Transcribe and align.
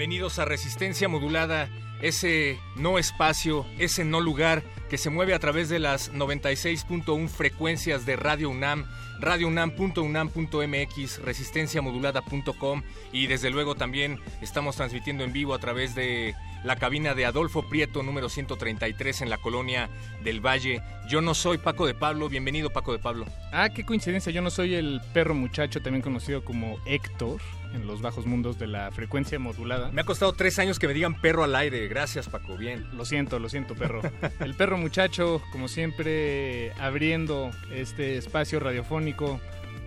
Bienvenidos 0.00 0.38
a 0.38 0.46
Resistencia 0.46 1.10
Modulada, 1.10 1.68
ese 2.00 2.58
no 2.74 2.98
espacio, 2.98 3.66
ese 3.78 4.02
no 4.02 4.22
lugar 4.22 4.62
que 4.88 4.96
se 4.96 5.10
mueve 5.10 5.34
a 5.34 5.38
través 5.38 5.68
de 5.68 5.78
las 5.78 6.10
96.1 6.14 7.28
frecuencias 7.28 8.06
de 8.06 8.16
Radio 8.16 8.48
UNAM, 8.48 8.86
radiounam.unam.mx, 9.20 11.18
resistenciamodulada.com 11.22 12.82
y 13.12 13.26
desde 13.26 13.50
luego 13.50 13.74
también 13.74 14.18
estamos 14.40 14.76
transmitiendo 14.76 15.22
en 15.22 15.34
vivo 15.34 15.52
a 15.52 15.58
través 15.58 15.94
de 15.94 16.34
la 16.64 16.76
cabina 16.76 17.14
de 17.14 17.26
Adolfo 17.26 17.68
Prieto 17.68 18.02
número 18.02 18.30
133 18.30 19.20
en 19.20 19.28
la 19.28 19.36
colonia 19.36 19.90
del 20.24 20.40
Valle. 20.40 20.80
Yo 21.10 21.20
no 21.20 21.34
soy 21.34 21.58
Paco 21.58 21.86
de 21.86 21.92
Pablo, 21.92 22.30
bienvenido 22.30 22.70
Paco 22.70 22.92
de 22.92 23.00
Pablo. 23.00 23.26
Ah, 23.52 23.68
qué 23.68 23.84
coincidencia, 23.84 24.32
yo 24.32 24.40
no 24.40 24.48
soy 24.48 24.76
el 24.76 25.02
perro 25.12 25.34
muchacho, 25.34 25.82
también 25.82 26.00
conocido 26.00 26.42
como 26.42 26.78
Héctor, 26.86 27.42
en 27.72 27.86
los 27.86 28.02
bajos 28.02 28.26
mundos 28.26 28.58
de 28.58 28.66
la 28.66 28.90
frecuencia 28.90 29.38
modulada. 29.38 29.90
Me 29.92 30.00
ha 30.00 30.04
costado 30.04 30.32
tres 30.32 30.58
años 30.58 30.78
que 30.78 30.86
me 30.86 30.94
digan 30.94 31.20
perro 31.20 31.44
al 31.44 31.54
aire, 31.54 31.86
gracias 31.88 32.28
Paco, 32.28 32.56
bien. 32.56 32.86
Lo 32.92 33.04
siento, 33.04 33.38
lo 33.38 33.48
siento, 33.48 33.74
perro. 33.74 34.02
El 34.40 34.54
perro 34.54 34.76
muchacho, 34.78 35.42
como 35.52 35.68
siempre, 35.68 36.72
abriendo 36.80 37.50
este 37.72 38.16
espacio 38.16 38.60
radiofónico 38.60 39.40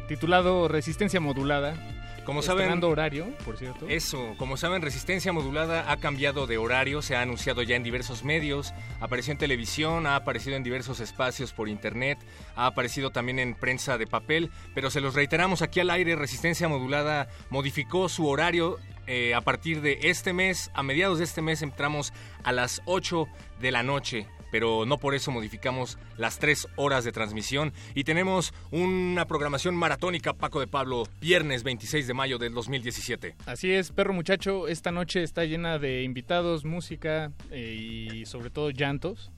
titulado 0.07 0.67
Resistencia 0.67 1.19
Modulada. 1.19 1.75
Como 2.25 2.41
saben, 2.41 2.83
horario, 2.83 3.27
por 3.43 3.57
cierto. 3.57 3.87
Eso, 3.89 4.35
como 4.37 4.55
saben, 4.57 4.81
Resistencia 4.81 5.33
Modulada 5.33 5.91
ha 5.91 5.97
cambiado 5.97 6.47
de 6.47 6.57
horario, 6.57 7.01
se 7.01 7.15
ha 7.15 7.21
anunciado 7.21 7.61
ya 7.63 7.75
en 7.75 7.83
diversos 7.83 8.23
medios, 8.23 8.73
apareció 9.01 9.31
en 9.31 9.37
televisión, 9.37 10.07
ha 10.07 10.15
aparecido 10.15 10.55
en 10.55 10.63
diversos 10.63 10.99
espacios 10.99 11.51
por 11.51 11.67
internet, 11.67 12.17
ha 12.55 12.67
aparecido 12.67 13.11
también 13.11 13.39
en 13.39 13.55
prensa 13.55 13.97
de 13.97 14.07
papel, 14.07 14.51
pero 14.73 14.89
se 14.89 15.01
los 15.01 15.15
reiteramos 15.15 15.61
aquí 15.61 15.79
al 15.79 15.89
aire, 15.89 16.15
Resistencia 16.15 16.69
Modulada 16.69 17.27
modificó 17.49 18.07
su 18.07 18.27
horario 18.27 18.77
eh, 19.05 19.33
a 19.33 19.41
partir 19.41 19.81
de 19.81 19.99
este 20.03 20.31
mes, 20.31 20.71
a 20.73 20.81
mediados 20.81 21.17
de 21.17 21.25
este 21.25 21.41
mes 21.41 21.61
entramos 21.61 22.13
a 22.43 22.53
las 22.53 22.81
8 22.85 23.27
de 23.59 23.71
la 23.71 23.83
noche 23.83 24.27
pero 24.53 24.85
no 24.85 24.99
por 24.99 25.15
eso 25.15 25.31
modificamos 25.31 25.97
las 26.15 26.37
tres 26.37 26.67
horas 26.75 27.03
de 27.03 27.11
transmisión 27.11 27.73
y 27.95 28.03
tenemos 28.03 28.53
una 28.69 29.25
programación 29.25 29.75
maratónica, 29.75 30.33
Paco 30.33 30.59
de 30.59 30.67
Pablo, 30.67 31.07
viernes 31.19 31.63
26 31.63 32.05
de 32.05 32.13
mayo 32.13 32.37
del 32.37 32.53
2017. 32.53 33.35
Así 33.47 33.71
es, 33.71 33.91
perro 33.91 34.13
muchacho, 34.13 34.67
esta 34.67 34.91
noche 34.91 35.23
está 35.23 35.45
llena 35.45 35.79
de 35.79 36.03
invitados, 36.03 36.65
música 36.65 37.31
eh, 37.49 37.73
y 37.73 38.25
sobre 38.27 38.51
todo 38.51 38.69
llantos. 38.69 39.31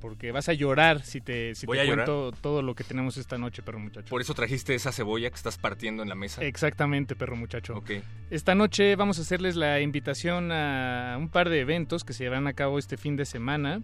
Porque 0.00 0.30
vas 0.30 0.48
a 0.48 0.52
llorar 0.52 1.02
si 1.02 1.20
te, 1.20 1.56
si 1.56 1.66
¿Voy 1.66 1.78
te 1.78 1.82
a 1.82 1.84
llorar? 1.86 2.06
cuento 2.06 2.38
todo 2.40 2.62
lo 2.62 2.76
que 2.76 2.84
tenemos 2.84 3.16
esta 3.16 3.38
noche, 3.38 3.62
perro 3.62 3.80
muchacho. 3.80 4.08
Por 4.08 4.20
eso 4.20 4.34
trajiste 4.34 4.76
esa 4.76 4.92
cebolla 4.92 5.28
que 5.28 5.34
estás 5.34 5.58
partiendo 5.58 6.04
en 6.04 6.08
la 6.08 6.14
mesa. 6.14 6.44
Exactamente, 6.44 7.16
perro 7.16 7.34
muchacho. 7.34 7.82
Esta 8.30 8.54
noche 8.54 8.94
vamos 8.94 9.18
a 9.18 9.22
hacerles 9.22 9.56
la 9.56 9.80
invitación 9.80 10.52
a 10.52 11.16
un 11.18 11.30
par 11.30 11.48
de 11.48 11.58
eventos 11.60 12.04
que 12.04 12.12
se 12.12 12.22
llevarán 12.22 12.46
a 12.46 12.52
cabo 12.52 12.78
este 12.78 12.96
fin 12.96 13.16
de 13.16 13.24
semana. 13.24 13.80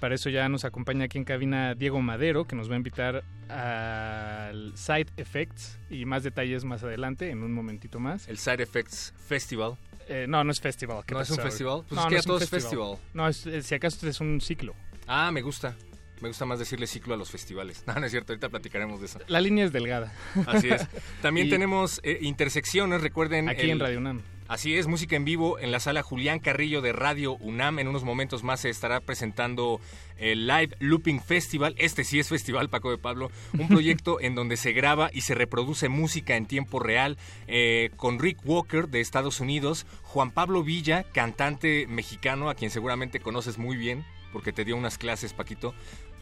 Para 0.00 0.14
eso 0.14 0.28
ya 0.30 0.48
nos 0.48 0.64
acompaña 0.64 1.06
aquí 1.06 1.16
en 1.18 1.24
cabina 1.24 1.74
Diego 1.74 2.00
Madero, 2.02 2.44
que 2.46 2.54
nos 2.54 2.68
va 2.68 2.74
a 2.74 2.76
invitar 2.76 3.24
al 3.48 4.72
Side 4.76 5.06
Effects 5.16 5.78
y 5.90 6.04
más 6.04 6.22
detalles 6.22 6.64
más 6.64 6.82
adelante, 6.84 7.30
en 7.30 7.42
un 7.42 7.52
momentito 7.52 7.98
más. 7.98 8.28
El 8.28 8.38
Side 8.38 8.62
Effects 8.62 9.14
Festival. 9.26 9.76
Eh, 10.08 10.26
no, 10.28 10.44
no 10.44 10.52
es 10.52 10.60
festival. 10.60 11.02
¿qué 11.06 11.14
¿No 11.14 11.20
es 11.22 11.30
un 11.30 11.38
festival? 11.38 11.82
Pues 11.88 12.00
No, 12.00 12.02
es 12.02 12.08
que 12.08 12.16
no 12.16 12.22
todo 12.22 12.38
es 12.38 12.50
festival. 12.50 12.98
No, 13.14 13.28
es- 13.28 13.46
eh, 13.46 13.62
si 13.62 13.74
acaso 13.74 14.06
es 14.08 14.20
un 14.20 14.40
ciclo. 14.40 14.74
Ah, 15.06 15.30
me 15.32 15.42
gusta. 15.42 15.74
Me 16.20 16.28
gusta 16.28 16.44
más 16.46 16.58
decirle 16.58 16.86
ciclo 16.86 17.14
a 17.14 17.16
los 17.16 17.30
festivales. 17.30 17.82
No, 17.86 17.94
no 17.94 18.04
es 18.06 18.12
cierto, 18.12 18.32
ahorita 18.32 18.48
platicaremos 18.48 19.00
de 19.00 19.06
eso. 19.06 19.18
La 19.26 19.40
línea 19.40 19.64
es 19.64 19.72
delgada. 19.72 20.12
Así 20.46 20.68
es. 20.68 20.86
También 21.22 21.48
Y- 21.48 21.50
tenemos 21.50 22.00
eh, 22.04 22.18
intersecciones, 22.20 23.00
recuerden. 23.00 23.48
Aquí 23.48 23.62
el- 23.62 23.70
en 23.70 23.80
Radio 23.80 23.98
UNAM. 23.98 24.22
Así 24.48 24.76
es, 24.76 24.86
música 24.86 25.16
en 25.16 25.24
vivo 25.24 25.58
en 25.58 25.72
la 25.72 25.80
sala 25.80 26.04
Julián 26.04 26.38
Carrillo 26.38 26.80
de 26.80 26.92
Radio 26.92 27.34
UNAM. 27.38 27.80
En 27.80 27.88
unos 27.88 28.04
momentos 28.04 28.44
más 28.44 28.60
se 28.60 28.70
estará 28.70 29.00
presentando 29.00 29.80
el 30.18 30.46
Live 30.46 30.76
Looping 30.78 31.20
Festival. 31.20 31.74
Este 31.78 32.04
sí 32.04 32.20
es 32.20 32.28
festival, 32.28 32.70
Paco 32.70 32.92
de 32.92 32.98
Pablo. 32.98 33.32
Un 33.58 33.66
proyecto 33.68 34.20
en 34.20 34.36
donde 34.36 34.56
se 34.56 34.72
graba 34.72 35.10
y 35.12 35.22
se 35.22 35.34
reproduce 35.34 35.88
música 35.88 36.36
en 36.36 36.46
tiempo 36.46 36.78
real 36.78 37.18
eh, 37.48 37.90
con 37.96 38.20
Rick 38.20 38.38
Walker 38.44 38.88
de 38.88 39.00
Estados 39.00 39.40
Unidos, 39.40 39.84
Juan 40.02 40.30
Pablo 40.30 40.62
Villa, 40.62 41.02
cantante 41.12 41.88
mexicano, 41.88 42.48
a 42.48 42.54
quien 42.54 42.70
seguramente 42.70 43.18
conoces 43.18 43.58
muy 43.58 43.76
bien 43.76 44.04
porque 44.36 44.52
te 44.52 44.66
dio 44.66 44.76
unas 44.76 44.98
clases, 44.98 45.32
Paquito. 45.32 45.74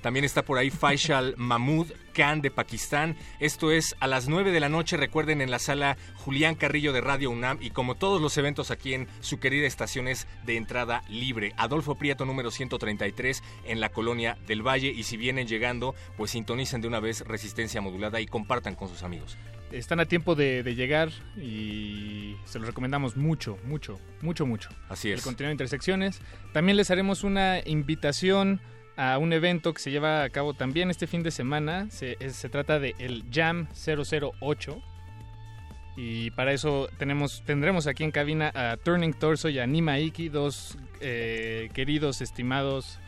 También 0.04 0.26
está 0.26 0.42
por 0.42 0.58
ahí 0.58 0.68
Faisal 0.68 1.32
Mahmoud 1.38 1.86
Khan 2.12 2.42
de 2.42 2.50
Pakistán. 2.50 3.16
Esto 3.40 3.72
es 3.72 3.96
a 4.00 4.06
las 4.06 4.28
9 4.28 4.52
de 4.52 4.60
la 4.60 4.68
noche, 4.68 4.98
recuerden, 4.98 5.40
en 5.40 5.50
la 5.50 5.58
sala 5.58 5.96
Julián 6.16 6.56
Carrillo 6.56 6.92
de 6.92 7.00
Radio 7.00 7.30
UNAM. 7.30 7.56
Y 7.62 7.70
como 7.70 7.94
todos 7.94 8.20
los 8.20 8.36
eventos 8.36 8.70
aquí 8.70 8.92
en 8.92 9.08
su 9.20 9.40
querida 9.40 9.66
estación 9.66 10.06
es 10.06 10.26
de 10.44 10.58
entrada 10.58 11.04
libre. 11.08 11.54
Adolfo 11.56 11.94
Prieto 11.94 12.26
número 12.26 12.50
133 12.50 13.42
en 13.64 13.80
la 13.80 13.88
colonia 13.88 14.36
del 14.46 14.60
Valle. 14.60 14.88
Y 14.90 15.04
si 15.04 15.16
vienen 15.16 15.48
llegando, 15.48 15.94
pues 16.18 16.32
sintonicen 16.32 16.82
de 16.82 16.88
una 16.88 17.00
vez 17.00 17.22
Resistencia 17.22 17.80
Modulada 17.80 18.20
y 18.20 18.26
compartan 18.26 18.74
con 18.74 18.90
sus 18.90 19.04
amigos. 19.04 19.38
Están 19.72 20.00
a 20.00 20.04
tiempo 20.04 20.34
de, 20.34 20.62
de 20.62 20.74
llegar 20.74 21.12
y 21.34 22.36
se 22.44 22.58
los 22.58 22.68
recomendamos 22.68 23.16
mucho, 23.16 23.56
mucho, 23.64 23.98
mucho, 24.20 24.44
mucho. 24.44 24.68
Así 24.90 25.08
el 25.08 25.20
es. 25.20 25.24
contenido 25.24 25.48
de 25.48 25.54
Intersecciones. 25.54 26.20
También 26.52 26.76
les 26.76 26.90
haremos 26.90 27.24
una 27.24 27.60
invitación 27.64 28.60
a 28.96 29.18
un 29.18 29.32
evento 29.32 29.72
que 29.74 29.80
se 29.82 29.90
lleva 29.90 30.22
a 30.22 30.30
cabo 30.30 30.54
también 30.54 30.90
este 30.90 31.06
fin 31.06 31.22
de 31.22 31.30
semana. 31.30 31.88
Se, 31.90 32.16
es- 32.20 32.36
se 32.36 32.48
trata 32.48 32.78
de 32.78 32.94
el 32.98 33.24
Jam 33.32 33.66
008. 33.74 34.80
Y 35.96 36.30
para 36.32 36.52
eso 36.52 36.88
tenemos, 36.98 37.42
tendremos 37.46 37.86
aquí 37.86 38.02
en 38.02 38.10
cabina 38.10 38.50
a 38.54 38.76
Turning 38.76 39.12
Torso 39.14 39.48
y 39.48 39.60
a 39.60 39.66
Nima 39.66 39.98
Iki, 40.00 40.28
dos 40.28 40.76
eh, 41.00 41.68
queridos, 41.72 42.20
estimados 42.20 42.98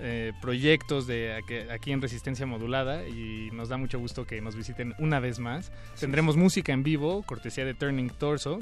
eh, 0.00 0.32
proyectos 0.42 1.06
de 1.06 1.34
aquí- 1.34 1.70
aquí 1.70 1.92
en 1.92 2.02
Resistencia 2.02 2.44
Modulada. 2.44 3.06
Y 3.06 3.50
nos 3.52 3.68
da 3.68 3.76
mucho 3.76 4.00
gusto 4.00 4.26
que 4.26 4.40
nos 4.40 4.56
visiten 4.56 4.94
una 4.98 5.20
vez 5.20 5.38
más. 5.38 5.70
Tendremos 6.00 6.36
música 6.36 6.72
en 6.72 6.82
vivo, 6.82 7.22
cortesía 7.22 7.64
de 7.64 7.74
Turning 7.74 8.10
Torso. 8.10 8.58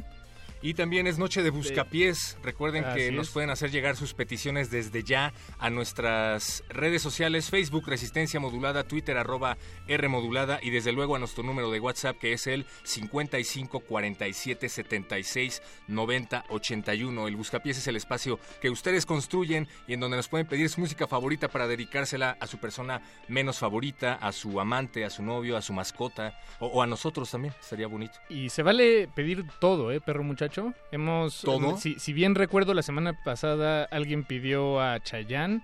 Y 0.64 0.74
también 0.74 1.08
es 1.08 1.18
noche 1.18 1.42
de 1.42 1.50
buscapiés. 1.50 2.38
Recuerden 2.40 2.84
que 2.94 3.10
nos 3.10 3.26
es. 3.26 3.32
pueden 3.32 3.50
hacer 3.50 3.72
llegar 3.72 3.96
sus 3.96 4.14
peticiones 4.14 4.70
desde 4.70 5.02
ya 5.02 5.32
a 5.58 5.70
nuestras 5.70 6.62
redes 6.68 7.02
sociales, 7.02 7.50
Facebook 7.50 7.88
Resistencia 7.88 8.38
Modulada, 8.38 8.84
Twitter 8.84 9.16
arroba 9.16 9.58
R 9.88 10.08
Modulada 10.08 10.60
y 10.62 10.70
desde 10.70 10.92
luego 10.92 11.16
a 11.16 11.18
nuestro 11.18 11.42
número 11.42 11.72
de 11.72 11.80
WhatsApp 11.80 12.16
que 12.16 12.32
es 12.32 12.46
el 12.46 12.64
55 12.84 13.80
47 13.80 14.68
76 14.68 15.62
90 15.88 16.44
81. 16.48 17.26
El 17.26 17.34
buscapiés 17.34 17.78
es 17.78 17.88
el 17.88 17.96
espacio 17.96 18.38
que 18.60 18.70
ustedes 18.70 19.04
construyen 19.04 19.66
y 19.88 19.94
en 19.94 20.00
donde 20.00 20.16
nos 20.16 20.28
pueden 20.28 20.46
pedir 20.46 20.68
su 20.68 20.80
música 20.80 21.08
favorita 21.08 21.48
para 21.48 21.66
dedicársela 21.66 22.36
a 22.38 22.46
su 22.46 22.58
persona 22.58 23.02
menos 23.26 23.58
favorita, 23.58 24.14
a 24.14 24.30
su 24.30 24.60
amante, 24.60 25.04
a 25.04 25.10
su 25.10 25.24
novio, 25.24 25.56
a 25.56 25.62
su 25.62 25.72
mascota 25.72 26.38
o, 26.60 26.68
o 26.68 26.82
a 26.82 26.86
nosotros 26.86 27.28
también. 27.32 27.52
Sería 27.58 27.88
bonito. 27.88 28.14
Y 28.28 28.48
se 28.48 28.62
vale 28.62 29.08
pedir 29.12 29.44
todo, 29.58 29.90
¿eh, 29.90 30.00
perro 30.00 30.22
muchacho? 30.22 30.51
Hemos... 30.90 31.40
¿Todo? 31.42 31.76
Si, 31.76 31.98
si 31.98 32.12
bien 32.12 32.34
recuerdo, 32.34 32.74
la 32.74 32.82
semana 32.82 33.22
pasada 33.24 33.84
alguien 33.90 34.24
pidió 34.24 34.80
a 34.80 35.00
Chayanne. 35.00 35.62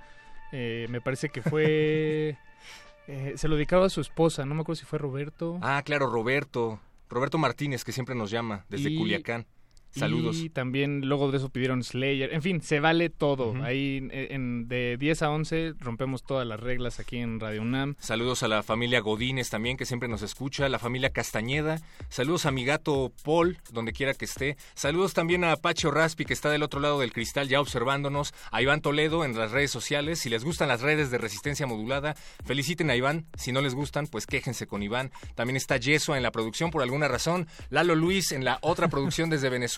eh, 0.52 0.87
me 0.90 1.00
parece 1.00 1.29
que 1.29 1.43
fue... 1.43 2.37
eh, 3.06 3.35
se 3.37 3.49
lo 3.49 3.56
dedicaba 3.56 3.87
a 3.87 3.90
su 3.90 4.00
esposa, 4.00 4.44
no 4.44 4.55
me 4.55 4.62
acuerdo 4.62 4.81
si 4.81 4.87
fue 4.87 4.99
Roberto. 4.99 5.58
Ah, 5.62 5.82
claro, 5.85 6.08
Roberto. 6.08 6.81
Roberto 7.08 7.38
Martínez, 7.38 7.85
que 7.85 7.93
siempre 7.93 8.14
nos 8.14 8.31
llama 8.31 8.64
desde 8.69 8.90
Y- 8.90 8.96
Culiacán. 8.99 9.46
Saludos. 9.90 10.38
Y 10.38 10.50
también 10.50 11.02
luego 11.06 11.31
de 11.31 11.38
eso 11.38 11.49
pidieron 11.49 11.82
Slayer. 11.82 12.32
En 12.32 12.43
fin, 12.43 12.61
se 12.61 12.81
vale 12.81 13.11
todo. 13.11 13.55
Ahí 13.62 14.08
eh, 14.11 14.29
en, 14.31 14.69
de 14.69 14.96
10 14.99 15.23
a 15.23 15.31
11 15.31 15.75
rompemos 15.79 16.23
todas 16.23 16.46
las 16.46 16.61
reglas 16.61 17.00
aquí 17.00 17.19
en 17.19 17.40
Radio 17.40 17.62
UNAM. 17.62 17.96
Saludos 17.99 18.43
a 18.43 18.49
la 18.49 18.62
familia 18.62 19.00
Godínez 19.00 19.50
también, 19.50 19.76
que 19.76 19.87
siempre 19.87 20.08
nos 20.08 20.23
escucha, 20.23 20.69
la 20.69 20.79
familia 20.79 21.11
Castañeda. 21.11 21.81
Saludos 22.08 22.46
a 22.46 22.50
mi 22.50 22.64
gato 22.64 23.12
Paul, 23.25 23.58
donde 23.73 23.93
quiera 23.93 24.14
que 24.14 24.25
esté. 24.25 24.56
Saludos 24.75 25.14
también 25.14 25.44
a 25.44 25.56
Pacho 25.56 25.90
Raspi, 25.90 26.25
que 26.25 26.35
está 26.35 26.50
del 26.50 26.62
otro 26.62 26.81
lado 26.81 27.00
del 27.00 27.12
cristal 27.12 27.49
ya 27.49 27.61
observándonos. 27.61 28.35
A 28.50 28.62
Iván 28.62 28.81
Toledo 28.81 29.25
en 29.25 29.37
las 29.37 29.52
redes 29.52 29.70
sociales. 29.70 30.19
Si 30.20 30.31
les 30.31 30.44
gustan 30.44 30.69
las 30.69 30.82
redes 30.82 31.11
de 31.11 31.19
resistencia 31.19 31.67
modulada, 31.67 32.14
feliciten 32.44 32.90
a 32.90 32.96
Iván. 32.96 33.26
Si 33.37 33.52
no 33.52 33.61
les 33.61 33.75
gustan, 33.75 34.06
pues 34.06 34.26
quéjense 34.26 34.67
con 34.67 34.82
Iván. 34.82 35.11
También 35.35 35.56
está 35.56 35.76
Yeso 35.76 36.14
en 36.14 36.23
la 36.23 36.31
producción 36.31 36.70
por 36.70 36.82
alguna 36.82 37.08
razón. 37.08 37.46
Lalo 37.70 37.94
Luis 37.94 38.32
en 38.32 38.44
la 38.44 38.58
otra 38.62 38.88
producción 38.88 39.31
desde 39.31 39.49
Venezuela. 39.49 39.77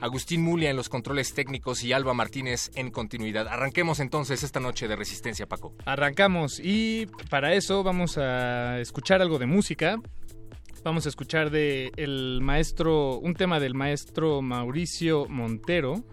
Agustín 0.00 0.42
Mulia 0.42 0.70
en 0.70 0.76
los 0.76 0.88
controles 0.88 1.32
técnicos 1.32 1.82
y 1.82 1.92
Alba 1.92 2.12
Martínez 2.12 2.70
en 2.74 2.90
continuidad. 2.90 3.48
Arranquemos 3.48 3.98
entonces 4.00 4.42
esta 4.42 4.60
noche 4.60 4.88
de 4.88 4.96
resistencia, 4.96 5.46
Paco. 5.46 5.74
Arrancamos 5.86 6.60
y 6.62 7.06
para 7.30 7.54
eso 7.54 7.82
vamos 7.82 8.18
a 8.18 8.78
escuchar 8.80 9.22
algo 9.22 9.38
de 9.38 9.46
música. 9.46 9.96
Vamos 10.84 11.06
a 11.06 11.08
escuchar 11.08 11.50
de 11.50 11.90
el 11.96 12.40
maestro, 12.42 13.18
un 13.18 13.34
tema 13.34 13.58
del 13.58 13.74
maestro 13.74 14.42
Mauricio 14.42 15.26
Montero, 15.28 16.04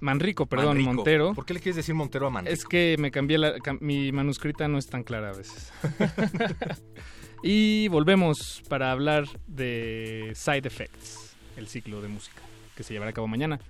Manrico, 0.00 0.46
perdón, 0.46 0.68
Manrico. 0.68 0.92
Montero. 0.94 1.34
¿Por 1.34 1.44
qué 1.44 1.54
le 1.54 1.60
quieres 1.60 1.76
decir 1.76 1.94
Montero 1.94 2.26
a 2.26 2.30
Manrico? 2.30 2.52
Es 2.52 2.64
que 2.64 2.96
me 2.98 3.10
cambié 3.10 3.38
la, 3.38 3.54
mi 3.80 4.10
manuscrita 4.12 4.66
no 4.66 4.78
es 4.78 4.86
tan 4.86 5.04
clara 5.04 5.30
a 5.30 5.32
veces. 5.32 5.72
y 7.42 7.88
volvemos 7.88 8.62
para 8.68 8.90
hablar 8.90 9.26
de 9.46 10.32
Side 10.34 10.66
Effects, 10.66 11.36
el 11.56 11.68
ciclo 11.68 12.00
de 12.00 12.08
música 12.08 12.42
que 12.76 12.82
se 12.82 12.92
llevará 12.92 13.10
a 13.10 13.14
cabo 13.14 13.28
mañana. 13.28 13.60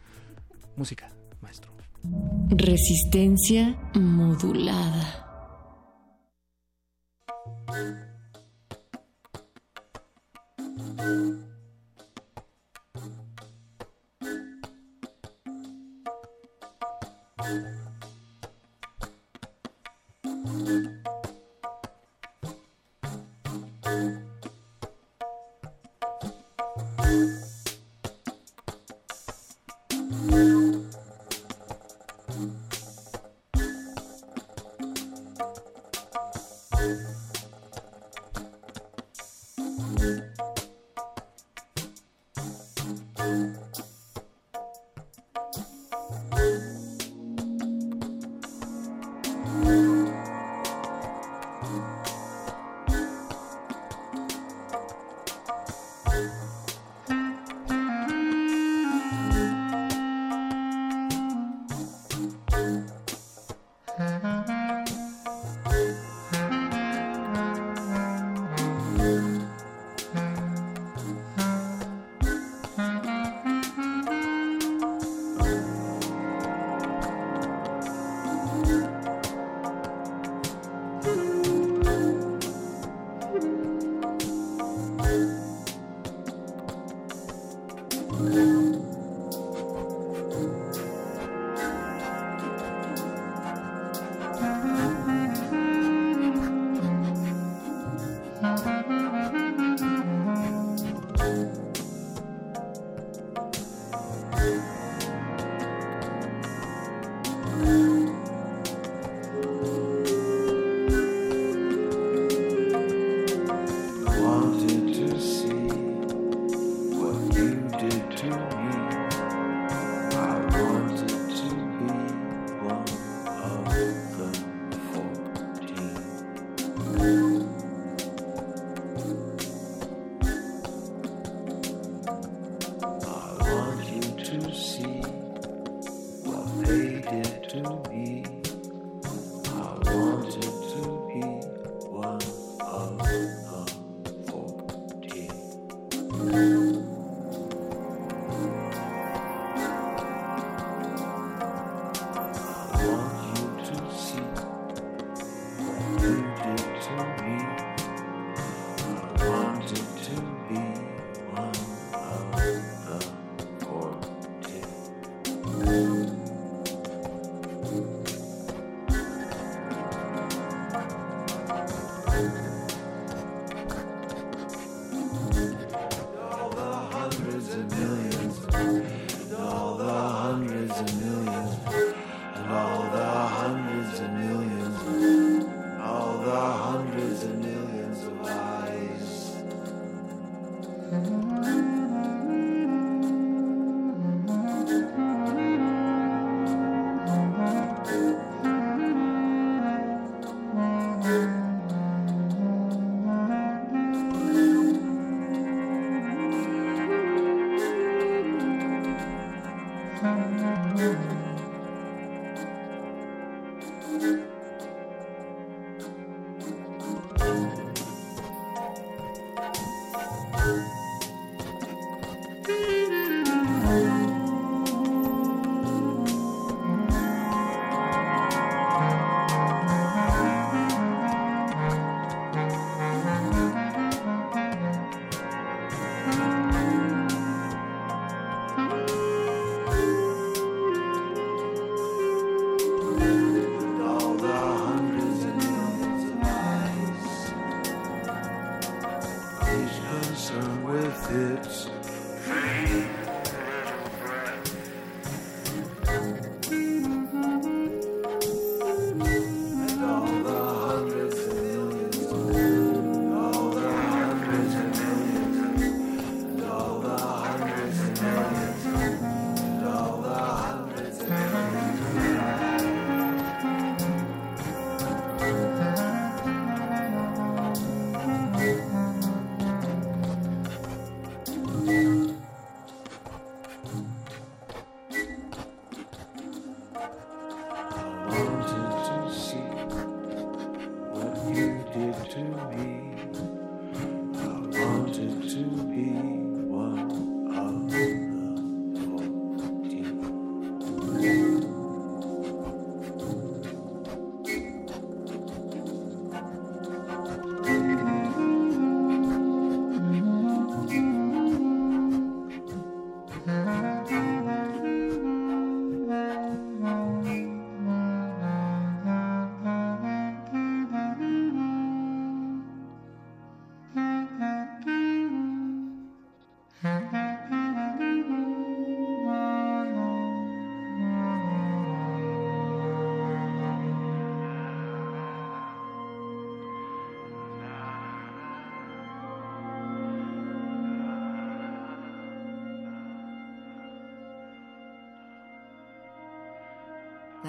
Música, 0.76 1.12
maestro. 1.40 1.72
Resistencia 2.50 3.78
modulada. 3.94 5.28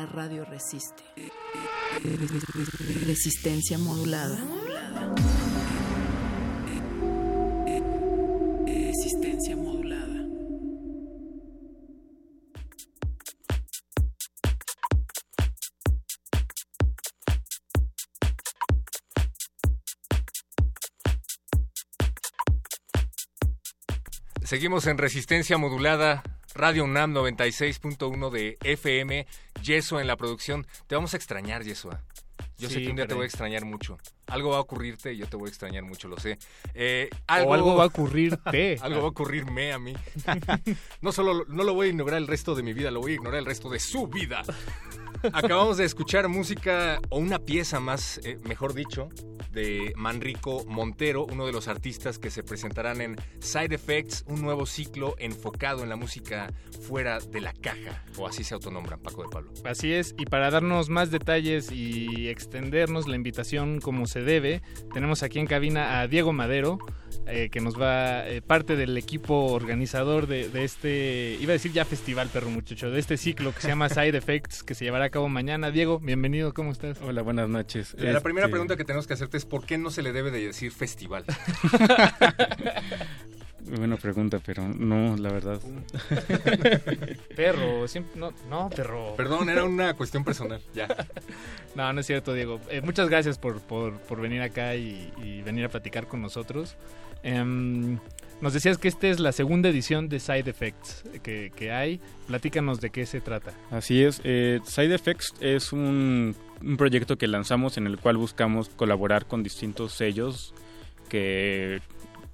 Radio 0.06 0.46
resiste. 0.46 1.04
Resistencia 3.06 3.78
modulada. 3.78 4.38
Resistencia 8.66 9.56
modulada. 9.56 9.74
Seguimos 24.44 24.86
en 24.88 24.98
resistencia 24.98 25.58
modulada. 25.58 26.24
Radio 26.56 26.84
UNAM 26.84 27.14
96.1 27.16 28.30
de 28.30 28.58
FM. 28.64 29.26
Yeso 29.64 30.00
en 30.00 30.08
la 30.08 30.18
producción. 30.18 30.68
Te 30.88 30.96
vamos 30.96 31.14
a 31.14 31.18
extrañar, 31.18 31.64
Yesua. 31.64 32.02
Yo 32.58 32.70
sé 32.70 32.82
que 32.82 32.90
un 32.90 32.96
día 32.96 33.08
te 33.08 33.14
voy 33.14 33.24
a 33.24 33.26
extrañar 33.26 33.66
mucho. 33.66 33.98
Algo 34.28 34.52
va 34.52 34.58
a 34.58 34.62
ocurrirte 34.62 35.14
y 35.14 35.18
yo 35.18 35.28
te 35.28 35.36
voy 35.36 35.48
a 35.48 35.50
extrañar 35.50 35.84
mucho, 35.84 36.08
lo 36.08 36.18
sé. 36.18 36.38
Eh, 36.74 37.10
O 37.28 37.54
algo 37.54 37.76
va 37.76 37.84
a 37.84 37.88
ocurrirte. 37.88 38.78
Algo 38.82 39.02
va 39.02 39.08
a 39.08 39.10
ocurrirme 39.10 39.74
a 39.74 39.80
mí. 39.80 39.94
no 41.02 41.12
solo 41.12 41.46
no 41.48 41.64
lo 41.64 41.74
voy 41.74 41.88
a 41.88 41.90
ignorar 41.90 42.18
el 42.18 42.28
resto 42.28 42.56
de 42.56 42.64
mi 42.64 42.74
vida, 42.74 42.92
lo 42.92 43.02
voy 43.02 43.14
a 43.14 43.16
ignorar 43.16 43.40
el 43.40 43.46
resto 43.46 43.70
de 43.70 43.80
su 43.80 44.08
vida. 44.08 44.44
Acabamos 45.34 45.78
de 45.78 45.86
escuchar 45.86 46.28
música 46.28 47.00
o 47.10 47.18
una 47.18 47.40
pieza 47.40 47.80
más, 47.80 48.20
eh, 48.24 48.38
mejor 48.44 48.74
dicho, 48.74 49.10
de 49.54 49.94
Manrico 49.96 50.66
Montero, 50.66 51.26
uno 51.26 51.46
de 51.46 51.52
los 51.52 51.68
artistas 51.68 52.20
que 52.20 52.30
se 52.30 52.44
presentarán 52.44 53.02
en 53.02 53.16
Side 53.40 53.76
Effects, 53.76 54.26
un 54.28 54.42
nuevo 54.42 54.66
ciclo 54.66 55.16
enfocado 55.20 55.84
en 55.84 55.90
la 55.90 55.96
música 55.96 56.52
fuera 56.82 57.20
de 57.20 57.42
la 57.42 57.54
caja, 57.54 58.04
o 58.18 58.28
así 58.28 58.44
se 58.44 58.54
autonombran, 58.54 59.00
Paco 59.00 59.24
de 59.24 59.30
Pablo. 59.30 59.52
Así 59.64 59.94
es, 59.94 60.16
y 60.18 60.26
para 60.26 60.50
darnos 60.50 60.90
más 60.90 61.12
detalles 61.12 61.72
y 61.72 62.28
extendernos 62.28 63.08
la 63.08 63.16
invitación 63.16 63.80
como 63.80 64.08
se 64.08 64.22
debe, 64.22 64.62
tenemos 64.94 65.24
aquí 65.24 65.40
en 65.40 65.48
cabina 65.48 66.02
a 66.02 66.08
Diego 66.08 66.34
Madero, 66.34 66.80
eh, 67.28 67.50
que 67.52 67.62
nos 67.62 67.80
va, 67.80 68.28
eh, 68.28 68.42
parte 68.42 68.76
del 68.76 68.98
equipo 68.98 69.46
organizador 69.54 70.28
de, 70.28 70.50
de 70.50 70.64
este, 70.64 71.38
iba 71.40 71.52
a 71.52 71.54
decir 71.54 71.72
ya 71.72 71.86
festival, 71.86 72.30
perro 72.30 72.50
muchacho, 72.50 72.90
de 72.92 73.00
este 73.00 73.18
ciclo 73.18 73.54
que 73.54 73.62
se 73.62 73.68
llama 73.70 73.90
Side 73.90 74.18
Effects, 74.18 74.64
que 74.64 74.76
se 74.76 74.86
llevará 74.86 75.06
a 75.06 75.10
cabo 75.10 75.30
mañana. 75.30 75.72
Diego, 75.72 76.00
bienvenido, 76.00 76.54
¿cómo 76.54 76.72
estás? 76.72 77.00
Hola, 77.02 77.22
buenas 77.22 77.50
noches. 77.50 77.96
La 77.98 78.22
primera 78.22 78.46
Este, 78.48 78.52
pregunta 78.52 78.76
que 78.78 78.86
tenemos 78.86 79.08
que 79.08 79.14
hacerte 79.14 79.38
es 79.38 79.46
¿por 79.46 79.66
qué 79.66 79.78
no 79.78 79.90
se 79.92 80.02
le 80.02 80.12
debe 80.14 80.32
de 80.32 80.48
decir 80.48 80.72
festival? 80.72 81.26
Buena 83.66 83.96
pregunta, 83.96 84.40
pero 84.46 84.68
no, 84.68 85.16
la 85.16 85.32
verdad. 85.32 85.60
Perro, 87.36 87.88
siempre, 87.88 88.20
no, 88.20 88.34
no, 88.50 88.70
perro. 88.70 89.16
Perdón, 89.16 89.50
era 89.50 89.64
una 89.64 89.94
cuestión 89.96 90.24
personal, 90.26 90.62
ya. 90.76 90.88
No, 91.74 91.92
no 91.94 92.02
es 92.02 92.06
cierto, 92.06 92.34
Diego. 92.34 92.60
Eh, 92.70 92.82
muchas 92.82 93.08
gracias 93.10 93.38
por, 93.40 93.62
por- 93.62 93.98
por 94.02 94.20
venir 94.20 94.42
acá 94.42 94.76
y, 94.76 95.12
y 95.24 95.42
venir 95.44 95.64
a 95.66 95.70
platicar 95.70 96.08
con 96.08 96.22
nosotros. 96.22 96.76
Em, 97.24 97.98
nos 98.42 98.54
decías 98.54 98.78
que 98.78 98.90
esta 98.90 99.08
es 99.08 99.20
la 99.20 99.32
segunda 99.32 99.70
edición 99.70 100.10
de 100.10 100.20
Side 100.20 100.50
Effects 100.50 101.04
que, 101.24 101.52
que 101.56 101.72
hay. 101.72 102.02
Platícanos 102.28 102.82
de 102.82 102.90
qué 102.90 103.06
se 103.06 103.22
trata. 103.22 103.54
Así 103.72 104.04
es. 104.04 104.22
eh, 104.24 104.60
Side 104.66 104.94
Effects 104.94 105.34
es 105.40 105.72
un, 105.72 106.36
un 106.62 106.78
proyecto 106.78 107.18
que 107.18 107.28
lanzamos 107.28 107.78
en 107.78 107.88
el 107.88 107.98
cual 107.98 108.18
buscamos 108.18 108.70
colaborar 108.70 109.26
con 109.26 109.44
distintos 109.44 109.94
sellos 109.94 110.54
que 111.10 111.80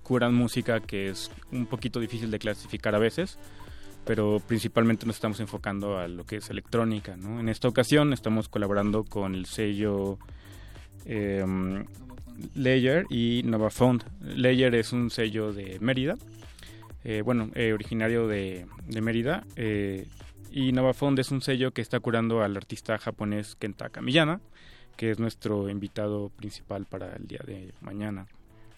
curan 0.01 0.33
música 0.33 0.79
que 0.79 1.09
es 1.09 1.29
un 1.51 1.67
poquito 1.67 1.99
difícil 1.99 2.31
de 2.31 2.39
clasificar 2.39 2.95
a 2.95 2.99
veces, 2.99 3.37
pero 4.05 4.41
principalmente 4.47 5.05
nos 5.05 5.17
estamos 5.17 5.39
enfocando 5.39 5.99
a 5.99 6.07
lo 6.07 6.25
que 6.25 6.37
es 6.37 6.49
electrónica. 6.49 7.15
¿no? 7.15 7.39
En 7.39 7.47
esta 7.49 7.67
ocasión 7.67 8.13
estamos 8.13 8.49
colaborando 8.49 9.03
con 9.03 9.35
el 9.35 9.45
sello 9.45 10.17
em, 11.05 11.85
Layer 12.55 13.05
y 13.09 13.41
Nova 13.45 13.69
Found. 13.69 14.03
Layer 14.21 14.73
es 14.75 14.93
un 14.93 15.09
sello 15.09 15.53
de 15.53 15.77
Mérida, 15.79 16.15
eh, 17.03 17.21
bueno, 17.23 17.49
eh, 17.55 17.73
originario 17.73 18.27
de, 18.27 18.65
de 18.87 19.01
Mérida, 19.01 19.45
eh, 19.55 20.07
y 20.51 20.71
Nova 20.71 20.93
Found 20.93 21.19
es 21.19 21.31
un 21.31 21.41
sello 21.41 21.71
que 21.71 21.81
está 21.81 21.99
curando 21.99 22.41
al 22.41 22.57
artista 22.57 22.97
japonés 22.97 23.55
Kenta 23.55 23.89
Kamiyama, 23.89 24.41
que 24.97 25.11
es 25.11 25.19
nuestro 25.19 25.69
invitado 25.69 26.29
principal 26.29 26.85
para 26.85 27.15
el 27.15 27.27
día 27.27 27.41
de 27.45 27.73
mañana. 27.81 28.27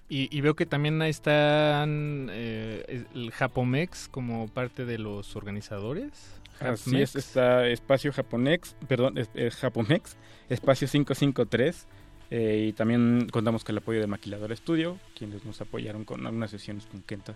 Y, 0.09 0.27
y 0.29 0.41
veo 0.41 0.55
que 0.55 0.65
también 0.65 1.01
están 1.03 2.27
eh, 2.31 3.05
el 3.15 3.31
Japomex 3.31 4.09
como 4.09 4.49
parte 4.49 4.85
de 4.85 4.97
los 4.97 5.37
organizadores. 5.37 6.11
Así 6.59 6.91
Japmex. 6.91 7.01
es, 7.01 7.15
está 7.15 7.65
Espacio 7.67 8.11
Japonex, 8.11 8.75
perdón, 8.87 9.17
es, 9.17 9.29
es 9.33 9.55
Japomex, 9.55 10.17
Espacio 10.49 10.87
553, 10.87 11.87
eh, 12.31 12.65
y 12.69 12.73
también 12.73 13.27
contamos 13.31 13.63
con 13.63 13.73
el 13.73 13.77
apoyo 13.83 13.99
de 13.99 14.07
Maquilador 14.07 14.55
Studio, 14.57 14.97
quienes 15.17 15.45
nos 15.45 15.61
apoyaron 15.61 16.03
con 16.05 16.25
algunas 16.25 16.49
sesiones 16.49 16.85
con 16.87 17.01
Kenta. 17.03 17.35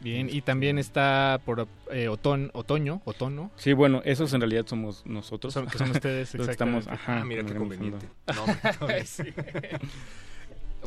Bien, 0.00 0.28
y 0.28 0.42
también 0.42 0.78
está 0.78 1.40
por 1.44 1.68
eh, 1.92 2.08
otón- 2.08 2.50
otoño, 2.54 3.00
otono, 3.04 3.52
Sí, 3.56 3.72
bueno, 3.72 4.02
esos 4.04 4.32
en 4.34 4.40
realidad 4.40 4.66
somos 4.66 5.06
nosotros. 5.06 5.54
son- 5.54 5.68
que 5.68 5.78
son 5.78 5.92
ustedes 5.92 6.34
estamos, 6.34 6.48
exactamente. 6.48 6.90
ajá, 6.90 7.20
Ah, 7.20 7.24
mira 7.24 7.44
qué 7.44 7.54
conveniente. 7.54 8.06
No, 8.26 8.44
no, 8.46 8.54
Sí. 9.04 9.22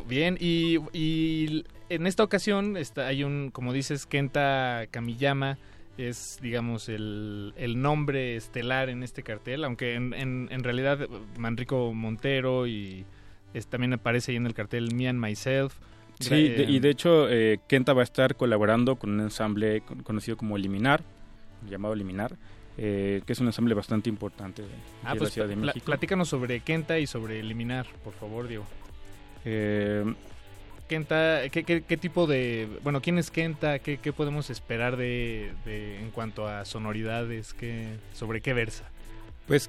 Bien, 0.06 0.36
y, 0.38 0.76
y 0.92 1.64
en 1.88 2.06
esta 2.06 2.22
ocasión 2.22 2.76
está, 2.76 3.06
hay 3.06 3.24
un, 3.24 3.50
como 3.50 3.72
dices, 3.72 4.04
Kenta 4.06 4.84
Kamiyama 4.90 5.56
es, 5.98 6.38
digamos, 6.42 6.88
el, 6.88 7.52
el 7.56 7.80
nombre 7.80 8.36
estelar 8.36 8.88
en 8.90 9.02
este 9.02 9.22
cartel, 9.22 9.64
aunque 9.64 9.94
en, 9.94 10.12
en, 10.14 10.48
en 10.50 10.62
realidad 10.64 11.08
Manrico 11.38 11.92
Montero 11.94 12.66
y 12.66 13.04
es, 13.54 13.66
también 13.66 13.92
aparece 13.94 14.32
ahí 14.32 14.36
en 14.36 14.46
el 14.46 14.54
cartel 14.54 14.94
Me 14.94 15.08
and 15.08 15.18
Myself. 15.20 15.74
Sí, 16.20 16.48
de- 16.48 16.64
y 16.68 16.76
eh, 16.76 16.80
de 16.80 16.90
hecho 16.90 17.28
eh, 17.30 17.58
Kenta 17.68 17.92
va 17.92 18.00
a 18.00 18.04
estar 18.04 18.36
colaborando 18.36 18.96
con 18.96 19.10
un 19.10 19.20
ensamble 19.20 19.80
con- 19.82 20.02
conocido 20.02 20.36
como 20.36 20.56
Eliminar, 20.56 21.02
llamado 21.68 21.94
Eliminar, 21.94 22.36
eh, 22.78 23.22
que 23.26 23.32
es 23.32 23.40
un 23.40 23.46
ensamble 23.46 23.74
bastante 23.74 24.08
importante 24.10 24.62
de, 24.62 24.68
Ah, 25.02 25.10
pues 25.16 25.22
la 25.22 25.28
Ciudad 25.30 25.48
de 25.48 25.56
México. 25.56 25.84
platícanos 25.86 26.28
sobre 26.28 26.60
Kenta 26.60 26.98
y 26.98 27.06
sobre 27.06 27.40
Eliminar, 27.40 27.86
por 28.04 28.12
favor, 28.12 28.48
Diego. 28.48 28.66
Kenta, 30.86 31.48
¿qué, 31.50 31.64
qué, 31.64 31.82
qué 31.82 31.96
tipo 31.96 32.26
de... 32.26 32.68
Bueno, 32.82 33.00
¿quién 33.00 33.18
es 33.18 33.30
Kenta? 33.30 33.78
¿Qué, 33.80 33.98
qué 33.98 34.12
podemos 34.12 34.50
esperar 34.50 34.96
de, 34.96 35.52
de- 35.64 36.00
en 36.00 36.10
cuanto 36.10 36.46
a 36.48 36.64
sonoridades? 36.64 37.54
¿Qué, 37.54 37.96
¿Sobre 38.14 38.40
qué 38.40 38.52
versa? 38.52 38.84
Pues 39.46 39.68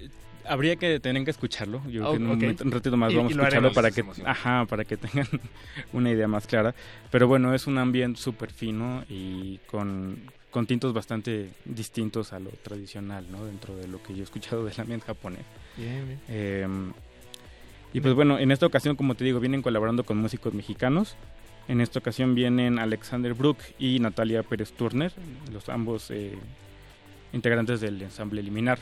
eh, 0.00 0.08
habría 0.46 0.76
que 0.76 1.00
tener 1.00 1.24
que 1.24 1.30
escucharlo. 1.30 1.82
Yo 1.88 2.00
creo 2.02 2.08
Oh, 2.08 2.10
que 2.12 2.16
en 2.16 2.26
un, 2.26 2.56
un 2.66 2.72
ratito 2.72 2.96
más 2.96 3.12
Y- 3.12 3.16
vamos 3.16 3.30
y 3.32 3.34
a 3.34 3.36
lo 3.38 3.42
escucharlo 3.44 3.72
para 3.72 3.90
que, 3.90 4.04
ajá, 4.24 4.66
para 4.66 4.84
que 4.84 4.96
tengan 4.96 5.26
una 5.92 6.10
idea 6.10 6.28
más 6.28 6.46
clara. 6.46 6.74
Pero 7.10 7.26
bueno, 7.26 7.54
es 7.54 7.66
un 7.66 7.78
ambiente 7.78 8.20
súper 8.20 8.50
fino 8.52 9.04
y 9.08 9.58
con, 9.66 10.18
con 10.50 10.66
tintos 10.66 10.92
bastante 10.92 11.50
distintos 11.64 12.32
a 12.34 12.40
lo 12.40 12.50
tradicional, 12.50 13.24
¿no? 13.30 13.44
Dentro 13.46 13.76
de 13.76 13.88
lo 13.88 14.02
que 14.02 14.14
yo 14.14 14.20
he 14.20 14.24
escuchado 14.24 14.64
del 14.64 14.78
ambiente 14.78 15.06
japonés. 15.06 15.44
Bien, 15.76 16.06
bien. 16.06 16.20
Eh, 16.28 16.66
y 17.92 18.00
pues 18.00 18.14
bueno, 18.14 18.38
en 18.38 18.52
esta 18.52 18.66
ocasión, 18.66 18.96
como 18.96 19.14
te 19.14 19.24
digo, 19.24 19.40
vienen 19.40 19.62
colaborando 19.62 20.04
con 20.04 20.18
músicos 20.18 20.54
mexicanos. 20.54 21.16
En 21.68 21.80
esta 21.80 21.98
ocasión 21.98 22.34
vienen 22.34 22.78
Alexander 22.78 23.34
Brook 23.34 23.58
y 23.78 24.00
Natalia 24.00 24.42
Pérez 24.42 24.72
Turner, 24.72 25.12
los 25.52 25.68
ambos 25.68 26.10
eh, 26.10 26.36
integrantes 27.32 27.80
del 27.80 28.00
ensamble 28.02 28.42
Liminar. 28.42 28.78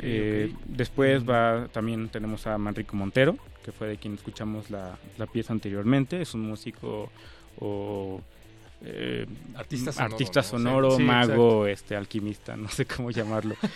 Eh. 0.00 0.52
Después 0.64 1.28
va 1.28 1.68
también 1.72 2.08
tenemos 2.08 2.46
a 2.46 2.56
Manrico 2.58 2.96
Montero, 2.96 3.36
que 3.64 3.72
fue 3.72 3.88
de 3.88 3.96
quien 3.96 4.14
escuchamos 4.14 4.70
la, 4.70 4.98
la 5.18 5.26
pieza 5.26 5.52
anteriormente. 5.52 6.22
Es 6.22 6.34
un 6.34 6.42
músico 6.42 7.10
o 7.60 8.20
eh, 8.82 9.26
Artista 9.54 9.92
sonoro, 9.92 10.14
artista 10.14 10.40
¿no? 10.40 10.44
Sí. 10.44 10.50
sonoro, 10.50 10.90
Sí, 10.92 11.02
mago, 11.02 11.66
este 11.66 11.96
alquimista, 11.96 12.56
no 12.56 12.68
sé 12.68 12.86
cómo 12.86 13.10
llamarlo. 13.10 13.56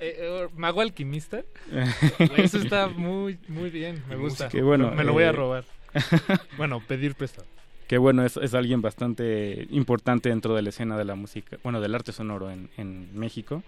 Eh, 0.00 0.16
eh, 0.20 0.48
¿Mago 0.56 0.80
alquimista? 0.80 1.42
Eso 2.36 2.58
está 2.58 2.86
muy, 2.86 3.36
muy 3.48 3.68
bien, 3.68 4.02
me 4.08 4.14
gusta. 4.14 4.48
Que 4.48 4.62
bueno, 4.62 4.92
me 4.92 5.02
lo 5.02 5.12
voy 5.12 5.24
a 5.24 5.30
eh, 5.30 5.32
robar. 5.32 5.64
bueno, 6.56 6.80
pedir 6.86 7.16
prestado. 7.16 7.48
que 7.88 7.98
bueno, 7.98 8.24
es, 8.24 8.36
es 8.36 8.54
alguien 8.54 8.80
bastante 8.80 9.66
importante 9.70 10.28
dentro 10.28 10.54
de 10.54 10.62
la 10.62 10.68
escena 10.68 10.96
de 10.96 11.04
la 11.04 11.16
música, 11.16 11.58
bueno, 11.64 11.80
del 11.80 11.94
arte 11.96 12.12
sonoro 12.12 12.50
en, 12.50 12.70
en 12.76 13.08
México. 13.18 13.62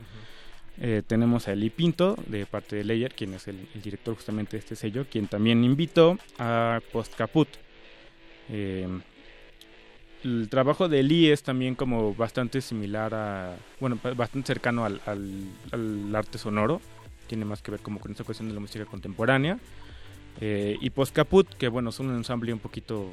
Eh, 0.78 1.02
tenemos 1.06 1.48
a 1.48 1.52
Eli 1.52 1.68
Pinto, 1.68 2.16
de 2.26 2.46
parte 2.46 2.76
de 2.76 2.84
Leyer, 2.84 3.12
quien 3.12 3.34
es 3.34 3.48
el, 3.48 3.68
el 3.74 3.82
director 3.82 4.14
justamente 4.14 4.52
de 4.52 4.60
este 4.60 4.76
sello, 4.76 5.04
quien 5.10 5.26
también 5.26 5.62
invitó 5.64 6.16
a 6.38 6.80
Post 6.92 7.14
Caput. 7.16 7.48
Eh, 8.48 8.88
el 10.24 10.48
trabajo 10.50 10.88
de 10.88 11.00
Eli 11.00 11.30
es 11.30 11.42
también 11.42 11.74
como 11.74 12.14
bastante 12.14 12.60
similar 12.60 13.14
a, 13.14 13.56
bueno, 13.80 13.98
ba- 14.02 14.14
bastante 14.14 14.48
cercano 14.48 14.84
al, 14.84 15.00
al- 15.06 15.48
al 15.72 16.14
arte 16.14 16.38
sonoro, 16.38 16.80
tiene 17.26 17.44
más 17.44 17.62
que 17.62 17.70
ver 17.70 17.80
como 17.80 18.00
con 18.00 18.10
esta 18.10 18.24
cuestión 18.24 18.48
de 18.48 18.54
la 18.54 18.60
música 18.60 18.84
contemporánea. 18.84 19.58
Eh, 20.40 20.76
y 20.80 20.90
Post 20.90 21.14
Caput, 21.14 21.48
que 21.54 21.68
bueno, 21.68 21.90
es 21.90 22.00
un 22.00 22.14
ensamble 22.14 22.52
un 22.52 22.58
poquito 22.60 23.12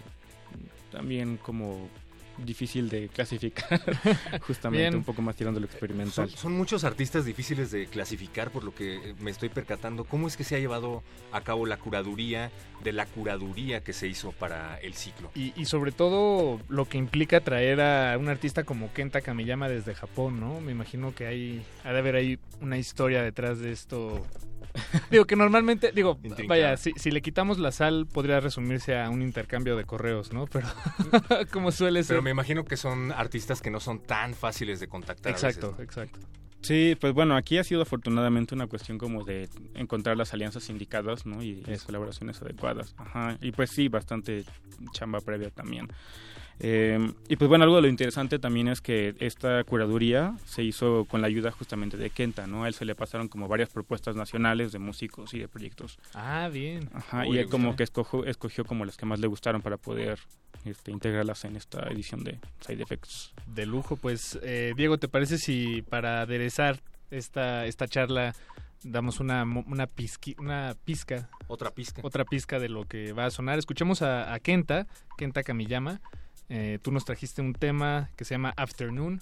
también 0.91 1.37
como 1.37 1.89
difícil 2.37 2.89
de 2.89 3.09
clasificar, 3.09 3.81
justamente 4.41 4.83
Bien. 4.83 4.95
un 4.95 5.03
poco 5.03 5.21
más 5.21 5.35
tirando 5.35 5.59
lo 5.59 5.65
experimental. 5.65 6.29
Son, 6.29 6.37
son 6.37 6.53
muchos 6.53 6.83
artistas 6.83 7.25
difíciles 7.25 7.71
de 7.71 7.87
clasificar 7.87 8.51
por 8.51 8.63
lo 8.63 8.73
que 8.73 8.95
eh, 8.95 9.15
me 9.19 9.31
estoy 9.31 9.49
percatando. 9.49 10.05
¿Cómo 10.05 10.27
es 10.27 10.37
que 10.37 10.43
se 10.43 10.55
ha 10.55 10.59
llevado 10.59 11.03
a 11.31 11.41
cabo 11.41 11.65
la 11.65 11.77
curaduría 11.77 12.51
de 12.83 12.91
la 12.91 13.05
curaduría 13.05 13.83
que 13.83 13.93
se 13.93 14.07
hizo 14.07 14.31
para 14.31 14.77
el 14.79 14.93
ciclo? 14.93 15.31
Y, 15.35 15.53
y 15.55 15.65
sobre 15.65 15.91
todo 15.91 16.59
lo 16.69 16.85
que 16.85 16.97
implica 16.97 17.41
traer 17.41 17.81
a 17.81 18.17
un 18.17 18.29
artista 18.29 18.63
como 18.63 18.93
Kenta 18.93 19.21
Kamiyama 19.21 19.69
desde 19.69 19.95
Japón, 19.95 20.39
¿no? 20.39 20.61
Me 20.61 20.71
imagino 20.71 21.13
que 21.13 21.27
hay, 21.27 21.65
ha 21.83 21.91
de 21.91 21.99
haber 21.99 22.15
ahí 22.15 22.39
una 22.61 22.77
historia 22.77 23.21
detrás 23.21 23.59
de 23.59 23.71
esto. 23.71 24.25
digo 25.11 25.25
que 25.25 25.35
normalmente, 25.35 25.91
digo, 25.93 26.19
vaya, 26.47 26.77
si, 26.77 26.91
si 26.95 27.11
le 27.11 27.21
quitamos 27.21 27.57
la 27.59 27.71
sal 27.71 28.07
podría 28.11 28.39
resumirse 28.39 28.97
a 28.99 29.09
un 29.09 29.21
intercambio 29.21 29.75
de 29.75 29.83
correos, 29.85 30.33
¿no? 30.33 30.45
Pero 30.47 30.67
como 31.51 31.71
suele 31.71 32.03
ser. 32.03 32.15
Pero 32.15 32.21
me 32.21 32.31
imagino 32.31 32.65
que 32.65 32.77
son 32.77 33.11
artistas 33.11 33.61
que 33.61 33.69
no 33.71 33.79
son 33.79 33.99
tan 33.99 34.33
fáciles 34.33 34.79
de 34.79 34.87
contactar. 34.87 35.31
a 35.31 35.35
Exacto, 35.35 35.71
veces, 35.71 35.77
¿no? 35.77 35.83
exacto. 35.83 36.19
Sí, 36.61 36.97
pues 36.99 37.13
bueno, 37.13 37.35
aquí 37.35 37.57
ha 37.59 37.63
sido 37.63 37.83
afortunadamente 37.83 38.55
una 38.55 38.67
cuestión 38.67 38.97
como 38.97 39.23
de 39.23 39.47
encontrar 39.75 40.17
las 40.17 40.33
alianzas 40.33 40.69
indicadas, 40.69 41.25
¿no? 41.25 41.41
Y 41.43 41.61
las 41.63 41.83
colaboraciones 41.83 42.41
adecuadas. 42.41 42.95
Ajá. 42.97 43.37
Y 43.41 43.51
pues 43.51 43.69
sí, 43.69 43.87
bastante 43.89 44.43
chamba 44.91 45.21
previa 45.21 45.51
también. 45.51 45.87
Eh, 46.59 47.11
y 47.29 47.35
pues 47.35 47.49
bueno, 47.49 47.63
algo 47.65 47.75
de 47.75 47.83
lo 47.83 47.87
interesante 47.87 48.39
también 48.39 48.67
es 48.67 48.81
que 48.81 49.15
esta 49.19 49.63
curaduría 49.63 50.35
se 50.45 50.63
hizo 50.63 51.05
con 51.05 51.21
la 51.21 51.27
ayuda 51.27 51.51
justamente 51.51 51.97
de 51.97 52.09
Kenta, 52.09 52.47
¿no? 52.47 52.63
A 52.63 52.67
él 52.67 52.73
se 52.73 52.85
le 52.85 52.95
pasaron 52.95 53.27
como 53.27 53.47
varias 53.47 53.69
propuestas 53.69 54.15
nacionales 54.15 54.71
de 54.71 54.79
músicos 54.79 55.33
y 55.33 55.39
de 55.39 55.47
proyectos. 55.47 55.99
Ah, 56.15 56.49
bien. 56.51 56.89
Ajá. 56.93 57.25
Uy, 57.27 57.37
y 57.37 57.39
él 57.39 57.49
como 57.49 57.75
que 57.75 57.83
escogió, 57.83 58.25
escogió 58.25 58.65
como 58.65 58.85
las 58.85 58.97
que 58.97 59.05
más 59.05 59.19
le 59.19 59.27
gustaron 59.27 59.61
para 59.61 59.77
poder 59.77 60.17
este, 60.65 60.91
integrarlas 60.91 61.45
en 61.45 61.55
esta 61.55 61.87
edición 61.89 62.23
de 62.23 62.39
Side 62.65 62.81
Effects. 62.81 63.33
De 63.45 63.65
lujo, 63.67 63.95
pues 63.95 64.39
eh, 64.41 64.73
Diego, 64.75 64.97
¿te 64.97 65.07
parece 65.07 65.37
si 65.37 65.83
para 65.83 66.21
aderezar 66.21 66.81
esta, 67.11 67.65
esta 67.67 67.87
charla 67.87 68.33
damos 68.83 69.19
una, 69.19 69.45
mo- 69.45 69.63
una, 69.67 69.87
pizqui- 69.87 70.35
una 70.39 70.75
pizca, 70.85 71.29
Otra 71.47 71.69
pizca. 71.71 72.01
otra 72.03 72.25
pizca 72.25 72.59
de 72.59 72.69
lo 72.69 72.85
que 72.87 73.13
va 73.13 73.25
a 73.27 73.29
sonar? 73.31 73.59
Escuchemos 73.59 74.01
a, 74.01 74.33
a 74.33 74.39
Kenta, 74.39 74.87
Kenta 75.15 75.43
Kamiyama. 75.43 76.01
Eh, 76.49 76.79
tú 76.81 76.91
nos 76.91 77.05
trajiste 77.05 77.41
un 77.41 77.53
tema 77.53 78.09
que 78.15 78.25
se 78.25 78.33
llama 78.35 78.53
Afternoon. 78.57 79.21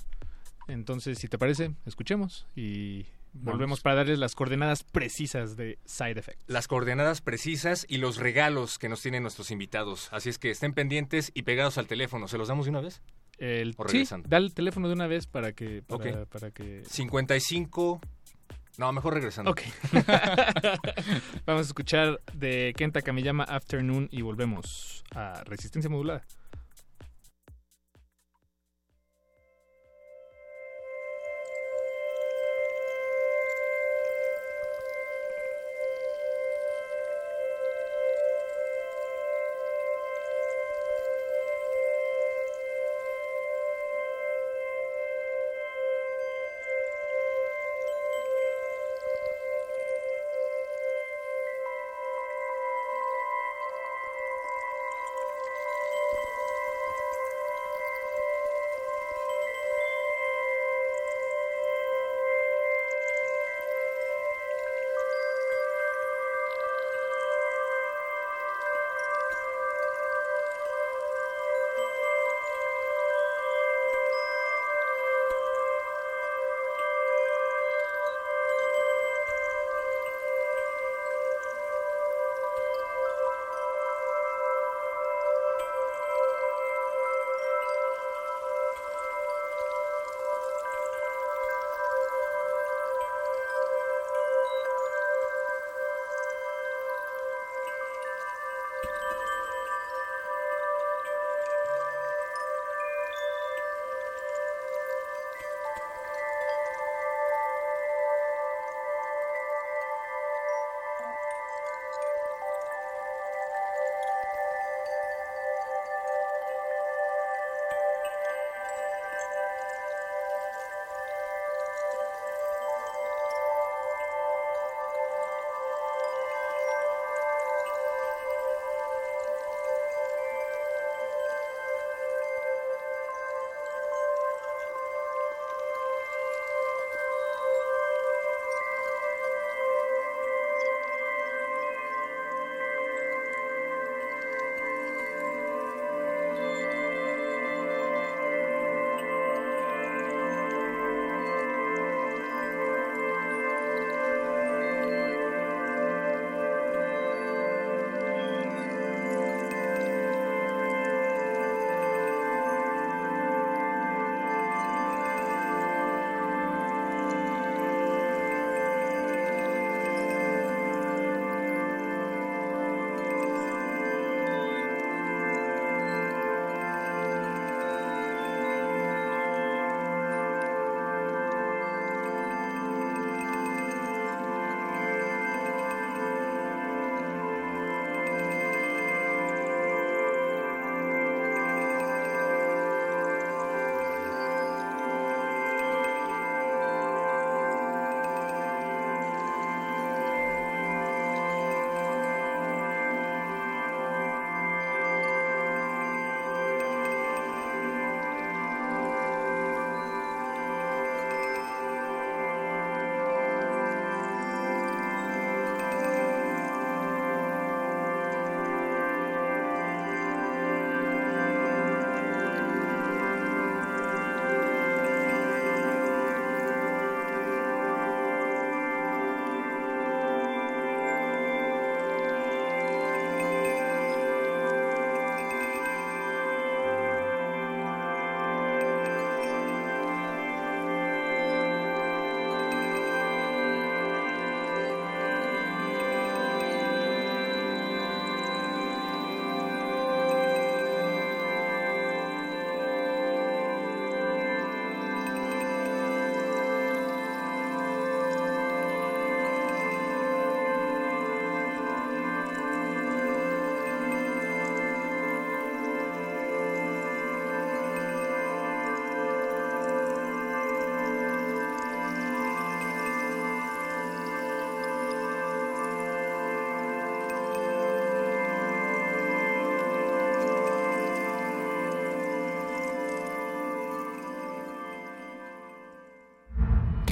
Entonces, 0.68 1.18
si 1.20 1.28
te 1.28 1.38
parece, 1.38 1.72
escuchemos 1.86 2.48
y 2.56 3.06
volvemos 3.34 3.82
para 3.82 3.98
darles 3.98 4.18
las 4.20 4.34
coordenadas 4.36 4.84
precisas 4.84 5.58
de 5.58 5.78
Side 5.86 6.20
Effect. 6.20 6.40
Las 6.48 6.68
coordenadas 6.68 7.22
precisas 7.22 7.86
y 7.90 7.98
los 7.98 8.18
regalos 8.18 8.78
que 8.80 8.90
nos 8.90 9.02
tienen 9.02 9.22
nuestros 9.24 9.52
invitados. 9.52 10.10
Así 10.12 10.30
es 10.30 10.40
que 10.40 10.50
estén 10.52 10.74
pendientes 10.74 11.32
y 11.34 11.44
pegados 11.44 11.78
al 11.78 11.88
teléfono. 11.88 12.28
¿Se 12.28 12.38
los 12.38 12.48
damos 12.48 12.66
de 12.66 12.72
una 12.72 12.82
vez? 12.82 13.02
El, 13.38 13.76
O 13.78 13.84
sí, 13.88 13.94
regresando. 13.94 14.30
da 14.30 14.38
el 14.38 14.54
teléfono 14.54 14.88
de 14.88 14.94
una 14.94 15.08
vez 15.08 15.28
para 15.28 15.52
que... 15.54 15.84
Para, 15.84 16.26
para 16.26 16.52
que 16.52 16.84
55... 16.86 18.00
No, 18.78 18.92
mejor 18.92 19.14
regresando. 19.14 19.52
Ok. 19.52 19.62
Vamos 21.46 21.62
a 21.62 21.68
escuchar 21.68 22.20
de 22.34 22.74
Kenta 22.76 23.02
Kamiyama 23.02 23.44
Afternoon 23.46 24.10
y 24.12 24.22
volvemos 24.22 25.04
a 25.14 25.44
Resistencia 25.46 25.90
Modulada. 25.90 26.26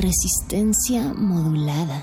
Resistencia 0.04 1.14
modulada. 1.16 2.00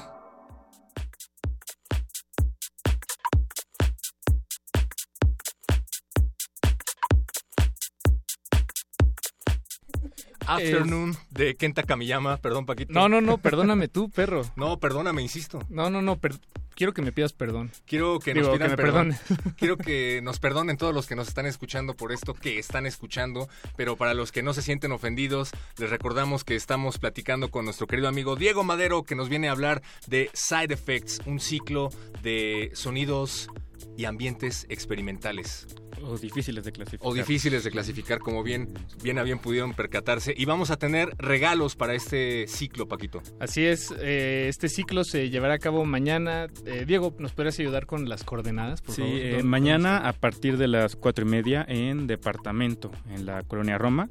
Afternoon 10.46 11.16
de 11.30 11.54
Kenta 11.56 11.82
Kamiyama, 11.82 12.38
perdón 12.38 12.66
Paquito. 12.66 12.92
No, 12.92 13.08
no, 13.08 13.20
no, 13.20 13.38
perdóname 13.38 13.88
tú, 13.88 14.10
perro. 14.10 14.42
No, 14.56 14.78
perdóname, 14.80 15.22
insisto. 15.22 15.60
No, 15.68 15.90
no, 15.90 16.02
no, 16.02 16.16
per- 16.16 16.40
quiero 16.80 16.94
que 16.94 17.02
me 17.02 17.12
pidas 17.12 17.34
perdón. 17.34 17.70
Quiero 17.84 18.18
que 18.20 18.32
Digo, 18.32 18.46
nos 18.46 18.56
pidan 18.56 18.74
perdón. 18.74 19.10
perdone. 19.10 19.54
Quiero 19.58 19.76
que 19.76 20.22
nos 20.22 20.38
perdonen 20.40 20.78
todos 20.78 20.94
los 20.94 21.06
que 21.06 21.14
nos 21.14 21.28
están 21.28 21.44
escuchando 21.44 21.92
por 21.92 22.10
esto 22.10 22.32
que 22.32 22.58
están 22.58 22.86
escuchando, 22.86 23.50
pero 23.76 23.96
para 23.98 24.14
los 24.14 24.32
que 24.32 24.42
no 24.42 24.54
se 24.54 24.62
sienten 24.62 24.90
ofendidos, 24.90 25.50
les 25.76 25.90
recordamos 25.90 26.42
que 26.42 26.56
estamos 26.56 26.98
platicando 26.98 27.50
con 27.50 27.66
nuestro 27.66 27.86
querido 27.86 28.08
amigo 28.08 28.34
Diego 28.34 28.64
Madero, 28.64 29.02
que 29.02 29.14
nos 29.14 29.28
viene 29.28 29.50
a 29.50 29.52
hablar 29.52 29.82
de 30.06 30.30
Side 30.32 30.72
Effects, 30.72 31.20
un 31.26 31.38
ciclo 31.38 31.90
de 32.22 32.70
sonidos 32.72 33.50
y 33.96 34.04
ambientes 34.04 34.66
experimentales 34.68 35.66
O 36.02 36.16
difíciles 36.18 36.64
de 36.64 36.72
clasificar. 36.72 37.06
o 37.08 37.14
difíciles 37.14 37.64
de 37.64 37.70
clasificar, 37.70 38.18
como 38.20 38.42
bien, 38.42 38.72
bien 39.02 39.18
a 39.18 39.22
bien 39.22 39.38
pudieron 39.38 39.74
percatarse. 39.74 40.34
Y 40.36 40.44
vamos 40.44 40.70
a 40.70 40.76
tener 40.78 41.10
regalos 41.18 41.76
para 41.76 41.94
este 41.94 42.46
ciclo, 42.48 42.88
Paquito. 42.88 43.22
Así 43.38 43.64
es, 43.64 43.92
eh, 44.00 44.46
este 44.48 44.68
ciclo 44.68 45.04
se 45.04 45.30
llevará 45.30 45.54
a 45.54 45.58
cabo 45.58 45.84
mañana. 45.84 46.46
Eh, 46.66 46.84
Diego, 46.86 47.14
¿nos 47.18 47.32
podrías 47.32 47.58
ayudar 47.58 47.86
con 47.86 48.08
las 48.08 48.24
coordenadas, 48.24 48.80
por 48.82 48.94
Sí, 48.94 49.02
favor? 49.02 49.16
eh, 49.16 49.28
¿Dónde- 49.32 49.42
mañana 49.44 49.98
a 50.08 50.12
partir 50.12 50.56
de 50.56 50.68
las 50.68 50.96
cuatro 50.96 51.24
y 51.26 51.28
media 51.28 51.64
en 51.68 52.06
Departamento, 52.06 52.90
en 53.10 53.26
la 53.26 53.42
colonia 53.42 53.76
Roma. 53.78 54.08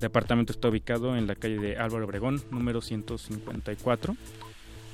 Departamento 0.00 0.52
está 0.52 0.68
ubicado 0.68 1.16
en 1.16 1.26
la 1.28 1.36
calle 1.36 1.58
de 1.58 1.76
Álvaro 1.76 2.04
Obregón, 2.06 2.42
número 2.50 2.80
154. 2.80 4.16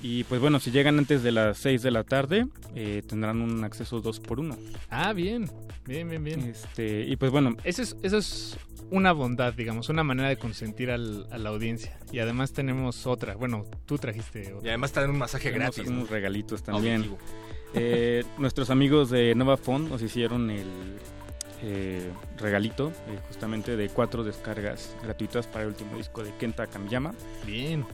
Y 0.01 0.25
pues 0.25 0.41
bueno, 0.41 0.61
si 0.61 0.71
llegan 0.71 0.99
antes 0.99 1.23
de 1.23 1.33
las 1.33 1.59
6 1.59 1.83
de 1.83 1.91
la 1.91 2.05
tarde, 2.05 2.47
eh, 2.75 3.03
tendrán 3.09 3.41
un 3.41 3.65
acceso 3.65 4.01
2 4.01 4.21
por 4.21 4.39
1 4.41 4.57
Ah, 4.91 5.13
bien, 5.13 5.51
bien, 5.87 6.09
bien, 6.09 6.23
bien. 6.23 6.41
Este, 6.41 7.05
y 7.05 7.17
pues 7.17 7.33
bueno, 7.33 7.57
Eso 7.65 7.83
es, 7.83 7.97
eso 8.03 8.19
es 8.19 8.57
una 8.91 9.13
bondad, 9.13 9.53
digamos, 9.55 9.89
una 9.89 10.05
manera 10.05 10.29
de 10.29 10.37
consentir 10.37 10.91
al- 10.91 11.27
a 11.33 11.39
la 11.39 11.51
audiencia. 11.51 11.99
Y 12.13 12.21
además 12.21 12.53
tenemos 12.53 13.07
otra. 13.07 13.35
Bueno, 13.35 13.65
tú 13.87 13.99
trajiste 13.99 14.45
Y 14.51 14.53
otra. 14.53 14.69
además 14.71 14.93
te 14.93 15.01
dan 15.01 15.11
un 15.11 15.19
masaje 15.19 15.51
tenemos 15.51 15.75
gratis. 15.77 15.91
¿no? 15.91 15.99
unos 15.99 16.11
regalitos 16.11 16.63
también. 16.63 16.97
Auditivo. 16.97 17.19
Eh, 17.75 18.25
nuestros 18.39 18.71
amigos 18.71 19.11
de 19.11 19.35
Nova 19.35 19.57
Phone 19.57 19.89
nos 19.91 20.01
hicieron 20.01 20.49
el 20.51 20.67
eh, 21.63 22.11
regalito 22.39 22.89
eh, 22.89 23.19
justamente 23.29 23.77
de 23.77 23.89
cuatro 23.89 24.25
descargas 24.25 24.95
gratuitas 25.03 25.47
para 25.47 25.63
el 25.63 25.69
último 25.69 25.97
disco 25.97 26.23
de 26.23 26.33
Kenta 26.39 26.67
Kamiyama. 26.67 27.15
Bien. 27.47 27.85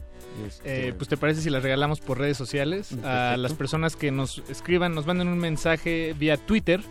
Este, 0.45 0.89
Eh, 0.89 0.93
pues 0.93 1.07
te 1.07 1.17
parece 1.17 1.41
si 1.41 1.49
las 1.49 1.63
regalamos 1.63 2.01
por 2.01 2.19
redes 2.19 2.37
sociales 2.37 2.91
a 3.03 3.37
las 3.37 3.53
personas 3.53 3.95
que 3.95 4.11
nos 4.11 4.43
escriban, 4.49 4.93
nos 4.93 5.05
manden 5.05 5.27
un 5.29 5.37
mensaje 5.37 6.13
vía 6.17 6.37
Twitter 6.37 6.81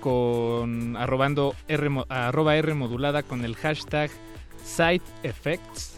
con 0.00 0.96
arrobando 0.96 1.54
R, 1.68 1.88
arroba 2.08 2.56
R 2.56 2.74
modulada 2.74 3.22
con 3.22 3.44
el 3.44 3.54
hashtag 3.56 4.10
Side 4.64 5.02
Effects. 5.22 5.91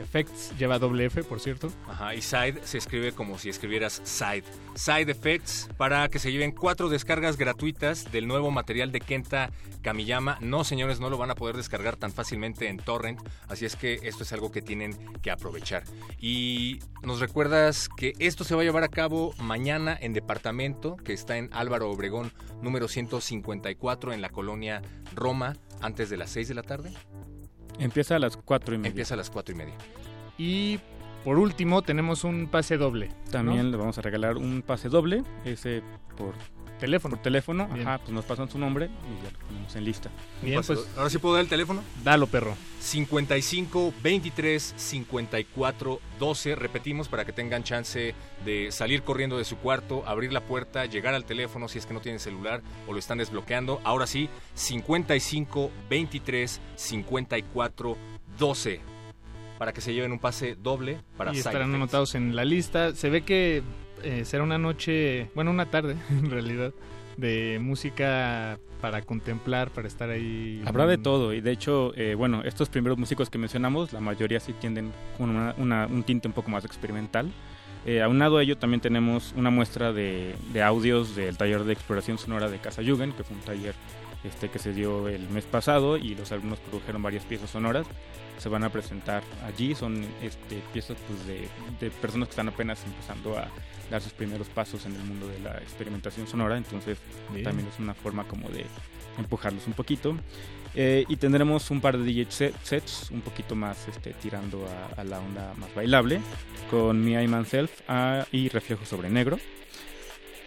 Effects 0.00 0.56
lleva 0.58 0.78
doble 0.78 1.06
F, 1.06 1.22
por 1.24 1.40
cierto. 1.40 1.72
Ajá, 1.88 2.14
y 2.14 2.22
Side 2.22 2.60
se 2.64 2.78
escribe 2.78 3.12
como 3.12 3.38
si 3.38 3.48
escribieras 3.48 4.00
Side. 4.04 4.44
Side 4.74 5.10
Effects 5.10 5.68
para 5.76 6.08
que 6.08 6.18
se 6.18 6.32
lleven 6.32 6.52
cuatro 6.52 6.88
descargas 6.88 7.36
gratuitas 7.36 8.10
del 8.10 8.26
nuevo 8.26 8.50
material 8.50 8.92
de 8.92 9.00
Kenta 9.00 9.50
Kamiyama. 9.82 10.38
No, 10.40 10.64
señores, 10.64 11.00
no 11.00 11.10
lo 11.10 11.18
van 11.18 11.30
a 11.30 11.34
poder 11.34 11.56
descargar 11.56 11.96
tan 11.96 12.12
fácilmente 12.12 12.68
en 12.68 12.78
Torrent, 12.78 13.20
así 13.48 13.64
es 13.64 13.76
que 13.76 14.00
esto 14.02 14.22
es 14.22 14.32
algo 14.32 14.50
que 14.50 14.62
tienen 14.62 14.96
que 15.22 15.30
aprovechar. 15.30 15.84
Y 16.18 16.78
nos 17.02 17.20
recuerdas 17.20 17.88
que 17.88 18.14
esto 18.18 18.44
se 18.44 18.54
va 18.54 18.62
a 18.62 18.64
llevar 18.64 18.84
a 18.84 18.88
cabo 18.88 19.34
mañana 19.38 19.96
en 20.00 20.12
departamento, 20.12 20.96
que 20.96 21.12
está 21.12 21.36
en 21.36 21.50
Álvaro 21.52 21.90
Obregón, 21.90 22.32
número 22.62 22.88
154, 22.88 24.12
en 24.12 24.22
la 24.22 24.30
colonia 24.30 24.82
Roma, 25.14 25.56
antes 25.80 26.10
de 26.10 26.16
las 26.16 26.30
6 26.30 26.48
de 26.48 26.54
la 26.54 26.62
tarde. 26.62 26.92
Empieza 27.78 28.16
a 28.16 28.18
las 28.18 28.36
cuatro 28.36 28.74
y 28.74 28.78
media. 28.78 28.90
Empieza 28.90 29.14
a 29.14 29.16
las 29.16 29.30
4 29.30 29.54
y 29.54 29.58
media. 29.58 29.74
Y 30.38 30.80
por 31.24 31.38
último 31.38 31.82
tenemos 31.82 32.24
un 32.24 32.48
pase 32.48 32.76
doble. 32.76 33.10
También 33.30 33.70
le 33.70 33.76
vamos 33.76 33.98
a 33.98 34.02
regalar 34.02 34.36
un 34.36 34.62
pase 34.62 34.88
doble, 34.88 35.22
ese 35.44 35.82
por, 36.16 36.34
Teléfono. 36.78 37.14
por 37.16 37.22
teléfono. 37.22 37.66
Bien. 37.68 37.86
Ajá, 37.86 37.98
pues 37.98 38.10
nos 38.10 38.24
pasan 38.24 38.50
su 38.50 38.58
nombre 38.58 38.86
y 38.86 39.24
ya 39.24 39.30
lo 39.30 39.38
ponemos 39.46 39.76
en 39.76 39.84
lista. 39.84 40.10
Bien, 40.42 40.60
pues 40.64 40.80
Ahora 40.96 41.10
sí 41.10 41.18
puedo 41.18 41.34
dar 41.34 41.42
el 41.44 41.48
teléfono. 41.48 41.82
dalo, 42.02 42.26
perro. 42.26 42.56
55 42.80 43.94
23 44.02 44.74
54 44.76 46.00
12. 46.18 46.54
Repetimos 46.54 47.08
para 47.08 47.24
que 47.24 47.32
tengan 47.32 47.62
chance 47.64 48.14
de 48.44 48.72
salir 48.72 49.02
corriendo 49.02 49.38
de 49.38 49.44
su 49.44 49.56
cuarto, 49.56 50.04
abrir 50.06 50.32
la 50.32 50.42
puerta, 50.42 50.84
llegar 50.86 51.14
al 51.14 51.24
teléfono 51.24 51.68
si 51.68 51.78
es 51.78 51.86
que 51.86 51.94
no 51.94 52.00
tienen 52.00 52.20
celular 52.20 52.62
o 52.86 52.92
lo 52.92 52.98
están 52.98 53.18
desbloqueando. 53.18 53.80
Ahora 53.84 54.06
sí, 54.06 54.28
55 54.54 55.70
23 55.88 56.60
54 56.76 57.96
12. 58.38 58.80
Para 59.58 59.72
que 59.72 59.80
se 59.80 59.94
lleven 59.94 60.12
un 60.12 60.18
pase 60.18 60.56
doble 60.56 61.00
para 61.16 61.32
y 61.32 61.38
estarán 61.38 61.74
anotados 61.74 62.14
en 62.16 62.34
la 62.34 62.44
lista. 62.44 62.94
Se 62.94 63.08
ve 63.08 63.22
que 63.22 63.62
eh, 64.02 64.24
será 64.24 64.42
una 64.42 64.58
noche, 64.58 65.28
bueno, 65.34 65.50
una 65.50 65.66
tarde 65.66 65.96
en 66.10 66.30
realidad, 66.30 66.72
de 67.16 67.58
música 67.62 68.58
para 68.80 69.00
contemplar, 69.02 69.70
para 69.70 69.88
estar 69.88 70.10
ahí. 70.10 70.62
Habrá 70.66 70.86
de 70.86 70.98
todo 70.98 71.32
y 71.32 71.40
de 71.40 71.52
hecho, 71.52 71.92
eh, 71.96 72.14
bueno, 72.14 72.42
estos 72.44 72.68
primeros 72.68 72.98
músicos 72.98 73.30
que 73.30 73.38
mencionamos, 73.38 73.92
la 73.92 74.00
mayoría 74.00 74.40
sí 74.40 74.52
tienden 74.52 74.92
con 75.16 75.30
una- 75.30 75.54
una- 75.58 75.86
un 75.86 76.02
tinte 76.02 76.28
un 76.28 76.34
poco 76.34 76.50
más 76.50 76.64
experimental. 76.64 77.30
Eh, 77.86 78.02
aunado 78.02 78.38
a 78.38 78.42
ello 78.42 78.56
también 78.58 78.80
tenemos 78.80 79.32
una 79.36 79.50
muestra 79.50 79.92
de, 79.92 80.34
de 80.52 80.62
audios 80.62 81.14
del 81.16 81.36
taller 81.36 81.64
de 81.64 81.72
exploración 81.74 82.18
sonora 82.18 82.48
de 82.48 82.58
Casa 82.58 82.82
Jugend, 82.84 83.14
que 83.14 83.24
fue 83.24 83.36
un 83.36 83.42
taller 83.42 83.74
este, 84.24 84.48
que 84.48 84.58
se 84.58 84.72
dio 84.72 85.06
el 85.08 85.28
mes 85.28 85.44
pasado 85.44 85.98
y 85.98 86.14
los 86.14 86.32
alumnos 86.32 86.58
produjeron 86.60 87.02
varias 87.02 87.24
piezas 87.24 87.50
sonoras. 87.50 87.86
Se 88.38 88.48
van 88.48 88.64
a 88.64 88.70
presentar 88.70 89.22
allí, 89.46 89.74
son 89.74 90.02
este, 90.22 90.60
piezas 90.72 90.96
pues, 91.06 91.26
de, 91.26 91.46
de 91.78 91.90
personas 91.90 92.28
que 92.28 92.32
están 92.32 92.48
apenas 92.48 92.82
empezando 92.86 93.38
a 93.38 93.48
dar 93.90 94.00
sus 94.02 94.12
primeros 94.12 94.48
pasos 94.48 94.86
en 94.86 94.94
el 94.94 95.02
mundo 95.02 95.26
de 95.28 95.38
la 95.40 95.58
experimentación 95.58 96.26
sonora, 96.26 96.56
entonces 96.56 96.98
Bien. 97.32 97.44
también 97.44 97.68
es 97.68 97.78
una 97.78 97.94
forma 97.94 98.24
como 98.24 98.48
de 98.48 98.64
empujarlos 99.18 99.66
un 99.66 99.72
poquito. 99.74 100.16
Eh, 100.76 101.04
y 101.08 101.16
tendremos 101.16 101.70
un 101.70 101.80
par 101.80 101.96
de 101.96 102.04
DJ 102.04 102.26
set- 102.30 102.54
sets 102.64 103.10
un 103.12 103.20
poquito 103.20 103.54
más 103.54 103.86
este, 103.86 104.12
tirando 104.14 104.66
a, 104.96 105.00
a 105.00 105.04
la 105.04 105.20
onda 105.20 105.54
más 105.56 105.72
bailable 105.72 106.20
con 106.68 107.00
Me 107.04 107.22
I 107.22 107.28
Myself 107.28 107.70
y 108.32 108.48
Reflejo 108.48 108.84
sobre 108.84 109.08
Negro. 109.08 109.38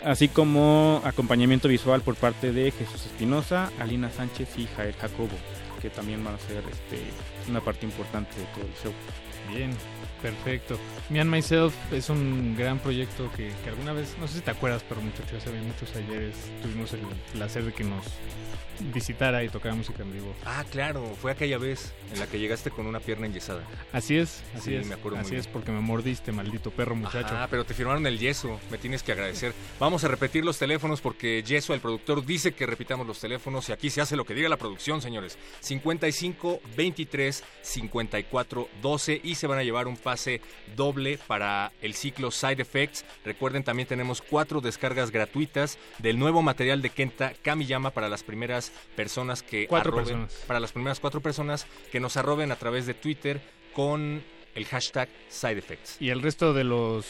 Así 0.03 0.27
como 0.27 1.01
acompañamiento 1.05 1.67
visual 1.69 2.01
por 2.01 2.15
parte 2.15 2.51
de 2.51 2.71
Jesús 2.71 3.05
Espinosa, 3.05 3.71
Alina 3.79 4.11
Sánchez 4.11 4.49
y 4.57 4.67
Jael 4.67 4.93
Jacobo, 4.93 5.29
que 5.81 5.89
también 5.89 6.23
van 6.23 6.35
a 6.35 6.39
ser 6.39 6.57
este, 6.69 7.01
una 7.49 7.61
parte 7.61 7.85
importante 7.85 8.31
de 8.37 8.45
todo 8.53 8.65
el 8.65 8.73
show. 8.83 8.93
Bien, 9.49 9.71
perfecto. 10.21 10.77
Me 11.09 11.19
and 11.19 11.29
Myself 11.29 11.73
es 11.91 12.09
un 12.09 12.55
gran 12.57 12.79
proyecto 12.79 13.31
que, 13.35 13.51
que 13.63 13.69
alguna 13.69 13.93
vez, 13.93 14.15
no 14.19 14.27
sé 14.27 14.35
si 14.35 14.41
te 14.41 14.51
acuerdas, 14.51 14.83
pero 14.87 15.01
muchachos, 15.01 15.33
hace 15.41 15.51
muchos 15.51 15.95
ayeres 15.95 16.35
tuvimos 16.61 16.93
el 16.93 17.01
placer 17.33 17.63
de 17.63 17.73
que 17.73 17.83
nos 17.83 18.03
visitara 18.93 19.43
y 19.43 19.49
tocara 19.49 19.73
música 19.73 20.03
en 20.03 20.13
vivo. 20.13 20.35
Ah, 20.45 20.63
claro, 20.69 21.03
fue 21.19 21.31
aquella 21.31 21.57
vez 21.57 21.93
en 22.13 22.19
la 22.19 22.27
que 22.27 22.37
llegaste 22.37 22.69
con 22.69 22.85
una 22.85 22.99
pierna 22.99 23.25
enyesada. 23.25 23.63
Así 23.91 24.15
es, 24.17 24.43
así 24.55 24.69
Sí, 24.69 24.75
es. 24.75 24.85
me 24.85 24.93
acuerdo 24.93 25.15
muy 25.17 25.21
así 25.21 25.31
bien. 25.31 25.41
es 25.41 25.47
porque 25.47 25.71
me 25.71 25.79
mordiste, 25.79 26.31
maldito 26.31 26.69
perro 26.69 26.95
muchacho. 26.95 27.33
Ah, 27.35 27.47
pero 27.49 27.65
te 27.65 27.73
firmaron 27.73 28.05
el 28.05 28.19
yeso, 28.19 28.59
me 28.69 28.77
tienes 28.77 29.01
que 29.01 29.13
agradecer. 29.13 29.53
Vamos 29.79 30.03
a 30.03 30.07
repetir 30.09 30.45
los 30.45 30.59
teléfonos 30.59 31.01
porque 31.01 31.41
Yeso, 31.41 31.73
el 31.73 31.79
productor, 31.79 32.23
dice 32.23 32.53
que 32.53 32.67
repitamos 32.67 33.07
los 33.07 33.19
teléfonos 33.19 33.67
y 33.69 33.71
aquí 33.71 33.89
se 33.89 33.99
hace 34.01 34.15
lo 34.15 34.25
que 34.25 34.35
diga 34.35 34.47
la 34.47 34.57
producción, 34.57 35.01
señores. 35.01 35.39
55 35.61 36.61
23 36.75 37.43
54 37.63 38.69
12 38.81 39.21
y 39.23 39.35
se 39.35 39.47
van 39.47 39.57
a 39.57 39.63
llevar 39.63 39.87
un 39.87 39.97
pase 40.07 40.39
doble 40.77 41.17
para 41.27 41.73
el 41.81 41.93
ciclo 41.93 42.31
Side 42.31 42.61
Effects. 42.61 43.03
Recuerden, 43.25 43.65
también 43.65 43.89
tenemos 43.89 44.21
cuatro 44.21 44.61
descargas 44.61 45.11
gratuitas 45.11 45.77
del 45.97 46.17
nuevo 46.17 46.41
material 46.41 46.81
de 46.81 46.89
Kenta 46.91 47.33
Kamiyama 47.41 47.91
para 47.91 48.07
las 48.07 48.23
primeras 48.23 48.71
personas 48.95 49.43
que 49.43 49.67
Cuatro 49.67 49.91
arroben- 49.91 50.05
personas. 50.05 50.33
para 50.47 50.61
las 50.61 50.71
primeras 50.71 51.01
cuatro 51.01 51.19
personas 51.19 51.67
que 51.91 51.99
nos 51.99 52.15
arroben 52.15 52.53
a 52.53 52.55
través 52.55 52.85
de 52.85 52.93
Twitter 52.93 53.41
con 53.73 54.23
el 54.55 54.65
hashtag 54.65 55.09
Side 55.27 55.57
Effects. 55.57 55.97
Y 56.01 56.09
el 56.09 56.21
resto 56.21 56.53
de 56.53 56.63
los 56.63 57.05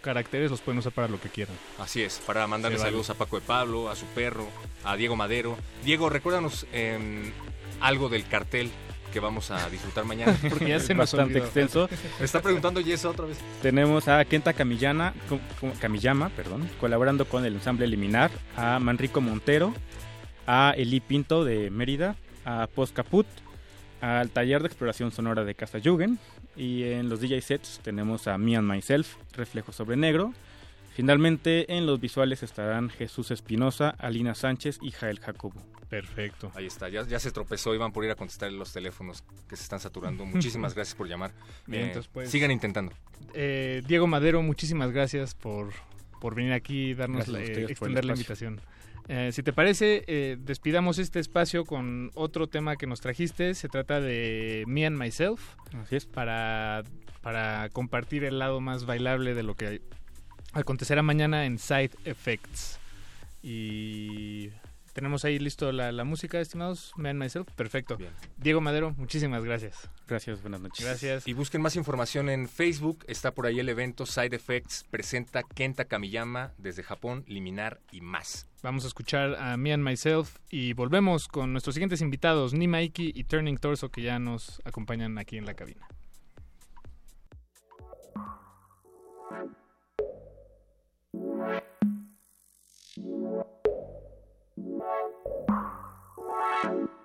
caracteres 0.00 0.50
los 0.50 0.62
pueden 0.62 0.78
usar 0.78 0.92
para 0.92 1.08
lo 1.08 1.20
que 1.20 1.28
quieran. 1.28 1.54
Así 1.78 2.02
es, 2.02 2.20
para 2.26 2.46
mandarle 2.46 2.78
vale. 2.78 2.88
saludos 2.90 3.10
a 3.10 3.14
Paco 3.14 3.38
de 3.38 3.46
Pablo, 3.46 3.90
a 3.90 3.96
su 3.96 4.06
perro, 4.06 4.48
a 4.82 4.96
Diego 4.96 5.14
Madero. 5.14 5.58
Diego, 5.84 6.08
recuérdanos 6.08 6.66
em, 6.72 7.32
algo 7.80 8.08
del 8.08 8.26
cartel 8.26 8.70
que 9.14 9.20
vamos 9.20 9.50
a 9.52 9.70
disfrutar 9.70 10.04
mañana. 10.04 10.36
Porque 10.50 10.68
ya 10.68 10.80
se 10.80 10.92
nos 10.92 11.12
bastante 11.12 11.34
olvidó. 11.34 11.44
extenso. 11.46 11.88
Me 12.18 12.24
está 12.26 12.42
preguntando 12.42 12.82
Jess 12.82 13.04
otra 13.04 13.24
vez. 13.26 13.38
Tenemos 13.62 14.08
a 14.08 14.22
Kenta 14.24 14.52
co- 14.52 15.72
Kamiyama, 15.80 16.28
perdón, 16.30 16.68
colaborando 16.80 17.24
con 17.26 17.44
el 17.46 17.54
ensamble 17.54 17.86
Eliminar, 17.86 18.30
a 18.56 18.78
Manrico 18.80 19.20
Montero, 19.20 19.72
a 20.48 20.74
Eli 20.76 20.98
Pinto 21.00 21.44
de 21.44 21.70
Mérida, 21.70 22.16
a 22.44 22.66
Post 22.66 22.94
Caput, 22.94 23.26
al 24.00 24.30
taller 24.30 24.60
de 24.62 24.66
exploración 24.66 25.12
sonora 25.12 25.44
de 25.44 25.54
Casa 25.54 25.78
Jugend 25.82 26.18
y 26.56 26.82
en 26.82 27.08
los 27.08 27.20
DJ 27.20 27.40
sets 27.40 27.80
tenemos 27.82 28.26
a 28.26 28.36
Me 28.36 28.56
and 28.56 28.68
Myself, 28.70 29.14
Reflejo 29.32 29.72
sobre 29.72 29.96
Negro. 29.96 30.34
Finalmente 30.94 31.72
en 31.76 31.86
los 31.86 32.00
visuales 32.00 32.42
estarán 32.42 32.90
Jesús 32.90 33.30
Espinosa, 33.30 33.90
Alina 33.98 34.34
Sánchez 34.34 34.78
y 34.82 34.90
Jael 34.90 35.20
Jacobo. 35.20 35.62
Perfecto. 35.88 36.50
Ahí 36.54 36.66
está, 36.66 36.88
ya, 36.88 37.06
ya 37.06 37.18
se 37.18 37.30
tropezó 37.30 37.74
y 37.74 37.78
van 37.78 37.92
por 37.92 38.04
ir 38.04 38.10
a 38.10 38.14
contestar 38.14 38.50
los 38.52 38.72
teléfonos 38.72 39.22
que 39.48 39.56
se 39.56 39.62
están 39.62 39.80
saturando. 39.80 40.24
Muchísimas 40.26 40.74
gracias 40.74 40.94
por 40.96 41.08
llamar. 41.08 41.32
Bien, 41.66 41.84
Eh, 41.84 41.86
entonces, 41.88 42.10
pues- 42.12 42.30
sigan 42.30 42.50
intentando. 42.50 42.92
Eh, 43.34 43.82
Diego 43.86 44.06
Madero, 44.06 44.42
muchísimas 44.42 44.90
gracias 44.92 45.34
por, 45.34 45.70
por 46.20 46.34
venir 46.34 46.52
aquí 46.52 46.90
y 46.90 46.94
darnos 46.94 47.28
la- 47.28 47.40
eh, 47.40 47.64
extender 47.68 48.04
la 48.04 48.12
invitación. 48.12 48.60
Eh, 49.06 49.30
si 49.32 49.42
te 49.42 49.52
parece, 49.52 50.02
eh, 50.06 50.36
despidamos 50.40 50.98
este 50.98 51.20
espacio 51.20 51.64
con 51.66 52.10
otro 52.14 52.46
tema 52.48 52.76
que 52.76 52.86
nos 52.86 53.00
trajiste. 53.02 53.54
Se 53.54 53.68
trata 53.68 54.00
de 54.00 54.64
Me 54.66 54.86
and 54.86 54.96
Myself 54.98 55.42
Así 55.82 55.96
es. 55.96 56.06
para, 56.06 56.82
para 57.20 57.68
compartir 57.70 58.24
el 58.24 58.38
lado 58.38 58.60
más 58.62 58.86
bailable 58.86 59.34
de 59.34 59.42
lo 59.42 59.54
que 59.56 59.82
acontecerá 60.54 61.02
mañana 61.02 61.44
en 61.44 61.58
Side 61.58 61.90
Effects. 62.06 62.78
Y 63.42 64.48
tenemos 64.94 65.24
ahí 65.24 65.38
listo 65.38 65.70
la, 65.72 65.92
la 65.92 66.04
música, 66.04 66.40
estimados. 66.40 66.92
Me 66.96 67.10
and 67.10 67.20
Myself, 67.20 67.48
perfecto. 67.52 67.96
Bien. 67.96 68.12
Diego 68.38 68.60
Madero, 68.60 68.94
muchísimas 68.96 69.44
gracias. 69.44 69.90
Gracias, 70.06 70.40
buenas 70.40 70.60
noches. 70.60 70.86
Gracias. 70.86 71.28
Y 71.28 71.32
busquen 71.34 71.60
más 71.60 71.76
información 71.76 72.30
en 72.30 72.48
Facebook. 72.48 73.04
Está 73.08 73.34
por 73.34 73.46
ahí 73.46 73.58
el 73.58 73.68
evento 73.68 74.06
Side 74.06 74.34
Effects. 74.34 74.84
Presenta 74.90 75.42
Kenta 75.42 75.84
Kamiyama 75.86 76.52
desde 76.58 76.82
Japón, 76.84 77.24
Liminar 77.26 77.80
y 77.90 78.00
más. 78.00 78.48
Vamos 78.62 78.84
a 78.84 78.86
escuchar 78.86 79.34
a 79.34 79.56
Me 79.56 79.72
and 79.72 79.84
Myself 79.84 80.36
y 80.48 80.72
volvemos 80.72 81.28
con 81.28 81.52
nuestros 81.52 81.74
siguientes 81.74 82.00
invitados, 82.00 82.54
Nimaiki 82.54 83.12
y 83.14 83.24
Turning 83.24 83.58
Torso, 83.58 83.90
que 83.90 84.00
ya 84.00 84.18
nos 84.18 84.62
acompañan 84.64 85.18
aquí 85.18 85.36
en 85.36 85.44
la 85.44 85.54
cabina. 85.54 85.86
thank 94.64 95.14
you 96.64 97.03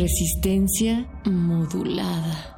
Resistencia 0.00 1.08
modulada. 1.24 2.54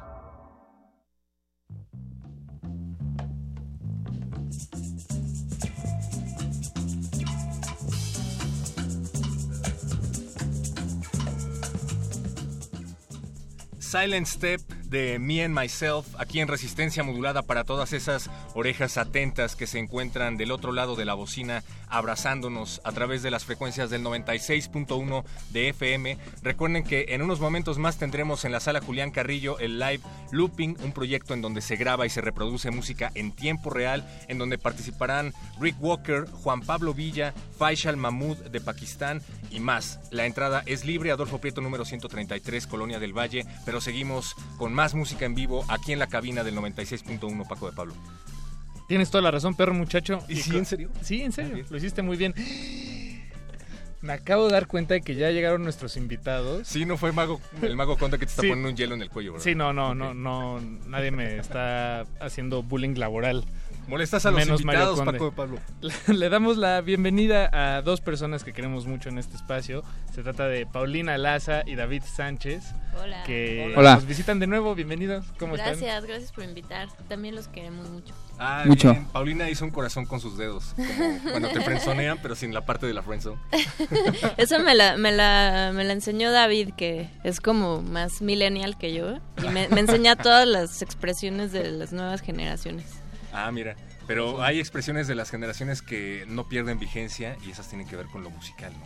Silent 13.79 14.27
Step 14.27 14.61
de 14.85 15.17
Me 15.17 15.43
and 15.43 15.57
Myself, 15.57 16.05
aquí 16.19 16.41
en 16.41 16.47
resistencia 16.47 17.01
modulada 17.01 17.41
para 17.41 17.63
todas 17.63 17.91
esas 17.91 18.29
orejas 18.53 18.97
atentas 18.97 19.55
que 19.55 19.65
se 19.65 19.79
encuentran 19.79 20.37
del 20.37 20.51
otro 20.51 20.73
lado 20.73 20.95
de 20.95 21.05
la 21.05 21.15
bocina, 21.15 21.63
abrazándonos 21.91 22.81
a 22.83 22.91
través 22.91 23.21
de 23.21 23.31
las 23.31 23.45
frecuencias 23.45 23.89
del 23.89 24.03
96.1 24.03 25.23
de 25.51 25.69
FM. 25.69 26.17
Recuerden 26.41 26.83
que 26.83 27.05
en 27.09 27.21
unos 27.21 27.39
momentos 27.39 27.77
más 27.77 27.97
tendremos 27.97 28.45
en 28.45 28.51
la 28.51 28.59
sala 28.59 28.81
Julián 28.81 29.11
Carrillo 29.11 29.59
el 29.59 29.77
live 29.79 30.01
Looping, 30.31 30.77
un 30.83 30.93
proyecto 30.93 31.33
en 31.33 31.41
donde 31.41 31.61
se 31.61 31.75
graba 31.75 32.05
y 32.05 32.09
se 32.09 32.21
reproduce 32.21 32.71
música 32.71 33.11
en 33.13 33.31
tiempo 33.31 33.69
real, 33.69 34.07
en 34.27 34.37
donde 34.37 34.57
participarán 34.57 35.33
Rick 35.59 35.75
Walker, 35.79 36.25
Juan 36.31 36.61
Pablo 36.61 36.93
Villa, 36.93 37.33
Faisal 37.57 37.97
Mahmoud 37.97 38.37
de 38.37 38.61
Pakistán 38.61 39.21
y 39.51 39.59
más. 39.59 39.99
La 40.11 40.25
entrada 40.25 40.63
es 40.65 40.85
libre, 40.85 41.11
Adolfo 41.11 41.39
Prieto 41.39 41.61
número 41.61 41.85
133, 41.85 42.67
Colonia 42.67 42.99
del 42.99 43.17
Valle, 43.17 43.45
pero 43.65 43.81
seguimos 43.81 44.35
con 44.57 44.73
más 44.73 44.93
música 44.93 45.25
en 45.25 45.35
vivo 45.35 45.65
aquí 45.67 45.91
en 45.91 45.99
la 45.99 46.07
cabina 46.07 46.43
del 46.43 46.55
96.1 46.55 47.47
Paco 47.47 47.69
de 47.69 47.75
Pablo. 47.75 47.93
Tienes 48.91 49.09
toda 49.09 49.21
la 49.21 49.31
razón, 49.31 49.55
perro 49.55 49.73
muchacho. 49.73 50.19
¿Y 50.27 50.35
sí, 50.35 50.57
en 50.57 50.65
serio? 50.65 50.89
Sí, 51.01 51.21
en 51.21 51.31
serio. 51.31 51.63
Lo 51.69 51.77
hiciste 51.77 52.01
muy 52.01 52.17
bien. 52.17 52.35
Me 54.01 54.11
acabo 54.11 54.47
de 54.47 54.51
dar 54.51 54.67
cuenta 54.67 54.95
de 54.95 55.01
que 55.01 55.15
ya 55.15 55.29
llegaron 55.31 55.63
nuestros 55.63 55.95
invitados. 55.95 56.67
Sí, 56.67 56.83
no 56.83 56.97
fue 56.97 57.13
mago, 57.13 57.39
el 57.61 57.77
mago 57.77 57.95
Conde 57.97 58.19
que 58.19 58.25
te 58.25 58.31
está 58.31 58.41
Sí. 58.41 58.49
poniendo 58.49 58.67
un 58.69 58.75
hielo 58.75 58.95
en 58.95 59.01
el 59.01 59.09
cuello, 59.09 59.31
¿verdad? 59.31 59.45
Sí, 59.45 59.55
no, 59.55 59.71
no, 59.71 59.95
no, 59.95 60.13
no. 60.13 60.59
Nadie 60.87 61.11
me 61.11 61.37
está 61.37 62.01
haciendo 62.19 62.63
bullying 62.63 62.95
laboral. 62.97 63.45
Molestas 63.87 64.25
a 64.25 64.31
los 64.31 64.39
Menos 64.41 64.59
invitados. 64.59 64.99
Paco 64.99 65.25
de 65.29 65.31
Pablo. 65.37 65.59
Le 66.07 66.27
damos 66.27 66.57
la 66.57 66.81
bienvenida 66.81 67.49
a 67.77 67.81
dos 67.83 68.01
personas 68.01 68.43
que 68.43 68.51
queremos 68.51 68.87
mucho 68.87 69.07
en 69.07 69.19
este 69.19 69.37
espacio. 69.37 69.85
Se 70.13 70.21
trata 70.21 70.47
de 70.47 70.65
Paulina 70.65 71.17
Laza 71.17 71.63
y 71.65 71.75
David 71.75 72.03
Sánchez, 72.03 72.73
Hola. 73.01 73.23
que 73.23 73.73
Hola. 73.77 73.95
nos 73.95 74.05
visitan 74.05 74.39
de 74.39 74.47
nuevo. 74.47 74.75
Bienvenidos. 74.75 75.25
¿Cómo 75.39 75.55
están? 75.55 75.79
Gracias, 75.79 76.05
gracias 76.05 76.31
por 76.33 76.43
invitar. 76.43 76.89
También 77.07 77.35
los 77.35 77.47
queremos 77.47 77.89
mucho. 77.89 78.13
Ah, 78.39 78.63
Mucho. 78.65 78.91
bien. 78.91 79.05
Paulina 79.05 79.49
hizo 79.49 79.63
un 79.65 79.71
corazón 79.71 80.05
con 80.05 80.19
sus 80.19 80.37
dedos, 80.37 80.73
como 80.75 81.19
cuando 81.29 81.49
te 81.49 81.61
frenzonean, 81.61 82.17
pero 82.21 82.35
sin 82.35 82.53
la 82.53 82.65
parte 82.65 82.85
de 82.87 82.93
la 82.93 83.03
friendzone. 83.03 83.37
Eso 84.37 84.59
me 84.59 84.73
la, 84.73 84.97
me, 84.97 85.11
la, 85.11 85.71
me 85.73 85.83
la 85.83 85.93
enseñó 85.93 86.31
David, 86.31 86.73
que 86.75 87.09
es 87.23 87.39
como 87.39 87.81
más 87.81 88.21
millennial 88.21 88.77
que 88.77 88.93
yo. 88.93 89.19
Y 89.43 89.47
me, 89.49 89.67
me 89.69 89.81
enseña 89.81 90.15
todas 90.15 90.47
las 90.47 90.81
expresiones 90.81 91.51
de 91.51 91.69
las 91.71 91.93
nuevas 91.93 92.21
generaciones. 92.21 92.85
Ah, 93.31 93.51
mira. 93.51 93.75
Pero 94.07 94.41
hay 94.43 94.59
expresiones 94.59 95.07
de 95.07 95.15
las 95.15 95.29
generaciones 95.29 95.81
que 95.81 96.25
no 96.27 96.49
pierden 96.49 96.79
vigencia 96.79 97.37
y 97.45 97.51
esas 97.51 97.67
tienen 97.67 97.87
que 97.87 97.95
ver 97.95 98.07
con 98.07 98.23
lo 98.23 98.29
musical, 98.31 98.73
¿no? 98.77 98.85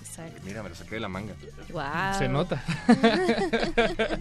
Exacto. 0.00 0.40
Mira, 0.44 0.62
me 0.62 0.68
lo 0.70 0.74
saqué 0.74 0.94
de 0.94 1.00
la 1.00 1.08
manga. 1.08 1.34
Wow. 1.70 2.18
Se 2.18 2.28
nota. 2.28 2.62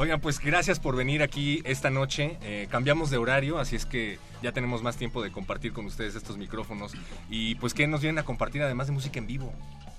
Oigan, 0.00 0.20
pues 0.20 0.38
gracias 0.38 0.78
por 0.78 0.94
venir 0.94 1.24
aquí 1.24 1.60
esta 1.64 1.90
noche. 1.90 2.38
Eh, 2.42 2.68
cambiamos 2.70 3.10
de 3.10 3.16
horario, 3.16 3.58
así 3.58 3.74
es 3.74 3.84
que 3.84 4.20
ya 4.44 4.52
tenemos 4.52 4.80
más 4.80 4.96
tiempo 4.96 5.24
de 5.24 5.32
compartir 5.32 5.72
con 5.72 5.86
ustedes 5.86 6.14
estos 6.14 6.38
micrófonos. 6.38 6.92
Y 7.28 7.56
pues, 7.56 7.74
¿qué 7.74 7.88
nos 7.88 8.00
vienen 8.00 8.20
a 8.20 8.22
compartir 8.22 8.62
además 8.62 8.86
de 8.86 8.92
música 8.92 9.18
en 9.18 9.26
vivo? 9.26 9.52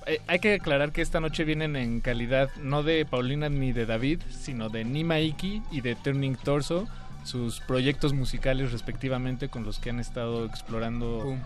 Eh, 0.05 0.21
hay 0.27 0.39
que 0.39 0.53
aclarar 0.53 0.93
que 0.93 1.01
esta 1.01 1.19
noche 1.19 1.43
vienen 1.43 1.75
en 1.75 1.99
calidad 1.99 2.49
no 2.61 2.81
de 2.81 3.05
Paulina 3.05 3.49
ni 3.49 3.73
de 3.73 3.85
David, 3.85 4.21
sino 4.29 4.69
de 4.69 4.85
Nima 4.85 5.19
Iki 5.19 5.63
y 5.69 5.81
de 5.81 5.95
Turning 5.95 6.37
Torso, 6.37 6.87
sus 7.25 7.59
proyectos 7.59 8.13
musicales 8.13 8.71
respectivamente 8.71 9.49
con 9.49 9.65
los 9.65 9.79
que 9.79 9.89
han 9.89 9.99
estado 9.99 10.45
explorando 10.45 11.37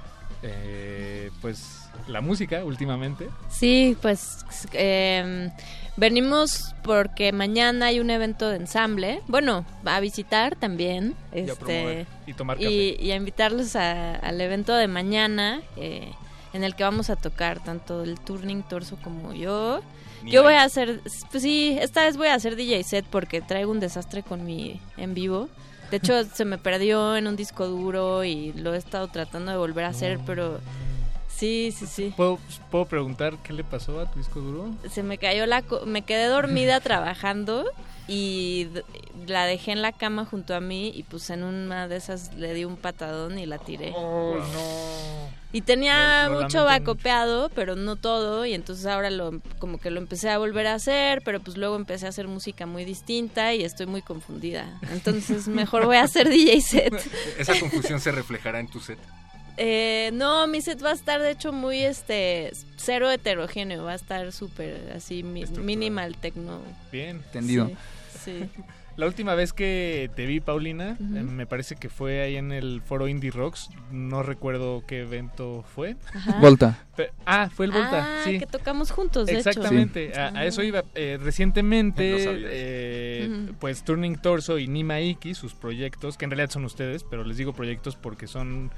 eh, 0.43 1.31
pues 1.41 1.82
la 2.07 2.21
música 2.21 2.63
últimamente. 2.65 3.29
Sí, 3.49 3.95
pues 4.01 4.45
eh, 4.73 5.49
venimos 5.97 6.73
porque 6.83 7.31
mañana 7.31 7.87
hay 7.87 7.99
un 7.99 8.09
evento 8.09 8.49
de 8.49 8.57
ensamble. 8.57 9.21
Bueno, 9.27 9.65
a 9.85 9.99
visitar 9.99 10.55
también. 10.55 11.15
Y 11.33 11.39
a 11.39 11.41
Este, 11.43 11.55
promover. 11.55 12.07
Y 12.27 12.33
tomar 12.33 12.57
café. 12.57 12.69
y, 12.71 12.97
y 12.99 13.11
a 13.11 13.15
invitarlos 13.15 13.75
a- 13.75 14.15
al 14.15 14.39
evento 14.41 14.73
de 14.75 14.87
mañana, 14.87 15.61
eh, 15.77 16.11
en 16.53 16.63
el 16.63 16.75
que 16.75 16.83
vamos 16.83 17.09
a 17.09 17.15
tocar 17.15 17.63
tanto 17.63 18.03
el 18.03 18.19
Turning 18.19 18.63
Torso 18.63 18.97
como 19.03 19.33
yo. 19.33 19.81
Ni 20.23 20.31
Yo 20.31 20.43
voy 20.43 20.53
a 20.53 20.63
hacer, 20.63 21.01
pues 21.31 21.43
sí, 21.43 21.77
esta 21.81 22.03
vez 22.05 22.15
voy 22.15 22.27
a 22.27 22.35
hacer 22.35 22.55
DJ 22.55 22.83
set 22.83 23.05
porque 23.09 23.41
traigo 23.41 23.71
un 23.71 23.79
desastre 23.79 24.23
con 24.23 24.45
mi 24.45 24.79
en 24.97 25.13
vivo. 25.13 25.49
De 25.91 25.97
hecho, 25.97 26.23
se 26.33 26.45
me 26.45 26.57
perdió 26.57 27.17
en 27.17 27.27
un 27.27 27.35
disco 27.35 27.67
duro 27.67 28.23
y 28.23 28.53
lo 28.53 28.73
he 28.73 28.77
estado 28.77 29.07
tratando 29.07 29.51
de 29.51 29.57
volver 29.57 29.85
a 29.85 29.89
hacer, 29.89 30.19
pero 30.25 30.59
sí, 31.35 31.73
sí, 31.77 31.85
sí. 31.87 32.13
¿Puedo, 32.15 32.39
¿Puedo 32.71 32.85
preguntar 32.85 33.37
qué 33.43 33.53
le 33.53 33.63
pasó 33.63 33.99
a 33.99 34.09
tu 34.11 34.19
disco 34.19 34.39
duro? 34.39 34.71
Se 34.91 35.03
me 35.03 35.17
cayó 35.17 35.45
la, 35.45 35.61
co- 35.61 35.85
me 35.85 36.03
quedé 36.03 36.25
dormida 36.27 36.79
trabajando 36.81 37.65
y 38.07 38.67
la 39.27 39.45
dejé 39.45 39.71
en 39.71 39.81
la 39.81 39.91
cama 39.93 40.25
junto 40.25 40.53
a 40.55 40.59
mí 40.59 40.91
y 40.93 41.03
pues 41.03 41.29
en 41.29 41.43
una 41.43 41.87
de 41.87 41.95
esas 41.97 42.33
le 42.35 42.53
di 42.53 42.65
un 42.65 42.75
patadón 42.77 43.39
y 43.39 43.45
la 43.45 43.57
tiré. 43.59 43.93
Oh, 43.95 44.35
no. 44.35 45.43
Y 45.55 45.61
tenía 45.61 46.29
mucho 46.31 46.65
vacopeado, 46.65 47.49
pero 47.49 47.75
no 47.75 47.95
todo, 47.95 48.43
y 48.43 48.55
entonces 48.55 48.87
ahora 48.87 49.11
lo 49.11 49.39
como 49.59 49.77
que 49.79 49.91
lo 49.91 49.99
empecé 49.99 50.31
a 50.31 50.39
volver 50.39 50.65
a 50.65 50.73
hacer, 50.73 51.21
pero 51.23 51.39
pues 51.41 51.57
luego 51.57 51.75
empecé 51.75 52.07
a 52.07 52.09
hacer 52.09 52.27
música 52.27 52.65
muy 52.65 52.85
distinta 52.85 53.53
y 53.53 53.63
estoy 53.63 53.85
muy 53.85 54.01
confundida. 54.01 54.79
Entonces 54.91 55.47
mejor 55.47 55.85
voy 55.85 55.97
a 55.97 56.03
hacer 56.03 56.27
DJ 56.29 56.59
set. 56.61 57.11
Esa 57.37 57.59
confusión 57.59 57.99
se 57.99 58.11
reflejará 58.11 58.59
en 58.59 58.67
tu 58.67 58.79
set. 58.79 58.97
Eh, 59.57 60.09
no, 60.13 60.47
mi 60.47 60.61
set 60.61 60.83
va 60.83 60.89
a 60.91 60.93
estar 60.93 61.21
de 61.21 61.31
hecho 61.31 61.51
muy 61.53 61.79
este 61.83 62.51
cero 62.75 63.11
heterogéneo, 63.11 63.83
va 63.83 63.91
a 63.91 63.95
estar 63.95 64.31
súper 64.31 64.91
así 64.95 65.21
mi- 65.23 65.45
minimal 65.45 66.15
techno. 66.17 66.59
Bien. 66.91 67.17
Entendido. 67.17 67.67
Sí, 67.67 68.39
sí. 68.41 68.49
La 68.95 69.07
última 69.07 69.33
vez 69.33 69.53
que 69.53 70.11
te 70.15 70.27
vi, 70.27 70.39
Paulina, 70.39 70.91
eh, 70.99 71.03
me 71.23 71.47
parece 71.47 71.75
que 71.75 71.89
fue 71.89 72.21
ahí 72.21 72.35
en 72.35 72.51
el 72.51 72.79
foro 72.85 73.07
Indie 73.07 73.31
Rocks. 73.31 73.71
No 73.91 74.21
recuerdo 74.21 74.83
qué 74.85 74.99
evento 75.01 75.65
fue. 75.73 75.95
Ajá. 76.13 76.37
Volta. 76.39 76.83
Ah, 77.25 77.49
fue 77.51 77.65
el 77.65 77.71
Volta, 77.71 78.19
Ah, 78.19 78.21
sí. 78.23 78.37
que 78.37 78.45
tocamos 78.45 78.91
juntos, 78.91 79.25
de 79.25 79.39
hecho. 79.39 79.49
Exactamente, 79.49 80.13
a, 80.15 80.27
a 80.37 80.45
eso 80.45 80.61
iba. 80.61 80.83
Eh, 80.93 81.17
recientemente, 81.19 82.17
eh, 82.27 83.47
pues 83.59 83.83
Turning 83.83 84.15
Torso 84.17 84.59
y 84.59 84.67
Nima 84.67 84.99
Iki, 85.01 85.33
sus 85.33 85.55
proyectos, 85.55 86.15
que 86.15 86.25
en 86.25 86.31
realidad 86.31 86.51
son 86.51 86.63
ustedes, 86.65 87.03
pero 87.03 87.23
les 87.23 87.37
digo 87.37 87.53
proyectos 87.53 87.95
porque 87.95 88.27
son 88.27 88.69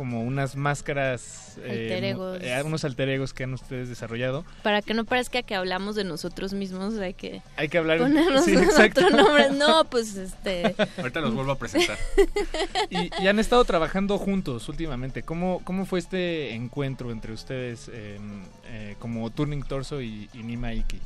como 0.00 0.22
unas 0.22 0.56
máscaras, 0.56 1.58
eh, 1.62 1.90
Alter 1.92 2.04
egos. 2.04 2.38
eh, 2.40 2.62
unos 2.64 2.86
alter 2.86 3.10
egos 3.10 3.34
que 3.34 3.44
han 3.44 3.52
ustedes 3.52 3.90
desarrollado. 3.90 4.46
Para 4.62 4.80
que 4.80 4.94
no 4.94 5.04
parezca 5.04 5.42
que 5.42 5.54
hablamos 5.54 5.94
de 5.94 6.04
nosotros 6.04 6.54
mismos, 6.54 6.96
hay 6.98 7.12
que 7.12 7.42
Hay 7.58 7.68
que 7.68 7.76
hablar. 7.76 7.98
ponernos 7.98 8.46
sí, 8.46 8.56
otro 8.56 9.10
nombre. 9.10 9.50
No, 9.50 9.84
pues 9.90 10.16
este. 10.16 10.74
Ahorita 10.96 11.20
los 11.20 11.34
vuelvo 11.34 11.52
a 11.52 11.58
presentar. 11.58 11.98
Y, 12.88 13.10
y 13.22 13.28
han 13.28 13.38
estado 13.38 13.62
trabajando 13.66 14.16
juntos 14.16 14.70
últimamente. 14.70 15.22
¿Cómo, 15.22 15.60
cómo 15.64 15.84
fue 15.84 15.98
este 15.98 16.54
encuentro 16.54 17.10
entre 17.10 17.34
ustedes 17.34 17.90
eh, 17.92 18.96
como 19.00 19.28
Turning 19.28 19.62
Torso 19.64 20.00
y, 20.00 20.30
y 20.32 20.42
Nima 20.42 20.72
Iki? 20.72 20.96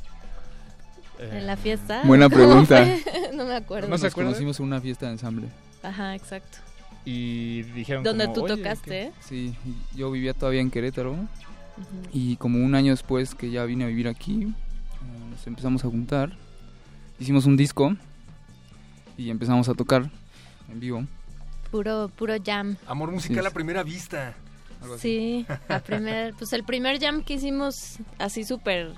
Eh, 1.19 1.29
En 1.33 1.47
la 1.47 1.57
fiesta. 1.57 2.01
Buena 2.05 2.29
¿Cómo 2.29 2.35
pregunta. 2.37 2.85
no 3.33 3.43
me 3.45 3.55
acuerdo. 3.57 3.89
¿No 3.89 3.97
se 3.97 4.05
Nos 4.05 4.13
conocimos 4.13 4.57
en 4.61 4.67
una 4.67 4.79
fiesta 4.79 5.07
de 5.07 5.11
ensamble. 5.11 5.47
Ajá, 5.83 6.15
exacto. 6.15 6.59
Y 7.05 7.61
dijeron 7.63 8.03
Donde 8.03 8.27
tú 8.29 8.43
"Oye, 8.45 8.57
tocaste. 8.57 8.89
¿qué-. 8.89 9.11
Sí, 9.21 9.53
yo 9.95 10.09
vivía 10.11 10.33
todavía 10.33 10.61
en 10.61 10.71
Querétaro 10.71 11.15
y 12.11 12.35
como 12.37 12.63
un 12.63 12.73
año 12.75 12.91
después 12.91 13.35
que 13.35 13.51
ya 13.51 13.63
vine 13.65 13.83
a 13.83 13.87
vivir 13.87 14.07
aquí, 14.07 14.43
eh, 14.43 15.29
nos 15.29 15.45
empezamos 15.45 15.83
a 15.85 15.89
juntar, 15.89 16.31
hicimos 17.19 17.45
un 17.45 17.57
disco 17.57 17.95
y 19.17 19.29
empezamos 19.29 19.69
a 19.69 19.73
tocar 19.75 20.09
en 20.71 20.79
vivo. 20.79 21.05
Puro, 21.71 22.09
puro 22.15 22.35
jam. 22.43 22.75
Amor 22.87 23.11
musical 23.11 23.43
Sí. 23.43 23.47
a 23.47 23.51
primera 23.51 23.83
vista. 23.83 24.33
algo 24.81 24.95
así. 24.95 25.45
Sí, 25.47 25.53
la 25.69 25.79
primer, 25.79 26.33
pues 26.35 26.53
el 26.53 26.63
primer 26.63 26.99
jam 26.99 27.23
que 27.23 27.33
hicimos 27.35 27.97
así 28.19 28.43
súper 28.43 28.93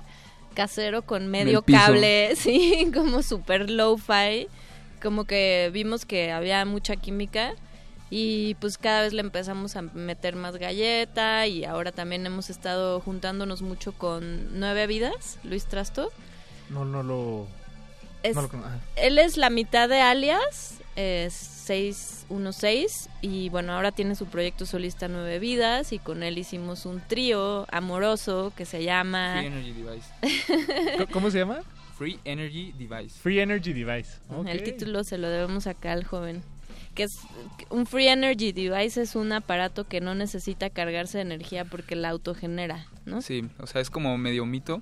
casero 0.54 1.02
con 1.02 1.28
medio 1.28 1.62
cable, 1.62 2.34
sí, 2.36 2.90
como 2.92 3.22
súper 3.22 3.70
low-fi, 3.70 4.48
como 5.02 5.24
que 5.24 5.70
vimos 5.72 6.04
que 6.04 6.30
había 6.32 6.64
mucha 6.64 6.96
química 6.96 7.52
y 8.10 8.54
pues 8.60 8.78
cada 8.78 9.02
vez 9.02 9.12
le 9.12 9.20
empezamos 9.20 9.76
a 9.76 9.82
meter 9.82 10.34
más 10.36 10.56
galleta 10.56 11.46
y 11.46 11.64
ahora 11.64 11.92
también 11.92 12.24
hemos 12.26 12.50
estado 12.50 13.00
juntándonos 13.00 13.62
mucho 13.62 13.92
con 13.92 14.58
Nueve 14.58 14.86
Vidas, 14.86 15.38
Luis 15.44 15.66
Trasto. 15.66 16.10
No, 16.70 16.84
no 16.84 17.02
lo... 17.02 17.46
Es, 18.22 18.34
no 18.34 18.42
lo 18.42 18.50
él 18.96 19.18
es 19.18 19.36
la 19.36 19.48
mitad 19.50 19.88
de 19.88 20.00
Alias, 20.00 20.78
es 20.96 21.32
616, 21.34 23.08
y 23.22 23.48
bueno, 23.50 23.72
ahora 23.74 23.92
tiene 23.92 24.14
su 24.16 24.26
proyecto 24.26 24.66
solista 24.66 25.06
Nueve 25.06 25.38
Vidas, 25.38 25.92
y 25.92 25.98
con 25.98 26.22
él 26.22 26.36
hicimos 26.38 26.84
un 26.86 27.00
trío 27.06 27.66
amoroso 27.70 28.52
que 28.56 28.64
se 28.64 28.82
llama 28.82 29.36
Free 29.38 29.46
Energy 29.46 29.72
Device. 29.72 30.96
¿Cómo- 30.98 31.12
¿Cómo 31.12 31.30
se 31.30 31.38
llama? 31.38 31.60
Free 31.96 32.18
Energy 32.24 32.72
Device. 32.72 33.18
Free 33.20 33.40
Energy 33.40 33.72
Device. 33.72 34.18
El 34.46 34.62
título 34.62 35.04
se 35.04 35.18
lo 35.18 35.28
debemos 35.28 35.66
acá 35.66 35.92
al 35.92 36.04
joven. 36.04 36.42
Que 36.98 37.04
es 37.04 37.20
un 37.70 37.86
Free 37.86 38.08
Energy 38.08 38.50
Device 38.50 39.00
es 39.00 39.14
un 39.14 39.32
aparato 39.32 39.86
que 39.86 40.00
no 40.00 40.16
necesita 40.16 40.68
cargarse 40.68 41.18
de 41.18 41.22
energía 41.22 41.64
porque 41.64 41.94
la 41.94 42.08
autogenera, 42.08 42.86
¿no? 43.06 43.22
Sí, 43.22 43.48
o 43.58 43.68
sea, 43.68 43.80
es 43.80 43.88
como 43.88 44.18
medio 44.18 44.44
mito. 44.44 44.80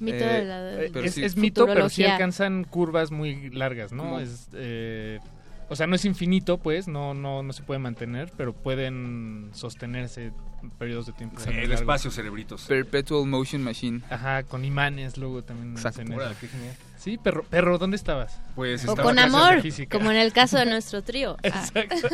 Mito 0.00 0.16
Eh, 0.16 0.40
de 0.40 0.44
la 0.44 0.82
Eh, 0.82 0.90
Pero 0.92 1.06
es, 1.06 1.14
sí. 1.14 1.22
es 1.22 1.36
mito, 1.36 1.64
pero 1.64 1.88
sí 1.88 2.02
alcanzan 2.02 2.64
curvas 2.64 3.12
muy 3.12 3.50
largas, 3.50 3.92
¿no? 3.92 4.18
Es, 4.18 4.48
eh, 4.52 5.20
o 5.68 5.76
sea, 5.76 5.86
no 5.86 5.94
es 5.94 6.04
infinito, 6.04 6.58
pues, 6.58 6.88
no, 6.88 7.14
no, 7.14 7.44
no 7.44 7.52
se 7.52 7.62
puede 7.62 7.78
mantener, 7.78 8.32
pero 8.36 8.52
pueden 8.52 9.50
sostenerse 9.52 10.32
periodos 10.78 11.06
de 11.06 11.12
tiempo. 11.12 11.38
Sí, 11.40 11.50
el 11.50 11.70
espacio, 11.70 12.10
cerebritos. 12.10 12.64
Perpetual 12.66 13.26
Motion 13.26 13.62
Machine. 13.62 14.00
Ajá, 14.10 14.42
con 14.42 14.64
imanes 14.64 15.16
luego 15.16 15.42
también. 15.44 15.70
Exacto. 15.70 16.00
hacen 16.00 16.12
eso. 16.12 16.20
Órale, 16.20 16.36
qué 16.40 16.48
genial. 16.48 16.74
Sí, 17.02 17.18
perro, 17.18 17.42
perro, 17.42 17.78
¿dónde 17.78 17.96
estabas? 17.96 18.38
Pues 18.54 18.84
O 18.86 18.90
estaba 18.92 19.02
con 19.02 19.18
amor, 19.18 19.60
como 19.90 20.10
en 20.12 20.18
el 20.18 20.32
caso 20.32 20.56
de 20.58 20.66
nuestro 20.66 21.02
trío. 21.02 21.36
Ah, 21.42 21.48
Exacto. 21.48 22.08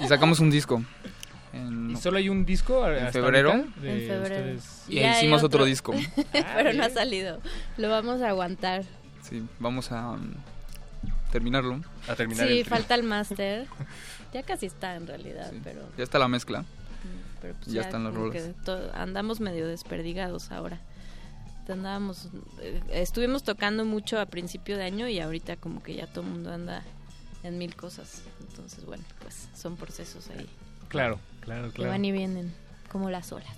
Y 0.04 0.08
sacamos 0.08 0.40
un 0.40 0.50
disco. 0.50 0.82
En- 1.52 1.90
¿Y 1.90 1.96
solo 1.96 2.16
hay 2.18 2.28
un 2.30 2.44
disco 2.46 2.88
En 2.88 3.12
febrero. 3.12 3.52
En 3.52 3.72
febrero. 3.74 4.22
ustedes? 4.22 4.82
y 4.88 4.96
ya 4.96 5.18
hicimos 5.18 5.42
otro 5.42 5.58
otro. 5.60 5.64
disco. 5.66 5.94
pero 6.32 6.72
no 6.72 6.84
ha 6.84 6.90
salido. 6.90 7.40
Lo 7.76 7.90
vamos 7.90 8.22
a 8.22 8.28
aguantar. 8.30 8.84
Sí, 9.22 9.42
vamos 9.58 9.92
a 9.92 10.10
um, 10.10 10.32
terminarlo. 11.30 11.80
a 12.08 12.14
terminar 12.14 12.46
Sí, 12.48 12.60
el 12.60 12.64
falta 12.66 12.94
el 12.94 13.02
máster. 13.02 13.66
Ya 14.32 14.42
casi 14.42 14.66
está 14.66 14.94
en 14.96 15.06
realidad, 15.06 15.50
Sí. 15.50 15.60
pero, 15.62 15.82
Ya 15.98 16.04
está 16.04 16.18
la 16.18 16.28
mezcla. 16.28 16.64
pero 17.42 17.54
pues 17.54 17.72
Ya 17.72 17.82
están 17.82 18.04
las 18.04 18.14
rolas. 18.14 18.42
andamos 18.94 19.40
medio 19.40 19.66
desperdigados 19.66 20.50
ahora. 20.50 20.80
Andábamos, 21.72 22.28
eh, 22.60 22.80
estuvimos 22.90 23.42
tocando 23.42 23.84
mucho 23.84 24.18
a 24.20 24.26
principio 24.26 24.76
de 24.76 24.84
año 24.84 25.08
y 25.08 25.20
ahorita 25.20 25.56
como 25.56 25.82
que 25.82 25.94
ya 25.94 26.06
todo 26.06 26.24
el 26.24 26.30
mundo 26.30 26.52
anda 26.52 26.82
en 27.42 27.58
mil 27.58 27.74
cosas. 27.76 28.22
Entonces, 28.40 28.84
bueno, 28.84 29.04
pues 29.22 29.48
son 29.54 29.76
procesos 29.76 30.28
ahí 30.30 30.48
Claro, 30.88 31.18
claro, 31.40 31.68
que 31.68 31.74
claro. 31.74 31.90
van 31.90 32.04
y 32.04 32.12
vienen 32.12 32.52
como 32.90 33.10
las 33.10 33.32
olas. 33.32 33.48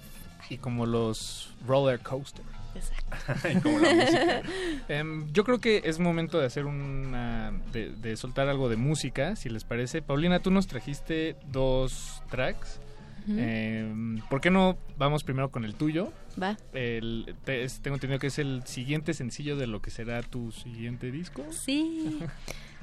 Y 0.48 0.58
como 0.58 0.84
los 0.86 1.50
roller 1.66 2.00
coaster. 2.00 2.44
Exacto. 2.74 3.48
Y 3.48 3.60
como 3.60 3.78
la 3.78 3.94
música. 3.94 4.42
Em, 4.88 5.32
yo 5.32 5.44
creo 5.44 5.60
que 5.60 5.82
es 5.84 5.98
momento 5.98 6.38
de 6.38 6.46
hacer 6.46 6.66
una. 6.66 7.52
De, 7.72 7.90
de 7.90 8.16
soltar 8.16 8.48
algo 8.48 8.68
de 8.68 8.76
música, 8.76 9.36
si 9.36 9.48
les 9.48 9.64
parece. 9.64 10.02
Paulina, 10.02 10.40
tú 10.40 10.50
nos 10.50 10.66
trajiste 10.66 11.36
dos 11.50 12.22
tracks. 12.30 12.80
Em, 13.28 14.20
¿Por 14.28 14.40
qué 14.40 14.50
no 14.50 14.76
vamos 14.96 15.24
primero 15.24 15.50
con 15.50 15.64
el 15.64 15.74
tuyo? 15.74 16.12
Va. 16.40 16.56
El, 16.72 17.34
te- 17.44 17.64
es- 17.64 17.80
tengo 17.80 17.96
entendido 17.96 18.18
que 18.18 18.28
es 18.28 18.38
el 18.38 18.62
siguiente 18.66 19.14
sencillo 19.14 19.56
de 19.56 19.66
lo 19.66 19.80
que 19.82 19.90
será 19.90 20.22
tu 20.22 20.52
siguiente 20.52 21.10
disco. 21.10 21.44
Sí. 21.50 22.18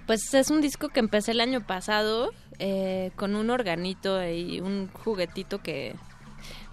Pues 0.06 0.34
es 0.34 0.50
un 0.50 0.62
disco 0.62 0.90
que 0.90 1.00
empecé 1.02 1.32
el 1.32 1.42
año 1.42 1.62
pasado 1.66 2.32
eh, 2.60 3.12
con 3.16 3.36
un 3.36 3.50
organito 3.50 4.26
y 4.28 4.62
un 4.62 4.88
juguetito 4.94 5.60
que... 5.62 5.96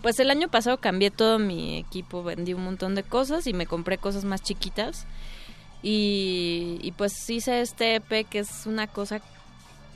Pues 0.03 0.21
el 0.21 0.31
año 0.31 0.49
pasado 0.49 0.79
cambié 0.79 1.11
todo 1.11 1.39
mi 1.39 1.79
equipo, 1.79 2.23
vendí 2.23 2.53
un 2.55 2.63
montón 2.63 2.95
de 2.95 3.03
cosas 3.03 3.47
y 3.47 3.53
me 3.55 3.67
compré 3.67 3.99
cosas 3.99 4.25
más 4.25 4.43
chiquitas. 4.43 5.07
Y, 5.83 6.79
y 6.83 6.93
pues 6.93 7.29
hice 7.29 7.61
este 7.61 7.97
EP 7.97 8.25
que 8.29 8.39
es 8.41 8.67
una 8.67 8.87
cosa 8.87 9.21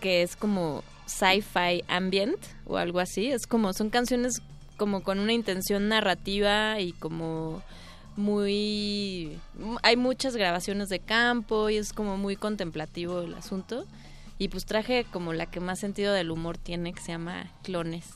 que 0.00 0.22
es 0.22 0.36
como 0.36 0.82
sci-fi 1.08 1.82
ambient 1.88 2.38
o 2.66 2.76
algo 2.76 3.00
así. 3.00 3.30
Es 3.32 3.46
como, 3.46 3.72
son 3.72 3.90
canciones 3.90 4.42
como 4.76 5.02
con 5.02 5.18
una 5.18 5.32
intención 5.32 5.88
narrativa 5.88 6.78
y 6.78 6.92
como 6.92 7.62
muy... 8.16 9.38
Hay 9.82 9.96
muchas 9.96 10.36
grabaciones 10.36 10.88
de 10.88 11.00
campo 11.00 11.70
y 11.70 11.76
es 11.76 11.92
como 11.92 12.16
muy 12.16 12.36
contemplativo 12.36 13.20
el 13.22 13.34
asunto. 13.34 13.84
Y 14.38 14.48
pues 14.48 14.66
traje 14.66 15.04
como 15.10 15.32
la 15.32 15.46
que 15.46 15.58
más 15.60 15.80
sentido 15.80 16.12
del 16.12 16.30
humor 16.30 16.58
tiene, 16.58 16.92
que 16.92 17.00
se 17.00 17.08
llama 17.12 17.50
Clones. 17.64 18.06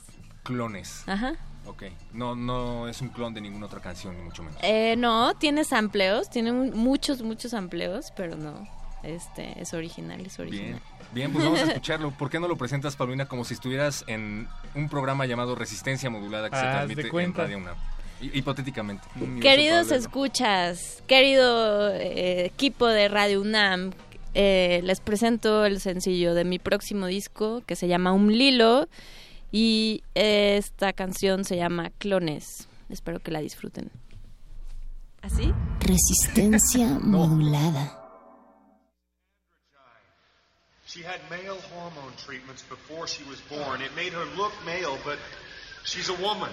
Clones. 0.43 1.03
Ajá. 1.07 1.33
Ok. 1.65 1.83
No, 2.13 2.35
no 2.35 2.87
es 2.87 3.01
un 3.01 3.09
clon 3.09 3.33
de 3.33 3.41
ninguna 3.41 3.65
otra 3.65 3.79
canción, 3.81 4.15
ni 4.17 4.23
mucho 4.23 4.43
menos. 4.43 4.57
Eh, 4.61 4.95
no, 4.97 5.33
tiene 5.35 5.63
sampleos, 5.63 6.29
tiene 6.29 6.51
un- 6.51 6.71
muchos, 6.77 7.21
muchos 7.23 7.51
sampleos, 7.51 8.11
pero 8.15 8.35
no, 8.37 8.67
este, 9.03 9.61
es 9.61 9.73
original, 9.73 10.25
es 10.25 10.39
original. 10.39 10.65
Bien. 10.71 10.81
Bien, 11.13 11.31
pues 11.31 11.45
vamos 11.45 11.59
a 11.59 11.63
escucharlo. 11.65 12.09
¿Por 12.11 12.29
qué 12.31 12.39
no 12.39 12.47
lo 12.47 12.57
presentas, 12.57 12.95
Paulina, 12.95 13.27
como 13.27 13.45
si 13.45 13.53
estuvieras 13.53 14.03
en 14.07 14.47
un 14.73 14.89
programa 14.89 15.25
llamado 15.27 15.53
Resistencia 15.55 16.09
Modulada 16.09 16.49
que 16.49 16.55
se 16.55 16.65
de 16.65 16.71
transmite 16.71 17.01
en. 17.01 17.37
Radio 17.37 17.57
UNAM? 17.59 17.75
Hi- 18.21 18.31
Hipotéticamente. 18.33 19.03
Universo 19.15 19.41
Queridos 19.41 19.91
escuchas, 19.91 21.03
querido 21.07 21.89
eh, 21.93 22.45
equipo 22.45 22.87
de 22.87 23.09
Radio 23.09 23.41
UNAM, 23.41 23.91
eh, 24.33 24.81
les 24.83 25.01
presento 25.01 25.65
el 25.65 25.79
sencillo 25.81 26.33
de 26.33 26.45
mi 26.45 26.57
próximo 26.57 27.05
disco 27.05 27.61
que 27.67 27.75
se 27.75 27.87
llama 27.87 28.11
Un 28.13 28.31
Lilo 28.35 28.87
y 29.51 30.01
esta 30.15 30.93
canción 30.93 31.43
se 31.45 31.57
llama 31.57 31.91
Clones. 31.99 32.67
Espero 32.89 33.19
que 33.19 33.29
la 33.29 33.39
disfruten. 33.41 33.91
¿Así? 35.21 35.53
Resistencia 35.81 36.97
modulada. 37.01 37.99
She 40.93 41.01
had 41.01 41.19
male 41.27 41.57
hormone 41.73 42.13
treatments 42.23 42.61
before 42.61 43.07
she 43.07 43.23
was 43.23 43.41
born. 43.41 43.81
It 43.81 43.95
made 43.95 44.13
her 44.13 44.25
look 44.37 44.53
male, 44.63 44.99
but 45.03 45.17
she's 45.83 46.09
a 46.09 46.13
woman. 46.21 46.51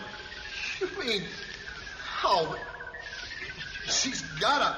You 0.80 0.88
mean, 0.98 1.22
oh, 2.24 2.58
she's 3.84 4.22
got 4.40 4.62
a. 4.62 4.76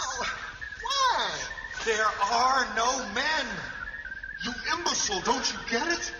Oh, 0.00 0.36
why? 0.82 1.30
There 1.84 2.04
are 2.32 2.66
no 2.74 2.98
men. 3.14 3.46
You 4.42 4.52
imbecile, 4.76 5.20
don't 5.20 5.52
you 5.52 5.58
get 5.70 5.86
it? 5.86 6.12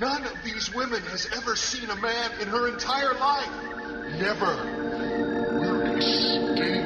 None 0.00 0.24
of 0.24 0.42
these 0.44 0.74
women 0.74 1.02
has 1.02 1.28
ever 1.36 1.56
seen 1.56 1.90
a 1.90 1.96
man 1.96 2.30
in 2.40 2.48
her 2.48 2.68
entire 2.68 3.12
life. 3.12 3.50
Never. 4.18 4.56
We're 5.60 5.94
extinct. 5.94 6.84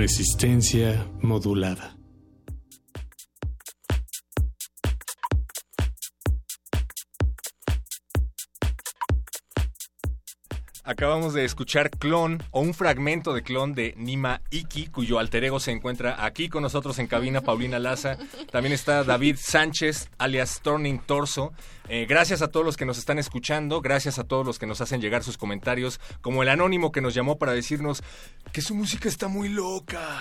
Resistencia 0.00 1.06
modulada. 1.20 1.99
Acabamos 11.00 11.32
de 11.32 11.46
escuchar 11.46 11.88
Clon 11.88 12.42
o 12.50 12.60
un 12.60 12.74
fragmento 12.74 13.32
de 13.32 13.42
Clon 13.42 13.72
de 13.72 13.94
Nima 13.96 14.42
Iki, 14.50 14.88
cuyo 14.88 15.18
alter 15.18 15.44
ego 15.44 15.58
se 15.58 15.70
encuentra 15.70 16.22
aquí 16.22 16.50
con 16.50 16.62
nosotros 16.62 16.98
en 16.98 17.06
cabina, 17.06 17.40
Paulina 17.40 17.78
Laza. 17.78 18.18
También 18.52 18.74
está 18.74 19.02
David 19.02 19.36
Sánchez, 19.40 20.10
alias 20.18 20.60
Turning 20.62 20.98
Torso. 20.98 21.54
Eh, 21.88 22.04
gracias 22.06 22.42
a 22.42 22.48
todos 22.48 22.66
los 22.66 22.76
que 22.76 22.84
nos 22.84 22.98
están 22.98 23.18
escuchando, 23.18 23.80
gracias 23.80 24.18
a 24.18 24.24
todos 24.24 24.44
los 24.44 24.58
que 24.58 24.66
nos 24.66 24.82
hacen 24.82 25.00
llegar 25.00 25.24
sus 25.24 25.38
comentarios, 25.38 26.00
como 26.20 26.42
el 26.42 26.50
anónimo 26.50 26.92
que 26.92 27.00
nos 27.00 27.14
llamó 27.14 27.38
para 27.38 27.54
decirnos 27.54 28.02
que 28.52 28.60
su 28.60 28.74
música 28.74 29.08
está 29.08 29.26
muy 29.26 29.48
loca. 29.48 30.20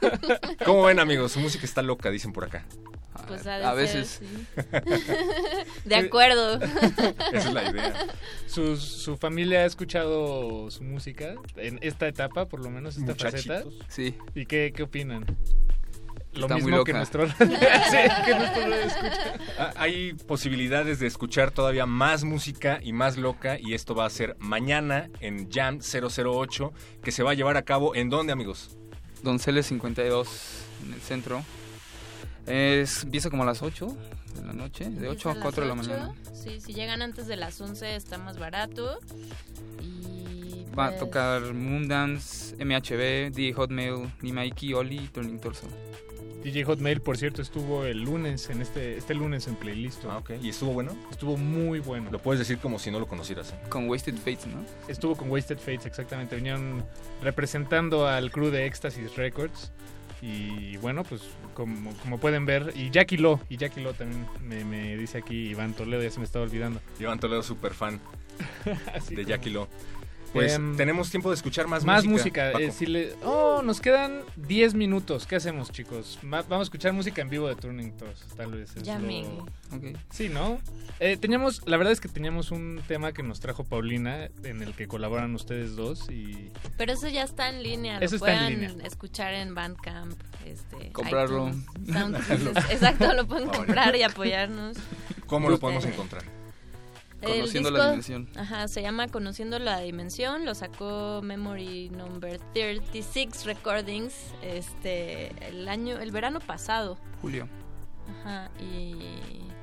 ¿Cómo 0.66 0.82
ven 0.82 1.00
amigos? 1.00 1.32
Su 1.32 1.40
música 1.40 1.64
está 1.64 1.80
loca, 1.80 2.10
dicen 2.10 2.34
por 2.34 2.44
acá. 2.44 2.66
Pues 3.26 3.46
A 3.46 3.60
ser, 3.60 3.76
veces. 3.76 4.20
sí. 4.20 4.62
De 5.84 5.96
acuerdo. 5.96 6.60
Esa 7.32 7.48
es 7.48 7.52
la 7.52 7.70
idea. 7.70 8.06
¿Su, 8.46 8.76
su 8.76 9.16
familia 9.16 9.62
ha 9.62 9.66
escuchado 10.18 10.70
su 10.70 10.84
música 10.84 11.34
en 11.56 11.78
esta 11.82 12.08
etapa, 12.08 12.46
por 12.46 12.60
lo 12.62 12.70
menos, 12.70 12.96
esta 12.96 13.14
faceta? 13.14 13.64
Sí. 13.88 14.14
¿Y 14.34 14.46
qué, 14.46 14.72
qué 14.74 14.82
opinan? 14.82 15.24
Lo 16.34 16.42
Está 16.42 16.54
muy 16.58 16.64
mismo 16.66 16.84
que 16.84 16.92
loca. 16.92 16.98
nuestro 16.98 17.26
sí, 17.28 17.34
que 17.38 18.34
nuestro 18.34 18.74
escucha. 18.74 19.34
Ah, 19.58 19.72
Hay 19.76 20.12
posibilidades 20.12 20.98
de 21.00 21.06
escuchar 21.06 21.50
todavía 21.50 21.86
más 21.86 22.22
música 22.22 22.78
y 22.82 22.92
más 22.92 23.16
loca 23.16 23.58
y 23.58 23.74
esto 23.74 23.94
va 23.94 24.04
a 24.04 24.10
ser 24.10 24.36
mañana 24.38 25.08
en 25.20 25.50
Jam 25.50 25.80
008 25.80 26.72
que 27.02 27.12
se 27.12 27.22
va 27.22 27.30
a 27.32 27.34
llevar 27.34 27.56
a 27.56 27.62
cabo 27.62 27.94
en 27.94 28.10
dónde 28.10 28.32
amigos? 28.32 28.76
Donceles 29.22 29.66
52 29.66 30.28
en 30.86 30.92
el 30.92 31.00
centro. 31.00 31.42
Es, 32.46 33.02
empieza 33.04 33.30
como 33.30 33.42
a 33.42 33.46
las 33.46 33.62
8 33.62 33.88
de 34.40 34.46
la 34.46 34.52
noche, 34.52 34.88
de 34.88 35.08
8 35.08 35.28
a 35.28 35.32
Empieza 35.32 35.42
4 35.42 35.62
de 35.62 35.68
la 35.68 35.74
mañana. 35.74 36.14
Sí, 36.32 36.60
si 36.60 36.74
llegan 36.74 37.02
antes 37.02 37.26
de 37.26 37.36
las 37.36 37.60
11 37.60 37.96
está 37.96 38.18
más 38.18 38.38
barato. 38.38 38.98
Y 39.82 40.64
Va 40.78 40.86
a 40.86 40.88
pues, 40.90 41.00
tocar 41.00 41.54
Moondance, 41.54 42.54
MHB, 42.64 43.34
DJ 43.34 43.52
Hotmail, 43.54 44.12
Nimaiki, 44.22 44.74
Oli 44.74 44.98
y 44.98 45.08
Turning 45.08 45.40
Torso. 45.40 45.66
DJ 46.42 46.64
Hotmail, 46.64 47.00
por 47.00 47.18
cierto, 47.18 47.42
estuvo 47.42 47.84
el 47.84 48.02
lunes, 48.02 48.48
en 48.48 48.62
este, 48.62 48.96
este 48.96 49.14
lunes 49.14 49.48
en 49.48 49.56
playlist. 49.56 50.04
Ah, 50.04 50.18
ok. 50.18 50.32
¿Y 50.40 50.50
estuvo 50.50 50.72
bueno? 50.72 50.96
Estuvo 51.10 51.36
muy 51.36 51.80
bueno. 51.80 52.10
Lo 52.10 52.20
puedes 52.20 52.38
decir 52.38 52.58
como 52.58 52.78
si 52.78 52.90
no 52.90 53.00
lo 53.00 53.08
conocieras. 53.08 53.50
¿eh? 53.50 53.68
Con 53.68 53.88
Wasted 53.88 54.14
Fates, 54.14 54.46
¿no? 54.46 54.64
Estuvo 54.86 55.16
con 55.16 55.30
Wasted 55.30 55.58
Fates, 55.58 55.86
exactamente. 55.86 56.36
Vinieron 56.36 56.84
representando 57.22 58.06
al 58.06 58.30
crew 58.30 58.50
de 58.50 58.66
Ecstasy 58.66 59.06
Records. 59.08 59.72
Y 60.20 60.76
bueno, 60.78 61.04
pues 61.04 61.22
como, 61.54 61.92
como 61.98 62.18
pueden 62.18 62.44
ver, 62.46 62.72
y 62.74 62.90
Jackie 62.90 63.18
Lo, 63.18 63.40
y 63.48 63.56
Jackie 63.56 63.80
Lo 63.80 63.92
también 63.94 64.26
me, 64.42 64.64
me 64.64 64.96
dice 64.96 65.18
aquí 65.18 65.50
Iván 65.50 65.74
Toledo, 65.74 66.02
ya 66.02 66.10
se 66.10 66.18
me 66.18 66.24
estaba 66.24 66.44
olvidando. 66.44 66.80
Iván 66.98 67.20
Toledo, 67.20 67.42
super 67.42 67.72
fan 67.72 68.00
de 68.64 69.14
como- 69.14 69.22
Jackie 69.28 69.50
Lo. 69.50 69.68
Pues 70.32 70.52
Em, 70.54 70.76
tenemos 70.76 71.10
tiempo 71.10 71.30
de 71.30 71.36
escuchar 71.36 71.66
más, 71.68 71.84
Más 71.84 72.04
música. 72.04 72.44
música. 72.44 72.52
Paco. 72.52 72.64
eh, 72.64 72.70
si 72.70 72.84
le- 72.86 73.14
Oh, 73.24 73.62
nos 73.62 73.80
quedan 73.80 74.20
10 74.36 74.74
minutos. 74.74 75.26
¿Qué 75.26 75.36
hacemos, 75.36 75.72
chicos? 75.72 76.18
Ma- 76.22 76.42
vamos 76.42 76.60
a 76.60 76.62
escuchar 76.64 76.92
música 76.92 77.22
en 77.22 77.30
vivo 77.30 77.48
de 77.48 77.56
Turning 77.56 77.92
Tours, 77.96 78.20
tal 78.36 78.52
vez. 78.52 78.76
es 78.76 78.82
Jamming. 78.86 79.24
lo- 79.38 79.42
Ok. 79.76 79.96
Sí, 80.10 80.28
¿no? 80.28 80.60
Eh, 81.00 81.16
teníamos, 81.16 81.62
la 81.66 81.76
verdad 81.76 81.92
es 81.92 82.00
que 82.00 82.08
teníamos 82.08 82.50
un 82.50 82.80
tema 82.88 83.12
que 83.12 83.22
nos 83.22 83.40
trajo 83.40 83.64
Paulina, 83.64 84.28
en 84.44 84.62
el 84.62 84.74
que 84.74 84.86
colaboran 84.86 85.34
ustedes 85.34 85.76
dos 85.76 86.10
y 86.10 86.50
Pero 86.76 86.92
eso 86.92 87.08
ya 87.08 87.22
está 87.22 87.48
en 87.48 87.62
línea. 87.62 87.98
Lo 87.98 88.04
Eso 88.04 88.16
está 88.16 88.32
en 88.32 88.38
pueden 88.56 88.70
línea. 88.72 88.86
escuchar 88.86 89.32
en 89.34 89.54
Bandcamp. 89.54 90.12
Este, 90.44 90.92
Comprarlo. 90.92 91.48
iTunes. 91.48 91.64
Exacto, 92.70 93.12
lo 93.14 93.26
pueden 93.26 93.48
comprar 93.48 93.94
y 93.96 94.02
apoyarnos. 94.02 94.76
¿Cómo 95.26 95.50
lo 95.50 95.58
podemos 95.58 95.84
encontrar? 95.84 96.22
El 97.20 97.32
Conociendo 97.40 97.70
la 97.72 97.86
dimensión. 97.90 98.28
Ajá, 98.36 98.68
se 98.68 98.80
llama 98.80 99.08
Conociendo 99.08 99.58
la 99.58 99.80
Dimensión, 99.80 100.44
lo 100.44 100.54
sacó 100.54 101.20
Memory 101.22 101.90
Number 101.90 102.38
36 102.54 103.44
Recordings 103.44 104.14
este 104.42 105.32
el 105.48 105.68
año 105.68 105.98
el 105.98 106.12
verano 106.12 106.38
pasado. 106.40 106.96
Julio. 107.20 107.48
Ajá, 108.20 108.50
y 108.60 108.94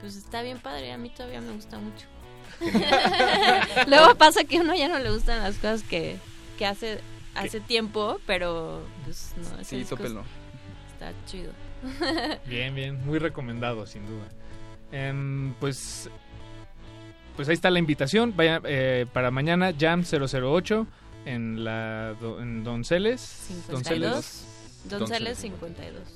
pues 0.02 0.16
está 0.18 0.42
bien 0.42 0.60
padre, 0.60 0.92
a 0.92 0.98
mí 0.98 1.10
todavía 1.10 1.40
me 1.42 1.54
gusta 1.54 1.80
mucho. 1.80 2.08
Luego 3.88 4.16
pasa 4.16 4.44
que 4.44 4.58
a 4.58 4.62
uno 4.62 4.76
ya 4.76 4.88
no 4.88 5.00
le 5.00 5.12
gustan 5.12 5.40
las 5.42 5.56
cosas 5.56 5.84
que, 5.84 6.18
que 6.58 6.66
hace 6.66 7.00
hace 7.36 7.60
tiempo, 7.60 8.20
pero 8.26 8.82
pues 9.04 9.34
no, 9.38 9.60
ese 9.60 9.66
Sí, 9.72 9.78
disco 9.78 9.98
tópelo. 9.98 10.24
está 10.94 11.12
chido. 11.26 11.52
Bien, 12.48 12.74
bien, 12.74 13.06
muy 13.06 13.20
recomendado, 13.20 13.86
sin 13.86 14.06
duda. 14.06 14.28
Em, 14.92 15.54
pues, 15.60 16.10
pues 17.36 17.48
ahí 17.50 17.54
está 17.54 17.70
la 17.70 17.80
invitación. 17.80 18.34
Vaya, 18.36 18.62
eh, 18.66 19.06
para 19.14 19.32
mañana, 19.32 19.74
Jam 19.78 20.04
008 20.04 20.88
en 21.26 21.64
la 21.64 22.14
do- 22.22 22.40
en 22.42 22.64
Donceles. 22.64 23.20
52. 23.22 24.46
Donceles 24.86 25.38
52. 25.40 26.15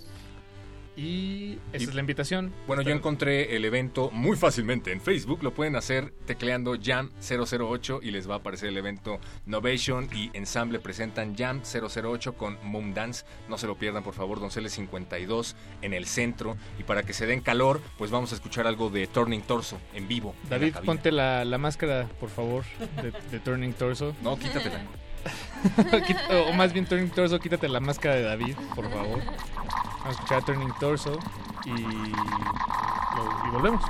Y 0.95 1.57
esa 1.71 1.83
Y- 1.85 1.87
es 1.87 1.93
la 1.95 2.01
invitación. 2.01 2.51
Bueno, 2.67 2.81
yo 2.81 2.91
encontré 2.93 3.55
el 3.55 3.63
evento 3.63 4.09
muy 4.11 4.35
fácilmente 4.35 4.91
en 4.91 4.99
Facebook. 4.99 5.39
Lo 5.43 5.53
pueden 5.53 5.75
hacer 5.75 6.13
tecleando 6.25 6.75
Jam 6.81 7.09
008 7.21 7.99
y 8.03 8.11
les 8.11 8.29
va 8.29 8.33
a 8.33 8.37
aparecer 8.39 8.69
el 8.69 8.77
evento 8.77 9.19
Novation 9.45 10.09
y 10.13 10.29
Ensamble 10.33 10.79
presentan 10.79 11.35
Jam 11.37 11.61
008 11.63 12.33
con 12.33 12.57
Moon 12.63 12.93
Dance. 12.93 13.25
No 13.47 13.57
se 13.57 13.67
lo 13.67 13.75
pierdan, 13.77 14.03
por 14.03 14.13
favor, 14.13 14.39
Donceles 14.39 14.73
52 14.73 15.55
en 15.81 15.93
el 15.93 16.05
centro. 16.05 16.57
Y 16.77 16.83
para 16.83 17.03
que 17.03 17.13
se 17.13 17.25
den 17.25 17.41
calor, 17.41 17.81
pues 17.97 18.11
vamos 18.11 18.31
a 18.31 18.35
escuchar 18.35 18.67
algo 18.67 18.89
de 18.89 19.07
Turning 19.07 19.41
Torso 19.41 19.79
en 19.93 20.07
vivo. 20.07 20.35
en 20.43 20.49
la 20.49 20.57
David, 20.57 20.75
ponte 20.85 21.11
la, 21.11 21.45
la 21.45 21.57
máscara, 21.57 22.09
por 22.19 22.29
favor, 22.29 22.63
de, 23.01 23.11
de 23.31 23.39
Turning 23.39 23.73
Torso. 23.73 24.15
No, 24.21 24.37
quítatela. 24.37 24.81
O 26.49 26.53
más 26.53 26.71
bien 26.73 26.85
Turning 26.85 27.09
Torso, 27.09 27.39
quítate 27.39 27.67
la 27.67 27.79
máscara 27.79 28.15
de 28.15 28.23
David, 28.23 28.55
por 28.75 28.89
favor. 28.89 29.19
Vamos 29.19 30.05
a 30.05 30.09
escuchar 30.11 30.43
Turning 30.43 30.73
Torso 30.79 31.19
y, 31.65 31.71
y 31.71 33.49
volvemos. 33.51 33.83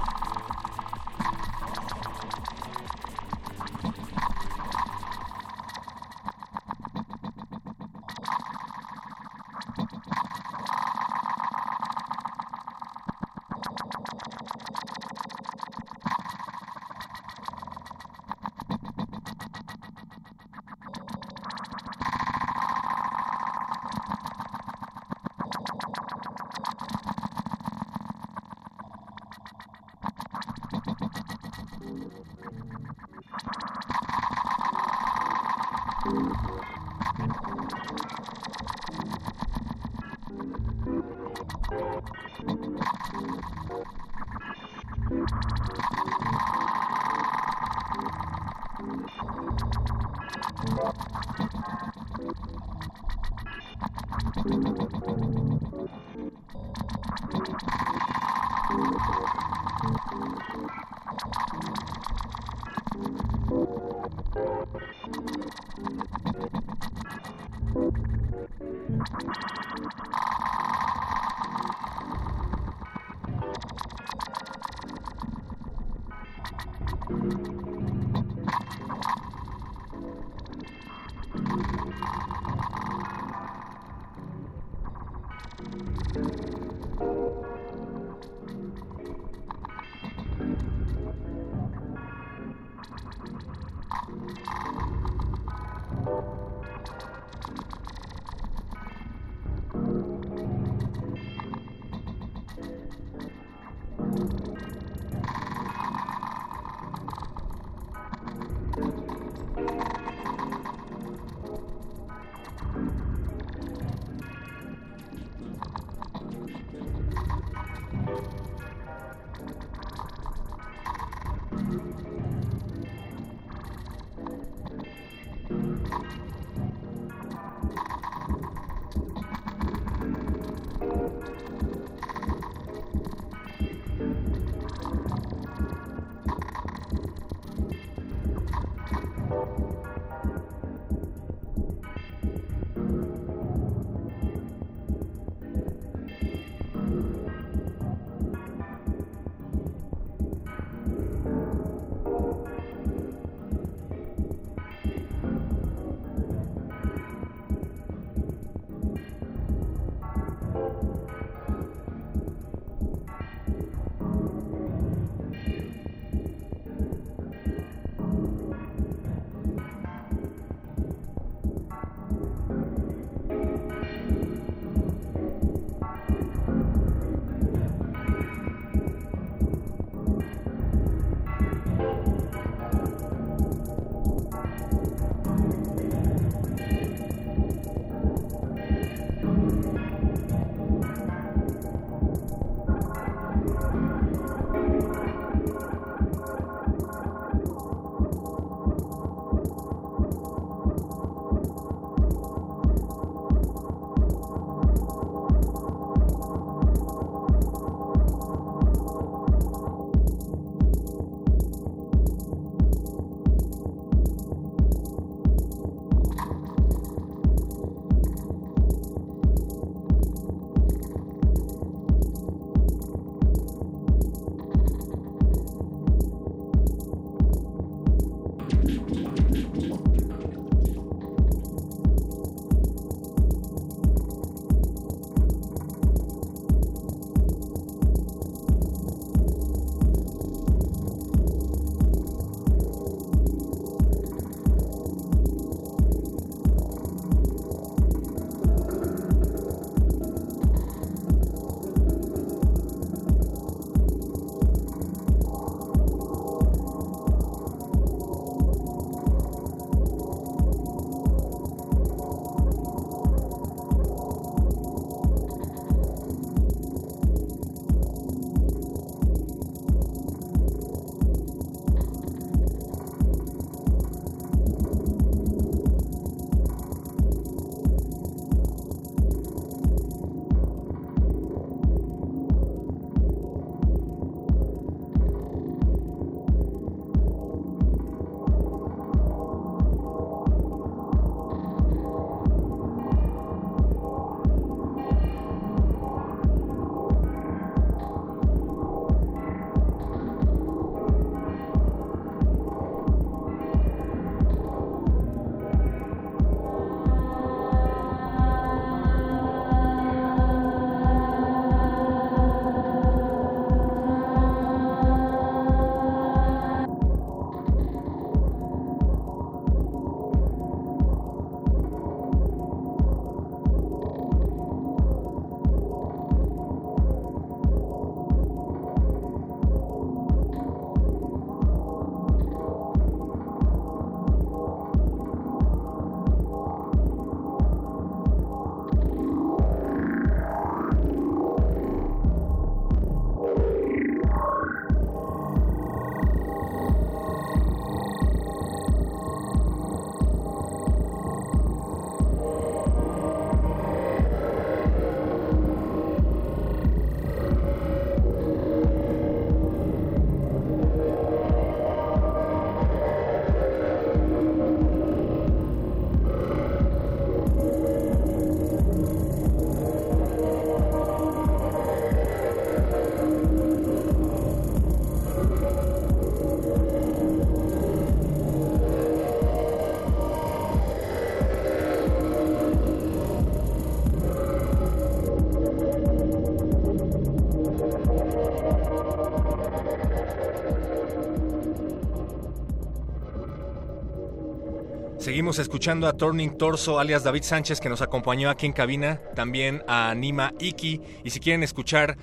Seguimos 395.00 395.40
escuchando 395.40 395.88
a 395.88 395.94
Turning 395.94 396.38
Torso, 396.38 396.78
alias 396.78 397.04
David 397.04 397.24
Sánchez, 397.24 397.62
que 397.62 397.70
nos 397.70 397.82
acompañó 397.82 398.30
aquí 398.30 398.46
en 398.46 398.52
cabina, 398.52 399.02
también 399.16 399.64
a 399.66 399.96
Nima 399.96 400.34
Iki. 400.40 400.82
Y 401.06 401.10
si 401.10 401.20
quieren 401.22 401.42
escuchar 401.42 401.98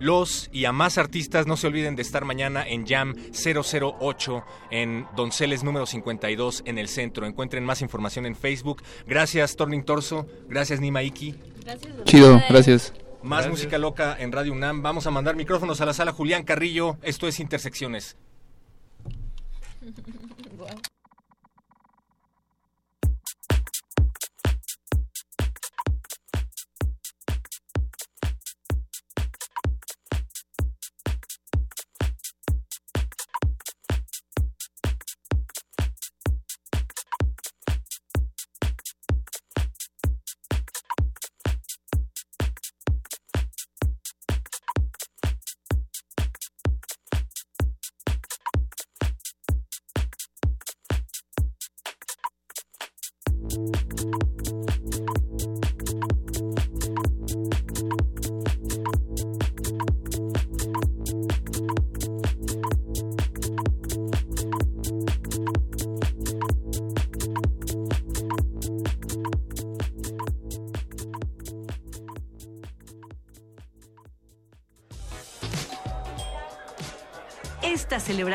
los 0.00 0.48
y 0.50 0.64
a 0.64 0.72
más 0.72 0.98
artistas. 0.98 1.46
No 1.46 1.56
se 1.56 1.68
olviden 1.68 1.94
de 1.94 2.02
estar 2.02 2.24
mañana 2.24 2.66
en 2.66 2.86
Jam 2.86 3.14
008 3.32 4.44
en 4.70 5.06
Donceles 5.14 5.62
número 5.62 5.86
52 5.86 6.62
en 6.66 6.78
el 6.78 6.88
centro. 6.88 7.26
Encuentren 7.26 7.64
más 7.64 7.82
información 7.82 8.26
en 8.26 8.34
Facebook. 8.34 8.82
Gracias, 9.06 9.54
Turning 9.54 9.84
Torso. 9.84 10.26
Gracias, 10.48 10.80
Nima 10.80 11.02
Iki. 11.02 11.36
Gracias. 11.64 12.04
Chido, 12.04 12.42
gracias. 12.48 12.92
Más 13.22 13.48
música 13.48 13.78
loca 13.78 14.16
en 14.18 14.32
Radio 14.32 14.52
UNAM. 14.52 14.82
Vamos 14.82 15.06
a 15.06 15.10
mandar 15.10 15.36
micrófonos 15.36 15.80
a 15.80 15.86
la 15.86 15.92
sala 15.92 16.12
Julián 16.12 16.42
Carrillo. 16.42 16.96
Esto 17.02 17.28
es 17.28 17.38
Intersecciones. 17.38 18.16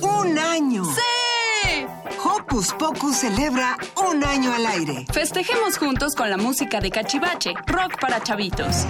¡Un 0.00 0.38
año! 0.38 0.84
¡Sí! 0.84 1.86
Hocus 2.24 2.72
Pocus 2.74 3.16
celebra 3.16 3.76
un 4.10 4.24
año 4.24 4.52
al 4.52 4.66
aire. 4.66 5.06
Festejemos 5.12 5.78
juntos 5.78 6.14
con 6.14 6.30
la 6.30 6.36
música 6.36 6.80
de 6.80 6.90
Cachivache, 6.90 7.54
rock 7.66 8.00
para 8.00 8.22
chavitos. 8.22 8.86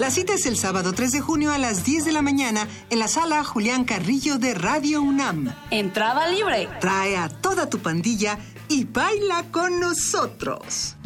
La 0.00 0.10
cita 0.10 0.32
es 0.32 0.46
el 0.46 0.56
sábado 0.56 0.92
3 0.94 1.12
de 1.12 1.20
junio 1.20 1.52
a 1.52 1.58
las 1.58 1.84
10 1.84 2.06
de 2.06 2.12
la 2.12 2.22
mañana 2.22 2.66
en 2.88 2.98
la 2.98 3.06
sala 3.06 3.44
Julián 3.44 3.84
Carrillo 3.84 4.38
de 4.38 4.54
Radio 4.54 5.02
UNAM. 5.02 5.54
Entrada 5.70 6.26
libre. 6.28 6.68
Trae 6.80 7.18
a 7.18 7.28
toda 7.28 7.68
tu 7.68 7.80
pandilla 7.80 8.38
y 8.68 8.84
baila 8.84 9.44
con 9.50 9.78
nosotros. 9.78 10.96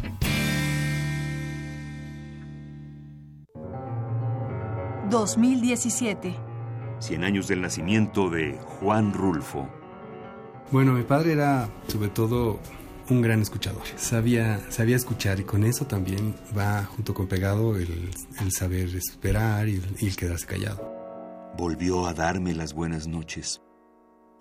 ...2017... 5.09 6.44
100 6.99 7.23
años 7.23 7.47
del 7.47 7.61
nacimiento 7.61 8.29
de 8.29 8.57
Juan 8.79 9.13
Rulfo. 9.13 9.69
Bueno, 10.71 10.93
mi 10.93 11.03
padre 11.03 11.33
era 11.33 11.69
sobre 11.87 12.09
todo 12.09 12.59
un 13.09 13.21
gran 13.21 13.41
escuchador. 13.41 13.83
Sabía, 13.97 14.59
sabía 14.71 14.95
escuchar 14.95 15.39
y 15.39 15.43
con 15.43 15.63
eso 15.63 15.85
también 15.85 16.35
va 16.57 16.83
junto 16.85 17.13
con 17.13 17.27
pegado 17.27 17.75
el, 17.77 18.09
el 18.41 18.51
saber 18.51 18.95
esperar 18.95 19.67
y, 19.67 19.81
y 19.99 20.07
el 20.07 20.15
quedarse 20.15 20.47
callado. 20.47 21.53
Volvió 21.57 22.07
a 22.07 22.13
darme 22.13 22.53
las 22.53 22.73
buenas 22.73 23.07
noches. 23.07 23.61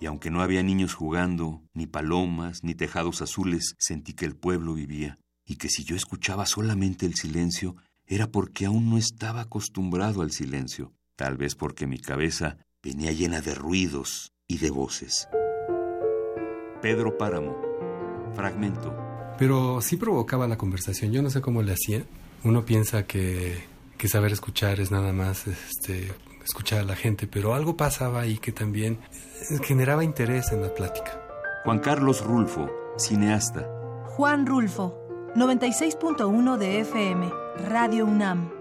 Y 0.00 0.06
aunque 0.06 0.30
no 0.30 0.42
había 0.42 0.62
niños 0.62 0.94
jugando, 0.94 1.62
ni 1.72 1.86
palomas, 1.86 2.64
ni 2.64 2.74
tejados 2.74 3.22
azules, 3.22 3.74
sentí 3.78 4.14
que 4.14 4.24
el 4.24 4.36
pueblo 4.36 4.74
vivía 4.74 5.18
y 5.46 5.56
que 5.56 5.68
si 5.68 5.84
yo 5.84 5.94
escuchaba 5.94 6.46
solamente 6.46 7.06
el 7.06 7.14
silencio, 7.14 7.76
era 8.06 8.30
porque 8.30 8.66
aún 8.66 8.90
no 8.90 8.98
estaba 8.98 9.42
acostumbrado 9.42 10.22
al 10.22 10.30
silencio, 10.30 10.92
tal 11.16 11.36
vez 11.36 11.54
porque 11.54 11.86
mi 11.86 11.98
cabeza 11.98 12.58
venía 12.82 13.12
llena 13.12 13.40
de 13.40 13.54
ruidos 13.54 14.32
y 14.48 14.58
de 14.58 14.70
voces. 14.70 15.28
Pedro 16.82 17.16
Páramo, 17.16 17.56
fragmento. 18.34 18.94
Pero 19.38 19.80
sí 19.80 19.96
provocaba 19.96 20.46
la 20.46 20.58
conversación, 20.58 21.12
yo 21.12 21.22
no 21.22 21.30
sé 21.30 21.40
cómo 21.40 21.62
le 21.62 21.72
hacía. 21.72 22.04
Uno 22.44 22.64
piensa 22.64 23.06
que, 23.06 23.64
que 23.96 24.08
saber 24.08 24.32
escuchar 24.32 24.80
es 24.80 24.90
nada 24.90 25.12
más 25.12 25.46
este, 25.46 26.12
escuchar 26.44 26.80
a 26.80 26.84
la 26.84 26.96
gente, 26.96 27.26
pero 27.26 27.54
algo 27.54 27.76
pasaba 27.76 28.20
ahí 28.20 28.38
que 28.38 28.52
también 28.52 28.98
generaba 29.62 30.04
interés 30.04 30.52
en 30.52 30.62
la 30.62 30.74
plática. 30.74 31.20
Juan 31.64 31.78
Carlos 31.78 32.22
Rulfo, 32.22 32.70
cineasta. 32.98 33.66
Juan 34.16 34.46
Rulfo, 34.46 35.32
96.1 35.34 36.56
de 36.58 36.80
FM, 36.80 37.30
Radio 37.68 38.04
UNAM. 38.04 38.53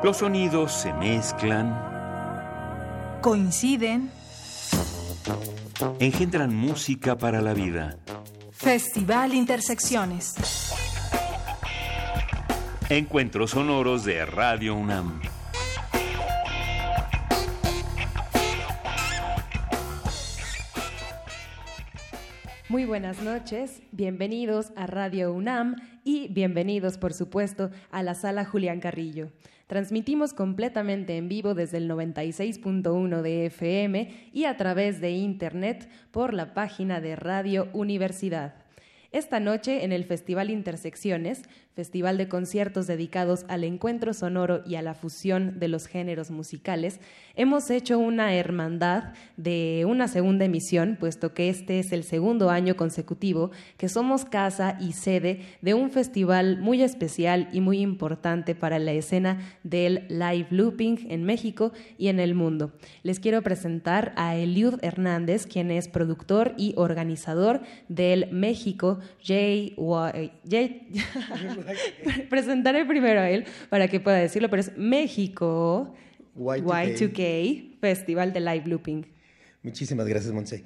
Los 0.00 0.18
sonidos 0.18 0.72
se 0.72 0.92
mezclan, 0.92 1.76
Coinciden. 3.20 4.12
engendran 5.98 6.54
música 6.54 7.18
para 7.18 7.40
la 7.40 7.52
vida. 7.52 7.98
Festival 8.52 9.34
Intersecciones. 9.34 10.36
Encuentros 12.88 13.50
sonoros 13.50 14.04
de 14.04 14.24
Radio 14.24 14.76
UNAM. 14.76 15.20
Muy 22.68 22.84
buenas 22.84 23.20
noches, 23.20 23.82
bienvenidos 23.90 24.72
a 24.76 24.86
Radio 24.86 25.32
UNAM 25.32 25.74
y 26.04 26.28
bienvenidos, 26.28 26.98
por 26.98 27.14
supuesto, 27.14 27.70
a 27.90 28.04
la 28.04 28.14
sala 28.14 28.44
Julián 28.44 28.78
Carrillo. 28.78 29.32
Transmitimos 29.68 30.32
completamente 30.32 31.18
en 31.18 31.28
vivo 31.28 31.52
desde 31.52 31.76
el 31.76 31.90
96.1 31.90 33.20
de 33.20 33.46
FM 33.46 34.30
y 34.32 34.44
a 34.46 34.56
través 34.56 35.02
de 35.02 35.10
Internet 35.10 35.90
por 36.10 36.32
la 36.32 36.54
página 36.54 37.02
de 37.02 37.16
Radio 37.16 37.68
Universidad. 37.74 38.54
Esta 39.12 39.40
noche, 39.40 39.84
en 39.84 39.92
el 39.92 40.04
Festival 40.04 40.48
Intersecciones, 40.48 41.42
festival 41.78 42.18
de 42.18 42.26
conciertos 42.26 42.88
dedicados 42.88 43.44
al 43.46 43.62
encuentro 43.62 44.12
sonoro 44.12 44.62
y 44.66 44.74
a 44.74 44.82
la 44.82 44.94
fusión 44.94 45.60
de 45.60 45.68
los 45.68 45.86
géneros 45.86 46.28
musicales, 46.32 46.98
hemos 47.36 47.70
hecho 47.70 48.00
una 48.00 48.34
hermandad 48.34 49.12
de 49.36 49.86
una 49.88 50.08
segunda 50.08 50.44
emisión, 50.44 50.96
puesto 50.98 51.34
que 51.34 51.48
este 51.48 51.78
es 51.78 51.92
el 51.92 52.02
segundo 52.02 52.50
año 52.50 52.74
consecutivo 52.74 53.52
que 53.76 53.88
somos 53.88 54.24
casa 54.24 54.76
y 54.80 54.90
sede 54.90 55.42
de 55.62 55.74
un 55.74 55.92
festival 55.92 56.58
muy 56.58 56.82
especial 56.82 57.48
y 57.52 57.60
muy 57.60 57.78
importante 57.78 58.56
para 58.56 58.80
la 58.80 58.90
escena 58.90 59.38
del 59.62 60.04
live 60.08 60.48
looping 60.50 61.06
en 61.10 61.22
México 61.22 61.70
y 61.96 62.08
en 62.08 62.18
el 62.18 62.34
mundo. 62.34 62.72
Les 63.04 63.20
quiero 63.20 63.40
presentar 63.42 64.14
a 64.16 64.34
Eliud 64.34 64.82
Hernández, 64.82 65.46
quien 65.46 65.70
es 65.70 65.86
productor 65.86 66.54
y 66.56 66.74
organizador 66.76 67.60
del 67.88 68.32
México 68.32 68.98
J, 69.24 69.76
presentaré 72.30 72.84
primero 72.84 73.20
a 73.20 73.30
él 73.30 73.44
para 73.68 73.88
que 73.88 74.00
pueda 74.00 74.16
decirlo, 74.16 74.48
pero 74.50 74.60
es 74.60 74.76
México 74.76 75.94
Y2K, 76.36 77.78
Festival 77.80 78.32
de 78.32 78.40
Live 78.40 78.64
Looping. 78.66 79.06
Muchísimas 79.62 80.06
gracias, 80.06 80.32
Monse. 80.32 80.64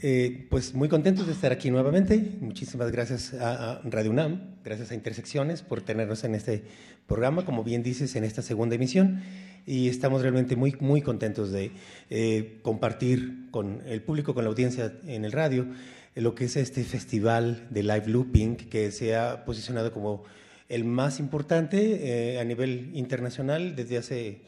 Eh, 0.00 0.46
pues 0.48 0.74
muy 0.74 0.88
contentos 0.88 1.26
de 1.26 1.32
estar 1.32 1.50
aquí 1.50 1.70
nuevamente. 1.70 2.22
Muchísimas 2.40 2.92
gracias 2.92 3.34
a, 3.34 3.80
Radio 3.84 4.12
UNAM, 4.12 4.54
gracias 4.62 4.92
a 4.92 4.94
Intersecciones 4.94 5.62
por 5.62 5.82
tenernos 5.82 6.22
en 6.22 6.36
este 6.36 6.62
programa, 7.08 7.44
como 7.44 7.64
bien 7.64 7.82
dices, 7.82 8.14
en 8.14 8.22
esta 8.22 8.42
segunda 8.42 8.76
emisión. 8.76 9.22
Y 9.66 9.88
estamos 9.88 10.22
realmente 10.22 10.54
muy, 10.54 10.76
muy 10.78 11.02
contentos 11.02 11.50
de 11.50 11.72
eh, 12.10 12.58
compartir 12.62 13.50
con 13.50 13.82
el 13.86 14.00
público, 14.00 14.34
con 14.34 14.44
la 14.44 14.50
audiencia 14.50 14.94
en 15.06 15.24
el 15.24 15.32
radio, 15.32 15.66
lo 16.14 16.34
que 16.34 16.46
es 16.46 16.56
este 16.56 16.84
festival 16.84 17.66
de 17.70 17.82
live 17.82 18.06
looping 18.06 18.56
que 18.56 18.90
se 18.90 19.16
ha 19.16 19.44
posicionado 19.44 19.92
como 19.92 20.24
el 20.68 20.84
más 20.84 21.20
importante 21.20 22.34
eh, 22.34 22.40
a 22.40 22.44
nivel 22.44 22.90
internacional 22.94 23.74
desde 23.74 23.98
hace 23.98 24.40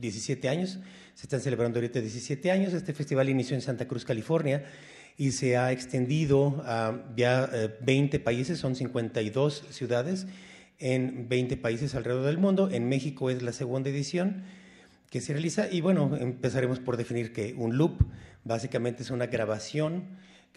17 0.00 0.48
años. 0.48 0.78
Se 1.14 1.26
están 1.26 1.40
celebrando 1.40 1.78
ahorita 1.78 2.00
17 2.00 2.50
años. 2.50 2.72
Este 2.72 2.92
festival 2.92 3.28
inició 3.28 3.54
en 3.54 3.62
Santa 3.62 3.86
Cruz, 3.86 4.04
California, 4.04 4.64
y 5.16 5.32
se 5.32 5.56
ha 5.56 5.70
extendido 5.70 6.62
a 6.64 7.04
ya 7.16 7.50
20 7.82 8.16
eh, 8.16 8.20
países, 8.20 8.58
son 8.58 8.74
52 8.74 9.64
ciudades 9.70 10.26
en 10.78 11.28
20 11.28 11.56
países 11.58 11.94
alrededor 11.94 12.24
del 12.24 12.38
mundo. 12.38 12.70
En 12.70 12.88
México 12.88 13.30
es 13.30 13.42
la 13.42 13.52
segunda 13.52 13.90
edición 13.90 14.42
que 15.10 15.20
se 15.20 15.32
realiza 15.32 15.68
y 15.70 15.80
bueno, 15.80 16.16
empezaremos 16.18 16.78
por 16.80 16.96
definir 16.96 17.32
que 17.32 17.54
un 17.56 17.76
loop 17.76 18.02
básicamente 18.44 19.02
es 19.02 19.10
una 19.10 19.26
grabación 19.26 20.04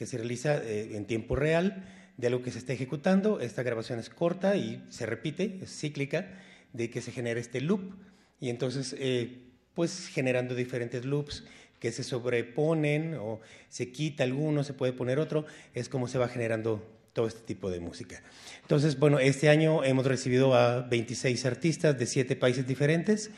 que 0.04 0.08
se 0.08 0.18
realiza 0.18 0.58
eh, 0.58 0.98
en 0.98 1.06
tiempo 1.06 1.38
real 1.38 1.86
de 2.18 2.28
algo 2.28 2.42
que 2.42 2.52
se 2.52 2.58
está 2.58 2.74
ejecutando. 2.74 3.40
Esta 3.40 3.64
grabación 3.64 4.00
es 4.00 4.10
corta 4.10 4.58
y 4.58 4.84
se 4.90 5.06
repite, 5.06 5.60
es 5.62 5.80
cíclica, 5.80 6.28
de 6.74 6.90
que 6.90 7.02
se 7.02 7.14
genera 7.14 7.40
este 7.40 7.62
loop 7.62 7.94
y 8.42 8.50
entonces 8.50 8.98
eh, 9.00 9.44
pues 9.74 10.08
generando 10.08 10.56
diferentes 10.56 11.06
loops 11.06 11.46
que 11.80 11.94
se 11.94 12.04
sobreponen 12.04 13.14
o 13.14 13.40
se 13.70 13.94
quita 13.94 14.26
alguno, 14.26 14.66
se 14.66 14.74
puede 14.74 14.92
poner 14.92 15.20
otro, 15.20 15.46
es 15.74 15.88
como 15.88 16.10
se 16.10 16.18
va 16.18 16.28
generando 16.28 16.86
todo 17.14 17.28
este 17.28 17.40
tipo 17.40 17.72
de 17.72 17.80
música. 17.80 18.22
Entonces, 18.62 19.00
bueno, 19.00 19.20
este 19.20 19.48
año 19.48 19.86
hemos 19.86 20.06
recibido 20.06 20.54
a 20.54 20.82
26 20.82 21.46
artistas 21.46 21.98
de 21.98 22.08
siete 22.08 22.36
países 22.36 22.68
diferentes 22.68 23.32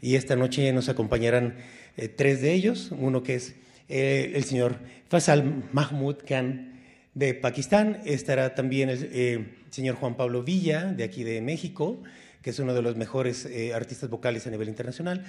y 0.00 0.14
esta 0.14 0.34
noche 0.34 0.72
nos 0.72 0.88
acompañarán 0.88 1.58
eh, 1.98 2.08
tres 2.08 2.40
de 2.40 2.54
ellos, 2.54 2.90
uno 2.92 3.22
que 3.22 3.34
es 3.34 3.56
eh, 3.88 4.32
el 4.34 4.44
señor 4.44 4.78
Fasal 5.08 5.64
Mahmoud 5.72 6.16
Khan 6.26 6.80
de 7.14 7.34
Pakistán, 7.34 8.00
estará 8.04 8.54
también 8.54 8.90
el 8.90 9.08
eh, 9.12 9.46
señor 9.70 9.96
Juan 9.96 10.16
Pablo 10.16 10.42
Villa 10.42 10.84
de 10.92 11.04
aquí 11.04 11.24
de 11.24 11.40
México, 11.40 12.02
que 12.42 12.50
es 12.50 12.58
uno 12.58 12.74
de 12.74 12.82
los 12.82 12.96
mejores 12.96 13.46
eh, 13.46 13.72
artistas 13.74 14.10
vocales 14.10 14.46
a 14.46 14.50
nivel 14.50 14.68
internacional, 14.68 15.24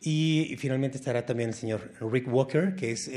y, 0.00 0.54
finalmente 0.58 0.98
estará 0.98 1.26
también 1.26 1.50
el 1.50 1.54
señor 1.54 1.90
Rick 2.00 2.32
Walker, 2.32 2.74
que 2.76 2.92
es 2.92 3.10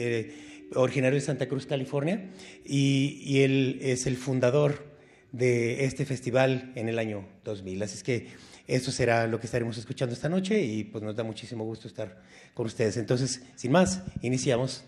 originario 0.76 1.16
de 1.20 1.26
Santa 1.26 1.48
Cruz, 1.48 1.66
California, 1.66 2.30
y, 2.66 3.22
y, 3.24 3.44
él 3.44 3.80
es 3.82 4.08
el 4.08 4.18
fundador 4.18 4.88
de 5.32 5.86
este 5.86 6.06
festival 6.06 6.72
en 6.76 6.90
el 6.90 6.98
año 6.98 7.28
2000. 7.44 7.84
Así 7.84 7.96
es 7.96 8.04
que 8.04 8.28
eso 8.70 8.92
será 8.92 9.26
lo 9.26 9.40
que 9.40 9.48
estaremos 9.48 9.78
escuchando 9.78 10.14
esta 10.14 10.30
noche 10.30 10.62
y 10.62 10.84
pues 10.84 11.04
nos 11.04 11.16
da 11.16 11.24
muchísimo 11.24 11.64
gusto 11.66 11.88
estar 11.88 12.22
con 12.54 12.68
ustedes. 12.68 12.98
Entonces, 12.98 13.42
sin 13.56 13.72
más, 13.72 14.04
iniciamos. 14.22 14.84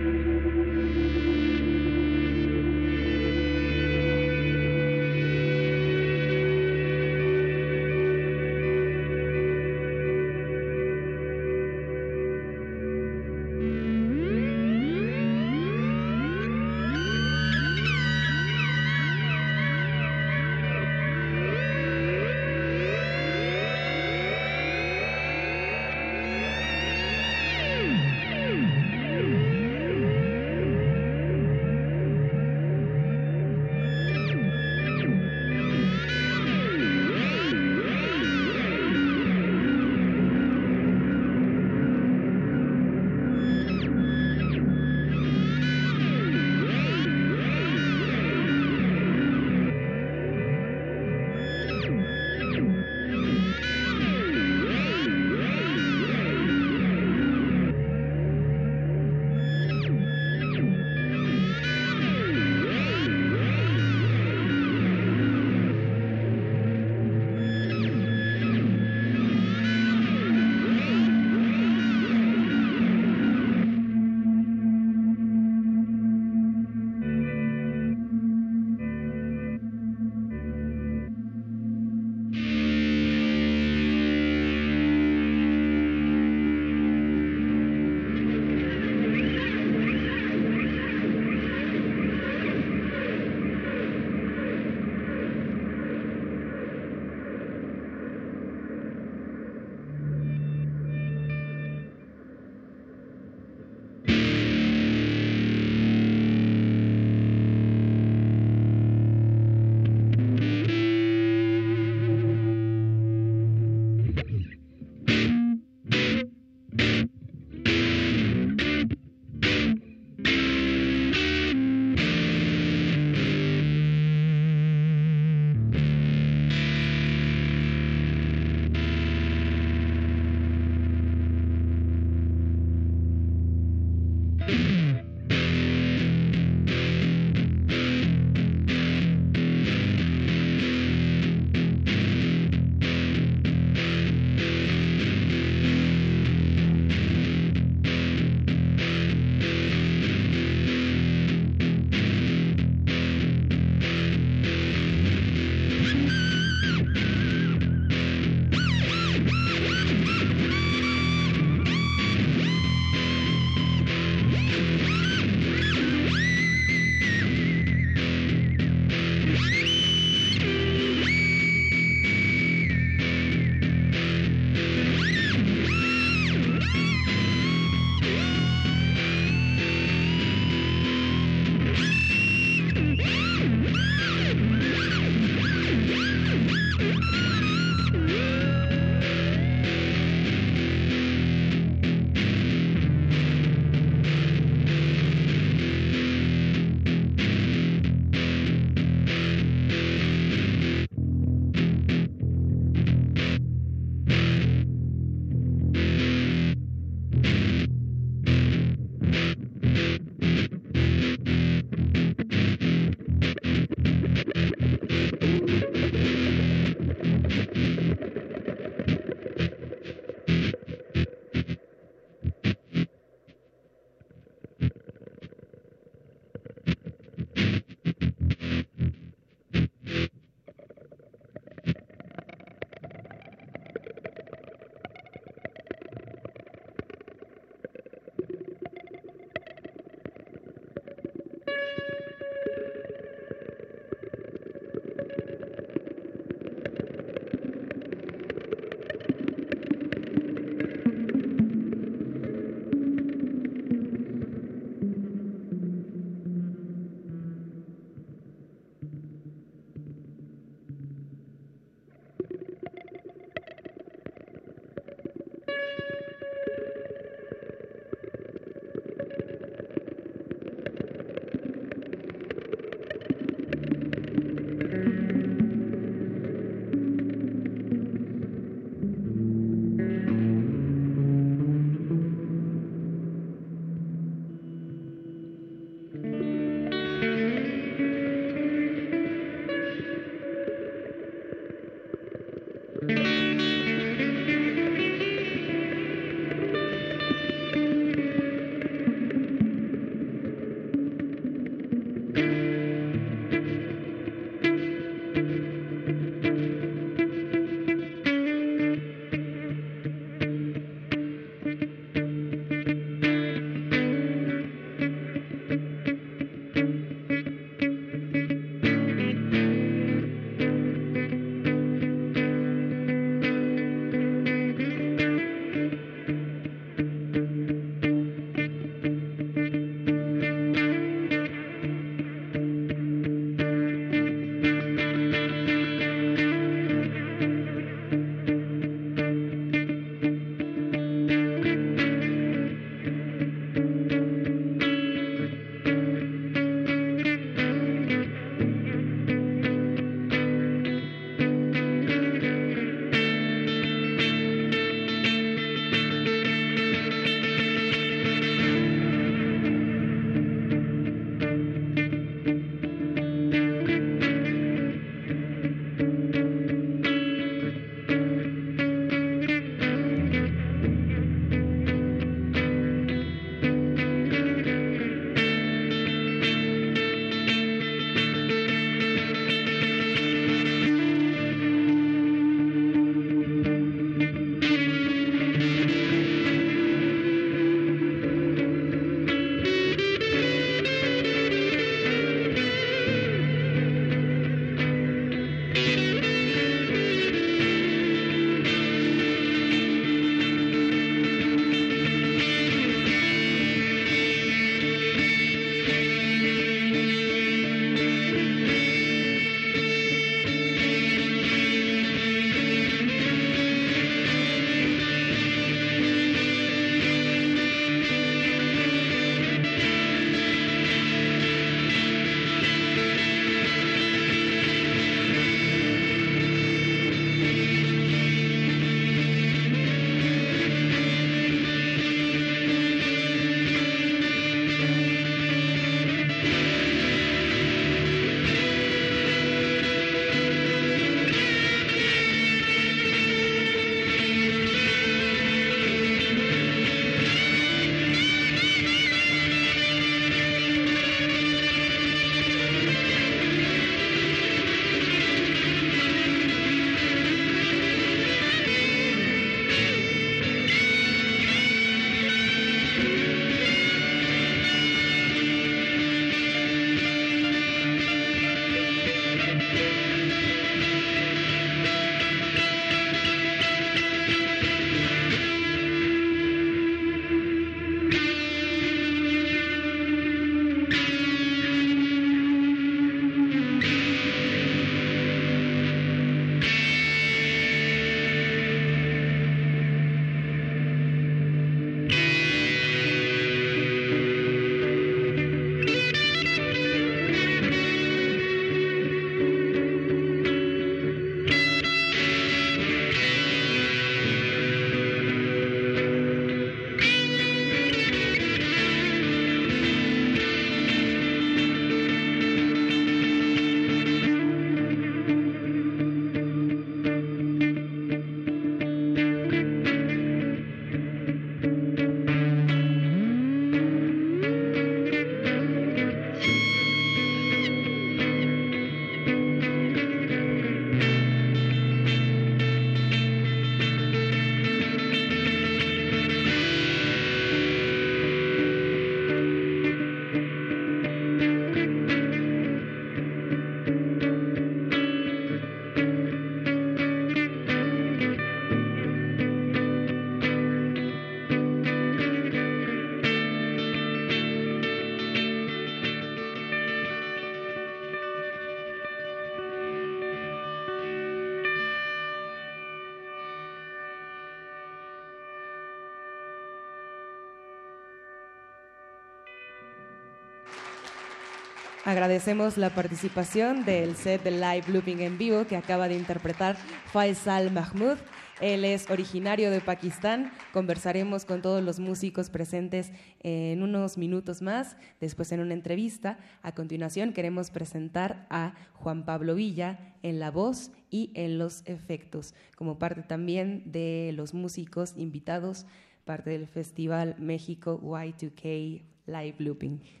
Agradecemos 571.91 572.57
la 572.57 572.69
participación 572.69 573.65
del 573.65 573.97
set 573.97 574.23
de 574.23 574.31
live 574.31 574.63
looping 574.69 575.01
en 575.01 575.17
vivo 575.17 575.45
que 575.45 575.57
acaba 575.57 575.89
de 575.89 575.97
interpretar 575.97 576.55
Faisal 576.85 577.51
Mahmoud. 577.51 577.97
Él 578.39 578.63
es 578.63 578.89
originario 578.89 579.51
de 579.51 579.59
Pakistán. 579.59 580.31
Conversaremos 580.53 581.25
con 581.25 581.41
todos 581.41 581.61
los 581.61 581.81
músicos 581.81 582.29
presentes 582.29 582.93
en 583.19 583.61
unos 583.61 583.97
minutos 583.97 584.41
más, 584.41 584.77
después 585.01 585.33
en 585.33 585.41
una 585.41 585.53
entrevista. 585.53 586.17
A 586.43 586.53
continuación 586.55 587.11
queremos 587.11 587.51
presentar 587.51 588.25
a 588.29 588.53
Juan 588.71 589.03
Pablo 589.03 589.35
Villa 589.35 589.93
en 590.01 590.21
la 590.21 590.31
voz 590.31 590.71
y 590.89 591.11
en 591.13 591.37
los 591.37 591.61
efectos, 591.65 592.33
como 592.55 592.79
parte 592.79 593.01
también 593.01 593.69
de 593.69 594.13
los 594.15 594.33
músicos 594.33 594.93
invitados, 594.95 595.65
parte 596.05 596.29
del 596.29 596.47
Festival 596.47 597.17
México 597.19 597.81
Y2K 597.83 598.81
Live 599.07 599.35
Looping. 599.39 600.00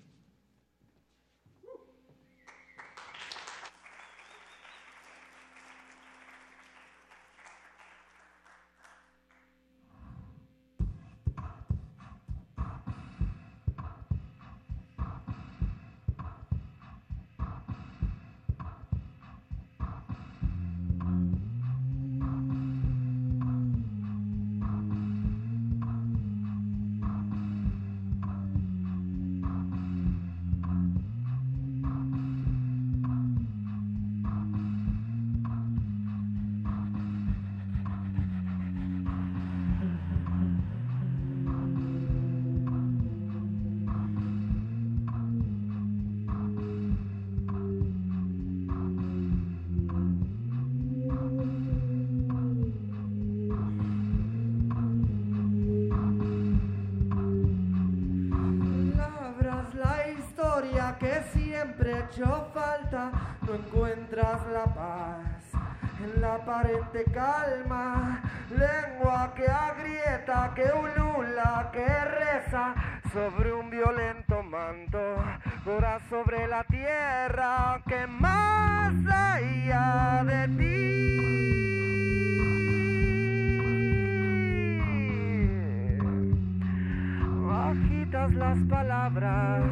Las 88.51 88.63
palabras 88.67 89.63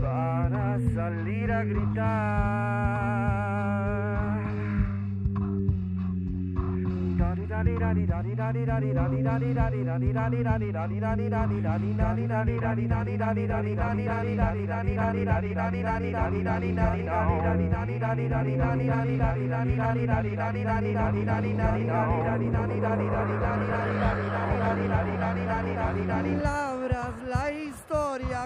para 0.00 0.78
salir 0.94 1.52
a 1.52 1.62
gritar. 1.64 2.84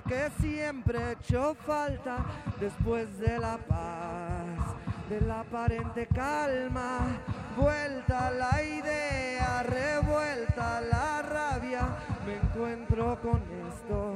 Que 0.09 0.31
siempre 0.41 1.13
echó 1.13 1.55
falta 1.55 2.25
después 2.59 3.19
de 3.19 3.39
la 3.39 3.59
paz, 3.59 4.75
de 5.11 5.21
la 5.21 5.41
aparente 5.41 6.07
calma, 6.07 7.21
vuelta 7.57 8.31
la 8.31 8.63
idea, 8.63 9.63
revuelta 9.65 10.81
la 10.81 11.23
rabia, 11.23 11.89
me 12.27 12.37
encuentro 12.37 13.21
con 13.21 13.43
esto, 13.69 14.15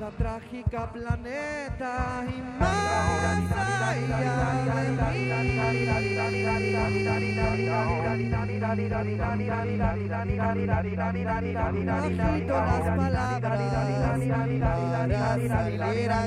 la 0.00 0.10
trágica 0.10 0.90
planeta 0.92 2.24
y 2.28 2.42
más. 2.60 2.74
Agito 11.86 12.54
las 12.54 12.80
palabras 12.96 13.40
para 13.40 13.68
salir 15.48 16.10
a 16.10 16.18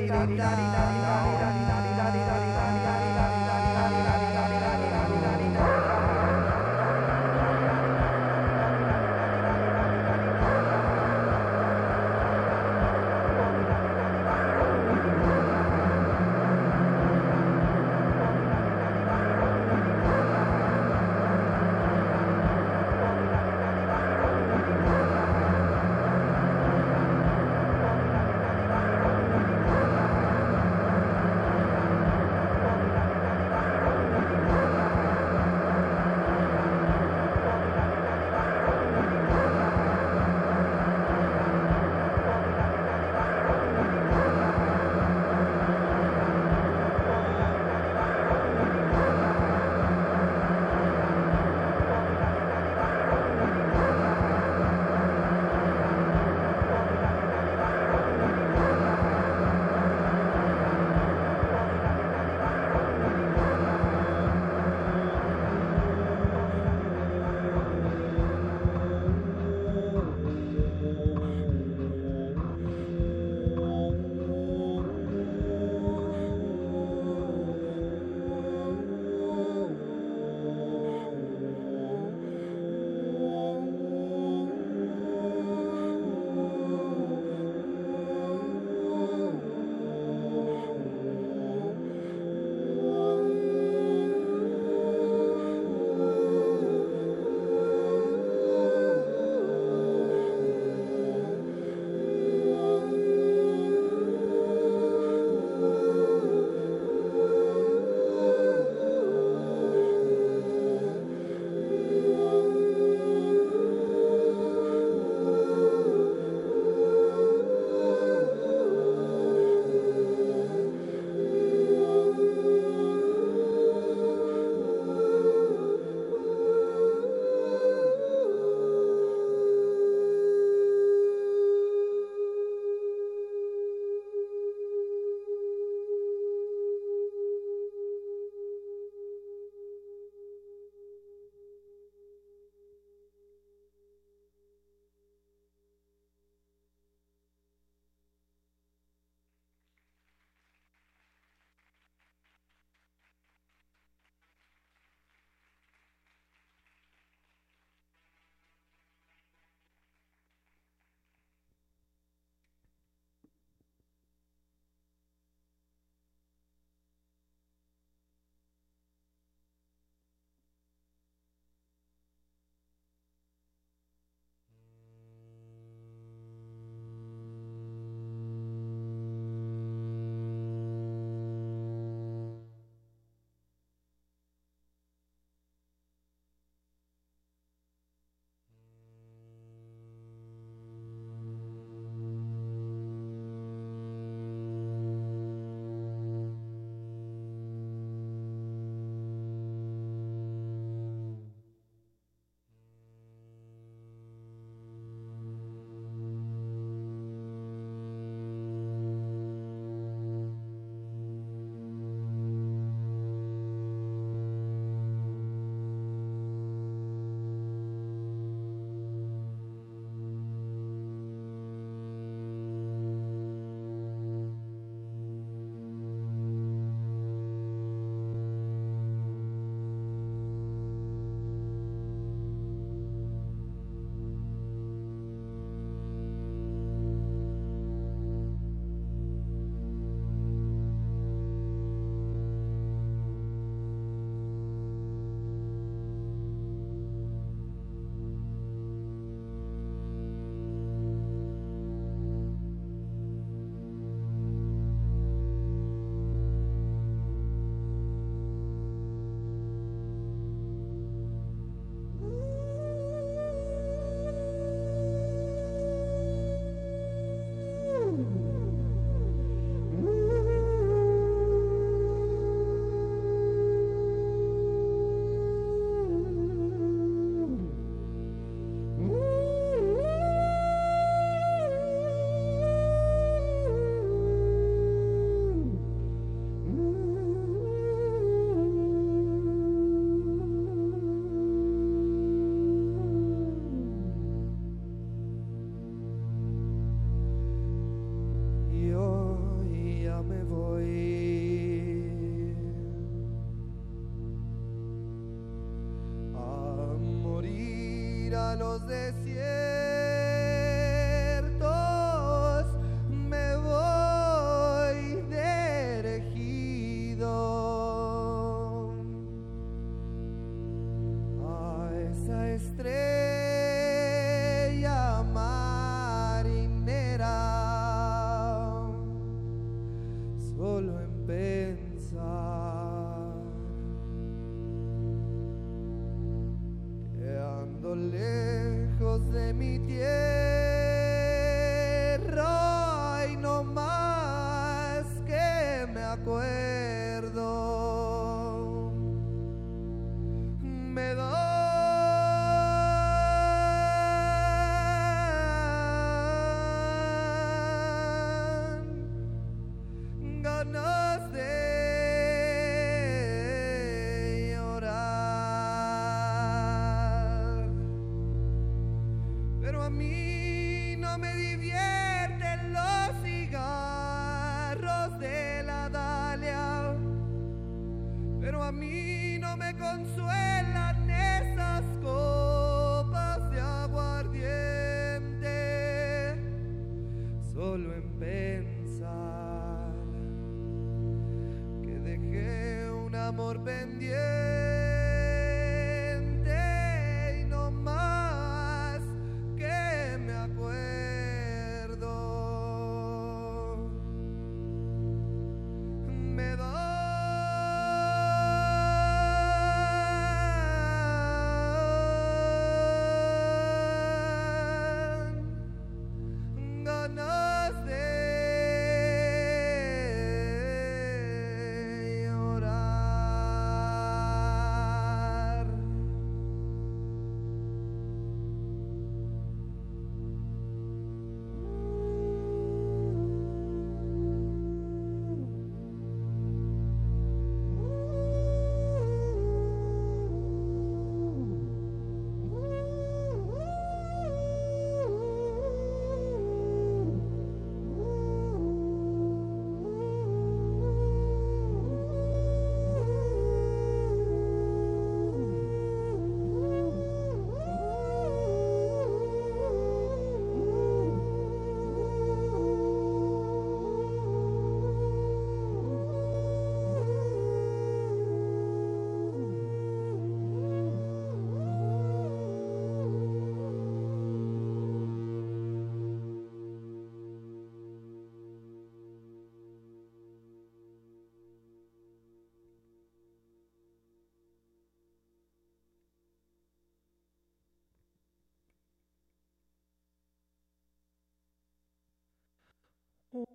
Thank 493.18 493.30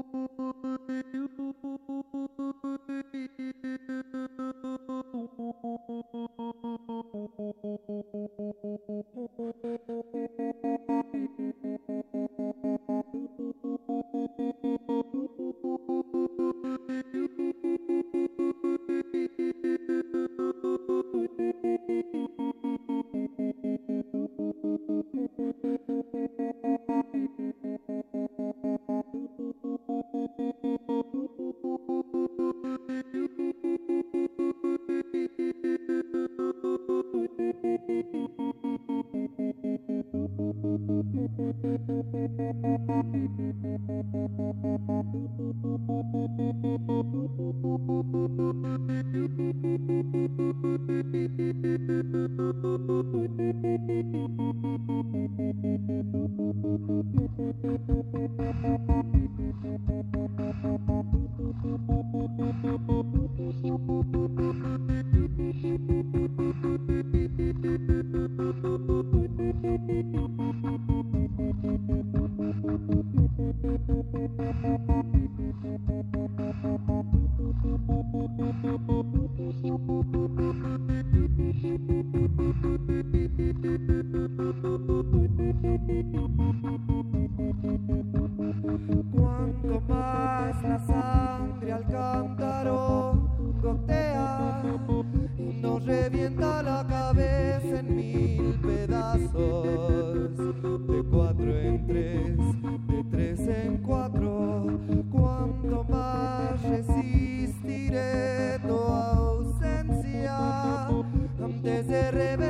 antes 111.70 111.88
de. 111.88 112.49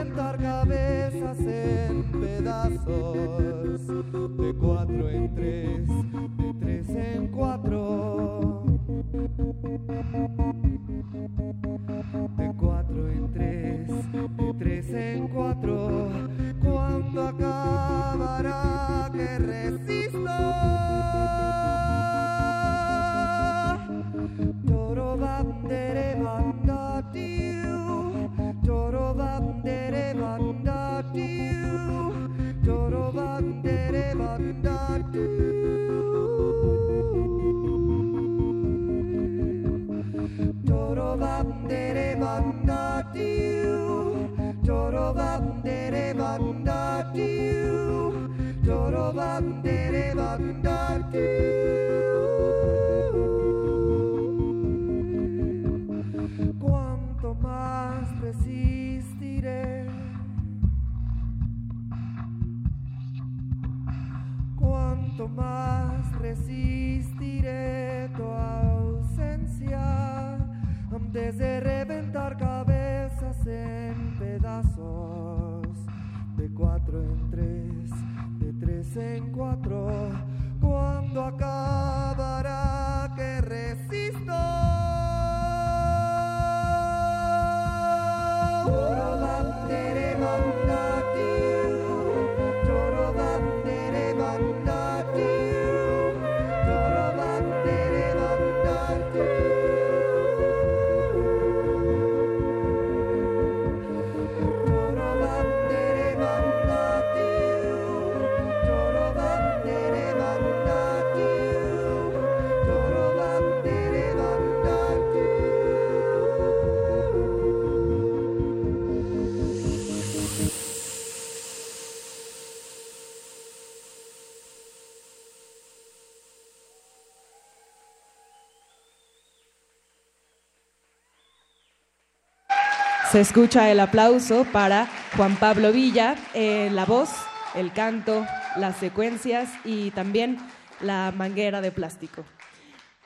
Se 133.11 133.22
escucha 133.22 133.72
el 133.72 133.80
aplauso 133.80 134.45
para 134.53 134.88
Juan 135.18 135.36
Pablo 135.38 135.72
Villa, 135.72 136.15
eh, 136.36 136.69
la 136.72 136.86
voz, 136.86 137.10
el 137.56 137.73
canto, 137.73 138.23
las 138.56 138.77
secuencias 138.77 139.49
y 139.65 139.90
también 139.90 140.38
la 140.80 141.11
manguera 141.18 141.60
de 141.60 141.72
plástico. 141.72 142.23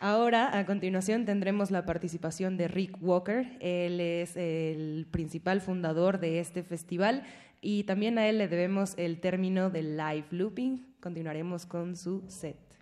Ahora, 0.01 0.59
a 0.59 0.65
continuación, 0.65 1.23
tendremos 1.23 1.71
la 1.71 1.85
participación 1.85 2.57
de 2.57 2.67
Rick 2.67 2.97
Walker. 3.01 3.57
Él 3.61 4.01
es 4.01 4.35
el 4.35 5.07
principal 5.09 5.61
fundador 5.61 6.19
de 6.19 6.41
este 6.41 6.63
festival 6.63 7.23
y 7.61 7.85
también 7.85 8.17
a 8.17 8.27
él 8.27 8.39
le 8.39 8.49
debemos 8.49 8.95
el 8.97 9.21
término 9.21 9.69
del 9.69 9.95
live 9.95 10.25
looping. 10.31 10.85
Continuaremos 10.99 11.65
con 11.65 11.95
su 11.95 12.25
set. 12.27 12.72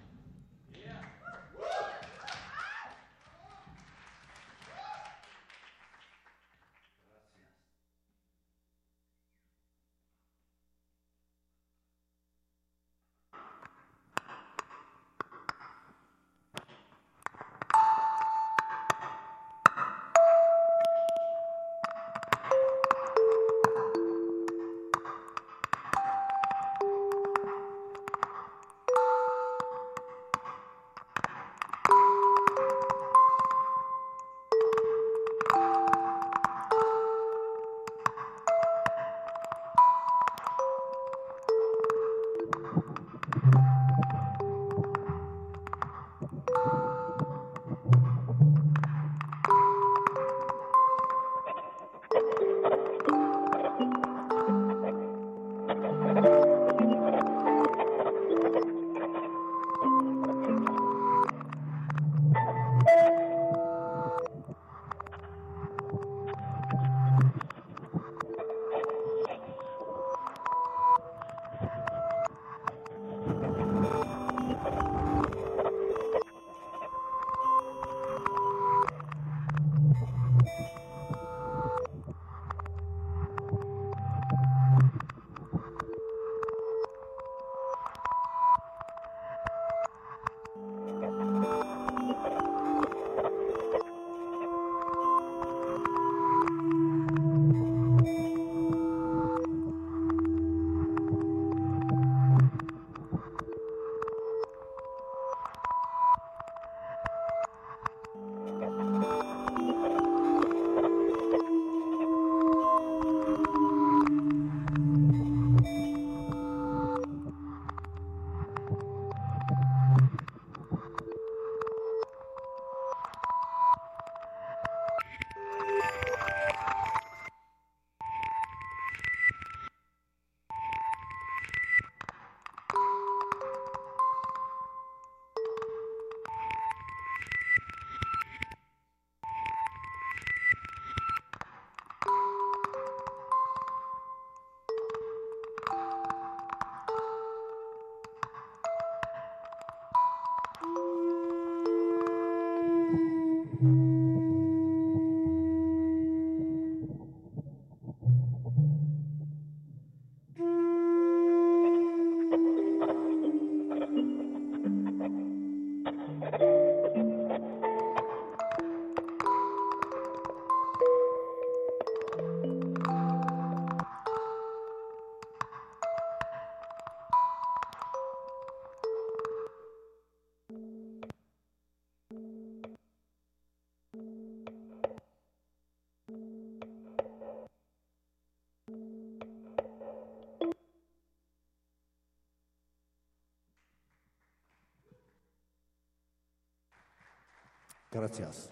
Gracias. 197.91 198.49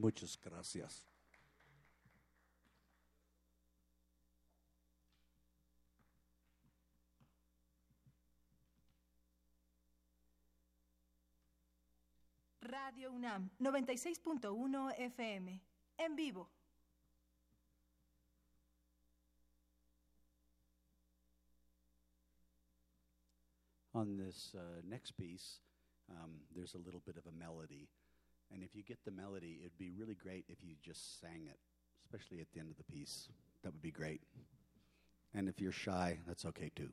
Muchas 0.00 0.38
gracias. 0.40 1.04
Radio 12.62 13.12
UNAM 13.12 13.50
96.1 13.60 14.94
FM. 14.96 15.60
En 15.98 16.16
vivo. 16.16 16.48
On 23.92 24.16
this 24.16 24.54
uh, 24.54 24.80
next 24.88 25.12
piece, 25.18 25.60
um, 26.08 26.40
there's 26.54 26.72
a 26.74 26.78
little 26.78 27.02
bit 27.04 27.18
of 27.18 27.26
a 27.26 27.32
melody. 27.32 27.90
And 28.52 28.62
if 28.62 28.74
you 28.74 28.82
get 28.82 28.98
the 29.04 29.10
melody, 29.10 29.58
it'd 29.60 29.78
be 29.78 29.90
really 29.90 30.16
great 30.16 30.44
if 30.48 30.58
you 30.62 30.74
just 30.82 31.20
sang 31.20 31.46
it, 31.46 31.58
especially 32.04 32.40
at 32.40 32.50
the 32.52 32.60
end 32.60 32.70
of 32.70 32.76
the 32.76 32.92
piece. 32.92 33.28
That 33.62 33.72
would 33.72 33.82
be 33.82 33.90
great. 33.90 34.22
And 35.34 35.48
if 35.48 35.60
you're 35.60 35.72
shy, 35.72 36.18
that's 36.26 36.44
okay 36.44 36.70
too. 36.74 36.90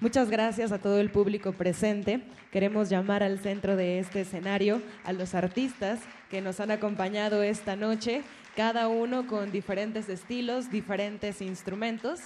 Muchas 0.00 0.30
gracias 0.30 0.72
a 0.72 0.78
todo 0.78 0.98
el 0.98 1.10
público 1.10 1.52
presente. 1.52 2.22
Queremos 2.50 2.88
llamar 2.88 3.22
al 3.22 3.38
centro 3.38 3.76
de 3.76 3.98
este 3.98 4.22
escenario 4.22 4.80
a 5.04 5.12
los 5.12 5.34
artistas 5.34 6.00
que 6.30 6.40
nos 6.40 6.58
han 6.58 6.70
acompañado 6.70 7.42
esta 7.42 7.76
noche, 7.76 8.22
cada 8.56 8.88
uno 8.88 9.26
con 9.26 9.52
diferentes 9.52 10.08
estilos, 10.08 10.70
diferentes 10.70 11.42
instrumentos. 11.42 12.20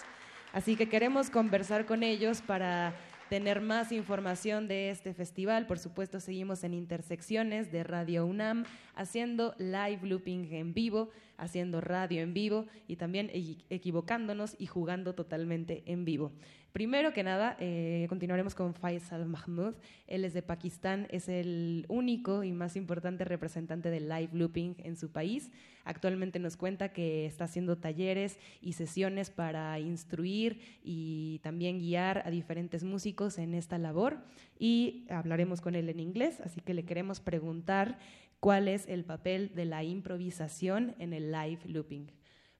Así 0.52 0.76
que 0.76 0.88
queremos 0.88 1.30
conversar 1.30 1.84
con 1.84 2.04
ellos 2.04 2.42
para 2.42 2.94
tener 3.28 3.60
más 3.60 3.90
información 3.90 4.68
de 4.68 4.90
este 4.90 5.12
festival. 5.12 5.66
Por 5.66 5.80
supuesto, 5.80 6.20
seguimos 6.20 6.62
en 6.62 6.74
Intersecciones 6.74 7.72
de 7.72 7.82
Radio 7.82 8.24
UNAM, 8.24 8.66
haciendo 8.94 9.52
live 9.58 9.98
looping 10.02 10.52
en 10.52 10.74
vivo, 10.74 11.10
haciendo 11.36 11.80
radio 11.80 12.22
en 12.22 12.34
vivo 12.34 12.66
y 12.86 12.96
también 12.96 13.30
equivocándonos 13.70 14.56
y 14.58 14.66
jugando 14.66 15.14
totalmente 15.14 15.82
en 15.86 16.04
vivo. 16.04 16.32
Primero 16.74 17.12
que 17.12 17.22
nada, 17.22 17.56
eh, 17.60 18.06
continuaremos 18.08 18.56
con 18.56 18.74
Faisal 18.74 19.26
Mahmoud. 19.26 19.74
Él 20.08 20.24
es 20.24 20.34
de 20.34 20.42
Pakistán, 20.42 21.06
es 21.08 21.28
el 21.28 21.86
único 21.88 22.42
y 22.42 22.50
más 22.50 22.74
importante 22.74 23.24
representante 23.24 23.90
del 23.90 24.08
live 24.08 24.30
looping 24.32 24.74
en 24.78 24.96
su 24.96 25.12
país. 25.12 25.52
Actualmente 25.84 26.40
nos 26.40 26.56
cuenta 26.56 26.88
que 26.88 27.26
está 27.26 27.44
haciendo 27.44 27.78
talleres 27.78 28.40
y 28.60 28.72
sesiones 28.72 29.30
para 29.30 29.78
instruir 29.78 30.58
y 30.82 31.38
también 31.44 31.78
guiar 31.78 32.26
a 32.26 32.30
diferentes 32.30 32.82
músicos 32.82 33.38
en 33.38 33.54
esta 33.54 33.78
labor. 33.78 34.18
Y 34.58 35.06
hablaremos 35.10 35.60
con 35.60 35.76
él 35.76 35.88
en 35.88 36.00
inglés, 36.00 36.40
así 36.40 36.60
que 36.60 36.74
le 36.74 36.84
queremos 36.84 37.20
preguntar 37.20 37.98
cuál 38.44 38.68
es 38.68 38.86
el 38.88 39.04
papel 39.04 39.52
de 39.54 39.64
la 39.64 39.82
improvisación 39.84 40.94
en 40.98 41.14
el 41.14 41.32
live 41.32 41.60
looping. 41.64 42.10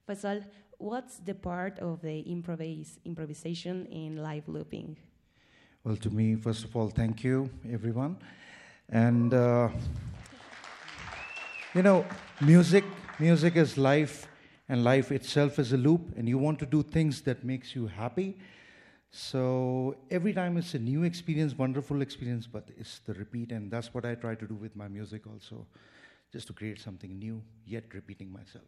Faisal, 0.07 0.49
what's 0.79 1.19
the 1.23 1.35
part 1.35 1.77
of 1.77 2.01
the 2.01 2.21
improvise, 2.21 2.99
improvisation 3.03 3.85
in 3.91 4.15
live 4.15 4.47
looping? 4.47 4.97
Well, 5.83 5.95
to 5.97 6.09
me, 6.09 6.37
first 6.37 6.65
of 6.65 6.75
all, 6.75 6.89
thank 6.89 7.23
you, 7.23 7.51
everyone. 7.71 8.17
And, 8.89 9.31
uh, 9.31 9.69
you 11.75 11.83
know, 11.83 12.03
music, 12.41 12.83
music 13.19 13.55
is 13.55 13.77
life, 13.77 14.27
and 14.67 14.83
life 14.83 15.11
itself 15.11 15.59
is 15.59 15.71
a 15.71 15.77
loop, 15.77 16.17
and 16.17 16.27
you 16.27 16.39
want 16.39 16.57
to 16.61 16.65
do 16.65 16.81
things 16.81 17.21
that 17.25 17.43
makes 17.43 17.75
you 17.75 17.85
happy. 17.85 18.39
So 19.17 19.95
every 20.11 20.33
time 20.33 20.57
it's 20.57 20.73
a 20.73 20.79
new 20.79 21.05
experience, 21.05 21.57
wonderful 21.57 22.01
experience, 22.01 22.47
but 22.51 22.69
it's 22.77 22.99
the 23.05 23.13
repeat, 23.13 23.53
and 23.53 23.71
that's 23.71 23.93
what 23.93 24.05
I 24.05 24.15
try 24.15 24.35
to 24.35 24.45
do 24.45 24.55
with 24.55 24.75
my 24.75 24.89
music 24.89 25.25
also, 25.25 25.65
just 26.33 26.47
to 26.47 26.53
create 26.53 26.81
something 26.81 27.17
new, 27.17 27.41
yet 27.65 27.85
repeating 27.93 28.29
myself. 28.29 28.67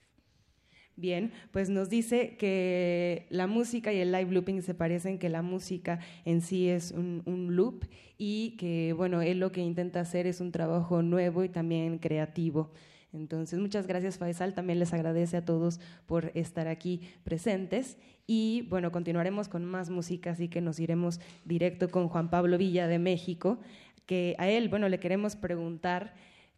Bien, 0.96 1.34
pues 1.52 1.70
nos 1.70 1.90
dice 1.90 2.38
que 2.38 3.28
la 3.30 3.46
música 3.46 3.92
y 3.92 4.00
el 4.00 4.14
live 4.14 4.32
looping 4.32 4.62
se 4.62 4.74
parecen, 4.74 5.20
que 5.20 5.28
la 5.28 5.42
música 5.42 6.00
en 6.24 6.40
sí 6.42 6.70
es 6.70 6.92
un, 6.92 7.24
loop 7.54 7.84
y 8.18 8.56
que, 8.58 8.94
bueno, 8.94 9.22
él 9.22 9.42
lo 9.42 9.52
que 9.52 9.60
intenta 9.60 10.00
hacer 10.00 10.28
es 10.28 10.40
un 10.40 10.54
trabajo 10.54 11.02
nuevo 11.02 11.44
y 11.44 11.50
también 11.50 12.00
creativo. 12.00 12.72
Entonces, 13.18 13.60
muchas 13.60 13.88
gracias 13.88 14.18
Faisal, 14.18 14.54
también 14.54 14.80
les 14.80 14.94
agradece 14.94 15.38
a 15.38 15.46
todos 15.46 15.80
por 16.06 16.32
estar 16.36 16.68
aquí 16.68 17.02
presentes 17.24 17.98
y, 18.26 18.68
bueno, 18.70 18.92
continuaremos 18.92 19.50
con 19.50 19.66
más 19.66 19.90
música, 19.90 20.32
así 20.32 20.48
que 20.48 20.62
nos 20.62 20.80
iremos 20.80 21.20
directo 21.46 21.90
con 21.90 22.08
Juan 22.08 22.30
Pablo 22.30 22.58
Villa 22.58 22.88
de 22.88 23.00
México, 23.00 23.60
que 24.06 24.36
a 24.38 24.48
él, 24.48 24.70
bueno, 24.70 24.88
le 24.88 25.00
queremos 25.00 25.36
preguntar 25.36 26.14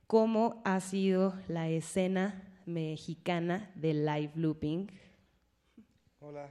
cómo 0.06 0.62
ha 0.66 0.80
sido 0.80 1.36
la 1.48 1.70
escena 1.70 2.44
mexicana 2.66 3.72
de 3.76 3.94
live 3.94 4.32
looping. 4.36 4.92
Hola. 6.20 6.50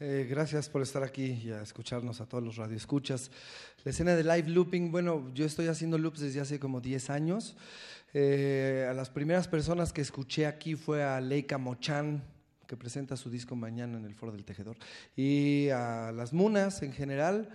Eh, 0.00 0.28
gracias 0.30 0.68
por 0.68 0.80
estar 0.80 1.02
aquí 1.02 1.40
y 1.44 1.50
a 1.50 1.60
escucharnos 1.60 2.20
a 2.20 2.26
todos 2.26 2.44
los 2.44 2.54
radioescuchas. 2.54 3.32
La 3.82 3.90
escena 3.90 4.14
de 4.14 4.22
live 4.22 4.48
looping, 4.48 4.92
bueno, 4.92 5.28
yo 5.34 5.44
estoy 5.44 5.66
haciendo 5.66 5.98
loops 5.98 6.20
desde 6.20 6.40
hace 6.40 6.60
como 6.60 6.80
10 6.80 7.10
años. 7.10 7.56
Eh, 8.14 8.86
a 8.88 8.94
las 8.94 9.10
primeras 9.10 9.48
personas 9.48 9.92
que 9.92 10.00
escuché 10.00 10.46
aquí 10.46 10.76
fue 10.76 11.02
a 11.02 11.20
Leica 11.20 11.58
Mochan, 11.58 12.22
que 12.68 12.76
presenta 12.76 13.16
su 13.16 13.28
disco 13.28 13.56
mañana 13.56 13.98
en 13.98 14.04
el 14.04 14.14
Foro 14.14 14.30
del 14.30 14.44
Tejedor, 14.44 14.76
y 15.16 15.68
a 15.70 16.12
las 16.12 16.32
Munas 16.32 16.82
en 16.82 16.92
general. 16.92 17.48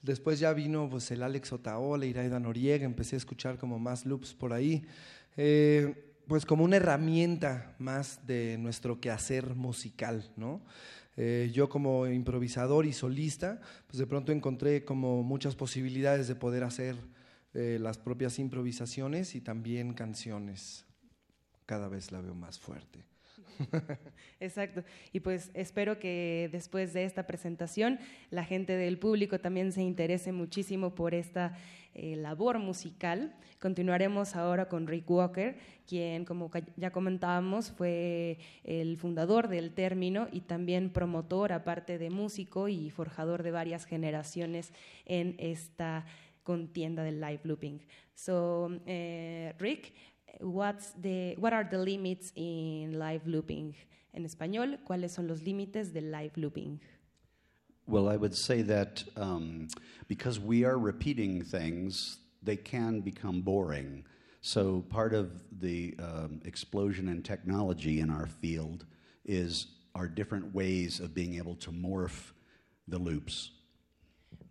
Después 0.00 0.40
ya 0.40 0.54
vino 0.54 0.88
pues, 0.88 1.10
el 1.10 1.22
Alex 1.22 1.52
Otaola, 1.52 2.06
Iraida 2.06 2.40
Noriega, 2.40 2.86
empecé 2.86 3.16
a 3.16 3.18
escuchar 3.18 3.58
como 3.58 3.78
más 3.78 4.06
loops 4.06 4.32
por 4.32 4.54
ahí. 4.54 4.86
Eh, 5.36 6.06
pues 6.26 6.46
como 6.46 6.64
una 6.64 6.76
herramienta 6.76 7.74
más 7.78 8.24
de 8.26 8.56
nuestro 8.56 9.00
quehacer 9.00 9.56
musical, 9.56 10.30
¿no? 10.36 10.62
Eh, 11.16 11.50
yo 11.52 11.68
como 11.68 12.06
improvisador 12.06 12.86
y 12.86 12.92
solista, 12.92 13.60
pues 13.86 13.98
de 13.98 14.06
pronto 14.06 14.32
encontré 14.32 14.84
como 14.84 15.22
muchas 15.22 15.54
posibilidades 15.54 16.28
de 16.28 16.34
poder 16.34 16.64
hacer 16.64 16.96
eh, 17.52 17.78
las 17.80 17.98
propias 17.98 18.38
improvisaciones 18.38 19.34
y 19.34 19.40
también 19.40 19.92
canciones. 19.92 20.86
Cada 21.66 21.88
vez 21.88 22.12
la 22.12 22.20
veo 22.20 22.34
más 22.34 22.58
fuerte. 22.58 23.09
Exacto. 24.40 24.82
Y 25.12 25.20
pues 25.20 25.50
espero 25.54 25.98
que 25.98 26.48
después 26.52 26.92
de 26.92 27.04
esta 27.04 27.26
presentación 27.26 27.98
la 28.30 28.44
gente 28.44 28.76
del 28.76 28.98
público 28.98 29.38
también 29.40 29.72
se 29.72 29.82
interese 29.82 30.32
muchísimo 30.32 30.94
por 30.94 31.14
esta 31.14 31.56
eh, 31.94 32.16
labor 32.16 32.58
musical. 32.58 33.34
Continuaremos 33.58 34.36
ahora 34.36 34.68
con 34.68 34.86
Rick 34.86 35.10
Walker, 35.10 35.58
quien, 35.86 36.24
como 36.24 36.50
ya 36.76 36.92
comentábamos, 36.92 37.72
fue 37.72 38.38
el 38.64 38.96
fundador 38.96 39.48
del 39.48 39.72
término 39.74 40.28
y 40.30 40.42
también 40.42 40.90
promotor, 40.90 41.52
aparte 41.52 41.98
de 41.98 42.08
músico 42.08 42.68
y 42.68 42.90
forjador 42.90 43.42
de 43.42 43.50
varias 43.50 43.84
generaciones 43.84 44.72
en 45.04 45.34
esta 45.38 46.06
contienda 46.42 47.02
del 47.02 47.20
live 47.20 47.40
looping. 47.44 47.80
So, 48.14 48.70
eh, 48.86 49.54
Rick, 49.58 49.92
what's 50.40 50.92
the, 51.00 51.34
what 51.38 51.52
are 51.52 51.64
the 51.64 51.78
limits 51.78 52.32
in 52.36 52.98
live 52.98 53.26
looping? 53.26 53.74
En 54.14 54.24
español, 54.24 54.78
¿cuáles 54.88 55.10
son 55.10 55.28
los 55.28 55.42
límites 55.42 55.92
del 55.92 56.10
live 56.10 56.32
looping? 56.36 56.80
Well, 57.86 58.08
I 58.08 58.16
would 58.16 58.36
say 58.36 58.62
that 58.62 59.02
um, 59.16 59.68
because 60.08 60.38
we 60.38 60.64
are 60.64 60.78
repeating 60.78 61.42
things, 61.42 62.18
they 62.42 62.56
can 62.56 63.00
become 63.00 63.40
boring. 63.40 64.04
So, 64.42 64.84
part 64.88 65.12
of 65.12 65.42
the 65.60 65.94
um, 65.98 66.40
explosion 66.44 67.08
in 67.08 67.22
technology 67.22 68.00
in 68.00 68.10
our 68.10 68.26
field 68.26 68.86
is 69.24 69.66
our 69.94 70.06
different 70.08 70.54
ways 70.54 71.00
of 71.00 71.14
being 71.14 71.36
able 71.36 71.56
to 71.56 71.70
morph 71.70 72.32
the 72.88 72.98
loops. 72.98 73.50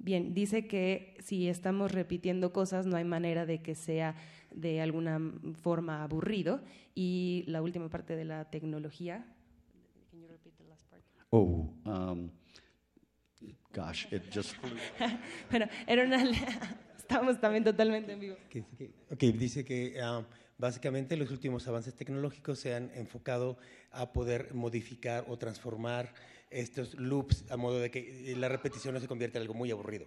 Bien, 0.02 0.34
dice 0.34 0.68
que 0.68 1.16
si 1.24 1.50
estamos 1.50 1.92
repitiendo 1.92 2.54
cosas, 2.54 2.86
no 2.86 2.98
hay 2.98 3.04
manera 3.04 3.46
de 3.46 3.62
que 3.62 3.76
sea 3.76 4.16
de 4.54 4.82
alguna 4.82 5.20
forma 5.62 6.04
aburrido. 6.04 6.62
Y 6.96 7.44
la 7.48 7.62
última 7.62 7.90
parte 7.90 8.16
de 8.16 8.26
la 8.26 8.50
tecnología. 8.50 9.26
Can 10.10 10.22
you 10.22 10.28
repeat 10.28 10.56
the 10.58 10.64
last 10.66 10.90
part? 10.90 11.04
Oh, 11.32 11.74
um, 11.86 12.30
gosh, 13.74 14.06
it 14.12 14.24
just. 14.34 14.56
bueno, 15.50 15.68
era 15.88 16.04
una. 16.04 16.24
Estamos 16.98 17.40
también 17.40 17.64
totalmente 17.64 18.14
en 18.14 18.20
vivo. 18.20 18.36
Ok, 19.12 19.20
dice 19.20 19.66
que 19.66 19.96
uh, 20.00 20.24
básicamente 20.60 21.18
los 21.18 21.32
últimos 21.32 21.68
avances 21.68 21.96
tecnológicos 21.96 22.60
se 22.60 22.76
han 22.76 22.92
enfocado 22.94 23.58
a 23.92 24.14
poder 24.14 24.54
modificar 24.54 25.26
o 25.28 25.38
transformar 25.38 26.14
estos 26.52 26.94
loops 26.96 27.46
a 27.50 27.58
modo 27.58 27.80
de 27.80 27.90
que 27.90 28.36
la 28.38 28.50
repetición 28.50 28.94
no 28.94 29.00
se 29.00 29.08
convierta 29.08 29.40
en 29.40 29.44
algo 29.44 29.54
muy 29.56 29.72
aburrido. 29.72 30.06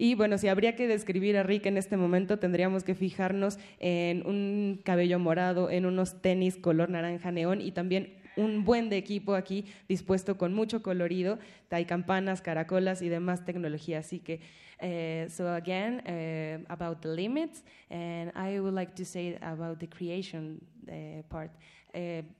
Y 0.00 0.14
bueno, 0.14 0.38
si 0.38 0.46
habría 0.46 0.76
que 0.76 0.86
describir 0.86 1.36
a 1.36 1.42
Rick 1.42 1.66
en 1.66 1.76
este 1.76 1.96
momento, 1.96 2.38
tendríamos 2.38 2.84
que 2.84 2.94
fijarnos 2.94 3.58
en 3.80 4.24
un 4.28 4.80
cabello 4.84 5.18
morado, 5.18 5.70
en 5.70 5.86
unos 5.86 6.22
tenis 6.22 6.56
color 6.56 6.88
naranja 6.88 7.32
neón 7.32 7.60
y 7.60 7.72
también 7.72 8.14
un 8.36 8.64
buen 8.64 8.90
de 8.90 8.96
equipo 8.96 9.34
aquí 9.34 9.64
dispuesto 9.88 10.38
con 10.38 10.54
mucho 10.54 10.84
colorido. 10.84 11.40
Hay 11.70 11.84
campanas, 11.84 12.40
caracolas 12.40 13.02
y 13.02 13.08
demás 13.08 13.44
tecnología. 13.44 13.98
Así 13.98 14.20
que, 14.20 14.38
uh, 14.80 15.28
so 15.28 15.48
again, 15.48 16.00
uh, 16.06 16.64
about 16.72 17.00
the 17.00 17.08
limits, 17.08 17.64
and 17.90 18.30
I 18.36 18.60
would 18.60 18.74
like 18.74 18.94
to 18.94 19.04
say 19.04 19.36
about 19.42 19.80
the 19.80 19.88
creation 19.88 20.60
uh, 20.86 21.22
part. 21.28 21.50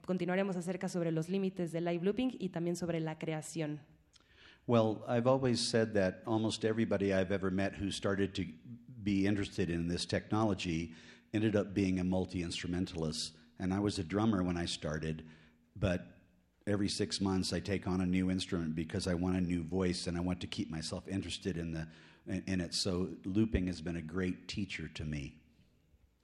continuaremos 0.06 0.54
acerca 0.54 0.88
sobre 0.88 1.10
los 1.10 1.28
límites 1.28 1.72
del 1.72 1.86
live 1.86 2.04
looping 2.04 2.36
y 2.38 2.50
también 2.50 2.76
sobre 2.76 3.00
la 3.00 3.18
creación. 3.18 3.80
Well, 4.68 5.02
I've 5.08 5.26
always 5.26 5.66
said 5.66 5.94
that 5.94 6.22
almost 6.26 6.62
everybody 6.62 7.14
I've 7.14 7.32
ever 7.32 7.50
met 7.50 7.74
who 7.74 7.90
started 7.90 8.34
to 8.34 8.46
be 9.02 9.26
interested 9.26 9.70
in 9.70 9.88
this 9.88 10.04
technology 10.04 10.92
ended 11.32 11.56
up 11.56 11.72
being 11.72 12.00
a 12.00 12.04
multi 12.04 12.42
instrumentalist. 12.42 13.32
And 13.58 13.72
I 13.72 13.80
was 13.80 13.98
a 13.98 14.04
drummer 14.04 14.42
when 14.42 14.58
I 14.58 14.66
started, 14.66 15.24
but 15.74 16.04
every 16.66 16.90
six 16.90 17.18
months 17.18 17.54
I 17.54 17.60
take 17.60 17.86
on 17.86 18.02
a 18.02 18.06
new 18.06 18.30
instrument 18.30 18.76
because 18.76 19.06
I 19.06 19.14
want 19.14 19.38
a 19.38 19.40
new 19.40 19.62
voice 19.62 20.06
and 20.06 20.18
I 20.18 20.20
want 20.20 20.38
to 20.42 20.46
keep 20.46 20.70
myself 20.70 21.08
interested 21.08 21.56
in, 21.56 21.72
the, 21.72 21.88
in, 22.46 22.60
it. 22.60 22.74
So 22.74 23.08
looping 23.24 23.68
has 23.68 23.80
been 23.80 23.96
a 23.96 24.02
great 24.02 24.48
teacher 24.48 24.88
to 24.88 25.04
me. 25.06 25.36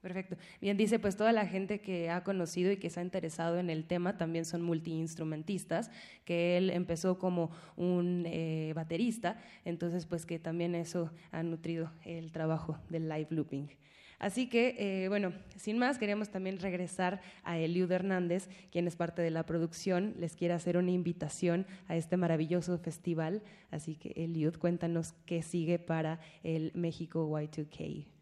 Perfecto. 0.04 0.36
Bien, 0.60 0.76
dice, 0.76 0.98
pues 0.98 1.16
toda 1.16 1.32
la 1.32 1.46
gente 1.46 1.80
que 1.80 2.10
ha 2.10 2.22
conocido 2.24 2.70
y 2.70 2.76
que 2.76 2.90
se 2.90 3.00
ha 3.00 3.02
interesado 3.02 3.58
en 3.58 3.70
el 3.70 3.86
tema 3.86 4.18
también 4.18 4.44
son 4.44 4.60
multiinstrumentistas, 4.60 5.90
que 6.26 6.58
él 6.58 6.68
empezó 6.68 7.18
como 7.18 7.50
un 7.74 8.24
eh, 8.26 8.74
baterista, 8.76 9.38
entonces 9.64 10.04
pues 10.04 10.26
que 10.26 10.38
también 10.38 10.74
eso 10.74 11.10
ha 11.32 11.42
nutrido 11.42 11.90
el 12.04 12.32
trabajo 12.32 12.78
del 12.90 13.08
live 13.08 13.28
looping. 13.30 13.70
Así 14.18 14.46
que, 14.46 14.76
eh, 14.78 15.08
bueno, 15.08 15.32
sin 15.56 15.78
más, 15.78 15.96
queríamos 15.96 16.28
también 16.28 16.58
regresar 16.58 17.22
a 17.42 17.56
Eliud 17.56 17.90
Hernández, 17.90 18.50
quien 18.70 18.86
es 18.86 18.96
parte 18.96 19.22
de 19.22 19.30
la 19.30 19.46
producción, 19.46 20.16
les 20.18 20.36
quiere 20.36 20.52
hacer 20.52 20.76
una 20.76 20.90
invitación 20.90 21.66
a 21.88 21.96
este 21.96 22.18
maravilloso 22.18 22.76
festival. 22.76 23.42
Así 23.70 23.96
que, 23.96 24.12
Eliud, 24.22 24.58
cuéntanos 24.58 25.14
qué 25.24 25.40
sigue 25.40 25.78
para 25.78 26.20
el 26.42 26.72
México 26.74 27.26
Y2K. 27.26 28.13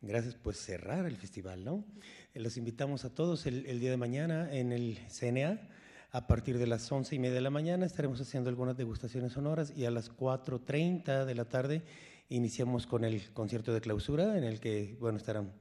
Gracias, 0.00 0.36
pues 0.36 0.58
cerrar 0.58 1.06
el 1.06 1.16
festival, 1.16 1.64
¿no? 1.64 1.84
Eh, 2.34 2.40
Los 2.40 2.56
invitamos 2.56 3.04
a 3.04 3.10
todos 3.14 3.46
el, 3.46 3.66
el 3.66 3.80
día 3.80 3.90
de 3.90 3.96
mañana 3.96 4.52
en 4.52 4.72
el 4.72 4.98
CNA. 5.08 5.60
A 6.10 6.26
partir 6.26 6.56
de 6.56 6.66
las 6.66 6.90
once 6.90 7.14
y 7.14 7.18
media 7.18 7.34
de 7.34 7.40
la 7.42 7.50
mañana 7.50 7.84
estaremos 7.84 8.20
haciendo 8.20 8.48
algunas 8.48 8.76
degustaciones 8.76 9.32
sonoras 9.32 9.72
y 9.76 9.84
a 9.84 9.90
las 9.90 10.10
4.30 10.16 11.26
de 11.26 11.34
la 11.34 11.44
tarde 11.44 11.82
iniciamos 12.30 12.86
con 12.86 13.04
el 13.04 13.30
concierto 13.32 13.74
de 13.74 13.80
clausura 13.80 14.38
en 14.38 14.44
el 14.44 14.58
que, 14.60 14.96
bueno, 15.00 15.18
estarán 15.18 15.52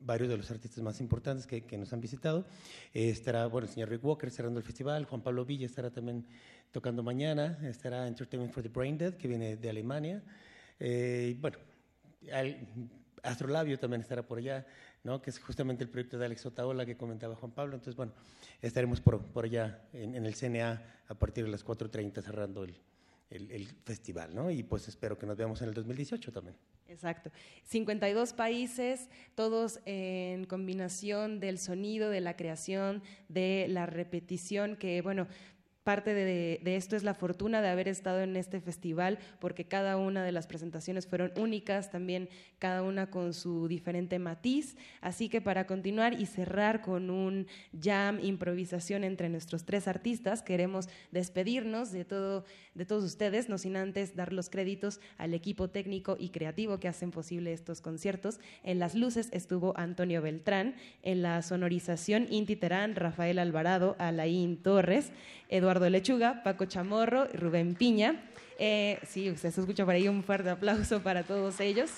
varios 0.00 0.30
de 0.30 0.36
los 0.38 0.50
artistas 0.50 0.82
más 0.82 1.00
importantes 1.00 1.46
que, 1.46 1.76
nos 1.76 1.92
han 1.92 2.00
visitado. 2.00 2.46
Eh, 2.94 3.10
estará, 3.10 3.46
bueno, 3.46 3.66
el 3.66 3.72
señor 3.74 3.90
Rick 3.90 4.04
Walker 4.04 4.30
cerrando 4.30 4.58
el 4.60 4.64
festival, 4.64 5.04
Juan 5.04 5.20
Pablo 5.22 5.44
Villa 5.44 5.66
estará 5.66 5.90
también 5.90 6.24
tocando 6.70 7.02
mañana, 7.02 7.58
estará 7.64 8.06
Entertainment 8.08 8.52
for 8.52 8.62
the 8.62 8.68
Brain 8.70 8.96
Dead, 8.96 9.14
que 9.14 9.28
viene 9.28 9.56
de 9.56 9.68
Alemania. 9.68 10.22
Eh, 10.80 11.36
bueno, 11.40 11.58
al- 12.32 12.56
Astrolabio 13.22 13.78
también 13.78 14.00
estará 14.00 14.22
por 14.26 14.38
allá, 14.38 14.66
¿no? 15.04 15.22
que 15.22 15.30
es 15.30 15.38
justamente 15.38 15.84
el 15.84 15.90
proyecto 15.90 16.18
de 16.18 16.26
Alex 16.26 16.44
Otaola 16.46 16.84
que 16.84 16.96
comentaba 16.96 17.34
Juan 17.36 17.52
Pablo. 17.52 17.74
Entonces, 17.74 17.94
bueno, 17.96 18.12
estaremos 18.60 19.00
por, 19.00 19.20
por 19.26 19.44
allá 19.44 19.82
en, 19.92 20.14
el 20.26 20.34
CNA 20.34 20.82
a 21.08 21.14
partir 21.14 21.44
de 21.44 21.50
las 21.50 21.64
4.30 21.64 22.22
cerrando 22.22 22.64
el, 22.64 22.74
el- 23.30 23.50
el 23.50 23.66
festival. 23.84 24.34
¿no? 24.34 24.50
Y 24.50 24.62
pues 24.62 24.88
espero 24.88 25.16
que 25.18 25.26
nos 25.26 25.36
veamos 25.36 25.62
en 25.62 25.68
el 25.68 25.74
2018 25.74 26.32
también. 26.32 26.56
Exacto. 26.88 27.30
52 27.64 28.34
países, 28.34 29.08
todos 29.34 29.80
en 29.86 30.44
combinación 30.44 31.40
del 31.40 31.58
sonido, 31.58 32.10
de 32.10 32.20
la 32.20 32.36
creación, 32.36 33.02
de 33.28 33.66
la 33.70 33.86
repetición, 33.86 34.76
que 34.76 35.00
bueno, 35.00 35.26
parte 35.84 36.14
de, 36.14 36.60
de 36.62 36.76
esto 36.76 36.96
es 36.96 37.02
la 37.02 37.14
fortuna 37.14 37.60
de 37.60 37.68
haber 37.68 37.88
estado 37.88 38.20
en 38.20 38.36
este 38.36 38.60
festival, 38.60 39.18
porque 39.40 39.64
cada 39.64 39.96
una 39.96 40.24
de 40.24 40.32
las 40.32 40.46
presentaciones 40.46 41.06
fueron 41.06 41.32
únicas, 41.36 41.90
también 41.90 42.28
cada 42.58 42.82
una 42.82 43.10
con 43.10 43.34
su 43.34 43.66
diferente 43.68 44.18
matiz. 44.18 44.76
Así 45.00 45.28
que 45.28 45.40
para 45.40 45.66
continuar 45.66 46.20
y 46.20 46.26
cerrar 46.26 46.82
con 46.82 47.10
un 47.10 47.46
jam, 47.80 48.20
improvisación 48.22 49.02
entre 49.02 49.28
nuestros 49.28 49.64
tres 49.64 49.88
artistas, 49.88 50.42
queremos 50.42 50.88
despedirnos 51.10 51.90
de, 51.90 52.04
todo, 52.04 52.44
de 52.74 52.86
todos 52.86 53.02
ustedes, 53.04 53.48
no 53.48 53.58
sin 53.58 53.76
antes 53.76 54.14
dar 54.14 54.32
los 54.32 54.50
créditos 54.50 55.00
al 55.18 55.34
equipo 55.34 55.68
técnico 55.70 56.16
y 56.18 56.28
creativo 56.28 56.78
que 56.78 56.88
hacen 56.88 57.10
posible 57.10 57.52
estos 57.52 57.80
conciertos. 57.80 58.38
En 58.62 58.78
las 58.78 58.94
luces 58.94 59.28
estuvo 59.32 59.76
Antonio 59.76 60.22
Beltrán, 60.22 60.76
en 61.02 61.22
la 61.22 61.42
sonorización 61.42 62.26
Inti 62.30 62.56
Terán, 62.56 62.94
Rafael 62.94 63.38
Alvarado, 63.38 63.96
Alain 63.98 64.56
Torres, 64.56 65.10
Eduardo 65.48 65.71
Lechuga, 65.80 66.42
Paco 66.42 66.66
Chamorro 66.66 67.26
y 67.32 67.36
Rubén 67.36 67.74
Piña. 67.74 68.22
Eh, 68.58 68.98
sí, 69.06 69.30
usted 69.30 69.50
se 69.50 69.60
escucha 69.60 69.84
por 69.84 69.94
ahí 69.94 70.08
un 70.08 70.22
fuerte 70.22 70.50
aplauso 70.50 71.00
para 71.02 71.22
todos 71.22 71.60
ellos. 71.60 71.90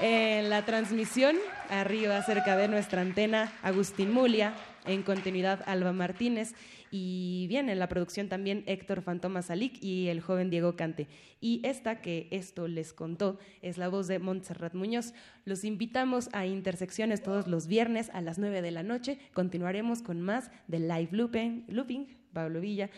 En 0.00 0.48
la 0.48 0.64
transmisión, 0.64 1.36
arriba 1.68 2.22
cerca 2.22 2.56
de 2.56 2.68
nuestra 2.68 3.02
antena, 3.02 3.52
Agustín 3.62 4.12
Mulia, 4.12 4.54
en 4.86 5.02
continuidad 5.02 5.62
Alba 5.66 5.92
Martínez 5.92 6.54
y 6.90 7.46
bien, 7.48 7.68
en 7.68 7.78
la 7.78 7.88
producción 7.88 8.28
también 8.28 8.64
Héctor 8.66 9.02
Fantoma 9.02 9.42
Salic 9.42 9.82
y 9.82 10.08
el 10.08 10.20
joven 10.20 10.50
Diego 10.50 10.74
Cante. 10.74 11.06
Y 11.40 11.60
esta 11.64 12.00
que 12.00 12.26
esto 12.30 12.66
les 12.66 12.92
contó 12.92 13.38
es 13.62 13.78
la 13.78 13.88
voz 13.88 14.08
de 14.08 14.18
Montserrat 14.18 14.74
Muñoz. 14.74 15.14
Los 15.44 15.64
invitamos 15.64 16.28
a 16.32 16.46
Intersecciones 16.46 17.22
todos 17.22 17.46
los 17.46 17.68
viernes 17.68 18.10
a 18.12 18.20
las 18.20 18.38
9 18.38 18.60
de 18.62 18.70
la 18.72 18.82
noche. 18.82 19.18
Continuaremos 19.34 20.02
con 20.02 20.20
más 20.20 20.50
de 20.66 20.80
Live 20.80 21.10
looping 21.12 22.19
Pablo 22.32 22.60
Villa, 22.60 22.90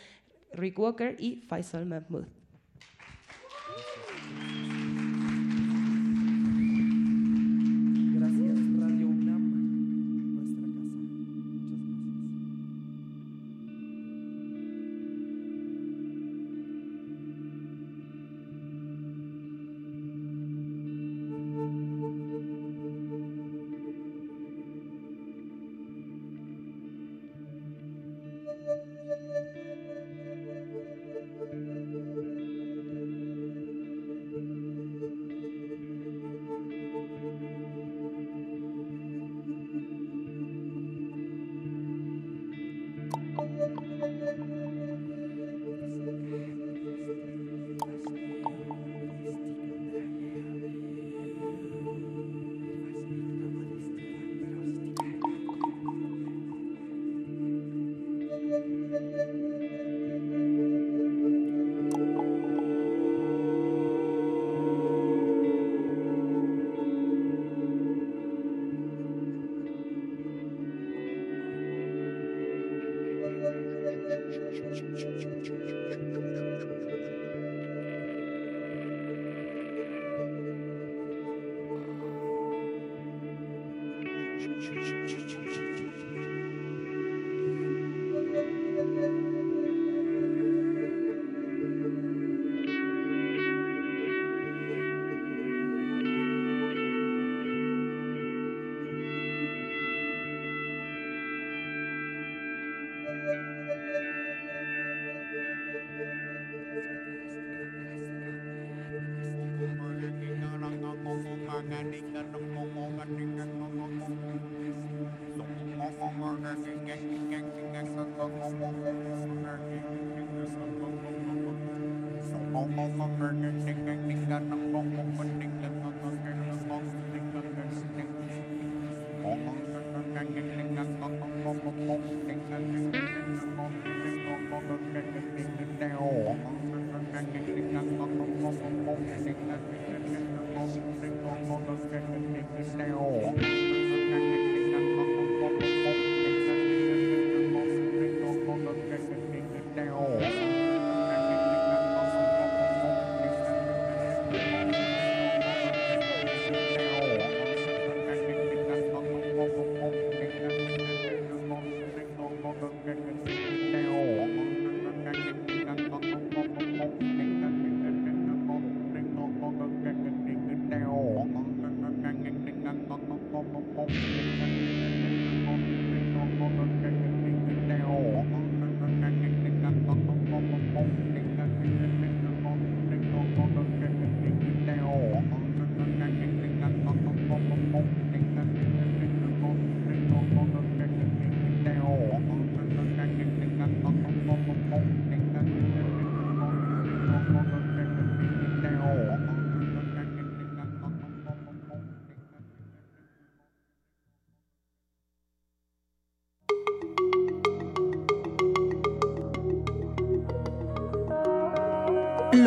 Rick 0.53 0.79
Walker 0.79 1.17
y 1.19 1.43
Faisal 1.49 1.87
Mahmoud. 1.87 2.42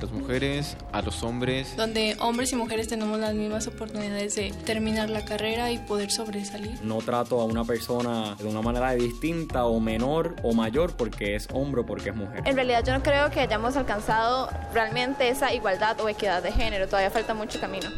Las 0.00 0.10
mujeres, 0.10 0.76
a 0.92 1.02
los 1.02 1.22
hombres. 1.22 1.76
donde 1.76 2.16
hombres 2.20 2.52
y 2.52 2.56
mujeres 2.56 2.88
tenemos 2.88 3.18
las 3.18 3.34
mismas 3.34 3.66
oportunidades 3.66 4.34
de 4.34 4.52
terminar 4.64 5.10
la 5.10 5.24
carrera 5.24 5.70
y 5.70 5.78
poder 5.78 6.10
sobresalir. 6.10 6.78
No 6.82 6.98
trato 6.98 7.40
a 7.40 7.44
una 7.44 7.64
persona 7.64 8.34
de 8.36 8.46
una 8.46 8.62
manera 8.62 8.92
distinta 8.92 9.64
o 9.64 9.80
menor 9.80 10.36
o 10.42 10.52
mayor 10.52 10.96
porque 10.96 11.34
es 11.36 11.48
hombre 11.52 11.82
o 11.82 11.86
porque 11.86 12.10
es 12.10 12.16
mujer. 12.16 12.42
En 12.44 12.54
realidad 12.56 12.84
yo 12.84 12.92
no 12.92 13.02
creo 13.02 13.30
que 13.30 13.40
hayamos 13.40 13.76
alcanzado 13.76 14.48
realmente 14.72 15.28
esa 15.28 15.52
igualdad 15.52 16.00
o 16.00 16.08
equidad 16.08 16.42
de 16.42 16.52
género, 16.52 16.86
todavía 16.86 17.10
falta 17.10 17.34
mucho 17.34 17.60
camino. 17.60 17.88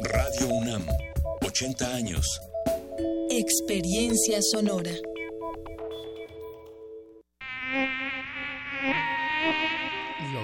Radio 0.00 0.48
UNAM, 0.48 0.86
80 1.44 1.94
años. 1.94 2.40
Experiencia 3.30 4.40
sonora. 4.40 4.92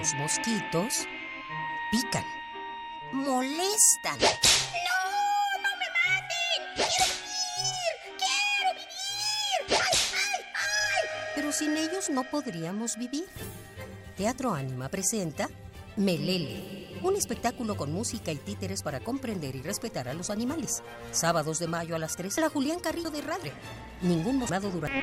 Los 0.05 0.15
mosquitos 0.17 1.09
pican, 1.91 2.25
molestan. 3.11 4.19
¡No! 4.21 4.99
¡No 5.63 5.71
me 5.79 5.89
maten! 5.97 6.75
¡Quiero 6.77 7.07
vivir! 7.09 7.93
¡Quiero 8.19 8.75
vivir! 8.75 9.81
¡Ay, 9.83 9.99
ay, 10.13 10.45
ay! 10.57 11.09
Pero 11.35 11.53
sin 11.53 11.75
ellos 11.79 12.11
no 12.11 12.23
podríamos 12.25 12.99
vivir. 12.99 13.25
Teatro 14.15 14.53
Ánima 14.53 14.91
presenta 14.91 15.49
Melele, 15.97 16.99
un 17.01 17.17
espectáculo 17.17 17.75
con 17.75 17.91
música 17.91 18.31
y 18.31 18.37
títeres 18.37 18.83
para 18.83 19.01
comprender 19.01 19.57
y 19.57 19.63
respetar 19.63 20.07
a 20.09 20.13
los 20.13 20.29
animales. 20.29 20.83
Sábados 21.13 21.59
de 21.61 21.67
mayo 21.67 21.97
a 21.97 21.99
las 21.99 22.15
3, 22.15 22.41
la 22.41 22.51
Julián 22.51 22.79
Carrillo 22.79 23.11
de 23.11 23.23
Radio. 23.23 23.53
Ningún 24.03 24.37
mosquito 24.37 24.69
durante. 24.69 25.03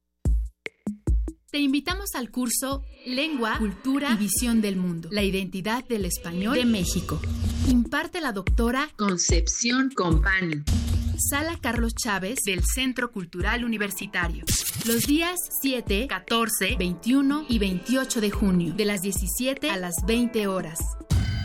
Te 1.51 1.59
invitamos 1.59 2.15
al 2.15 2.31
curso 2.31 2.83
Lengua, 3.05 3.57
Cultura 3.57 4.13
y 4.13 4.15
Visión 4.15 4.61
del 4.61 4.77
Mundo, 4.77 5.09
la 5.11 5.21
identidad 5.21 5.83
del 5.83 6.05
español 6.05 6.55
de 6.55 6.63
México. 6.63 7.19
Imparte 7.67 8.21
la 8.21 8.31
doctora 8.31 8.89
Concepción 8.95 9.91
Compani. 9.93 10.63
Sala 11.17 11.59
Carlos 11.61 11.93
Chávez 11.93 12.39
del 12.45 12.63
Centro 12.63 13.11
Cultural 13.11 13.65
Universitario. 13.65 14.45
Los 14.85 15.07
días 15.07 15.37
7, 15.61 16.07
14, 16.07 16.77
21 16.79 17.47
y 17.49 17.59
28 17.59 18.21
de 18.21 18.31
junio, 18.31 18.73
de 18.73 18.85
las 18.85 19.01
17 19.01 19.71
a 19.71 19.75
las 19.75 19.95
20 20.07 20.47
horas. 20.47 20.79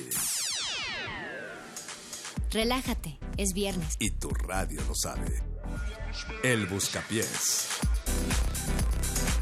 Relájate, 2.49 3.19
es 3.37 3.53
viernes. 3.53 3.93
Y 3.99 4.09
tu 4.09 4.29
radio 4.29 4.81
lo 4.87 4.95
sabe. 4.95 5.43
El 6.41 6.65
Buscapiés. 6.65 7.67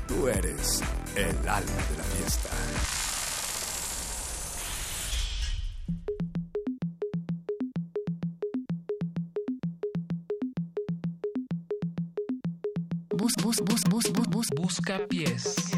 Tú 0.09 0.27
eres 0.27 0.81
el 1.15 1.47
alma 1.47 1.81
de 1.91 1.97
la 1.97 2.03
fiesta. 2.03 2.49
Bus, 13.15 13.31
bus, 13.41 13.61
bus, 13.61 13.81
bus, 13.89 14.11
bus, 14.11 14.27
bus. 14.27 14.47
Busca 14.57 15.07
pies. 15.07 15.76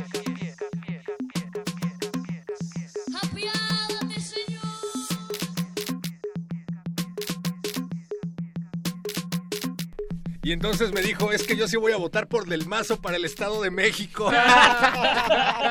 Y 10.49 10.51
entonces 10.51 10.91
me 10.91 11.03
dijo, 11.03 11.31
es 11.31 11.45
que 11.45 11.55
yo 11.55 11.67
sí 11.67 11.77
voy 11.77 11.91
a 11.91 11.97
votar 11.97 12.27
por 12.27 12.47
Del 12.47 12.65
Mazo 12.65 12.99
para 12.99 13.17
el 13.17 13.25
Estado 13.25 13.61
de 13.61 13.69
México. 13.69 14.31
ah, 14.35 15.67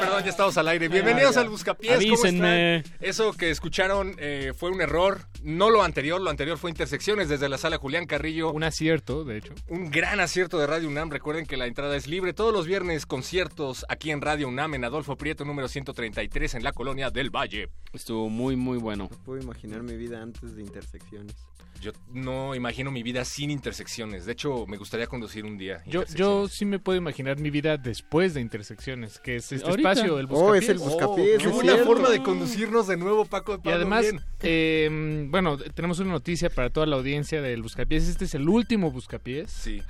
perdón, 0.00 0.24
ya 0.24 0.30
estamos 0.30 0.58
al 0.58 0.66
aire. 0.66 0.88
Bienvenidos 0.88 1.36
Ah, 1.36 1.42
al 1.42 1.48
Buscapiés. 1.50 1.92
¿cómo 1.94 2.08
Avísenme. 2.08 2.78
están? 2.78 2.96
Eso 3.00 3.32
que 3.34 3.48
escucharon 3.48 4.16
eh, 4.18 4.52
fue 4.56 4.70
un 4.70 4.80
error. 4.80 5.28
No 5.44 5.70
lo 5.70 5.84
anterior, 5.84 6.20
lo 6.20 6.30
anterior 6.30 6.58
fue 6.58 6.68
Intersecciones 6.72 7.28
desde 7.28 7.48
la 7.48 7.58
sala 7.58 7.76
Julián 7.78 8.06
Carrillo. 8.06 8.50
Un 8.50 8.64
acierto, 8.64 9.22
de 9.22 9.38
hecho. 9.38 9.54
Un 9.68 9.88
gran 9.88 10.18
acierto 10.18 10.58
de 10.58 10.66
Radio 10.66 10.88
UNAM. 10.88 11.10
Recuerden 11.10 11.46
que 11.46 11.56
la 11.56 11.68
entrada 11.68 11.94
es 11.96 12.08
libre. 12.08 12.32
Todos 12.32 12.52
los 12.52 12.66
viernes 12.66 13.06
conciertos 13.06 13.86
aquí 13.88 14.10
en 14.10 14.20
Radio 14.20 14.48
UNAM 14.48 14.74
en 14.74 14.84
Adolfo 14.84 15.14
Prieto 15.14 15.44
número 15.44 15.68
133 15.68 16.56
en 16.56 16.64
la 16.64 16.72
colonia 16.72 17.10
del 17.10 17.30
Valle. 17.30 17.68
Estuvo 17.92 18.28
muy, 18.30 18.56
muy 18.56 18.78
bueno. 18.78 19.06
No 19.12 19.18
puedo 19.22 19.40
imaginar 19.40 19.84
mi 19.84 19.96
vida 19.96 20.20
antes 20.20 20.56
de 20.56 20.62
intersecciones. 20.62 21.36
Yo 21.80 21.92
no 22.12 22.54
imagino 22.54 22.90
mi 22.90 23.02
vida 23.02 23.24
sin 23.24 23.50
intersecciones. 23.50 24.24
De 24.26 24.32
hecho, 24.32 24.66
me 24.66 24.76
gustaría 24.76 25.06
conducir 25.06 25.44
un 25.44 25.56
día. 25.58 25.82
Yo, 25.86 26.04
yo 26.14 26.48
sí 26.48 26.64
me 26.64 26.78
puedo 26.78 26.98
imaginar 26.98 27.38
mi 27.38 27.50
vida 27.50 27.76
después 27.76 28.34
de 28.34 28.40
Intersecciones, 28.40 29.18
que 29.18 29.36
es 29.36 29.52
este 29.52 29.68
Ahorita. 29.68 29.92
espacio, 29.92 30.18
el 30.18 30.26
Oh, 30.26 30.28
Buscapiés. 30.28 30.64
es 30.64 30.68
el 30.70 30.78
Buscapiés, 30.78 31.38
Qué 31.38 31.44
es 31.48 31.52
buena 31.52 31.72
cierto. 31.72 31.86
forma 31.92 32.10
de 32.10 32.22
conducirnos 32.22 32.86
de 32.86 32.96
nuevo, 32.96 33.24
Paco. 33.24 33.60
Y 33.64 33.68
además, 33.68 34.06
eh, 34.42 35.26
bueno, 35.30 35.58
tenemos 35.58 35.98
una 35.98 36.12
noticia 36.12 36.50
para 36.50 36.70
toda 36.70 36.86
la 36.86 36.96
audiencia 36.96 37.42
del 37.42 37.62
Buscapiés. 37.62 38.08
Este 38.08 38.24
es 38.26 38.34
el 38.34 38.48
último 38.48 38.90
Buscapiés. 38.90 39.50
Sí. 39.50 39.82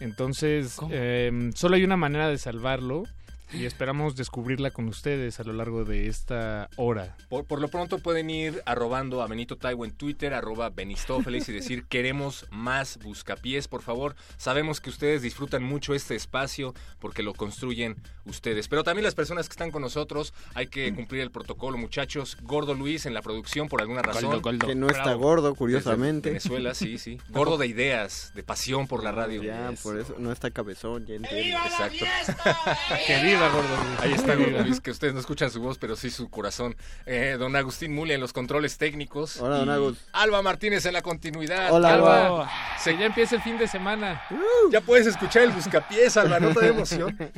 Entonces, 0.00 0.76
eh, 0.90 1.50
solo 1.54 1.76
hay 1.76 1.84
una 1.84 1.96
manera 1.96 2.28
de 2.28 2.38
salvarlo 2.38 3.04
y 3.52 3.64
esperamos 3.64 4.16
descubrirla 4.16 4.70
con 4.70 4.88
ustedes 4.88 5.40
a 5.40 5.44
lo 5.44 5.52
largo 5.52 5.84
de 5.84 6.08
esta 6.08 6.68
hora. 6.76 7.16
Por, 7.28 7.44
por 7.44 7.60
lo 7.60 7.68
pronto 7.68 7.98
pueden 7.98 8.30
ir 8.30 8.62
arrobando 8.66 9.22
a 9.22 9.26
Benito 9.26 9.56
Taibo 9.56 9.84
en 9.84 9.92
Twitter, 9.92 10.34
arroba 10.34 10.70
Benistófeles 10.70 11.48
y 11.48 11.52
decir 11.52 11.84
queremos 11.88 12.46
más 12.50 12.98
buscapiés, 12.98 13.68
por 13.68 13.82
favor. 13.82 14.16
Sabemos 14.36 14.80
que 14.80 14.90
ustedes 14.90 15.22
disfrutan 15.22 15.62
mucho 15.62 15.94
este 15.94 16.14
espacio 16.14 16.74
porque 16.98 17.22
lo 17.22 17.34
construyen 17.34 17.96
ustedes. 18.24 18.68
Pero 18.68 18.84
también 18.84 19.04
las 19.04 19.14
personas 19.14 19.48
que 19.48 19.52
están 19.52 19.70
con 19.70 19.82
nosotros, 19.82 20.34
hay 20.54 20.66
que 20.66 20.92
cumplir 20.94 21.22
el 21.22 21.30
protocolo, 21.30 21.78
muchachos. 21.78 22.36
Gordo 22.42 22.74
Luis 22.74 23.06
en 23.06 23.14
la 23.14 23.22
producción 23.22 23.68
por 23.68 23.80
alguna 23.80 24.02
razón. 24.02 24.42
Que 24.58 24.74
no 24.74 24.88
está 24.88 25.14
gordo, 25.14 25.54
curiosamente. 25.54 26.32
Desde 26.32 26.48
Venezuela, 26.48 26.74
sí, 26.74 26.98
sí. 26.98 27.18
Gordo 27.28 27.58
de 27.58 27.66
ideas, 27.66 28.32
de 28.34 28.42
pasión 28.42 28.86
por 28.86 29.04
la 29.04 29.12
radio. 29.12 29.42
Ya, 29.42 29.72
por 29.82 29.98
eso 29.98 30.16
no 30.18 30.32
está 30.32 30.50
cabezón, 30.50 31.06
ya 31.06 31.14
entiendo. 31.14 31.58
Exacto. 31.64 32.04
viva, 33.36 33.48
Gordo 33.50 33.68
Luis. 33.76 34.00
Ahí 34.00 34.12
está 34.12 34.36
Que 34.36 34.44
Gordo. 34.44 34.62
Luis, 34.64 34.80
que 34.80 34.90
ustedes 34.90 35.14
no 35.14 35.20
escuchan 35.20 35.50
su 35.50 35.60
voz, 35.60 35.78
pero 35.78 35.96
sí 35.96 36.10
su 36.10 36.28
corazón. 36.30 36.76
Eh, 37.06 37.36
don 37.38 37.54
Agustín 37.56 37.94
Muli 37.94 38.14
en 38.14 38.20
los 38.20 38.32
controles 38.32 38.78
técnicos. 38.78 39.40
Hola, 39.40 39.58
don 39.58 39.68
Y 39.68 39.72
Agus. 39.72 39.98
Alba 40.12 40.42
Martínez 40.42 40.84
en 40.86 40.92
la 40.94 41.02
continuidad. 41.02 41.72
Hola, 41.72 41.94
Alba. 41.94 42.26
Alba. 42.26 42.50
Se- 42.78 42.96
ya 42.96 43.06
empieza 43.06 43.36
el 43.36 43.42
fin 43.42 43.58
de 43.58 43.68
semana. 43.68 44.22
Ya 44.70 44.80
puedes 44.80 45.06
escuchar 45.06 45.42
el 45.42 45.52
buscapiés, 45.52 46.16
Alba, 46.16 46.40
no 46.40 46.52
te 46.52 46.60
da 46.60 46.66
emoción. 46.68 47.16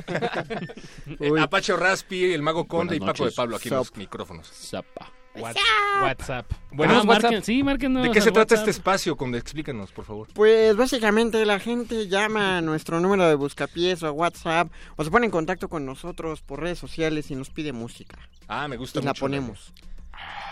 Eh. 1.19 1.31
Apache 1.41 1.75
Raspi, 1.75 2.33
el 2.33 2.41
Mago 2.41 2.65
Conde 2.67 2.95
y 2.95 2.99
Buenas 2.99 3.13
Paco 3.17 3.25
de. 3.29 3.31
Pablo 3.35 3.55
aquí 3.57 3.69
en 3.69 3.75
los 3.75 3.95
micrófonos. 3.95 4.47
Zapa. 4.51 5.11
What- 5.41 5.55
WhatsApp. 6.01 6.45
Bueno, 6.71 6.99
Ah, 6.99 7.03
marquen- 7.03 7.43
sí, 7.43 7.63
márquenos 7.63 8.03
¿De 8.03 8.11
qué 8.11 8.21
se 8.21 8.31
trata 8.31 8.53
WhatsApp. 8.55 8.59
este 8.59 8.71
espacio, 8.71 9.17
Conde? 9.17 9.37
Explícanos, 9.37 9.91
por 9.91 10.05
favor. 10.05 10.27
Pues 10.33 10.75
básicamente 10.75 11.45
la 11.45 11.59
gente 11.59 12.07
llama 12.07 12.57
a 12.57 12.61
nuestro 12.61 12.99
número 12.99 13.27
de 13.27 13.35
buscapiés 13.35 14.01
o 14.03 14.07
a 14.07 14.11
WhatsApp 14.11 14.71
o 14.95 15.03
se 15.03 15.11
pone 15.11 15.25
en 15.25 15.31
contacto 15.31 15.67
con 15.67 15.85
nosotros 15.85 16.41
por 16.41 16.61
redes 16.61 16.79
sociales 16.79 17.29
y 17.31 17.35
nos 17.35 17.49
pide 17.49 17.73
música. 17.73 18.17
Ah, 18.47 18.67
me 18.67 18.77
gusta 18.77 18.99
Y 18.99 19.03
la 19.03 19.13
ponemos. 19.13 19.73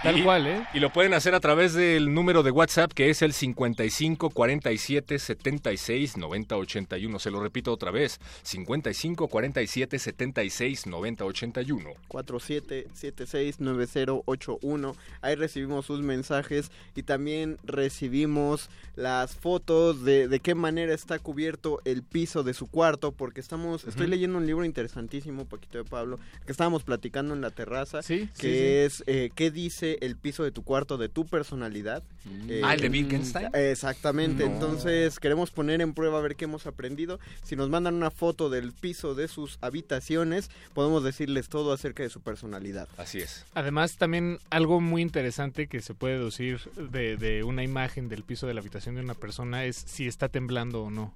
Tal 0.04 0.20
Y- 0.20 0.24
cual, 0.24 0.46
¿eh? 0.46 0.64
Y 0.76 0.80
lo 0.80 0.94
pueden 0.94 1.16
hacer 1.16 1.34
a 1.34 1.40
través 1.40 1.74
del 1.74 2.14
número 2.14 2.44
de 2.44 2.52
WhatsApp 2.52 2.92
que 2.94 3.10
es 3.10 3.24
el 3.24 3.34
55 3.34 4.30
47 4.30 5.18
76 5.18 6.18
90 6.18 6.56
81. 6.56 7.18
Se 7.20 7.32
lo 7.32 7.42
repito 7.42 7.74
otra 7.74 7.90
vez: 7.90 8.20
55 8.44 9.28
47 9.28 9.98
76 9.98 10.86
90 10.86 11.26
81. 11.26 11.90
47769081. 12.10 14.96
Ahí 15.22 15.36
recibimos 15.36 15.86
sus 15.86 16.02
mensajes 16.02 16.72
y 16.96 17.04
también 17.04 17.58
recibimos 17.64 18.70
las 18.96 19.36
fotos 19.36 20.04
de, 20.04 20.28
de 20.28 20.40
qué 20.40 20.56
manera 20.56 20.94
está 20.94 21.20
cubierto 21.20 21.82
el 21.86 22.04
piso 22.04 22.44
de 22.44 22.54
su 22.54 22.68
cuarto, 22.68 23.12
porque 23.12 23.42
estamos, 23.42 23.84
estoy 23.86 24.04
Ujú. 24.04 24.12
leyendo 24.12 24.38
un 24.38 24.46
libro 24.46 24.66
interesantísimo, 24.66 25.46
Paquito 25.46 25.78
de 25.78 25.84
Pablo, 25.86 26.20
que 26.46 26.52
estábamos 26.52 26.84
platicando 26.84 27.34
en 27.34 27.42
la 27.42 27.52
terraza, 27.52 28.02
Sí, 28.02 28.30
que 28.40 28.48
sí, 28.48 28.50
sí. 28.50 28.58
es 28.60 29.04
eh, 29.08 29.30
qué 29.36 29.52
dice 29.58 29.98
el 30.02 30.16
piso 30.18 30.44
de 30.44 30.52
tu 30.52 30.64
cuarto 30.64 30.98
de 31.00 31.10
tu 31.10 31.26
personalidad. 31.26 32.04
Eh, 32.48 32.62
Ah, 32.64 32.76
el 32.76 32.82
de 32.82 32.90
Wittgenstein. 32.90 33.50
Exactamente, 33.54 34.46
No. 34.46 34.54
entonces 34.54 35.20
queremos 35.20 35.50
poner 35.50 35.82
en 35.82 35.94
prueba 35.96 36.20
a 36.20 36.22
ver 36.22 36.36
qué 36.36 36.46
hemos 36.46 36.68
aprendido. 36.68 37.20
Si 37.44 37.56
nos 37.56 37.68
mandan 37.70 37.96
una 37.96 38.12
foto 38.12 38.52
del 38.52 38.72
piso 38.72 39.16
de 39.16 39.28
sus 39.28 39.58
habitaciones, 39.62 40.52
podemos 40.76 41.04
decirles 41.04 41.50
todo 41.50 41.74
acerca 41.74 42.04
de 42.04 42.10
su 42.10 42.22
personalidad. 42.22 42.88
Así 42.98 43.18
es. 43.18 43.46
Además, 43.56 43.98
también 43.98 44.38
algo 44.52 44.80
muy 44.80 45.02
interesante 45.02 45.66
que 45.68 45.82
se 45.82 45.96
puede 45.96 46.14
deducir 46.20 46.60
de, 46.92 47.18
de 47.18 47.44
una 47.44 47.64
imagen 47.64 48.10
del 48.10 48.24
piso 48.24 48.46
de 48.46 48.54
la 48.54 48.60
habitación 48.62 48.94
de 48.94 49.02
una 49.02 49.16
persona 49.16 49.66
es 49.66 49.76
si 49.88 50.08
está 50.08 50.30
temblando 50.30 50.84
o 50.84 50.92
no. 50.92 51.14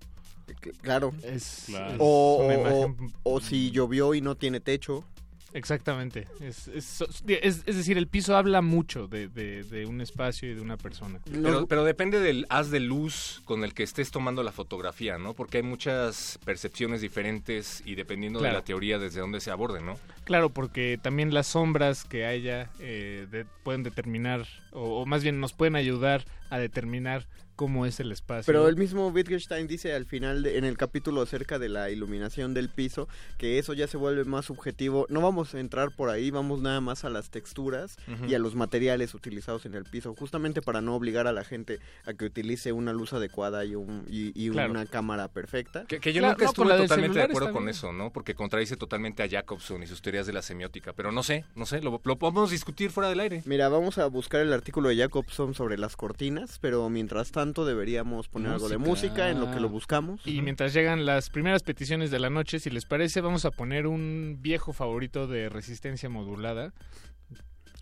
Claro. 0.82 1.14
Es, 1.24 1.66
Claro. 1.68 1.92
es 1.92 1.98
O, 2.00 2.44
una 2.44 2.56
o- 2.56 2.60
imagen- 2.88 3.14
o 3.24 3.40
si 3.40 3.70
llovió 3.72 4.14
y 4.16 4.22
no 4.22 4.36
tiene 4.36 4.60
techo. 4.60 5.06
Exactamente. 5.54 6.28
Es, 6.40 6.68
es, 6.70 7.02
es- 7.28 7.64
es 7.66 7.76
decir, 7.76 7.98
el 7.98 8.08
piso 8.08 8.36
habla 8.38 8.62
mucho 8.62 9.08
de, 9.08 9.28
de- 9.28 9.64
de 9.64 9.86
un 9.86 10.02
espacio 10.02 10.50
y 10.50 10.56
de 10.56 10.62
una 10.62 10.78
persona. 10.78 11.20
Pero, 11.30 11.68
pero 11.68 11.84
depende 11.84 12.20
del 12.20 12.46
haz 12.50 12.72
de 12.72 12.80
luz 12.80 13.42
con 13.46 13.64
el 13.64 13.74
que 13.74 13.84
estés 13.84 14.12
tomando 14.12 14.44
la 14.44 14.52
fotografía, 14.52 15.18
¿no? 15.18 15.34
Porque 15.34 15.58
hay 15.58 15.64
muchas 15.64 16.40
percepciones 16.46 17.02
diferentes 17.02 17.84
y 17.86 17.96
dependiendo 17.96 18.40
Claro. 18.40 18.54
de 18.56 18.60
la 18.60 18.66
teoría 18.66 18.98
desde 19.00 19.20
dónde 19.20 19.40
se 19.42 19.52
aborde, 19.52 19.82
¿no? 19.82 19.98
Claro, 20.24 20.50
porque 20.50 21.00
también 21.02 21.34
las 21.34 21.48
sombras 21.48 22.04
que 22.06 22.26
haya 22.26 22.70
eh, 22.80 23.28
de- 23.32 23.46
pueden 23.64 23.84
determinar, 23.84 24.46
o, 24.72 25.02
o 25.02 25.06
más 25.06 25.24
bien 25.24 25.40
nos 25.40 25.54
pueden 25.54 25.76
ayudar 25.76 26.26
a 26.50 26.60
determinar 26.60 27.28
cómo 27.56 27.86
es 27.86 28.00
el 28.00 28.12
espacio. 28.12 28.46
Pero 28.52 28.68
el 28.68 28.76
mismo 28.76 29.08
Wittgenstein 29.10 29.68
dice 29.68 29.94
al 29.94 30.06
final, 30.06 30.44
de- 30.44 30.58
en 30.58 30.64
el 30.66 30.78
capítulo 30.78 31.22
acerca 31.22 31.60
de 31.60 31.70
la 31.70 31.90
iluminación 31.90 32.54
del 32.54 32.70
piso, 32.70 33.08
que 33.38 33.60
eso 33.60 33.74
ya 33.74 33.88
se 33.88 33.98
vuelve 33.98 34.26
más 34.26 34.46
subjetivo. 34.46 35.06
No 35.10 35.22
vamos 35.22 35.54
a 35.54 35.60
entrar 35.60 35.92
por 35.92 36.10
ahí, 36.10 36.32
vamos 36.32 36.62
nada 36.62 36.82
más 36.82 37.06
a 37.06 37.10
las 37.10 37.30
texturas 37.30 37.98
y 38.28 38.34
a 38.34 38.40
los 38.40 38.56
materiales 38.56 39.14
utilizados 39.14 39.66
en 39.66 39.76
el 39.76 39.84
piso, 39.86 40.16
justamente 40.18 40.62
para 40.62 40.82
no 40.82 40.96
obligar 40.96 41.28
a 41.28 41.32
la 41.32 41.44
gente 41.44 41.80
a 42.06 42.14
que 42.14 42.26
utilice 42.26 42.72
una 42.72 42.94
luz 42.94 43.14
adecuada 43.14 43.64
y, 43.66 43.76
un, 43.76 44.06
y, 44.10 44.32
y 44.36 44.50
Claro. 44.50 44.72
una 44.72 44.86
cámara 44.86 45.28
perfecta. 45.28 45.86
Que, 45.86 46.00
que 46.00 46.14
yo 46.14 46.20
Claro, 46.22 46.34
nunca 46.34 46.46
no, 46.46 46.50
estuve 46.52 46.78
totalmente 46.78 47.20
de 47.20 47.26
acuerdo 47.26 47.52
con 47.52 47.64
bien. 47.64 47.70
eso, 47.70 47.94
¿no? 47.94 48.12
Porque 48.12 48.34
contradice 48.36 48.76
totalmente 48.78 49.24
a 49.24 49.30
Jacobson 49.30 49.84
y 49.84 49.88
sus 49.88 50.02
teorías 50.02 50.26
de 50.26 50.34
la 50.34 50.42
semiótica. 50.42 50.94
Pero 50.94 51.12
no 51.12 51.22
sé, 51.24 51.46
no 51.56 51.66
sé, 51.66 51.82
lo, 51.82 52.02
lo 52.04 52.18
podemos 52.18 52.50
discutir 52.52 52.90
fuera 52.92 53.10
del 53.10 53.20
aire. 53.20 53.44
Mira, 53.46 53.70
vamos 53.70 53.98
a 53.98 54.08
buscar 54.08 54.42
el 54.42 54.52
artículo 54.54 54.90
de 54.90 54.98
Jacobson 54.98 55.54
sobre 55.54 55.78
las 55.78 55.96
cortinas, 55.96 56.58
pero 56.60 56.90
mientras 56.90 57.32
tanto 57.32 57.41
deberíamos 57.46 58.28
poner 58.28 58.52
algo 58.52 58.70
de 58.70 58.78
música 58.78 59.30
en 59.30 59.40
lo 59.40 59.52
que 59.52 59.60
lo 59.60 59.70
buscamos. 59.70 60.22
Y 60.26 60.42
mientras 60.42 60.74
llegan 60.74 61.06
las 61.06 61.30
primeras 61.30 61.64
peticiones 61.64 62.12
de 62.12 62.20
la 62.20 62.30
noche, 62.30 62.60
si 62.60 62.70
les 62.70 62.86
parece, 62.86 63.22
vamos 63.22 63.46
a 63.46 63.52
poner 63.52 63.88
un 63.88 64.38
viejo 64.42 64.74
favorito 64.74 65.28
de 65.28 65.50
resistencia 65.50 66.10
modulada. 66.10 66.74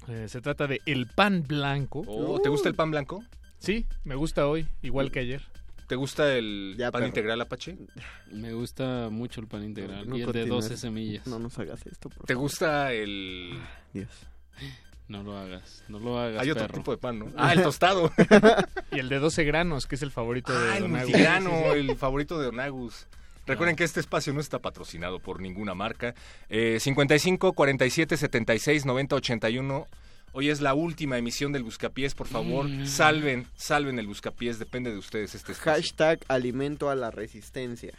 Eh, 0.07 0.27
se 0.27 0.41
trata 0.41 0.65
de 0.68 0.81
El 0.86 1.07
Pan 1.07 1.44
Blanco. 1.48 2.03
Oh, 2.07 2.40
¿Te 2.41 2.49
gusta 2.49 2.69
el 2.69 2.76
pan 2.76 2.90
blanco? 2.91 3.23
Sí, 3.60 3.86
me 4.03 4.15
gusta 4.15 4.48
hoy, 4.48 4.65
igual 4.81 5.11
que 5.11 5.19
ayer. 5.19 5.41
¿Te 5.88 5.95
gusta 5.95 6.36
el 6.36 6.76
pan 6.77 6.91
perro. 6.91 7.07
integral 7.07 7.41
Apache? 7.41 7.77
Me 8.31 8.53
gusta 8.53 9.10
mucho 9.11 9.41
el 9.41 9.48
pan 9.48 9.64
integral 9.64 10.07
No 10.07 10.15
y 10.18 10.22
el 10.22 10.27
de 10.27 10.34
continúes. 10.41 10.65
12 10.69 10.77
semillas. 10.77 11.27
No 11.27 11.40
nos 11.40 11.57
hagas 11.60 11.86
esto, 11.86 12.10
por 12.10 12.26
¿Te 12.26 12.34
favor. 12.34 12.44
gusta 12.44 12.94
el...? 12.94 13.60
Dios. 13.94 14.07
No 15.10 15.23
lo 15.23 15.38
hagas, 15.38 15.84
no 15.90 15.99
lo 15.99 16.18
hagas, 16.19 16.41
Hay 16.41 16.52
otro 16.52 16.68
perro. 16.68 16.77
tipo 16.77 16.91
de 16.91 16.98
pan, 16.98 17.19
¿no? 17.19 17.26
Ah, 17.36 17.52
el 17.53 17.61
tostado. 17.64 18.11
Y 18.91 18.99
el 18.99 19.10
de 19.10 19.19
12 19.19 19.44
granos, 19.44 19.86
que 19.88 19.95
es 19.95 20.02
el 20.03 20.11
favorito 20.11 20.57
de 20.57 20.69
Ah, 20.72 20.77
el 20.77 20.84
Don 20.84 20.95
Agus. 20.95 21.10
multigrano, 21.10 21.73
el 21.73 21.95
favorito 21.98 22.40
de 22.40 22.45
Don 22.45 22.60
Agus. 22.61 23.07
Recuerden 23.48 23.76
que 23.76 23.84
este 23.84 23.99
espacio 23.99 24.31
no 24.34 24.40
está 24.40 24.60
patrocinado 24.60 25.19
por 25.19 25.41
ninguna 25.41 25.73
marca. 25.73 26.14
Eh, 26.49 26.77
55 26.80 27.53
47 27.53 28.15
76 28.18 28.86
90 28.86 29.15
81. 29.15 29.88
Hoy 30.34 30.49
es 30.49 30.61
la 30.61 30.76
última 30.76 31.18
emisión 31.18 31.52
del 31.52 31.64
Buscapiés. 31.64 32.14
Por 32.14 32.27
favor, 32.27 32.68
Mm. 32.69 32.86
salven, 32.86 33.48
salven 33.56 33.98
el 33.98 34.06
Buscapiés. 34.06 34.60
Depende 34.60 34.91
de 34.91 34.99
ustedes 34.99 35.34
este 35.34 35.53
espacio. 35.53 35.73
Hashtag 35.73 36.19
alimento 36.27 36.91
a 36.91 36.95
la 36.95 37.10
resistencia. 37.10 37.94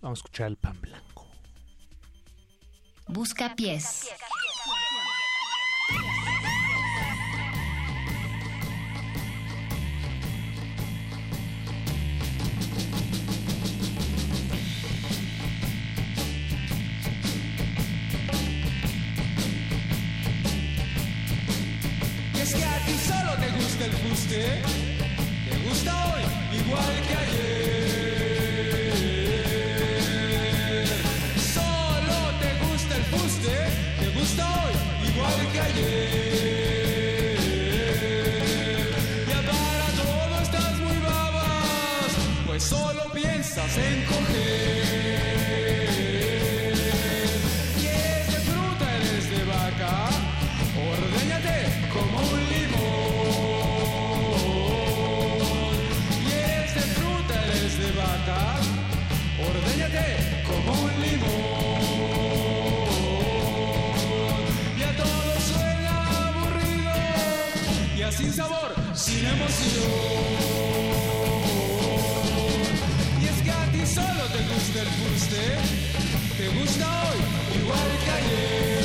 Vamos 0.00 0.18
a 0.18 0.20
escuchar 0.20 0.48
el 0.48 0.56
pan 0.56 0.80
blanco. 0.80 1.28
Busca 3.06 3.54
pies. 3.54 4.08
Y 24.38 24.77
sin 68.18 68.34
sabor, 68.34 68.74
sin 68.94 69.24
emoción. 69.24 69.92
Y 73.22 73.26
es 73.26 73.42
que 73.44 73.50
a 73.50 73.64
ti 73.70 73.86
solo 73.86 74.24
te 74.32 74.40
gusta 74.52 74.80
el 74.82 74.88
fuste, 74.98 75.42
te 76.36 76.48
gusta 76.58 76.86
hoy 77.04 77.60
igual 77.60 77.90
que 78.04 78.10
ayer. 78.10 78.77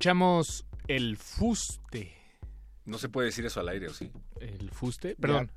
Escuchamos 0.00 0.64
el 0.88 1.18
fuste. 1.18 2.16
No 2.86 2.96
se 2.96 3.10
puede 3.10 3.26
decir 3.26 3.44
eso 3.44 3.60
al 3.60 3.68
aire, 3.68 3.88
¿o 3.88 3.92
sí? 3.92 4.10
¿El 4.40 4.70
fuste? 4.70 5.14
Perdón. 5.14 5.50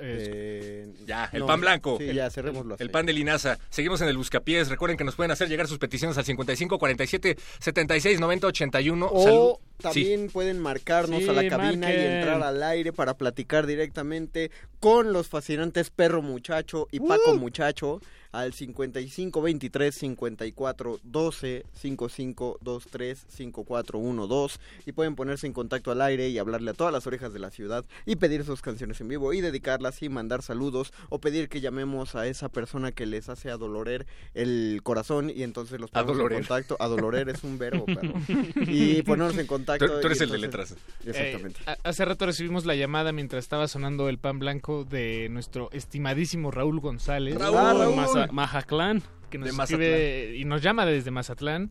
Eh, 0.00 0.92
Ya, 1.06 1.28
el 1.32 1.40
no, 1.40 1.46
pan 1.46 1.60
blanco. 1.60 1.96
Sí, 1.98 2.08
el, 2.08 2.16
ya, 2.16 2.30
cerrémoslo 2.30 2.74
así. 2.74 2.82
El 2.82 2.90
pan 2.90 3.06
de 3.06 3.12
linaza. 3.12 3.58
Seguimos 3.70 4.00
en 4.00 4.08
el 4.08 4.16
buscapiés. 4.16 4.68
Recuerden 4.68 4.96
que 4.96 5.04
nos 5.04 5.14
pueden 5.16 5.30
hacer 5.30 5.48
llegar 5.48 5.68
sus 5.68 5.78
peticiones 5.78 6.16
al 6.18 6.24
55 6.24 6.78
47 6.78 7.36
76 7.60 8.20
90 8.20 8.46
81. 8.46 9.08
O 9.12 9.22
Salud. 9.22 9.52
también 9.82 10.28
pueden 10.30 10.58
marcarnos 10.58 11.22
Sí, 11.22 11.28
a 11.28 11.32
la 11.32 11.48
cabina 11.48 11.90
y 11.92 11.96
entrar 11.96 12.42
al 12.42 12.62
aire 12.62 12.92
para 12.92 13.14
platicar 13.14 13.66
directamente 13.66 14.50
con 14.80 15.12
los 15.12 15.28
fascinantes 15.28 15.90
Perro 15.90 16.22
Muchacho 16.22 16.88
y 16.90 17.00
Paco 17.00 17.36
Muchacho 17.36 18.00
al 18.32 18.54
55 18.54 19.42
23 19.42 19.94
54 19.94 21.00
12 21.02 21.66
55 21.74 22.58
23 22.62 23.18
54 23.28 24.26
12 24.26 24.58
y 24.86 24.92
pueden 24.92 25.14
ponerse 25.14 25.46
en 25.46 25.52
contacto 25.52 25.90
al 25.90 26.00
aire 26.00 26.30
y 26.30 26.38
hablarle 26.38 26.70
a 26.70 26.74
todas 26.74 26.94
las 26.94 27.06
orejas 27.06 27.34
de 27.34 27.38
la 27.40 27.50
ciudad 27.50 27.84
y 28.06 28.16
pedir 28.16 28.44
sus 28.44 28.62
canciones 28.62 28.98
en 29.02 29.08
vivo 29.08 29.34
y 29.34 29.42
dedicarlas 29.52 30.02
y 30.02 30.08
mandar 30.08 30.42
saludos 30.42 30.92
o 31.10 31.20
pedir 31.20 31.48
que 31.48 31.60
llamemos 31.60 32.14
a 32.16 32.26
esa 32.26 32.48
persona 32.48 32.90
que 32.92 33.06
les 33.06 33.28
hace 33.28 33.50
adolorer 33.50 34.06
el 34.34 34.80
corazón 34.82 35.30
y 35.30 35.42
entonces 35.44 35.80
los 35.80 35.90
ponemos 35.90 36.18
en 36.18 36.28
contacto. 36.38 36.76
Adolorer 36.80 37.28
es 37.28 37.44
un 37.44 37.58
verbo, 37.58 37.84
perro. 37.86 38.14
Y 38.66 39.02
ponernos 39.02 39.38
en 39.38 39.46
contacto. 39.46 39.86
Tú- 39.86 40.00
tú 40.00 40.06
eres 40.08 40.20
el 40.22 40.30
de 40.30 40.38
letras. 40.38 40.74
Exactamente. 41.06 41.60
Eh, 41.66 41.70
a- 41.84 41.88
hace 41.88 42.04
rato 42.04 42.26
recibimos 42.26 42.64
la 42.64 42.74
llamada 42.74 43.12
mientras 43.12 43.44
estaba 43.44 43.68
sonando 43.68 44.08
el 44.08 44.18
pan 44.18 44.38
blanco 44.38 44.84
de 44.84 45.28
nuestro 45.30 45.70
estimadísimo 45.72 46.50
Raúl 46.50 46.80
González. 46.80 47.36
Raúl. 47.36 47.56
Ah, 47.58 47.74
Raúl. 47.74 47.94
Maza- 47.96 48.28
Majaclán. 48.32 49.02
que 49.30 49.38
nos 49.38 49.48
escribe 49.50 50.36
y 50.36 50.44
nos 50.44 50.60
llama 50.62 50.84
desde 50.86 51.10
Mazatlán 51.10 51.70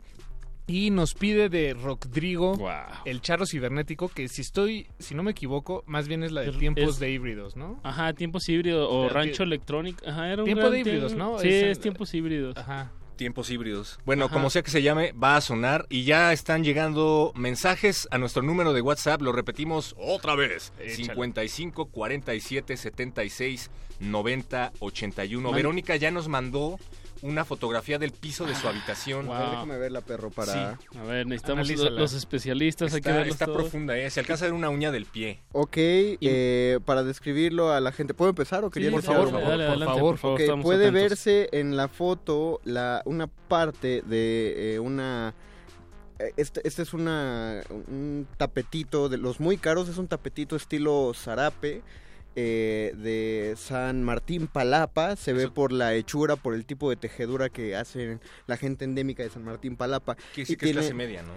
y 0.66 0.90
nos 0.90 1.14
pide 1.14 1.48
de 1.48 1.74
Rodrigo 1.74 2.56
el 3.04 3.20
charro 3.20 3.46
cibernético 3.46 4.08
que 4.08 4.28
si 4.28 4.42
estoy 4.42 4.86
si 4.98 5.14
no 5.14 5.22
me 5.22 5.32
equivoco 5.32 5.82
más 5.86 6.06
bien 6.08 6.22
es 6.22 6.30
la 6.32 6.42
de 6.42 6.50
Es- 6.50 6.58
tiempos 6.58 6.84
es- 6.84 6.98
de 6.98 7.10
híbridos 7.10 7.56
no 7.56 7.80
Ajá, 7.82 8.12
tiempos 8.12 8.48
híbridos 8.48 8.88
o 8.90 9.08
rancho 9.08 9.42
electrónico. 9.42 10.04
Ajá, 10.08 10.32
era 10.32 10.42
un 10.42 10.46
Tiempo 10.46 10.60
gran 10.62 10.72
de 10.72 10.78
híbridos. 10.80 11.14
¿no? 11.14 11.38
Sí, 11.38 11.48
Es 11.48 11.80
tiempos 11.80 12.14
híbridos. 12.14 12.56
ajá 12.56 12.92
Tiempos 13.16 13.50
híbridos. 13.50 14.00
Bueno, 14.04 14.24
Ajá. 14.24 14.32
como 14.34 14.50
sea 14.50 14.62
que 14.62 14.70
se 14.70 14.82
llame, 14.82 15.12
va 15.12 15.36
a 15.36 15.40
sonar 15.42 15.86
y 15.90 16.02
ya 16.04 16.32
están 16.32 16.64
llegando 16.64 17.30
mensajes 17.36 18.08
a 18.10 18.18
nuestro 18.18 18.42
número 18.42 18.72
de 18.72 18.80
WhatsApp. 18.80 19.20
Lo 19.20 19.32
repetimos 19.32 19.94
otra 19.98 20.34
vez. 20.34 20.72
Échale. 20.80 20.94
55 21.04 21.86
47 21.86 22.76
76 22.76 23.70
90 24.00 24.72
81. 24.80 25.50
Man- 25.50 25.54
Verónica 25.56 25.94
ya 25.96 26.10
nos 26.10 26.26
mandó 26.28 26.78
una 27.22 27.44
fotografía 27.44 27.98
del 27.98 28.10
piso 28.12 28.44
de 28.46 28.54
su 28.54 28.66
habitación. 28.68 29.30
A 29.30 29.38
ver, 29.38 29.50
déjame 29.50 29.78
verla, 29.78 30.00
perro, 30.00 30.30
para... 30.30 30.52
Sí. 30.76 30.88
A 30.98 31.02
ver, 31.04 31.26
necesitamos 31.26 31.60
Analízala. 31.68 31.90
lo- 31.90 31.98
los 32.00 32.12
especialistas. 32.14 32.92
hay 32.92 33.00
que 33.00 33.08
Está, 33.08 33.18
verlos 33.18 33.34
está 33.34 33.46
todos. 33.46 33.58
profunda, 33.62 33.96
¿eh? 33.96 34.10
Se 34.10 34.20
alcanza 34.20 34.44
a 34.44 34.48
ver 34.48 34.54
una 34.54 34.70
uña 34.70 34.90
del 34.90 35.06
pie. 35.06 35.38
Ok, 35.52 35.76
eh, 35.76 36.80
para 36.84 37.02
describirlo 37.04 37.72
a 37.72 37.80
la 37.80 37.92
gente, 37.92 38.12
¿puedo 38.14 38.30
empezar 38.30 38.64
o 38.64 38.70
quería 38.70 38.90
Sí, 38.90 38.96
dale, 39.06 39.08
algo? 39.18 39.30
dale, 39.32 39.42
por 39.42 39.52
adelante, 39.52 39.84
favor. 39.84 40.00
por 40.02 40.18
favor, 40.18 40.34
Ok, 40.34 40.40
estamos 40.40 40.64
puede 40.64 40.88
atentos. 40.88 41.02
verse 41.10 41.48
en 41.52 41.76
la 41.76 41.88
foto 41.88 42.60
la, 42.64 43.02
una 43.04 43.26
parte 43.28 44.02
de 44.02 44.74
eh, 44.74 44.78
una... 44.80 45.34
eh, 46.18 46.32
Este, 46.36 46.60
este 46.66 46.82
es 46.82 46.92
una, 46.92 47.62
un 47.70 48.26
tapetito 48.36 49.08
de 49.08 49.18
los 49.18 49.38
muy 49.38 49.58
caros, 49.58 49.88
es 49.88 49.96
un 49.98 50.08
tapetito 50.08 50.56
estilo 50.56 51.12
zarape 51.14 51.82
eh, 52.36 52.92
de 52.96 53.54
San 53.56 54.02
Martín 54.02 54.46
Palapa. 54.46 55.16
Se 55.16 55.32
ve 55.32 55.48
por 55.48 55.72
la 55.72 55.94
hechura, 55.94 56.36
por 56.36 56.54
el 56.54 56.64
tipo 56.64 56.90
de 56.90 56.96
tejedura 56.96 57.48
que 57.48 57.76
hacen 57.76 58.20
la 58.46 58.56
gente 58.56 58.84
endémica 58.84 59.22
de 59.22 59.30
San 59.30 59.44
Martín 59.44 59.76
Palapa. 59.76 60.14
Quiere 60.14 60.28
decir 60.36 60.54
Y 60.54 60.56
que 60.58 60.64
es 60.66 60.70
tiene- 60.72 60.80
clase 60.80 60.94
media, 60.94 61.22
¿no? 61.22 61.32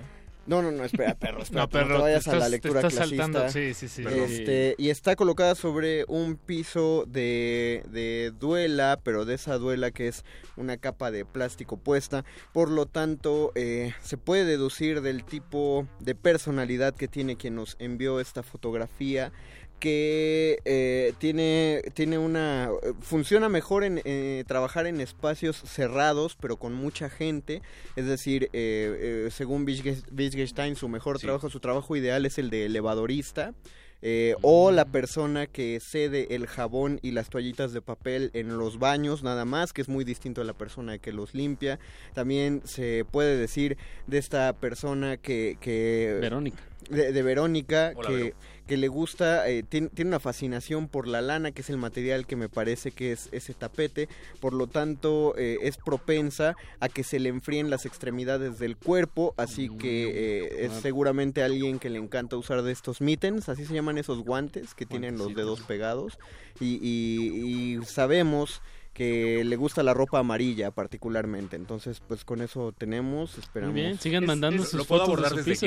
No, 0.47 0.61
no, 0.61 0.69
no, 0.71 0.83
espera, 0.83 1.15
perro, 1.15 1.41
espera, 1.41 1.61
no 1.63 1.69
perro 1.69 1.95
te 1.95 2.01
vayas 2.03 2.23
te 2.23 2.29
a 2.29 2.35
la 2.35 2.45
te 2.45 2.51
lectura 2.51 2.79
estás 2.81 2.93
clasista. 2.93 3.23
saltando 3.23 3.49
sí 3.51 3.73
sí 3.73 3.87
sí 3.87 4.03
Este, 4.07 4.75
y 4.77 4.91
está 4.91 5.15
colocada 5.15 5.55
sobre 5.55 6.05
un 6.07 6.35
piso 6.35 7.05
de, 7.07 7.81
de 7.89 8.31
duela, 8.39 8.99
pero 9.03 9.25
de 9.25 9.33
esa 9.33 9.57
duela 9.57 9.89
que 9.89 10.07
es 10.07 10.23
una 10.55 10.77
capa 10.77 11.09
de 11.09 11.25
plástico 11.25 11.77
puesta. 11.77 12.25
Por 12.53 12.69
lo 12.69 12.85
tanto, 12.85 13.53
eh, 13.55 13.95
se 14.03 14.17
puede 14.17 14.45
deducir 14.45 15.01
del 15.01 15.23
tipo 15.23 15.87
de 15.99 16.13
personalidad 16.13 16.93
que 16.93 17.07
tiene 17.07 17.37
quien 17.37 17.55
nos 17.55 17.75
envió 17.79 18.19
esta 18.19 18.43
fotografía 18.43 19.31
que 19.79 20.59
eh, 20.65 21.13
tiene, 21.19 21.81
tiene 21.93 22.17
una... 22.17 22.69
funciona 23.01 23.49
mejor 23.49 23.83
en 23.83 24.01
eh, 24.05 24.43
trabajar 24.47 24.87
en 24.87 25.01
espacios 25.01 25.57
cerrados, 25.57 26.37
pero 26.39 26.57
con 26.57 26.73
mucha 26.73 27.09
gente. 27.09 27.61
Es 27.95 28.05
decir, 28.05 28.45
eh, 28.53 29.25
eh, 29.27 29.29
según 29.31 29.65
Wittge- 29.65 30.03
Wittgenstein, 30.15 30.75
su 30.75 30.89
mejor 30.89 31.19
trabajo, 31.19 31.49
su 31.49 31.59
trabajo 31.59 31.95
ideal 31.95 32.25
es 32.25 32.37
el 32.37 32.49
de 32.49 32.65
elevadorista. 32.65 33.53
eh, 34.01 34.35
O 34.41 34.71
la 34.71 34.85
persona 34.85 35.47
que 35.47 35.79
cede 35.79 36.35
el 36.35 36.47
jabón 36.47 36.99
y 37.01 37.11
las 37.11 37.29
toallitas 37.29 37.71
de 37.73 37.81
papel 37.81 38.29
en 38.33 38.57
los 38.57 38.77
baños 38.77 39.23
nada 39.23 39.45
más, 39.45 39.73
que 39.73 39.81
es 39.81 39.89
muy 39.89 40.03
distinto 40.03 40.41
a 40.41 40.43
la 40.43 40.53
persona 40.53 40.97
que 40.99 41.11
los 41.11 41.33
limpia. 41.33 41.79
También 42.13 42.61
se 42.65 43.05
puede 43.09 43.37
decir 43.37 43.77
de 44.07 44.17
esta 44.19 44.53
persona 44.53 45.17
que... 45.17 45.57
que 45.59 46.17
Verónica. 46.21 46.61
De, 46.89 47.11
de 47.11 47.23
Verónica, 47.23 47.93
Hola, 47.95 48.09
que, 48.09 48.15
Vero. 48.15 48.35
Que 48.65 48.77
le 48.77 48.87
gusta, 48.87 49.47
eh, 49.47 49.63
tiene, 49.63 49.89
tiene 49.89 50.09
una 50.09 50.19
fascinación 50.19 50.87
por 50.87 51.07
la 51.07 51.21
lana, 51.21 51.51
que 51.51 51.61
es 51.61 51.69
el 51.69 51.77
material 51.77 52.25
que 52.25 52.35
me 52.35 52.49
parece 52.49 52.91
que 52.91 53.11
es 53.11 53.29
ese 53.31 53.53
tapete, 53.53 54.09
por 54.39 54.53
lo 54.53 54.67
tanto 54.67 55.35
eh, 55.37 55.59
es 55.61 55.77
propensa 55.77 56.55
a 56.79 56.89
que 56.89 57.03
se 57.03 57.19
le 57.19 57.29
enfríen 57.29 57.69
las 57.69 57.85
extremidades 57.85 58.57
del 58.59 58.75
cuerpo, 58.77 59.33
así 59.37 59.69
que 59.69 60.09
eh, 60.15 60.65
es 60.65 60.73
seguramente 60.81 61.43
alguien 61.43 61.79
que 61.79 61.89
le 61.89 61.99
encanta 61.99 62.37
usar 62.37 62.63
de 62.63 62.71
estos 62.71 63.01
mittens, 63.01 63.49
así 63.49 63.65
se 63.65 63.73
llaman 63.73 63.97
esos 63.97 64.19
guantes 64.23 64.73
que 64.73 64.85
tienen 64.85 65.17
los 65.17 65.35
dedos 65.35 65.61
pegados, 65.61 66.17
y, 66.59 66.79
y- 66.81 67.75
y 67.79 67.85
sabemos 67.85 68.61
que 68.93 69.43
le 69.43 69.55
gusta 69.57 69.83
la 69.83 69.93
ropa 69.93 70.19
amarilla 70.19 70.71
particularmente, 70.71 71.55
entonces 71.57 72.01
pues 72.07 72.23
con 72.23 72.41
eso 72.41 72.71
tenemos, 72.77 73.37
esperamos. 73.37 73.75
bien, 73.75 73.99
sigan 73.99 74.25
mandando 74.25 74.59
¿Lo- 74.63 74.63
sus 74.63 74.73
¿Lo 74.79 74.85
puedo 74.85 75.01
fotos 75.01 75.07
de 75.19 75.27
abordar 75.27 75.31
su 75.31 75.35
desde 75.49 75.51
piso. 75.51 75.65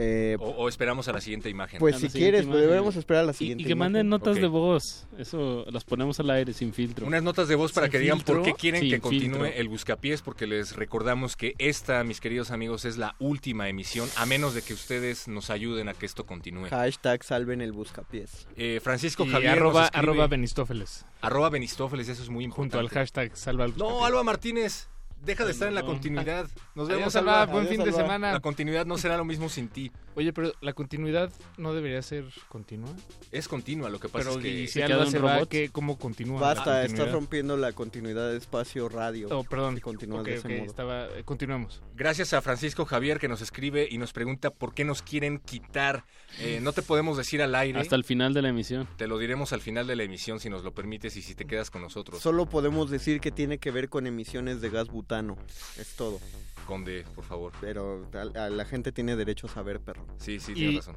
Eh, 0.00 0.36
O, 0.38 0.50
o 0.50 0.68
esperamos 0.68 1.08
a 1.08 1.12
la 1.12 1.20
siguiente 1.20 1.50
imagen? 1.50 1.80
Pues 1.80 1.96
si 1.98 2.08
quieres, 2.08 2.46
pues 2.46 2.60
debemos 2.60 2.94
esperar 2.94 3.24
a 3.24 3.26
la 3.26 3.32
Y, 3.32 3.34
siguiente 3.34 3.64
y 3.64 3.66
que 3.66 3.74
manden 3.74 4.06
imagen. 4.06 4.10
notas 4.10 4.36
de 4.40 4.46
voz. 4.46 5.08
Eso 5.18 5.64
las 5.72 5.82
ponemos 5.84 6.20
al 6.20 6.30
aire 6.30 6.52
sin 6.52 6.72
filtro. 6.72 7.04
Unas 7.04 7.22
notas 7.24 7.48
de 7.48 7.56
voz 7.56 7.72
para 7.72 7.86
¿Sin 7.86 7.92
que 7.92 7.98
digan 7.98 8.20
por 8.20 8.42
qué 8.42 8.54
quieren 8.54 8.88
que 8.88 9.00
continúe 9.00 9.40
filtro. 9.40 9.44
el 9.46 9.68
Buscapiés, 9.68 10.22
porque 10.22 10.46
les 10.46 10.76
recordamos 10.76 11.34
que 11.36 11.54
esta, 11.58 12.04
mis 12.04 12.20
queridos 12.20 12.52
amigos, 12.52 12.84
es 12.84 12.96
la 12.96 13.16
última 13.18 13.68
emisión, 13.68 14.08
a 14.16 14.24
menos 14.24 14.54
de 14.54 14.62
que 14.62 14.72
ustedes 14.72 15.26
nos 15.26 15.50
ayuden 15.50 15.88
a 15.88 15.94
que 15.94 16.06
esto 16.06 16.24
continúe. 16.26 16.68
Hashtag 16.68 17.24
salven 17.24 17.60
el 17.60 17.72
buscapiés. 17.72 18.46
Eh, 18.56 18.78
Francisco 18.80 19.24
Y 19.24 19.30
Javier 19.30 19.50
arroba, 19.52 19.86
escribe- 19.86 19.98
arroba 19.98 20.26
Benistófeles. 20.28 21.06
Arroba 21.22 21.50
Benistófeles, 21.50 22.08
eso 22.08 22.22
es 22.22 22.28
muy 22.28 22.44
importante. 22.44 22.76
Junto 22.76 22.88
al 22.88 22.88
hashtag 23.02 23.36
salva 23.36 23.64
al 23.64 23.76
No, 23.76 24.04
Alba 24.04 24.22
Martínez, 24.22 24.88
deja 25.22 25.44
de 25.44 25.52
estar 25.52 25.68
en 25.68 25.74
la 25.74 25.82
continuidad. 25.82 26.48
Nos 26.74 26.88
Adiós, 26.88 26.98
vemos, 26.98 27.16
Alba, 27.16 27.46
buen 27.46 27.66
fin 27.68 27.82
de 27.84 27.92
semana. 27.92 28.32
La 28.32 28.40
continuidad 28.40 28.86
no 28.86 28.98
será 28.98 29.16
lo 29.16 29.24
mismo 29.24 29.48
sin 29.48 29.68
ti. 29.68 29.90
Oye, 30.14 30.32
pero 30.32 30.52
la 30.60 30.72
continuidad 30.72 31.30
no 31.58 31.74
debería 31.74 32.02
ser 32.02 32.24
continua. 32.48 32.90
Es 33.30 33.46
continua, 33.46 33.88
lo 33.88 34.00
que 34.00 34.08
pasa 34.08 34.30
Pero 34.30 34.38
es 34.38 34.42
que... 34.42 34.48
y 34.48 34.66
si 34.66 34.72
se 34.74 34.84
Alba 34.84 35.06
se 35.06 35.18
va, 35.20 35.34
robot. 35.34 35.48
¿qué, 35.48 35.68
¿cómo 35.70 35.96
continúa? 35.98 36.40
Basta, 36.40 36.70
la 36.70 36.84
estás 36.84 37.12
rompiendo 37.12 37.56
la 37.56 37.72
continuidad 37.72 38.30
de 38.30 38.36
espacio 38.38 38.88
radio. 38.88 39.28
Oh, 39.30 39.44
perdón. 39.44 39.76
Si 39.76 39.80
continúas 39.80 40.22
Ok, 40.22 40.26
de 40.26 40.34
ese 40.34 40.48
ok, 40.48 40.54
modo. 40.54 40.64
estaba- 40.70 41.06
eh, 41.16 41.22
continuemos. 41.24 41.82
Gracias 41.94 42.32
a 42.32 42.42
Francisco 42.42 42.84
Javier 42.84 43.20
que 43.20 43.28
nos 43.28 43.40
escribe 43.42 43.86
y 43.88 43.98
nos 43.98 44.12
pregunta 44.12 44.50
por 44.50 44.74
qué 44.74 44.84
nos 44.84 45.02
quieren 45.02 45.38
quitar. 45.38 46.04
Eh, 46.40 46.60
no 46.62 46.72
te 46.72 46.82
podemos 46.82 47.16
decir 47.16 47.42
al 47.42 47.54
aire. 47.54 47.80
Hasta 47.80 47.96
el 47.96 48.04
final 48.04 48.34
de 48.34 48.42
la 48.42 48.48
emisión. 48.50 48.86
Te 48.96 49.06
lo 49.06 49.18
diremos 49.18 49.52
al 49.52 49.60
final 49.60 49.86
de 49.86 49.96
la 49.96 50.02
emisión 50.04 50.40
si 50.40 50.48
nos 50.50 50.62
lo 50.64 50.72
permites 50.72 51.16
y 51.16 51.22
si 51.22 51.34
te 51.34 51.46
quedas 51.46 51.70
con 51.70 51.82
nosotros. 51.82 52.20
Solo 52.20 52.46
podemos 52.46 52.90
decir 52.90 53.20
que 53.20 53.30
tiene 53.30 53.58
que 53.58 53.70
ver 53.70 53.88
con 53.88 54.06
emisiones 54.06 54.60
de 54.60 54.70
gas 54.70 54.88
butano. 54.88 55.36
Es 55.78 55.94
todo. 55.96 56.20
Conde, 56.66 57.04
por 57.14 57.24
favor. 57.24 57.52
Pero 57.60 58.08
a, 58.14 58.44
a 58.44 58.50
la 58.50 58.64
gente 58.64 58.92
tiene 58.92 59.16
derecho 59.16 59.46
a 59.46 59.50
saber, 59.50 59.80
perro. 59.80 60.06
Sí, 60.18 60.38
sí, 60.38 60.52
Y- 60.52 60.54
tienes 60.54 60.76
razón. 60.86 60.96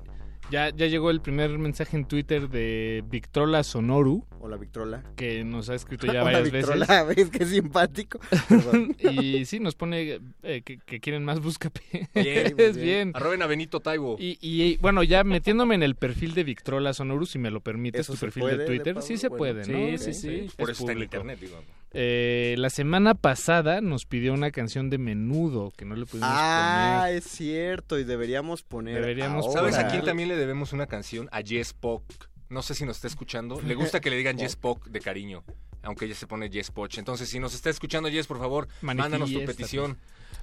Ya, 0.49 0.69
ya 0.69 0.87
llegó 0.87 1.11
el 1.11 1.21
primer 1.21 1.57
mensaje 1.57 1.95
en 1.95 2.05
Twitter 2.05 2.49
de 2.49 3.03
Victrola 3.09 3.63
Sonoru, 3.63 4.25
Hola, 4.41 4.57
Victrola. 4.57 5.03
que 5.15 5.43
nos 5.45 5.69
ha 5.69 5.75
escrito 5.75 6.07
ya 6.07 6.11
Hola, 6.23 6.23
varias 6.23 6.51
Victrola. 6.51 7.03
¿Ves 7.03 7.29
qué 7.31 7.45
simpático? 7.45 8.19
Veces. 8.49 9.13
y 9.13 9.45
sí, 9.45 9.59
nos 9.59 9.75
pone 9.75 10.19
eh, 10.43 10.61
que, 10.63 10.77
que 10.79 10.99
quieren 10.99 11.23
más 11.23 11.39
Buscapiés. 11.39 12.09
Bien, 12.13 12.55
es 12.57 12.75
bien. 12.75 13.11
Arroben 13.13 13.41
a 13.43 13.47
Benito 13.47 13.79
Taibo. 13.79 14.17
Y, 14.19 14.37
y, 14.41 14.77
bueno, 14.77 15.03
ya 15.03 15.23
metiéndome 15.23 15.75
en 15.75 15.83
el 15.83 15.95
perfil 15.95 16.33
de 16.33 16.43
Victrola 16.43 16.93
Sonoru, 16.93 17.25
si 17.25 17.39
me 17.39 17.49
lo 17.51 17.61
permites, 17.61 18.01
¿Eso 18.01 18.13
tu 18.13 18.19
perfil 18.19 18.41
puede, 18.41 18.57
de 18.57 18.65
Twitter, 18.65 19.01
sí 19.01 19.17
se 19.17 19.29
Bueno, 19.29 19.37
puede, 19.37 19.63
sí, 19.63 19.71
¿no? 19.71 19.97
sí, 19.97 20.13
sí. 20.13 20.49
Por 20.57 20.69
es 20.69 20.77
eso 20.77 20.83
está 20.83 20.91
en 20.91 21.03
internet, 21.03 21.39
digo. 21.39 21.57
Eh, 21.93 22.55
la 22.57 22.69
semana 22.69 23.15
pasada 23.15 23.81
nos 23.81 24.05
pidió 24.05 24.33
una 24.33 24.51
canción 24.51 24.89
de 24.89 24.97
menudo 24.97 25.71
que 25.75 25.83
no 25.85 25.95
le 25.95 26.05
pudimos 26.05 26.29
Ah, 26.31 27.01
poner. 27.03 27.17
es 27.17 27.25
cierto. 27.25 27.99
Y 27.99 28.03
deberíamos 28.05 28.63
poner. 28.63 28.95
Deberíamos 28.95 29.45
ahora. 29.47 29.59
¿Sabes 29.59 29.75
a 29.77 29.87
quién 29.89 30.03
también 30.05 30.29
le 30.29 30.35
debemos 30.37 30.71
una 30.73 30.87
canción? 30.87 31.27
A 31.31 31.41
Jess 31.41 31.73
Pock. 31.73 32.03
No 32.49 32.61
sé 32.61 32.75
si 32.75 32.85
nos 32.85 32.97
está 32.97 33.07
escuchando. 33.07 33.61
Le 33.61 33.75
gusta 33.75 33.99
que 33.99 34.09
le 34.09 34.17
digan 34.17 34.37
Jess 34.39 34.55
Pock 34.55 34.87
de 34.87 34.99
cariño. 35.01 35.43
Aunque 35.83 36.05
ella 36.05 36.15
se 36.15 36.27
pone 36.27 36.49
Jess 36.49 36.69
Poch. 36.71 36.97
Entonces, 36.97 37.27
si 37.27 37.39
nos 37.39 37.53
está 37.55 37.69
escuchando 37.69 38.09
Jess, 38.09 38.27
por 38.27 38.39
favor, 38.39 38.67
mándanos 38.81 39.31
tu 39.31 39.43
petición. 39.45 39.97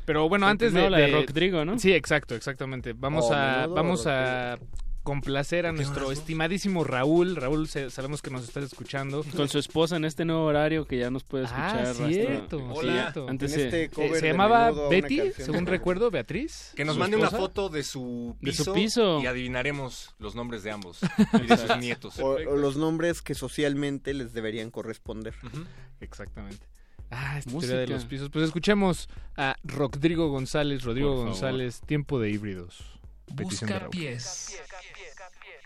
Pero 0.05 0.29
bueno, 0.29 0.47
antes 0.49 0.73
de, 0.73 0.83
de 0.83 0.91
de- 0.91 1.07
Rodrigo, 1.13 1.65
¿no? 1.65 1.79
Sí, 1.79 1.93
exacto, 1.93 2.35
exactamente. 2.35 2.93
Vamos 2.95 3.27
Oh, 3.31 3.35
a 3.35 3.67
vamos 3.67 4.07
a 4.07 4.59
complacer 5.09 5.65
a 5.65 5.73
nuestro 5.73 6.13
estimadísimo 6.13 6.85
Raúl. 6.85 7.35
Raúl, 7.35 7.67
se- 7.67 7.89
sabemos 7.91 8.21
que 8.21 8.29
nos 8.29 8.45
estás 8.45 8.65
escuchando. 8.65 9.25
Con 9.35 9.49
su 9.49 9.59
esposa 9.59 9.97
en 9.97 10.05
este 10.05 10.27
nuevo 10.27 10.45
horario 10.45 10.85
que 10.87 10.99
ya 10.99 11.11
nos 11.11 11.25
puede 11.25 11.47
Ah, 11.51 11.83
escuchar. 11.87 12.11
cierto, 12.13 12.59
hasta- 12.59 12.73
Hola. 12.79 12.93
cierto. 12.93 13.27
Antes 13.31 13.53
En 13.53 13.59
se- 13.59 13.65
este 13.65 13.89
cover 13.89 14.15
se 14.17 14.21
de 14.27 14.33
llamaba 14.33 14.71
Betty, 14.91 15.33
según 15.35 15.65
de- 15.65 15.71
recuerdo, 15.71 16.11
Beatriz. 16.11 16.73
Que 16.77 16.85
nos 16.85 16.97
¿Su 16.97 17.01
mande 17.01 17.17
una 17.17 17.31
foto 17.31 17.71
de 17.71 17.85
su 17.85 18.37
De 18.43 18.51
piso, 18.51 18.65
su 18.65 18.75
piso. 18.75 19.21
y 19.23 19.27
adivinaremos 19.27 20.15
los 20.19 20.35
nombres 20.35 20.63
de 20.63 20.73
ambos 20.73 21.01
y 21.43 21.47
de 21.47 21.57
sus 21.57 21.79
nietos. 21.79 22.19
O, 22.19 22.33
o 22.33 22.57
los 22.57 22.77
nombres 22.77 23.23
que 23.23 23.35
socialmente 23.35 24.13
les 24.13 24.35
deberían 24.35 24.71
corresponder. 24.71 25.33
Exactamente. 26.01 26.67
Ah, 27.11 27.39
esta 27.39 27.51
Música. 27.51 27.75
de 27.77 27.87
los 27.87 28.05
pisos. 28.05 28.29
Pues 28.29 28.45
escuchemos 28.45 29.09
a 29.39 29.57
Rodrigo 29.65 30.29
González, 30.29 30.83
Rodrigo. 30.85 31.17
González, 31.25 31.81
Tiempo 31.87 32.21
de 32.21 32.29
híbridos. 32.29 32.85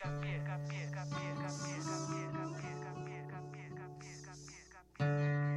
Pieka, 0.03 0.19
pieka, 0.19 0.59
pieka, 0.67 1.03
pieka, 1.15 1.47
pieka, 1.63 1.95
pieka, 2.11 2.43
pieka, 2.59 2.91
pieka, 3.07 3.39
pieka, 3.55 3.87
pieka, 4.03 4.33
pieka, 4.43 4.81
pieka. 4.99 5.52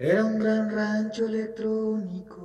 Era 0.00 0.24
un 0.24 0.38
gran 0.38 0.70
rancho 0.70 1.26
electrónico 1.26 2.36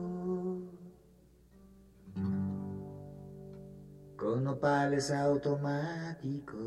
con 4.18 4.44
nopales 4.44 5.12
automáticos, 5.12 6.58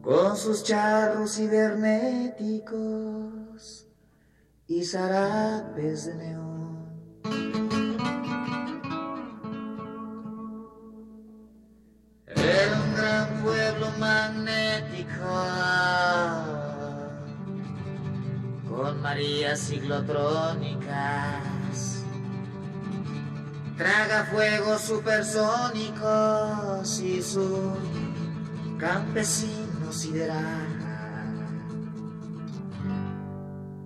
con 0.00 0.38
sus 0.38 0.64
charros 0.64 1.36
cibernéticos 1.36 3.86
y 4.66 4.82
zarapes 4.82 6.06
de 6.06 6.14
neón. 6.14 7.57
Marías 19.18 19.58
ciclotrónicas, 19.58 22.04
tragafuegos 23.76 24.82
supersónicos 24.82 27.00
y 27.00 27.20
su 27.20 27.72
campesino 28.78 29.92
sideral. 29.92 30.68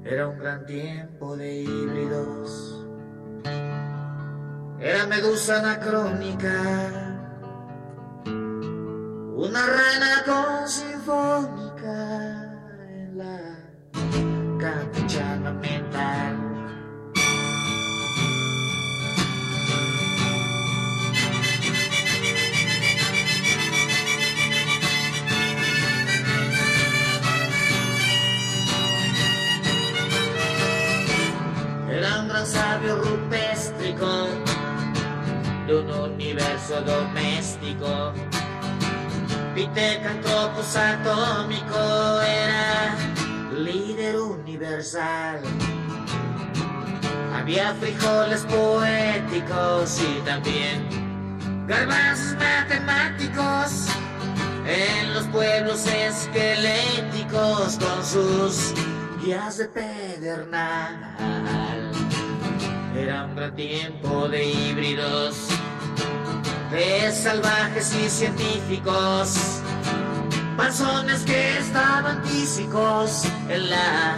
Era 0.05 0.29
un 0.29 0.39
gran 0.39 0.67
tiempo 0.67 1.35
de 1.35 1.63
híbridos, 1.63 2.85
era 4.81 5.07
medusa 5.07 5.61
anacrónica. 5.61 7.09
Una 9.35 9.65
reina 9.65 10.25
con 10.27 10.69
sinfónica 10.69 12.32
tanti 14.73 15.07
ci 15.07 15.19
hanno 15.19 15.49
ambientato 15.49 16.51
Era 31.89 32.19
un 32.21 32.27
gran 32.27 32.47
sabio 32.47 33.03
rupestrico 33.03 34.27
d'un 35.67 35.89
universo 35.89 36.81
domestico. 36.81 38.13
Pitecantropus 39.53 40.75
atomico 40.75 42.19
era. 42.21 43.12
Líder 43.65 44.19
universal. 44.21 45.41
Había 47.35 47.75
frijoles 47.75 48.43
poéticos 48.43 50.01
y 50.01 50.21
también 50.23 51.67
garbanzos 51.67 52.37
matemáticos 52.39 53.89
en 54.67 55.15
los 55.15 55.25
pueblos 55.29 55.87
esqueléticos 55.87 57.79
con 57.79 58.05
sus 58.05 58.75
guías 59.25 59.59
de 59.59 59.67
pedernal. 59.67 61.17
Era 62.97 63.25
un 63.25 63.35
gran 63.35 63.57
tiempo 63.57 64.29
de 64.29 64.45
híbridos, 64.45 65.49
de 66.71 67.11
salvajes 67.11 67.95
y 67.95 68.09
científicos, 68.09 69.62
panzones 70.57 71.23
que 71.25 71.59
estaban 71.59 72.23
físicos 72.25 73.25
en 73.49 73.71
la 73.71 74.17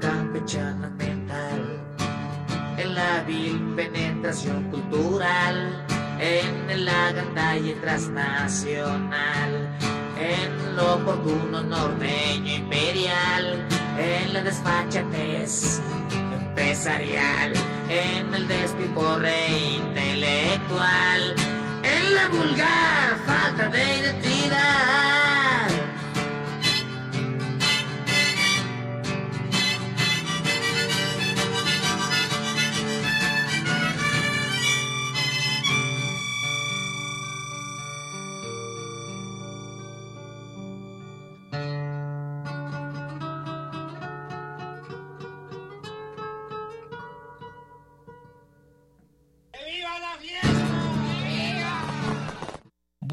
campechana 0.00 0.88
mental, 0.90 1.80
en 2.76 2.94
la 2.94 3.22
vil 3.26 3.74
penetración 3.76 4.70
cultural, 4.70 5.84
en 6.18 6.84
la 6.84 7.12
gandalla 7.12 7.80
transnacional, 7.80 9.68
en 10.18 10.76
lo 10.76 10.94
oportuno 10.94 11.62
norteño 11.62 12.54
imperial, 12.54 13.66
en 13.98 14.32
la 14.32 14.42
desfachatez 14.42 15.80
empresarial, 16.10 17.52
en 17.88 18.34
el 18.34 18.48
despiporre 18.48 19.34
intelectual, 19.76 21.34
en 21.82 22.14
la 22.14 22.28
vulgar 22.28 23.18
falta 23.26 23.68
de 23.68 23.98
identidad. 23.98 25.25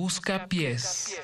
Busca 0.03 0.37
pies. 0.49 1.15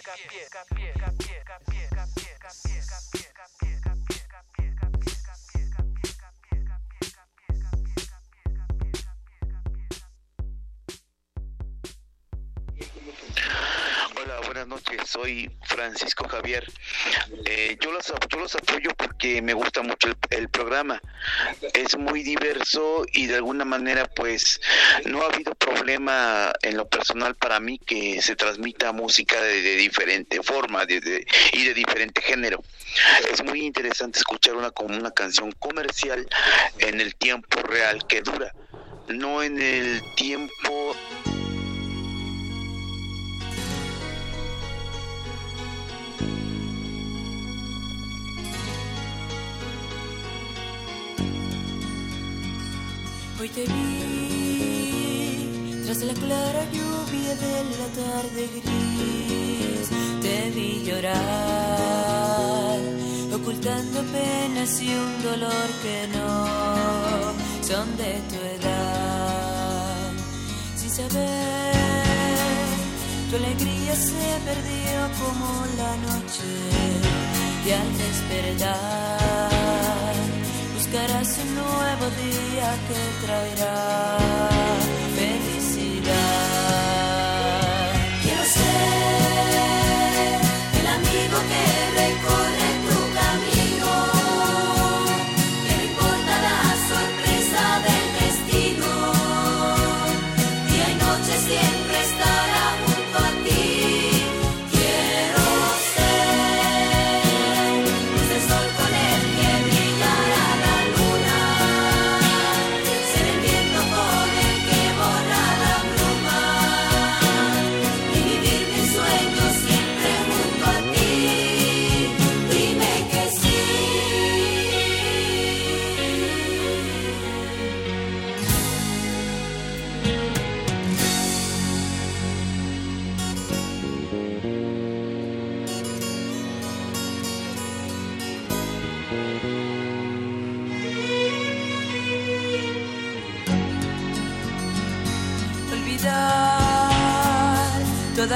Buenas 14.65 14.83
noches. 14.83 15.09
Soy 15.09 15.49
Francisco 15.63 16.27
Javier. 16.27 16.65
Eh, 17.45 17.77
yo, 17.79 17.91
los, 17.91 18.07
yo 18.29 18.39
los 18.39 18.55
apoyo 18.55 18.89
porque 18.97 19.41
me 19.41 19.53
gusta 19.53 19.81
mucho 19.81 20.09
el, 20.29 20.49
programa. 20.49 21.01
Es 21.73 21.97
muy 21.97 22.23
diverso 22.23 23.05
y 23.13 23.27
de 23.27 23.35
alguna 23.35 23.63
manera 23.63 24.05
pues 24.07 24.59
no 25.05 25.21
ha 25.21 25.27
habido 25.27 25.55
problema 25.55 26.51
en 26.61 26.75
lo 26.75 26.89
personal 26.89 27.35
para 27.35 27.59
mí 27.59 27.79
que 27.79 28.21
se 28.21 28.35
transmita 28.35 28.91
música 28.91 29.41
de, 29.41 29.61
de 29.61 29.75
diferente 29.77 30.41
forma 30.43 30.83
y 30.83 30.99
de 30.99 31.73
diferente 31.73 32.21
género. 32.21 32.61
Es 33.31 33.43
muy 33.43 33.61
interesante 33.61 34.19
escuchar 34.19 34.55
una, 34.55 34.71
como 34.71 34.97
una 34.97 35.11
canción 35.11 35.51
comercial 35.53 36.27
en 36.79 36.99
el 36.99 37.15
tiempo 37.15 37.61
real 37.61 38.05
que 38.07 38.21
dura, 38.21 38.51
no 39.07 39.41
en 39.41 39.61
el 39.61 40.01
tiempo 40.15 40.95
Hoy 53.42 53.48
te 53.48 53.64
vi 53.64 55.32
tras 55.85 56.01
la 56.03 56.14
clara 56.14 56.66
lluvia 56.74 57.35
de 57.35 57.64
la 57.80 57.88
tarde 58.01 58.50
gris. 58.53 59.88
Te 60.22 60.51
vi 60.51 60.84
llorar, 60.85 61.19
ocultando 63.34 64.03
penas 64.11 64.82
y 64.82 64.90
un 64.93 65.24
dolor 65.24 65.69
que 65.82 66.08
no 66.18 66.48
son 67.66 67.95
de 67.95 68.19
tu 68.30 68.35
edad. 68.58 70.11
Sin 70.76 70.92
saber, 70.92 71.76
tu 73.30 73.38
alegría 73.38 73.95
se 73.95 74.40
perdió 74.50 75.09
como 75.22 75.48
la 75.77 75.95
noche. 76.08 76.51
Y 77.66 77.68
al 77.72 77.90
despertar, 77.98 79.58
buscarás 80.92 81.38
un 81.38 81.56
nuevo 81.56 82.06
día 82.18 82.76
que 82.88 83.26
traerá 83.26 84.58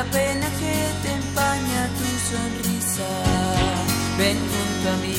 toda 0.04 0.12
pena 0.12 0.48
que 0.60 0.76
te 1.02 1.14
empaña 1.14 1.90
tu 1.98 2.08
sonrisa. 2.32 3.10
Ven 4.18 4.38
junto 4.38 4.90
a 4.90 4.98
mí, 4.98 5.16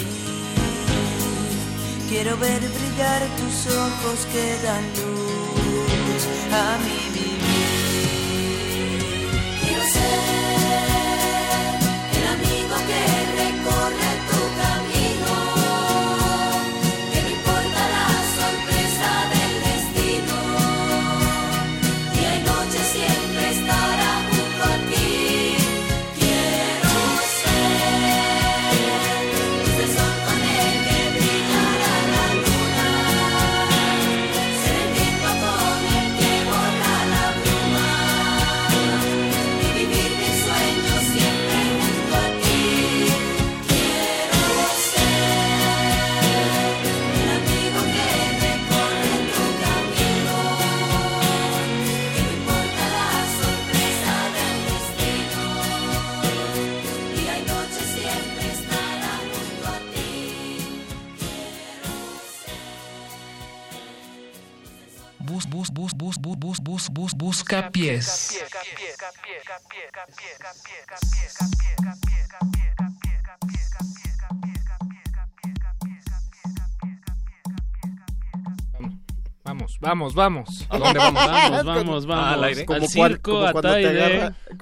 quiero 2.08 2.36
ver 2.38 2.60
brillar 2.60 3.22
tus 3.38 3.74
ojos 3.74 4.26
que 4.32 4.58
dan 4.62 4.84
luz 4.98 6.22
a 6.52 6.78
mi 6.84 6.93
bus, 66.94 67.12
bus, 67.12 67.14
bus, 67.14 67.18
busca 67.18 67.70
pies. 67.70 68.40
Vamos, 79.42 79.78
vamos, 79.80 80.14
vamos. 80.14 80.66
¿A 80.70 80.78
dónde 80.78 80.98
vamos? 80.98 81.26
Vamos, 81.26 81.64
vamos, 81.64 82.06
vamos. 82.06 82.34
Al 82.34 82.44
aire. 82.44 82.66
Al 82.68 82.88
circo. 82.88 83.44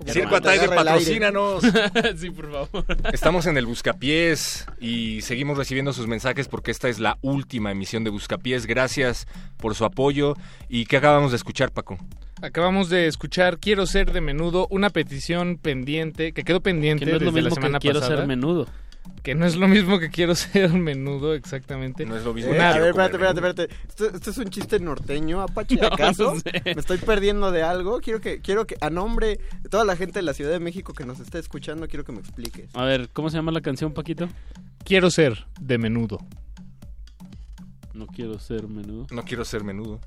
Circo 0.06 0.36
Ataide, 0.36 0.68
patrocínanos. 0.68 1.62
sí, 2.16 2.30
por 2.30 2.50
favor. 2.50 2.84
Estamos 3.12 3.46
en 3.46 3.56
el 3.56 3.66
Buscapiés 3.66 4.66
y 4.80 5.20
seguimos 5.22 5.56
recibiendo 5.58 5.92
sus 5.92 6.06
mensajes 6.06 6.48
porque 6.48 6.70
esta 6.70 6.88
es 6.88 6.98
la 6.98 7.18
última 7.22 7.70
emisión 7.70 8.04
de 8.04 8.10
Buscapiés. 8.10 8.66
Gracias 8.66 9.26
por 9.56 9.74
su 9.74 9.84
apoyo. 9.84 10.34
¿Y 10.68 10.86
qué 10.86 10.96
acabamos 10.96 11.30
de 11.32 11.36
escuchar, 11.36 11.70
Paco? 11.72 11.98
Acabamos 12.40 12.88
de 12.88 13.06
escuchar 13.06 13.58
Quiero 13.58 13.86
ser 13.86 14.12
de 14.12 14.20
menudo, 14.20 14.66
una 14.70 14.90
petición 14.90 15.58
pendiente, 15.58 16.32
que 16.32 16.42
quedó 16.42 16.60
pendiente 16.60 17.04
Que 17.04 17.10
no 17.12 17.16
es 17.18 17.22
lo 17.22 17.30
desde 17.30 17.42
la 17.42 17.48
mismo 17.50 17.56
que 17.56 17.60
semana 17.62 17.78
quiero 17.78 18.00
pasada. 18.00 18.18
ser 18.18 18.26
menudo. 18.26 18.66
Que 19.22 19.36
no 19.36 19.46
es 19.46 19.54
lo 19.56 19.68
mismo 19.68 19.98
que 20.00 20.10
quiero 20.10 20.34
ser 20.36 20.72
menudo, 20.72 21.34
exactamente. 21.34 22.04
No 22.04 22.16
es 22.16 22.24
lo 22.24 22.34
mismo 22.34 22.52
Eh, 22.52 22.60
a 22.60 22.72
ver, 22.78 22.88
espérate, 22.88 23.12
espérate, 23.16 23.38
espérate. 23.40 23.74
¿Esto, 23.88 24.06
esto 24.16 24.30
es 24.30 24.38
un 24.38 24.50
chiste 24.50 24.80
norteño, 24.80 25.40
Apache, 25.40 25.76
No, 25.80 25.86
acaso? 25.86 26.34
no 26.34 26.40
sé. 26.40 26.62
¿Me 26.64 26.72
estoy 26.72 26.98
perdiendo 26.98 27.52
de 27.52 27.62
algo? 27.62 28.00
Quiero 28.00 28.20
que, 28.20 28.40
quiero 28.40 28.66
que, 28.66 28.76
a 28.80 28.90
nombre 28.90 29.38
de 29.62 29.68
toda 29.68 29.84
la 29.84 29.94
gente 29.96 30.18
de 30.18 30.22
la 30.22 30.34
Ciudad 30.34 30.50
de 30.50 30.58
México 30.60 30.92
que 30.92 31.04
nos 31.04 31.20
está 31.20 31.38
escuchando, 31.38 31.86
quiero 31.86 32.04
que 32.04 32.12
me 32.12 32.18
expliques. 32.18 32.74
A 32.74 32.84
ver, 32.84 33.10
¿cómo 33.12 33.30
se 33.30 33.36
llama 33.36 33.52
la 33.52 33.60
canción, 33.60 33.92
Paquito? 33.92 34.28
Quiero 34.84 35.10
ser 35.10 35.46
de 35.60 35.78
menudo. 35.78 36.18
No 37.94 38.06
quiero 38.06 38.38
ser 38.38 38.66
menudo. 38.68 39.06
No 39.12 39.22
quiero 39.22 39.44
ser 39.44 39.62
menudo. 39.62 40.00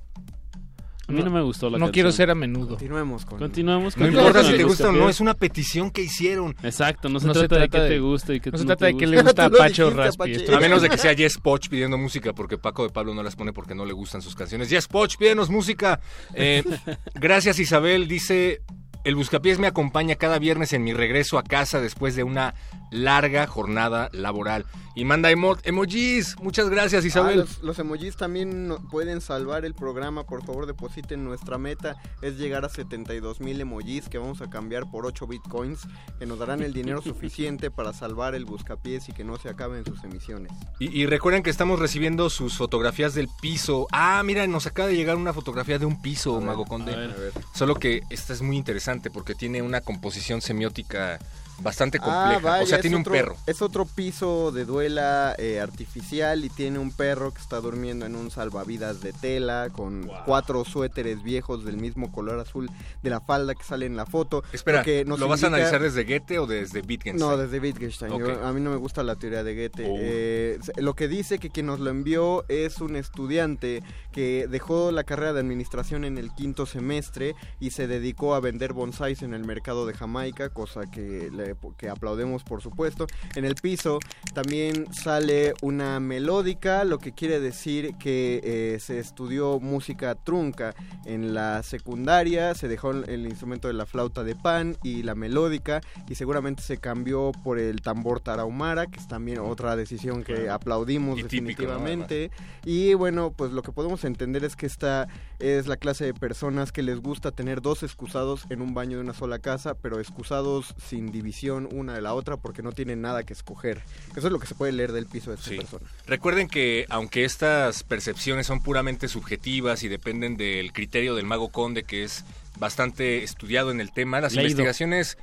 A 1.08 1.12
mí 1.12 1.22
no, 1.22 1.30
me 1.30 1.42
gustó 1.42 1.68
la 1.70 1.78
No 1.78 1.86
canción. 1.86 1.94
quiero 1.94 2.12
ser 2.12 2.32
a 2.32 2.36
menudo. 2.36 2.70
Continuemos 2.70 3.26
con... 3.26 3.38
Continuamos 3.40 3.96
No 3.96 4.06
con 4.06 4.14
importa 4.14 4.42
con 4.42 4.52
si 4.52 4.58
te 4.58 4.64
gusta 4.64 4.90
o 4.90 4.92
no, 4.92 5.08
es 5.10 5.20
una 5.20 5.34
petición 5.36 5.92
que 5.92 6.02
hicieron. 6.02 6.56
Exacto, 6.64 7.10
no 7.10 7.20
se, 7.20 7.28
No 7.28 7.34
se 7.34 7.48
trata, 7.48 7.62
de 7.62 7.70
que 7.70 7.80
te 7.80 8.00
gusta 8.00 8.34
y 8.34 8.40
que 8.40 8.52
no 8.52 8.58
se 8.58 8.64
no 8.64 8.68
trata 8.70 8.80
te 8.80 8.86
de 8.86 8.92
que 8.98 9.06
guste. 9.06 9.16
le 9.18 9.22
gusta 9.24 9.46
a 9.46 9.50
Pacho 9.50 9.90
Raspi. 9.92 10.46
A 10.54 10.60
menos 10.60 10.82
de 10.82 10.90
que 10.90 10.98
sea 10.98 11.14
Jess 11.16 11.38
Poch 11.38 11.70
pidiendo 11.70 11.98
música, 11.98 12.34
porque 12.34 12.58
Paco 12.58 12.84
de 12.84 12.90
Pablo 12.90 13.14
no 13.14 13.22
las 13.24 13.36
pone 13.36 13.54
porque 13.54 13.76
no 13.76 13.86
le 13.86 13.94
gustan 13.94 14.22
sus 14.22 14.36
canciones. 14.36 14.70
Jess 14.70 14.88
Poch, 14.88 15.16
pídenos 15.18 15.50
música. 15.50 16.00
Eh, 16.34 16.64
gracias 17.16 17.60
Isabel, 17.60 18.08
dice, 18.08 18.62
el 19.04 19.16
Buscapiés 19.16 19.60
me 19.60 19.68
acompaña 19.68 20.16
cada 20.16 20.40
viernes 20.40 20.74
en 20.74 20.84
mi 20.84 20.94
regreso 20.94 21.38
a 21.38 21.44
casa 21.44 21.80
después 21.82 22.16
de 22.16 22.24
una 22.24 22.56
larga 22.96 23.46
jornada 23.48 24.10
laboral. 24.14 24.66
Y 24.98 25.04
manda 25.04 25.30
emo- 25.30 25.60
emojis. 25.64 26.38
Muchas 26.42 26.70
gracias 26.70 27.04
Ah, 27.04 27.08
Isabel. 27.08 27.40
los, 27.40 27.62
los 27.62 27.78
emojis 27.80 28.16
también 28.16 28.74
pueden 28.90 29.20
salvar 29.20 29.66
el 29.66 29.74
programa. 29.74 30.24
Por 30.24 30.46
favor, 30.46 30.66
depositen 30.68 31.26
nuestra 31.26 31.58
meta. 31.58 31.98
Es 32.22 32.38
llegar 32.38 32.64
a 32.64 32.70
72 32.70 33.42
mil 33.42 33.60
emojis 33.60 34.08
que 34.08 34.18
vamos 34.18 34.42
a 34.42 34.50
cambiar 34.50 34.90
por 34.90 35.06
8 35.06 35.28
bitcoins. 35.28 35.82
Que 36.18 36.26
nos 36.26 36.40
darán 36.40 36.64
el 36.64 36.72
dinero 36.72 37.02
suficiente 37.04 37.72
para 37.72 37.92
salvar 37.92 38.36
el 38.36 38.46
buscapiés 38.46 39.10
y 39.10 39.12
que 39.12 39.26
no 39.26 39.38
se 39.38 39.50
acaben 39.50 39.84
sus 39.86 40.02
emisiones. 40.06 40.54
Y, 40.80 40.86
y 41.02 41.06
recuerden 41.08 41.44
que 41.44 41.50
estamos 41.50 41.80
recibiendo 41.80 42.30
sus 42.30 42.56
fotografías 42.56 43.14
del 43.14 43.28
piso. 43.42 43.88
Ah, 43.92 44.22
mira, 44.24 44.48
nos 44.48 44.66
acaba 44.66 44.88
de 44.88 44.96
llegar 44.96 45.18
una 45.18 45.34
fotografía 45.34 45.78
de 45.78 45.86
un 45.86 46.02
piso, 46.02 46.40
Mago 46.40 46.64
Conde. 46.66 46.94
a 46.94 46.98
ver. 46.98 47.12
A 47.12 47.16
ver. 47.16 47.34
Solo 47.54 47.76
que 47.76 48.02
esta 48.10 48.32
es 48.32 48.42
muy 48.42 48.56
interesante 48.56 49.10
porque 49.12 49.36
tiene 49.36 49.62
una 49.62 49.82
composición 49.82 50.40
semiótica 50.42 51.20
bastante 51.60 51.98
Ah, 52.02 52.30
compleja. 52.34 52.40
vaya, 52.52 52.64
o 52.64 52.68
sea, 52.68 52.80
tiene 52.82 52.98
otro- 52.98 53.12
un 53.14 53.18
perro. 53.20 53.36
Es 53.48 53.62
otro 53.62 53.86
piso 53.86 54.52
de 54.52 54.66
duela 54.66 55.36
eh, 55.38 55.60
artificial 55.60 56.44
y 56.46 56.50
tiene 56.50 56.80
un 56.80 56.92
perro 56.92 57.34
que 57.34 57.42
está 57.42 57.60
durmiendo 57.62 58.06
en 58.06 58.16
un 58.16 58.30
salvavidas 58.32 59.02
de 59.02 59.14
tela 59.14 59.70
con 59.72 60.10
cuatro 60.26 60.66
suéteres 60.66 61.24
viejos 61.24 61.64
del 61.66 61.78
mismo 61.78 62.12
color 62.12 62.40
azul 62.40 62.70
de 63.04 63.10
la 63.10 63.22
falda 63.22 63.56
que 63.56 63.64
sale 63.64 63.86
en 63.86 63.96
la 63.96 64.06
foto. 64.06 64.44
Espera, 64.52 64.84
Lo 65.06 65.18
¿lo 65.18 65.28
vas 65.28 65.44
a 65.44 65.48
analizar 65.48 65.82
desde 65.82 66.04
Goethe 66.04 66.40
o 66.40 66.46
desde 66.48 66.82
Wittgenstein? 66.82 67.18
No, 67.18 67.38
desde 67.38 67.60
Wittgenstein. 67.60 68.18
Yo- 68.20 68.46
a 68.46 68.52
mí 68.54 68.62
no 68.62 68.70
me 68.72 68.78
gusta 68.78 69.04
la 69.04 69.16
teoría 69.16 69.44
de 69.44 69.56
Goethe. 69.56 69.86
Oh. 69.90 69.96
Eh, 70.00 70.60
lo 70.78 70.94
que 70.96 71.08
dice 71.08 71.40
que 71.40 71.50
quien 71.50 71.66
nos 71.68 71.80
lo 71.80 71.90
envió 71.90 72.46
es 72.50 72.80
un 72.82 72.96
estudiante 72.96 73.82
que 74.16 74.48
dejó 74.50 74.92
la 74.94 75.04
carrera 75.04 75.34
de 75.34 75.42
administración 75.42 76.06
en 76.06 76.18
el 76.18 76.32
quinto 76.32 76.66
semestre 76.66 77.36
y 77.60 77.72
se 77.72 77.86
dedicó 77.86 78.34
a 78.34 78.40
vender 78.40 78.72
bonsáis 78.72 79.22
en 79.24 79.34
el 79.34 79.44
mercado 79.44 79.86
de 79.86 79.94
Jamaica, 79.94 80.48
cosa 80.48 80.84
que, 80.90 81.30
le- 81.36 81.58
que 81.78 81.90
aplaudemos 81.90 82.46
por 82.46 82.62
supuesto. 82.62 83.08
En 83.36 83.44
el 83.44 83.56
piso 83.56 84.00
también 84.34 84.86
sale 84.94 85.54
una 85.62 86.00
melódica, 86.00 86.86
lo 86.86 86.98
que 86.98 87.12
quiere 87.12 87.42
decir 87.42 87.96
que 88.00 88.40
eh, 88.44 88.80
se 88.80 89.00
estudió 89.00 89.60
música 89.60 90.16
trunca 90.16 90.74
en 91.06 91.34
la 91.34 91.62
secundaria, 91.62 92.56
se 92.56 92.70
dejó 92.70 92.92
el, 92.92 93.26
instrumento 93.26 93.68
de 93.68 93.74
la 93.74 93.86
flauta 93.86 94.24
de 94.24 94.36
pan 94.36 94.78
y 94.82 95.04
la 95.04 95.14
melódica 95.14 95.82
y 96.08 96.16
seguramente 96.16 96.64
se 96.64 96.78
cambió 96.78 97.34
por 97.44 97.60
el 97.60 97.82
tambor 97.82 98.22
tarahumara, 98.22 98.88
que 98.88 98.98
es 99.00 99.10
también 99.10 99.40
otra 99.40 99.76
decisión 99.76 100.24
que 100.24 100.50
aplaudimos 100.50 101.20
Y 101.20 101.24
típico, 101.24 101.42
¿no? 101.42 101.48
definitivamente. 101.48 102.32
Y 102.64 102.94
bueno, 102.94 103.34
pues 103.36 103.52
lo 103.52 103.62
que 103.62 103.74
podemos 103.74 104.05
entender 104.08 104.44
es 104.44 104.56
que 104.56 104.66
esta 104.66 105.08
es 105.40 105.68
la 105.68 105.78
clase 105.78 106.06
de 106.06 106.14
personas 106.14 106.72
que 106.72 106.82
les 106.84 107.00
gusta 107.00 107.32
tener 107.32 107.62
dos 107.62 107.84
excusados 107.84 108.46
en 108.50 108.62
un 108.62 108.74
baño 108.74 108.98
de 108.98 109.04
una 109.04 109.14
sola 109.14 109.40
casa, 109.40 109.74
pero 109.76 110.00
excusados 110.00 110.74
sin 110.78 111.12
división 111.12 111.68
una 111.72 111.94
de 111.94 112.02
la 112.02 112.14
otra 112.14 112.38
porque 112.38 112.62
no 112.64 112.72
tienen 112.72 113.02
nada 113.02 113.24
que 113.24 113.34
escoger. 113.34 113.82
Eso 114.16 114.28
es 114.28 114.34
lo 114.34 114.40
que 114.40 114.48
se 114.48 114.56
puede 114.56 114.72
leer 114.72 114.92
del 114.92 115.06
piso 115.06 115.32
de 115.32 115.38
esta 115.38 115.50
Sí. 115.50 115.58
persona. 115.58 115.86
Recuerden 116.08 116.48
que 116.48 116.86
aunque 116.90 117.26
estas 117.26 117.84
percepciones 117.84 118.48
son 118.48 118.62
puramente 118.62 119.08
subjetivas 119.08 119.84
y 119.84 119.88
dependen 119.88 120.38
del 120.38 120.74
criterio 120.74 121.16
del 121.16 121.26
mago 121.26 121.50
conde, 121.50 121.84
que 121.84 122.04
es 122.04 122.24
bastante 122.58 123.24
estudiado 123.24 123.72
en 123.72 123.82
el 123.82 123.92
tema, 123.92 124.22
las 124.22 124.34
Leído. 124.34 124.50
investigaciones 124.50 125.18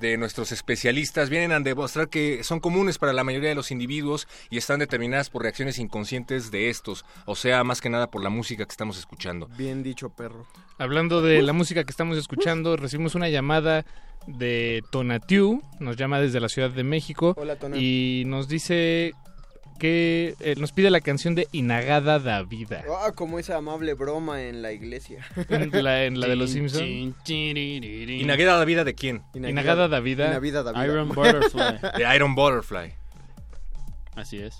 de 0.00 0.16
nuestros 0.16 0.52
especialistas 0.52 1.30
vienen 1.30 1.52
a 1.52 1.60
demostrar 1.60 2.08
que 2.08 2.42
son 2.44 2.60
comunes 2.60 2.98
para 2.98 3.12
la 3.12 3.24
mayoría 3.24 3.48
de 3.48 3.54
los 3.54 3.70
individuos 3.70 4.28
y 4.50 4.58
están 4.58 4.80
determinadas 4.80 5.30
por 5.30 5.42
reacciones 5.42 5.78
inconscientes 5.78 6.50
de 6.50 6.70
estos, 6.70 7.04
o 7.26 7.36
sea, 7.36 7.64
más 7.64 7.80
que 7.80 7.90
nada 7.90 8.10
por 8.10 8.22
la 8.22 8.30
música 8.30 8.64
que 8.64 8.72
estamos 8.72 8.98
escuchando. 8.98 9.48
Bien 9.56 9.82
dicho, 9.82 10.10
perro. 10.10 10.46
Hablando 10.78 11.22
de 11.22 11.42
la 11.42 11.52
música 11.52 11.84
que 11.84 11.90
estamos 11.90 12.18
escuchando, 12.18 12.76
recibimos 12.76 13.14
una 13.14 13.28
llamada 13.28 13.84
de 14.26 14.82
Tonatiu, 14.90 15.62
nos 15.80 15.96
llama 15.96 16.20
desde 16.20 16.40
la 16.40 16.48
Ciudad 16.48 16.70
de 16.70 16.84
México 16.84 17.34
Hola, 17.36 17.56
y 17.74 18.24
nos 18.26 18.48
dice 18.48 19.12
que 19.78 20.34
eh, 20.40 20.54
nos 20.58 20.72
pide 20.72 20.90
la 20.90 21.00
canción 21.00 21.34
de 21.34 21.48
Inagada 21.52 22.18
da 22.18 22.42
Vida. 22.42 22.84
Ah, 22.88 23.12
como 23.14 23.38
esa 23.38 23.56
amable 23.56 23.94
broma 23.94 24.42
en 24.42 24.62
la 24.62 24.72
iglesia. 24.72 25.26
En 25.48 25.84
la, 25.84 26.04
en 26.04 26.20
la 26.20 26.28
de 26.28 26.36
los 26.36 26.50
Simpsons. 26.50 26.82
¿Inagada 27.28 28.58
la 28.58 28.64
vida 28.64 28.84
de 28.84 28.94
quién? 28.94 29.22
Inagada 29.34 29.88
da 29.88 30.00
Vida. 30.00 30.28
Inavida 30.28 30.62
da 30.62 30.72
vida. 30.72 30.84
Iron 30.84 31.08
Butterfly. 31.14 31.78
De 31.96 32.14
Iron 32.14 32.34
Butterfly. 32.34 32.94
Así 34.14 34.38
es. 34.38 34.54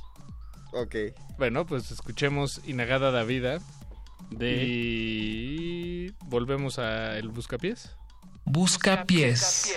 Ok. 0.72 0.96
Bueno, 1.38 1.66
pues 1.66 1.90
escuchemos 1.90 2.60
Inagada 2.66 3.10
da 3.10 3.24
Vida 3.24 3.58
De 4.30 4.64
y 4.64 6.10
volvemos 6.26 6.78
a 6.78 7.18
El 7.18 7.28
Buscapiés. 7.28 7.96
Busca 8.44 9.04
pies. 9.04 9.74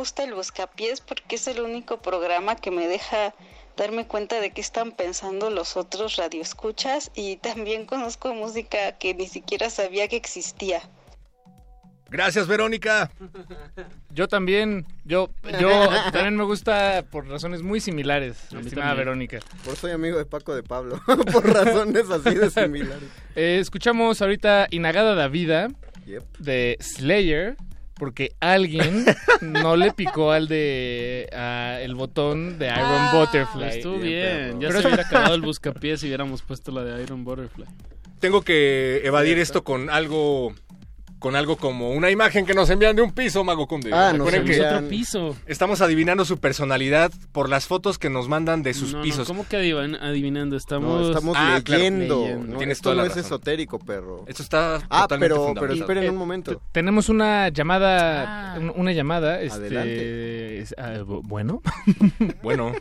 Gusta 0.00 0.24
el 0.24 0.32
Buscapiés 0.32 1.02
porque 1.02 1.36
es 1.36 1.46
el 1.46 1.60
único 1.60 2.00
programa 2.00 2.56
que 2.56 2.70
me 2.70 2.88
deja 2.88 3.34
darme 3.76 4.06
cuenta 4.06 4.40
de 4.40 4.50
qué 4.50 4.62
están 4.62 4.92
pensando 4.92 5.50
los 5.50 5.76
otros 5.76 6.16
radioescuchas 6.16 7.10
y 7.14 7.36
también 7.36 7.84
conozco 7.84 8.32
música 8.32 8.92
que 8.92 9.12
ni 9.12 9.26
siquiera 9.26 9.68
sabía 9.68 10.08
que 10.08 10.16
existía. 10.16 10.80
Gracias, 12.08 12.46
Verónica. 12.46 13.10
Yo 14.14 14.26
también, 14.26 14.86
yo, 15.04 15.28
yo 15.60 15.68
también 16.12 16.34
me 16.34 16.44
gusta 16.44 17.04
por 17.10 17.28
razones 17.28 17.60
muy 17.60 17.78
similares, 17.78 18.38
estimada. 18.58 18.94
Verónica. 18.94 19.40
Por 19.66 19.76
soy 19.76 19.90
amigo 19.92 20.16
de 20.16 20.24
Paco 20.24 20.54
de 20.54 20.62
Pablo, 20.62 20.98
por 21.30 21.46
razones 21.46 22.08
así 22.08 22.36
de 22.36 22.50
similares. 22.50 23.08
Eh, 23.36 23.58
escuchamos 23.60 24.22
ahorita 24.22 24.66
Inagada 24.70 25.14
da 25.14 25.28
Vida 25.28 25.68
Yep. 26.06 26.38
de 26.38 26.78
Slayer 26.80 27.56
porque 28.00 28.32
alguien 28.40 29.04
no 29.42 29.76
le 29.76 29.92
picó 29.92 30.32
al 30.32 30.48
de 30.48 31.28
a 31.36 31.78
el 31.82 31.94
botón 31.94 32.58
de 32.58 32.66
Iron 32.66 32.78
Ah, 32.80 33.12
Butterfly. 33.14 33.68
Estuvo 33.68 33.98
bien. 33.98 34.58
Ya 34.58 34.68
Pero 34.68 34.80
se 34.80 34.86
hubiera 34.88 35.02
acabado 35.04 35.34
el 35.34 35.42
buscapiés 35.42 36.00
si 36.00 36.06
hubiéramos 36.06 36.40
puesto 36.40 36.72
la 36.72 36.82
de 36.82 37.02
Iron 37.02 37.24
Butterfly. 37.24 37.66
Tengo 38.18 38.40
que 38.40 39.02
evadir 39.04 39.38
esto 39.38 39.64
con 39.64 39.90
algo 39.90 40.54
con 41.20 41.36
algo 41.36 41.56
como 41.56 41.90
una 41.90 42.10
imagen 42.10 42.44
que 42.46 42.54
nos 42.54 42.68
envían 42.70 42.96
de 42.96 43.02
un 43.02 43.12
piso, 43.12 43.44
Mago 43.44 43.68
Conde. 43.68 43.90
Ah, 43.92 44.12
nos 44.12 44.26
Recuerden 44.32 44.44
que 44.46 44.56
envían- 44.56 44.74
Otro 44.78 44.88
piso. 44.88 45.36
estamos 45.46 45.80
adivinando 45.82 46.24
su 46.24 46.38
personalidad 46.38 47.12
por 47.30 47.48
las 47.48 47.66
fotos 47.68 47.98
que 47.98 48.10
nos 48.10 48.28
mandan 48.28 48.62
de 48.64 48.74
sus 48.74 48.92
No, 48.92 48.98
no, 48.98 49.04
pisos. 49.04 49.28
¿Cómo 49.28 49.46
que 49.46 49.56
adivan- 49.58 49.96
adivinando? 50.00 50.56
Estamos, 50.56 51.02
No, 51.02 51.08
estamos 51.08 51.36
Ah, 51.38 51.60
claro. 51.64 51.78
leyendo. 51.84 52.20
Leyendo. 52.22 52.52
No, 52.54 52.58
Tienes 52.58 52.78
esto 52.78 52.84
toda 52.90 52.96
no 52.96 53.02
la 53.02 53.06
es 53.08 53.16
razón. 53.16 53.24
esotérico, 53.26 53.78
perro. 53.78 54.24
Esto 54.26 54.42
está 54.42 54.76
Ah, 54.90 55.02
totalmente 55.02 55.34
pero, 55.36 55.54
pero 55.60 55.72
esperen 55.74 56.04
Eh, 56.04 56.10
un 56.10 56.16
momento. 56.16 56.60
Tenemos 56.72 57.08
una 57.08 57.48
llamada, 57.50 58.54
Ah. 58.54 58.58
un- 58.58 58.72
una 58.74 58.92
llamada, 58.92 59.40
este, 59.42 59.58
Adelante. 59.58 60.58
es- 60.60 60.74
ah, 60.78 60.94
bu- 61.04 61.20
bueno. 61.22 61.60
Bueno, 62.42 62.72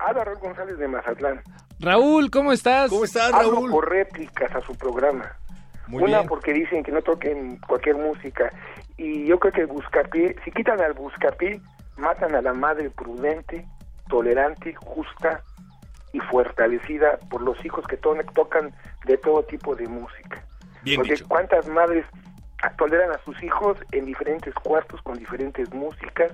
Habla 0.00 0.24
Raúl 0.24 0.38
González 0.38 0.78
de 0.78 0.86
Mazatlán. 0.88 1.40
Raúl, 1.80 2.30
¿cómo 2.30 2.52
estás? 2.52 2.88
¿cómo 2.90 3.04
estás, 3.04 3.32
Hablo 3.32 3.52
Raúl? 3.52 3.70
por 3.70 3.88
réplicas 3.90 4.54
a 4.54 4.60
su 4.60 4.74
programa. 4.74 5.36
Muy 5.88 6.02
Una 6.04 6.18
bien. 6.18 6.28
porque 6.28 6.52
dicen 6.52 6.82
que 6.82 6.92
no 6.92 7.02
toquen 7.02 7.58
cualquier 7.66 7.96
música. 7.96 8.50
Y 8.96 9.26
yo 9.26 9.38
creo 9.38 9.52
que 9.52 9.60
el 9.62 9.66
buscapié, 9.68 10.36
si 10.44 10.50
quitan 10.52 10.80
al 10.80 10.92
buscapié, 10.92 11.60
matan 11.96 12.34
a 12.34 12.42
la 12.42 12.52
madre 12.52 12.90
prudente, 12.90 13.64
tolerante, 14.08 14.74
justa 14.74 15.42
y 16.12 16.20
fortalecida 16.20 17.18
por 17.30 17.42
los 17.42 17.62
hijos 17.64 17.86
que 17.86 17.96
to- 17.96 18.14
tocan 18.34 18.72
de 19.06 19.16
todo 19.18 19.42
tipo 19.44 19.74
de 19.74 19.86
música. 19.88 20.42
Bien 20.82 20.96
Porque 20.96 21.14
dicho. 21.14 21.26
cuántas 21.28 21.66
madres 21.68 22.04
toleran 22.76 23.10
a 23.12 23.18
sus 23.24 23.40
hijos 23.42 23.76
en 23.92 24.04
diferentes 24.06 24.52
cuartos 24.54 25.00
con 25.02 25.18
diferentes 25.18 25.72
músicas 25.72 26.32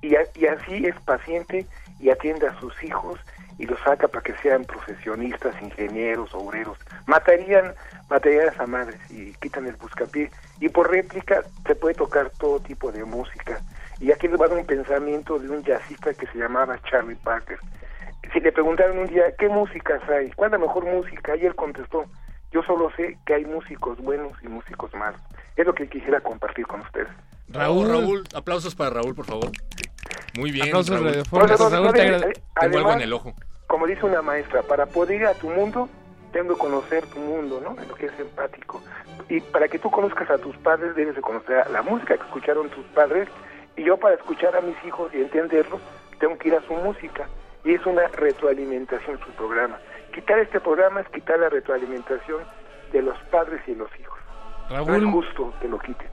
y, 0.00 0.16
a- 0.16 0.26
y 0.34 0.46
así 0.46 0.86
es 0.86 0.98
paciente 1.00 1.66
y 2.00 2.10
atiende 2.10 2.46
a 2.46 2.58
sus 2.60 2.82
hijos 2.82 3.18
y 3.58 3.66
los 3.66 3.78
saca 3.80 4.08
para 4.08 4.22
que 4.22 4.34
sean 4.42 4.64
profesionistas, 4.64 5.54
ingenieros, 5.62 6.34
obreros. 6.34 6.78
Matarían, 7.06 7.74
matarían 8.10 8.48
a 8.48 8.52
esa 8.52 8.66
madre 8.66 8.98
y 9.08 9.32
quitan 9.34 9.66
el 9.66 9.76
buscapié. 9.76 10.30
Y 10.60 10.68
por 10.68 10.90
réplica 10.90 11.42
se 11.66 11.74
puede 11.74 11.94
tocar 11.94 12.30
todo 12.38 12.60
tipo 12.60 12.92
de 12.92 13.04
música. 13.04 13.60
Y 13.98 14.12
aquí 14.12 14.28
les 14.28 14.38
va 14.40 14.46
un 14.48 14.66
pensamiento 14.66 15.38
de 15.38 15.48
un 15.48 15.62
jazzista 15.64 16.12
que 16.12 16.26
se 16.26 16.38
llamaba 16.38 16.78
Charlie 16.82 17.16
Parker. 17.16 17.58
Si 18.32 18.40
le 18.40 18.52
preguntaron 18.52 18.98
un 18.98 19.06
día, 19.06 19.24
¿qué 19.38 19.48
músicas 19.48 20.02
hay? 20.10 20.30
¿Cuál 20.32 20.48
es 20.48 20.52
la 20.60 20.66
mejor 20.66 20.84
música? 20.84 21.34
Y 21.36 21.46
él 21.46 21.54
contestó, 21.54 22.04
yo 22.56 22.62
solo 22.62 22.90
sé 22.96 23.18
que 23.26 23.34
hay 23.34 23.44
músicos 23.44 23.98
buenos 23.98 24.32
y 24.42 24.48
músicos 24.48 24.90
malos. 24.94 25.20
Es 25.56 25.66
lo 25.66 25.74
que 25.74 25.90
quisiera 25.90 26.22
compartir 26.22 26.66
con 26.66 26.80
ustedes. 26.80 27.08
Raúl, 27.48 27.86
Raúl, 27.86 28.24
aplausos 28.34 28.74
para 28.74 28.88
Raúl, 28.88 29.14
por 29.14 29.26
favor. 29.26 29.50
Muy 30.38 30.50
bien, 30.52 30.68
Aplausos 30.68 30.98
Raúl. 30.98 31.22
No, 31.30 31.46
Raúl, 31.46 31.84
no, 31.84 31.92
te 31.92 32.06
eh, 32.06 32.18
Tengo 32.18 32.30
algo 32.54 32.76
además, 32.78 32.96
en 32.96 33.02
el 33.02 33.12
ojo. 33.12 33.34
Como 33.66 33.86
dice 33.86 34.06
una 34.06 34.22
maestra, 34.22 34.62
para 34.62 34.86
poder 34.86 35.20
ir 35.20 35.26
a 35.26 35.34
tu 35.34 35.50
mundo, 35.50 35.90
tengo 36.32 36.54
que 36.54 36.60
conocer 36.60 37.04
tu 37.08 37.18
mundo, 37.18 37.60
¿no? 37.62 37.78
En 37.78 37.88
lo 37.88 37.94
que 37.94 38.06
es 38.06 38.18
empático. 38.18 38.82
Y 39.28 39.40
para 39.40 39.68
que 39.68 39.78
tú 39.78 39.90
conozcas 39.90 40.30
a 40.30 40.38
tus 40.38 40.56
padres, 40.56 40.96
debes 40.96 41.14
de 41.14 41.20
conocer 41.20 41.70
la 41.70 41.82
música 41.82 42.16
que 42.16 42.24
escucharon 42.24 42.70
tus 42.70 42.86
padres. 42.86 43.28
Y 43.76 43.84
yo 43.84 43.98
para 43.98 44.14
escuchar 44.14 44.56
a 44.56 44.62
mis 44.62 44.82
hijos 44.86 45.12
y 45.12 45.18
entenderlos, 45.18 45.82
tengo 46.18 46.38
que 46.38 46.48
ir 46.48 46.54
a 46.54 46.62
su 46.62 46.72
música. 46.72 47.28
Y 47.66 47.74
es 47.74 47.84
una 47.84 48.08
retroalimentación 48.08 49.18
su 49.18 49.30
programa. 49.32 49.78
Quitar 50.16 50.38
este 50.38 50.60
programa 50.60 51.02
es 51.02 51.08
quitar 51.10 51.38
la 51.38 51.50
retroalimentación 51.50 52.42
de 52.90 53.02
los 53.02 53.18
padres 53.30 53.60
y 53.66 53.74
los 53.74 53.90
hijos. 54.00 54.18
No 54.70 54.80
es 54.80 54.86
Raúl, 54.86 55.10
justo 55.12 55.52
que 55.60 55.68
lo 55.68 55.78
quiten. 55.78 56.08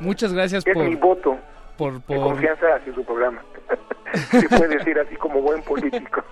muchas 0.00 0.32
gracias 0.32 0.66
Es 0.66 0.72
por, 0.72 0.84
mi 0.84 0.96
voto 0.96 1.36
por, 1.76 2.02
de 2.06 2.16
confianza 2.16 2.76
hacia 2.76 2.94
su 2.94 3.04
programa. 3.04 3.42
Se 4.30 4.48
puede 4.48 4.78
decir 4.78 4.98
así 4.98 5.16
como 5.16 5.42
buen 5.42 5.62
político. 5.62 6.24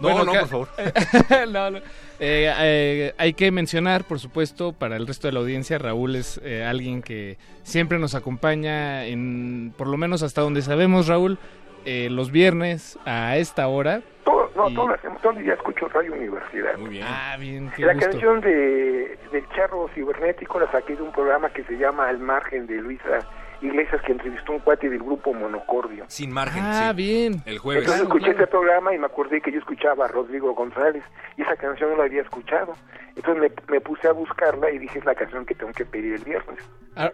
No, 0.00 0.10
Bueno, 0.14 0.24
no, 0.24 0.32
por 0.32 0.46
favor. 0.48 0.68
No, 1.50 1.70
no. 1.70 1.78
Eh, 2.20 2.52
eh, 2.60 3.14
hay 3.16 3.32
que 3.32 3.50
mencionar, 3.50 4.04
por 4.04 4.18
supuesto, 4.18 4.74
para 4.74 4.96
el 4.96 5.06
resto 5.06 5.28
de 5.28 5.32
la 5.32 5.40
audiencia, 5.40 5.78
Raúl 5.78 6.14
es 6.14 6.38
eh, 6.44 6.62
alguien 6.62 7.00
que 7.00 7.38
siempre 7.62 7.98
nos 7.98 8.14
acompaña, 8.14 9.06
en, 9.06 9.72
por 9.78 9.86
lo 9.86 9.96
menos 9.96 10.22
hasta 10.22 10.42
donde 10.42 10.60
sabemos, 10.60 11.08
Raúl, 11.08 11.38
eh, 11.86 12.08
los 12.10 12.30
viernes 12.30 12.98
a 13.04 13.36
esta 13.36 13.66
hora. 13.68 14.02
Todo, 14.24 14.43
no, 14.56 14.68
Y- 14.68 14.74
todo, 14.74 14.88
lo- 14.88 14.98
todo 15.20 15.32
el 15.32 15.44
día 15.44 15.54
escucho 15.54 15.88
Radio 15.88 16.12
Universidad. 16.12 16.76
Muy 16.78 16.90
bien. 16.90 17.06
Ah, 17.08 17.36
bien, 17.38 17.70
qué 17.76 17.84
La 17.84 17.94
gusto. 17.94 18.10
canción 18.10 18.40
de, 18.40 19.18
del 19.32 19.48
charro 19.50 19.88
cibernético 19.94 20.60
la 20.60 20.70
saqué 20.70 20.94
de 20.96 21.02
un 21.02 21.12
programa 21.12 21.50
que 21.50 21.64
se 21.64 21.76
llama 21.76 22.08
Al 22.08 22.18
margen 22.18 22.66
de 22.66 22.76
Luisa 22.76 23.18
Iglesias 23.64 24.00
que 24.06 24.12
entrevistó 24.12 24.52
un 24.52 24.58
cuate 24.60 24.88
del 24.90 25.00
grupo 25.02 25.32
Monocordio. 25.32 26.04
Sin 26.08 26.30
margen, 26.30 26.62
Ah, 26.64 26.90
sí. 26.90 26.96
bien. 26.96 27.42
El 27.46 27.58
jueves. 27.58 27.82
Entonces 27.84 28.02
Claro, 28.02 28.14
escuché 28.18 28.30
claro. 28.34 28.44
ese 28.44 28.46
programa 28.50 28.94
y 28.94 28.98
me 28.98 29.06
acordé 29.06 29.40
que 29.40 29.50
yo 29.52 29.58
escuchaba 29.58 30.04
a 30.04 30.08
Rodrigo 30.08 30.54
González 30.54 31.02
y 31.36 31.42
esa 31.42 31.56
canción 31.56 31.90
no 31.90 31.96
la 31.96 32.04
había 32.04 32.22
escuchado. 32.22 32.74
Entonces 33.16 33.42
me, 33.68 33.72
me 33.74 33.80
puse 33.80 34.06
a 34.08 34.12
buscarla 34.12 34.70
y 34.70 34.78
dije 34.78 34.98
es 34.98 35.04
la 35.04 35.14
canción 35.14 35.46
que 35.46 35.54
tengo 35.54 35.72
que 35.72 35.84
pedir 35.84 36.14
el 36.14 36.24
viernes. 36.24 36.58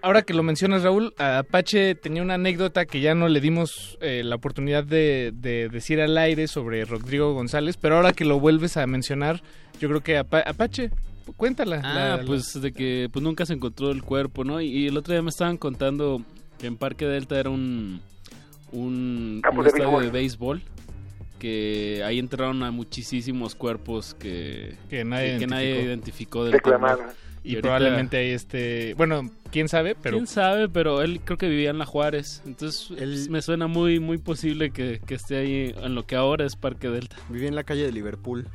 Ahora 0.02 0.22
que 0.22 0.34
lo 0.34 0.42
mencionas, 0.42 0.82
Raúl, 0.82 1.14
Apache 1.18 1.94
tenía 1.94 2.22
una 2.22 2.34
anécdota 2.34 2.84
que 2.84 3.00
ya 3.00 3.14
no 3.14 3.28
le 3.28 3.40
dimos 3.40 3.96
eh, 4.02 4.22
la 4.24 4.36
oportunidad 4.36 4.84
de, 4.84 5.32
de 5.34 5.68
decir 5.70 6.00
al 6.00 6.18
aire 6.18 6.48
sobre 6.48 6.84
Rodrigo 6.84 7.32
González, 7.32 7.76
pero 7.78 7.96
ahora 7.96 8.12
que 8.12 8.24
lo 8.26 8.38
vuelves 8.40 8.76
a 8.76 8.86
mencionar, 8.86 9.40
yo 9.78 9.88
creo 9.88 10.02
que 10.02 10.18
Apa- 10.18 10.42
Apache, 10.46 10.90
cuéntala. 11.36 11.80
Ah, 11.82 11.94
la- 11.94 12.16
la- 12.18 12.24
pues 12.24 12.60
de 12.60 12.72
que 12.72 13.08
pues 13.12 13.22
nunca 13.22 13.46
se 13.46 13.54
encontró 13.54 13.90
el 13.90 14.02
cuerpo, 14.02 14.44
¿no? 14.44 14.60
Y, 14.60 14.66
y 14.66 14.86
el 14.88 14.96
otro 14.98 15.12
día 15.14 15.22
me 15.22 15.30
estaban 15.30 15.56
contando 15.56 16.20
que 16.60 16.66
en 16.66 16.76
Parque 16.76 17.06
Delta 17.06 17.38
era 17.38 17.50
un 17.50 18.00
un, 18.72 19.40
Campo 19.42 19.58
un 19.60 19.64
de 19.64 19.68
estadio 19.70 19.86
béisbol. 19.90 20.04
de 20.04 20.10
béisbol 20.10 20.62
que 21.38 22.02
ahí 22.04 22.18
entraron 22.18 22.62
a 22.62 22.70
muchísimos 22.70 23.54
cuerpos 23.54 24.14
que, 24.14 24.76
Que 24.90 25.04
nadie 25.04 25.38
que 25.38 25.46
nadie 25.46 25.70
identificó. 25.82 25.86
identificó 25.88 26.44
del 26.44 26.52
Reclamaron. 26.52 26.96
temblor. 26.98 27.16
y 27.42 27.48
ahorita- 27.54 27.62
probablemente 27.62 28.16
hay 28.18 28.30
este, 28.32 28.92
bueno, 28.94 29.22
quién 29.50 29.68
sabe, 29.68 29.94
pero 30.00 30.16
quién 30.18 30.26
sabe, 30.26 30.68
pero 30.68 31.00
él 31.00 31.20
creo 31.24 31.38
que 31.38 31.48
vivía 31.48 31.70
en 31.70 31.78
la 31.78 31.86
Juárez, 31.86 32.42
entonces 32.46 32.90
Él- 33.00 33.28
me 33.30 33.40
suena 33.40 33.66
muy 33.66 33.98
muy 33.98 34.18
posible 34.18 34.70
que, 34.70 35.00
que 35.06 35.14
esté 35.14 35.38
ahí 35.38 35.74
en 35.76 35.94
lo 35.94 36.04
que 36.06 36.14
ahora 36.16 36.44
es 36.44 36.54
Parque 36.56 36.88
Delta. 36.90 37.16
Vivía 37.30 37.48
en 37.48 37.54
la 37.54 37.64
calle 37.64 37.84
de 37.86 37.92
Liverpool. 37.92 38.46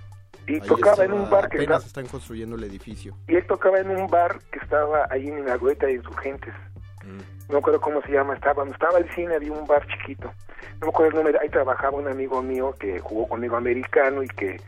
Y 0.47 0.53
Ahí 0.53 0.61
tocaba 0.61 1.03
en 1.03 1.11
un 1.13 1.27
bar 1.27 1.49
que 1.49 1.57
apenas 1.57 1.87
están 1.87 2.05
construyendo 2.05 2.55
el 2.55 2.63
edificio. 2.65 3.17
y 3.27 3.33
él 3.35 3.47
tocaba 3.47 3.79
en 3.79 3.89
un 3.89 4.05
bar 4.07 4.39
que 4.51 4.59
estaba 4.59 5.07
ahí 5.09 5.27
en 5.27 5.43
la 5.43 5.57
grueta 5.57 5.87
de 5.87 5.93
insurgentes. 5.95 6.53
Mm. 7.03 7.34
No 7.47 7.53
me 7.53 7.59
acuerdo 7.59 7.81
cómo 7.81 8.01
se 8.01 8.11
llama, 8.11 8.33
estaba, 8.35 8.55
donde 8.63 8.73
estaba 8.73 8.97
el 8.97 9.09
cine 9.13 9.35
había 9.35 9.51
un 9.51 9.65
bar 9.67 9.85
chiquito, 9.87 10.31
no 10.79 10.87
me 10.87 10.89
acuerdo 10.89 11.09
el 11.09 11.15
nombre, 11.23 11.37
ahí 11.41 11.49
trabajaba 11.49 11.97
un 11.97 12.07
amigo 12.07 12.41
mío 12.41 12.73
que 12.79 12.99
jugó 12.99 13.27
conmigo 13.27 13.55
americano 13.57 14.23
y 14.23 14.27
que 14.27 14.59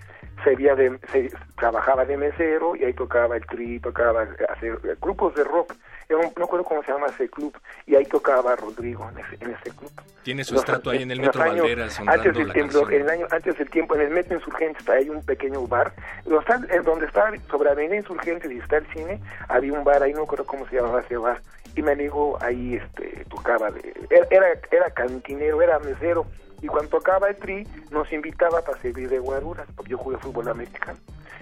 sería 0.43 0.75
de, 0.75 0.97
se- 1.11 1.31
trabajaba 1.57 2.05
de 2.05 2.17
mesero 2.17 2.75
y 2.75 2.83
ahí 2.83 2.93
tocaba 2.93 3.35
el 3.35 3.45
tri, 3.45 3.79
tocaba 3.79 4.27
hacer 4.49 4.79
grupos 5.01 5.33
de 5.35 5.43
rock, 5.43 5.73
Era 6.09 6.19
un- 6.19 6.25
no 6.27 6.31
me 6.37 6.43
acuerdo 6.45 6.63
cómo 6.65 6.81
se 6.83 6.91
llama 6.91 7.07
ese 7.07 7.29
club, 7.29 7.53
y 7.85 7.95
ahí 7.95 8.05
tocaba 8.05 8.55
Rodrigo 8.55 9.09
en 9.11 9.19
ese, 9.19 9.43
en 9.43 9.51
ese 9.53 9.71
club. 9.71 9.91
Tiene 10.23 10.43
su 10.45 10.53
Los- 10.53 10.63
estatua 10.63 10.93
ahí 10.93 11.03
en 11.03 11.11
el 11.11 11.19
Metro 11.19 11.41
años 11.43 11.59
Valderas 11.61 11.99
antes 11.99 12.33
del 12.33 12.47
la 12.47 12.53
canción. 12.53 12.93
el 12.93 13.09
año 13.09 13.27
antes 13.29 13.57
del 13.57 13.69
tiempo 13.69 13.95
en 13.95 14.01
el 14.01 14.09
Metro 14.11 14.35
Insurgentes 14.37 14.87
hay 14.89 15.09
un 15.09 15.21
pequeño 15.23 15.65
bar 15.67 15.93
está, 16.25 16.55
eh, 16.69 16.81
donde 16.83 17.05
está 17.07 17.31
sobre 17.49 17.69
Avenida 17.69 17.95
Insurgentes 17.97 18.51
y 18.51 18.57
está 18.57 18.77
el 18.77 18.85
cine 18.87 19.21
había 19.47 19.71
un 19.73 19.83
bar 19.85 20.03
ahí 20.03 20.11
no 20.13 20.21
recuerdo 20.21 20.45
cómo 20.45 20.67
se 20.67 20.75
llamaba 20.77 20.99
ese 21.01 21.15
bar 21.17 21.41
y 21.75 21.81
mi 21.81 21.91
amigo 21.91 22.37
ahí 22.41 22.75
este 22.75 23.23
tocaba 23.29 23.71
de, 23.71 23.93
era, 24.09 24.27
era 24.29 24.47
era 24.71 24.89
cantinero 24.91 25.61
era 25.61 25.79
mesero 25.79 26.25
y 26.61 26.67
cuando 26.67 26.89
tocaba 26.89 27.29
el 27.29 27.35
tri 27.37 27.65
nos 27.91 28.11
invitaba 28.11 28.61
para 28.61 28.77
servir 28.81 29.07
de 29.09 29.19
guaruras 29.19 29.65
porque 29.77 29.91
yo 29.91 29.97
jugué 29.97 30.17
fútbol 30.17 30.49
americano 30.49 30.99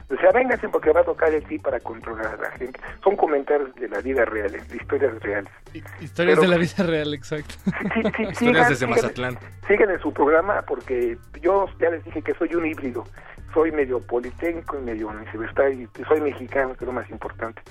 Decía, 0.09 0.31
vénganse 0.31 0.69
porque 0.69 0.91
va 0.91 1.01
a 1.01 1.03
tocar 1.03 1.33
el 1.33 1.43
tri 1.43 1.57
para 1.57 1.79
controlar 1.79 2.27
a 2.27 2.37
la 2.37 2.51
gente. 2.51 2.79
Son 3.03 3.15
comentarios 3.15 3.73
de 3.75 3.87
la 3.89 3.99
vida 4.01 4.23
real, 4.25 4.51
de 4.51 4.75
historias 4.77 5.19
reales. 5.21 5.51
historias 5.99 6.37
Pero- 6.37 6.41
de 6.41 6.47
la 6.47 6.57
vida 6.57 6.83
real, 6.85 7.13
exacto. 7.13 7.55
Historias 8.29 8.69
desde 8.69 8.85
Mazatlán. 8.87 9.37
Sigan 9.67 9.89
en 9.89 9.99
su 9.99 10.13
programa 10.13 10.61
porque 10.61 11.17
yo 11.41 11.65
ya 11.79 11.89
les 11.89 12.03
dije 12.03 12.21
que 12.21 12.33
soy 12.35 12.53
un 12.55 12.65
híbrido. 12.65 13.03
soy 13.53 13.71
medio 13.71 14.01
politécnico 14.01 14.77
y 14.77 14.81
medio 14.81 15.07
universitario, 15.07 15.87
y 15.97 16.03
soy 16.03 16.19
mexicano, 16.19 16.73
que 16.75 16.83
es 16.83 16.87
lo 16.87 16.91
más 16.91 17.09
importante. 17.09 17.61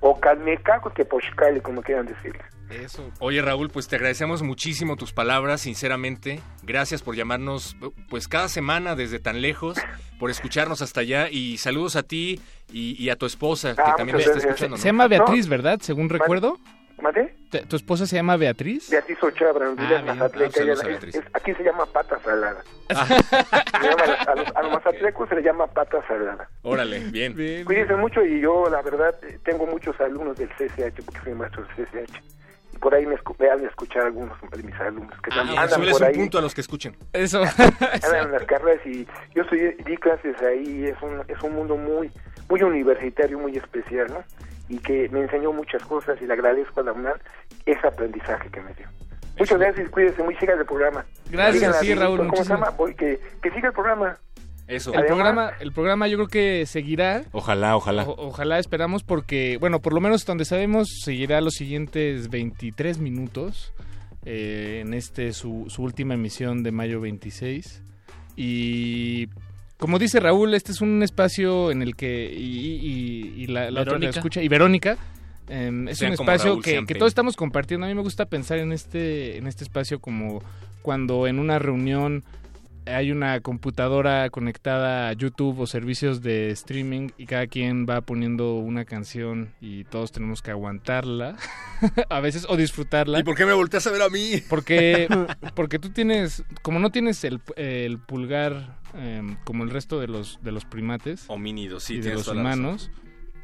O 0.00 0.20
calmecaco 0.20 0.90
que 0.90 1.06
pochcale, 1.06 1.62
como 1.62 1.80
quieran 1.82 2.04
decirle. 2.04 2.42
Eso. 2.70 3.10
Oye 3.18 3.42
Raúl, 3.42 3.70
pues 3.70 3.88
te 3.88 3.96
agradecemos 3.96 4.42
muchísimo 4.42 4.96
tus 4.96 5.12
palabras, 5.12 5.60
sinceramente. 5.62 6.40
Gracias 6.62 7.02
por 7.02 7.16
llamarnos 7.16 7.76
pues 8.08 8.28
cada 8.28 8.48
semana 8.48 8.94
desde 8.94 9.18
tan 9.18 9.40
lejos, 9.42 9.78
por 10.18 10.30
escucharnos 10.30 10.80
hasta 10.82 11.00
allá 11.00 11.28
y 11.30 11.58
saludos 11.58 11.96
a 11.96 12.02
ti 12.02 12.40
y, 12.72 13.02
y 13.02 13.10
a 13.10 13.16
tu 13.16 13.26
esposa 13.26 13.74
que 13.74 13.82
Ah, 13.84 13.94
también 13.96 14.16
nos 14.18 14.26
está 14.26 14.38
escuchando. 14.38 14.76
¿no? 14.76 14.82
Se 14.82 14.88
llama 14.88 15.08
Beatriz, 15.08 15.48
¿verdad? 15.48 15.78
Según 15.82 16.08
recuerdo. 16.08 16.58
¿Mande? 17.00 17.34
Te- 17.50 17.64
¿Tu 17.64 17.76
esposa 17.76 18.06
se 18.06 18.16
llama 18.16 18.36
Beatriz? 18.36 18.90
Beatriz 18.90 19.16
Ochoa 19.22 19.52
Ah, 19.56 19.74
bien. 19.88 20.04
Mazatleca, 20.04 20.60
Ah, 20.62 21.28
aquí 21.32 21.54
se 21.54 21.62
llama 21.64 21.86
pata 21.86 22.20
salada. 22.22 22.62
Llama 22.90 24.02
a, 24.04 24.34
los- 24.36 24.56
a 24.56 24.62
los, 24.62 24.72
mazatlecos 24.72 25.28
se 25.30 25.34
le 25.36 25.42
llama 25.42 25.66
pata 25.66 26.06
salada. 26.06 26.50
Órale, 26.60 26.98
bien. 27.10 27.32
Cuídense 27.64 27.96
mucho 27.96 28.22
y 28.22 28.40
yo, 28.42 28.68
la 28.70 28.82
verdad, 28.82 29.14
tengo 29.44 29.66
muchos 29.66 29.98
alumnos 29.98 30.36
del 30.36 30.50
CCH, 30.50 31.02
porque 31.04 31.20
soy 31.24 31.34
maestro 31.34 31.64
del 31.64 31.86
CCH. 31.86 32.20
Por 32.80 32.94
ahí 32.94 33.04
me, 33.06 33.14
escu- 33.16 33.36
me 33.38 33.50
han 33.50 33.64
escuchar 33.64 34.04
algunos 34.06 34.36
de 34.50 34.62
mis 34.62 34.74
alumnos 34.80 35.20
que 35.22 35.30
Ah, 35.32 35.36
también 35.36 35.58
andan 35.58 35.80
por 35.90 36.00
un 36.02 36.08
ahí. 36.08 36.14
punto 36.14 36.38
a 36.38 36.40
los 36.40 36.54
que 36.54 36.60
escuchen. 36.62 36.96
Eso. 37.12 37.42
andan 38.02 38.16
en 38.26 38.32
las 38.32 38.44
carreras 38.44 38.84
y 38.86 39.06
yo 39.34 39.42
estoy, 39.42 39.74
di 39.84 39.96
clases 39.98 40.40
ahí, 40.42 40.86
es 40.86 41.00
un, 41.02 41.22
es 41.28 41.42
un 41.42 41.54
mundo 41.54 41.76
muy, 41.76 42.10
muy 42.48 42.62
universitario, 42.62 43.38
muy 43.38 43.56
especial, 43.56 44.06
¿no? 44.08 44.24
Y 44.68 44.78
que 44.78 45.08
me 45.10 45.20
enseñó 45.20 45.52
muchas 45.52 45.82
cosas 45.84 46.20
y 46.22 46.26
le 46.26 46.32
agradezco 46.32 46.80
a 46.80 46.84
la 46.84 46.92
UNAM 46.92 47.18
ese 47.66 47.86
aprendizaje 47.86 48.48
que 48.50 48.60
me 48.60 48.72
dio. 48.74 48.86
Muchas 49.38 49.58
gracias, 49.58 49.88
cuídense, 49.90 50.22
muy 50.22 50.34
siga 50.36 50.54
el 50.54 50.64
programa. 50.66 51.04
Gracias, 51.30 51.78
sí, 51.80 51.94
Raúl, 51.94 52.18
¿Cómo 52.18 52.36
se 52.36 52.44
llama? 52.44 52.74
Que, 52.96 53.18
que 53.42 53.50
siga 53.52 53.68
el 53.68 53.74
programa. 53.74 54.16
Eso. 54.70 54.94
El 54.94 55.04
programa, 55.06 55.50
el 55.60 55.72
programa 55.72 56.06
yo 56.08 56.16
creo 56.16 56.28
que 56.28 56.66
seguirá. 56.66 57.24
Ojalá, 57.32 57.76
ojalá. 57.76 58.04
O- 58.04 58.28
ojalá 58.28 58.58
esperamos 58.58 59.02
porque, 59.02 59.56
bueno, 59.60 59.80
por 59.80 59.92
lo 59.92 60.00
menos 60.00 60.24
donde 60.24 60.44
sabemos, 60.44 60.88
seguirá 61.04 61.40
los 61.40 61.54
siguientes 61.54 62.30
23 62.30 62.98
minutos 62.98 63.72
eh, 64.24 64.80
en 64.84 64.94
este 64.94 65.32
su, 65.32 65.66
su 65.68 65.82
última 65.82 66.14
emisión 66.14 66.62
de 66.62 66.72
mayo 66.72 67.00
26. 67.00 67.82
Y 68.36 69.26
como 69.78 69.98
dice 69.98 70.20
Raúl, 70.20 70.54
este 70.54 70.72
es 70.72 70.80
un 70.80 71.02
espacio 71.02 71.70
en 71.70 71.82
el 71.82 71.96
que, 71.96 72.32
y, 72.32 72.76
y- 72.76 73.42
y 73.42 73.46
la, 73.48 73.70
la 73.70 73.80
otra 73.82 73.98
la 73.98 74.10
escucha, 74.10 74.42
y 74.42 74.48
Verónica, 74.48 74.96
em, 75.48 75.88
es 75.88 75.98
Sean 75.98 76.10
un 76.10 76.14
espacio 76.14 76.50
Raúl, 76.52 76.62
que, 76.62 76.84
que 76.86 76.94
todos 76.94 77.10
estamos 77.10 77.34
compartiendo. 77.36 77.86
A 77.86 77.88
mí 77.88 77.94
me 77.94 78.02
gusta 78.02 78.26
pensar 78.26 78.58
en 78.58 78.72
este, 78.72 79.36
en 79.38 79.46
este 79.46 79.64
espacio 79.64 80.00
como 80.00 80.42
cuando 80.82 81.26
en 81.26 81.38
una 81.38 81.58
reunión 81.58 82.24
hay 82.86 83.12
una 83.12 83.40
computadora 83.40 84.30
conectada 84.30 85.08
a 85.08 85.12
YouTube 85.12 85.60
o 85.60 85.66
servicios 85.66 86.22
de 86.22 86.50
streaming 86.50 87.10
y 87.18 87.26
cada 87.26 87.46
quien 87.46 87.86
va 87.88 88.00
poniendo 88.00 88.54
una 88.54 88.84
canción 88.84 89.52
y 89.60 89.84
todos 89.84 90.12
tenemos 90.12 90.42
que 90.42 90.50
aguantarla 90.50 91.36
a 92.08 92.20
veces 92.20 92.46
o 92.48 92.56
disfrutarla. 92.56 93.20
¿Y 93.20 93.22
por 93.22 93.36
qué 93.36 93.46
me 93.46 93.52
volteas 93.52 93.86
a 93.86 93.90
ver 93.90 94.02
a 94.02 94.08
mí? 94.08 94.42
Porque, 94.48 95.08
porque 95.54 95.78
tú 95.78 95.90
tienes, 95.90 96.44
como 96.62 96.78
no 96.78 96.90
tienes 96.90 97.24
el, 97.24 97.40
el 97.56 97.98
pulgar 97.98 98.78
em, 98.94 99.36
como 99.44 99.64
el 99.64 99.70
resto 99.70 100.00
de 100.00 100.08
los, 100.08 100.38
de 100.42 100.52
los 100.52 100.64
primates 100.64 101.24
Homínidos, 101.28 101.84
sí, 101.84 101.94
y 101.94 101.96
de 101.96 102.02
tienes 102.02 102.26
los 102.26 102.36
razón. 102.36 102.78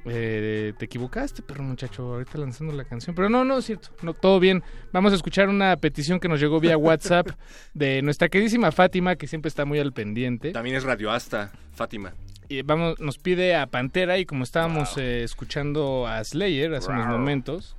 Eh, 0.09 0.73
te 0.79 0.85
equivocaste, 0.85 1.43
pero 1.43 1.63
muchacho, 1.63 2.15
ahorita 2.15 2.39
lanzando 2.39 2.73
la 2.73 2.85
canción. 2.85 3.15
Pero 3.17 3.29
no, 3.29 3.45
no, 3.45 3.59
es 3.59 3.67
cierto, 3.67 3.89
no, 4.03 4.15
todo 4.15 4.39
bien. 4.41 4.63
Vamos 4.93 5.13
a 5.13 5.17
escuchar 5.17 5.49
una 5.49 5.77
petición 5.77 6.21
que 6.21 6.29
nos 6.29 6.41
llegó 6.41 6.61
vía 6.61 6.77
WhatsApp 6.77 7.29
de 7.75 8.03
nuestra 8.03 8.29
queridísima 8.29 8.73
Fátima, 8.73 9.17
que 9.17 9.27
siempre 9.27 9.49
está 9.49 9.65
muy 9.65 9.79
al 9.79 9.93
pendiente. 9.93 10.53
También 10.53 10.77
es 10.77 10.85
radioasta, 10.85 11.53
Fátima. 11.73 12.15
Y 12.49 12.63
vamos, 12.63 13.01
nos 13.01 13.19
pide 13.19 13.57
a 13.57 13.67
Pantera 13.67 14.19
y 14.19 14.27
como 14.27 14.45
estábamos 14.45 14.97
eh, 14.99 15.25
escuchando 15.25 16.07
a 16.07 16.23
Slayer 16.23 16.73
hace 16.75 16.91
unos 16.93 17.09
momentos, 17.09 17.77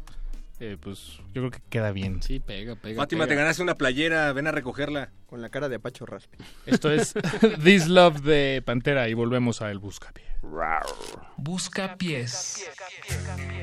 eh, 0.59 0.75
pues 0.79 1.19
yo 1.33 1.41
creo 1.41 1.51
que 1.51 1.59
queda 1.69 1.91
bien. 1.91 2.21
Sí, 2.21 2.39
pega, 2.39 2.75
pega. 2.75 2.97
Fátima, 3.01 3.27
te 3.27 3.35
ganaste 3.35 3.63
una 3.63 3.75
playera, 3.75 4.33
ven 4.33 4.47
a 4.47 4.51
recogerla. 4.51 5.11
Con 5.27 5.41
la 5.41 5.49
cara 5.49 5.67
de 5.69 5.75
Apacho 5.75 6.05
Raspi. 6.05 6.37
Esto 6.65 6.91
es 6.91 7.13
This 7.63 7.87
Love 7.87 8.21
de 8.21 8.61
Pantera 8.65 9.09
y 9.09 9.13
volvemos 9.13 9.61
a 9.61 9.69
El 9.71 9.79
Buscapié. 9.79 10.26
Busca 11.37 11.97
pies. 11.97 12.69
Keeping 13.01 13.56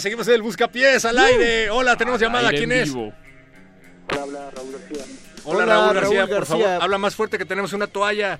Seguimos 0.00 0.28
en 0.28 0.34
el 0.34 0.42
Buscapiés 0.42 1.04
al 1.04 1.18
aire. 1.18 1.70
Hola, 1.70 1.96
tenemos 1.96 2.20
llamada. 2.20 2.48
Aire 2.48 2.58
¿Quién 2.58 2.72
en 2.72 2.78
es? 2.82 2.94
vivo. 2.94 3.12
Habla 4.08 4.50
Raúl 4.50 4.72
García. 4.72 5.04
Hola, 5.44 5.64
Hola, 5.64 5.66
Raúl, 5.66 5.84
Raúl 5.84 5.94
García, 6.16 6.36
por 6.36 6.46
favor, 6.46 6.66
habla 6.66 6.98
más 6.98 7.14
fuerte 7.14 7.38
que 7.38 7.44
tenemos 7.44 7.72
una 7.72 7.86
toalla. 7.86 8.38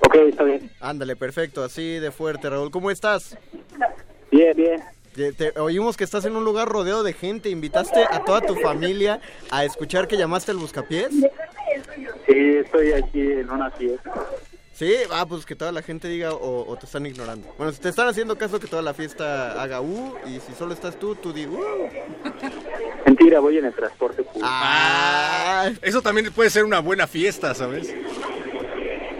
Ok, 0.00 0.14
está 0.28 0.44
bien. 0.44 0.70
Ándale, 0.80 1.16
perfecto, 1.16 1.62
así 1.62 1.98
de 1.98 2.10
fuerte, 2.10 2.48
Raúl. 2.50 2.70
¿Cómo 2.70 2.90
estás? 2.90 3.36
Bien, 4.30 4.56
bien. 4.56 4.82
Te, 5.14 5.32
te- 5.32 5.58
oímos 5.60 5.96
que 5.96 6.04
estás 6.04 6.24
en 6.24 6.34
un 6.36 6.44
lugar 6.44 6.68
rodeado 6.68 7.02
de 7.02 7.12
gente. 7.12 7.50
¿Invitaste 7.50 8.02
a 8.10 8.24
toda 8.24 8.40
tu 8.40 8.56
familia 8.56 9.20
a 9.50 9.64
escuchar 9.64 10.08
que 10.08 10.16
llamaste 10.16 10.50
al 10.52 10.56
buscapiés? 10.56 11.08
Sí, 11.12 12.56
estoy 12.64 12.92
aquí 12.92 13.20
en 13.20 13.50
una 13.50 13.70
fiesta. 13.70 14.12
Sí, 14.74 14.94
ah, 15.10 15.26
pues 15.28 15.44
que 15.44 15.54
toda 15.54 15.70
la 15.70 15.82
gente 15.82 16.08
diga 16.08 16.32
o, 16.32 16.66
o 16.66 16.76
te 16.76 16.86
están 16.86 17.04
ignorando. 17.04 17.46
Bueno, 17.58 17.72
si 17.72 17.80
te 17.80 17.90
están 17.90 18.08
haciendo 18.08 18.38
caso, 18.38 18.58
que 18.58 18.66
toda 18.66 18.80
la 18.80 18.94
fiesta 18.94 19.60
haga 19.62 19.80
uh, 19.80 20.14
y 20.26 20.40
si 20.40 20.54
solo 20.54 20.72
estás 20.72 20.98
tú, 20.98 21.14
tú 21.14 21.32
di 21.32 21.46
uh. 21.46 21.88
Mentira, 23.06 23.40
voy 23.40 23.58
en 23.58 23.66
el 23.66 23.74
transporte 23.74 24.22
público. 24.22 24.46
Ah, 24.48 25.70
eso 25.82 26.00
también 26.00 26.32
puede 26.32 26.48
ser 26.48 26.64
una 26.64 26.80
buena 26.80 27.06
fiesta, 27.06 27.54
¿sabes? 27.54 27.94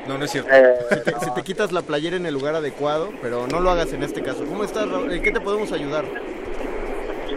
No, 0.09 0.19
no 0.19 0.25
es 0.25 0.31
cierto. 0.31 0.51
Si 0.91 1.01
te, 1.01 1.21
si 1.21 1.35
te 1.35 1.43
quitas 1.43 1.71
la 1.71 1.83
playera 1.83 2.17
en 2.17 2.27
el 2.27 2.35
lugar 2.35 2.55
adecuado, 2.55 3.13
pero 3.21 3.47
no 3.47 3.61
lo 3.61 3.71
hagas 3.71 3.93
en 3.93 4.03
este 4.03 4.23
caso. 4.23 4.45
¿Cómo 4.47 4.65
estás, 4.65 4.89
Raúl? 4.89 5.13
¿En 5.13 5.23
qué 5.23 5.31
te 5.31 5.41
podemos 5.41 5.71
ayudar? 5.71 6.05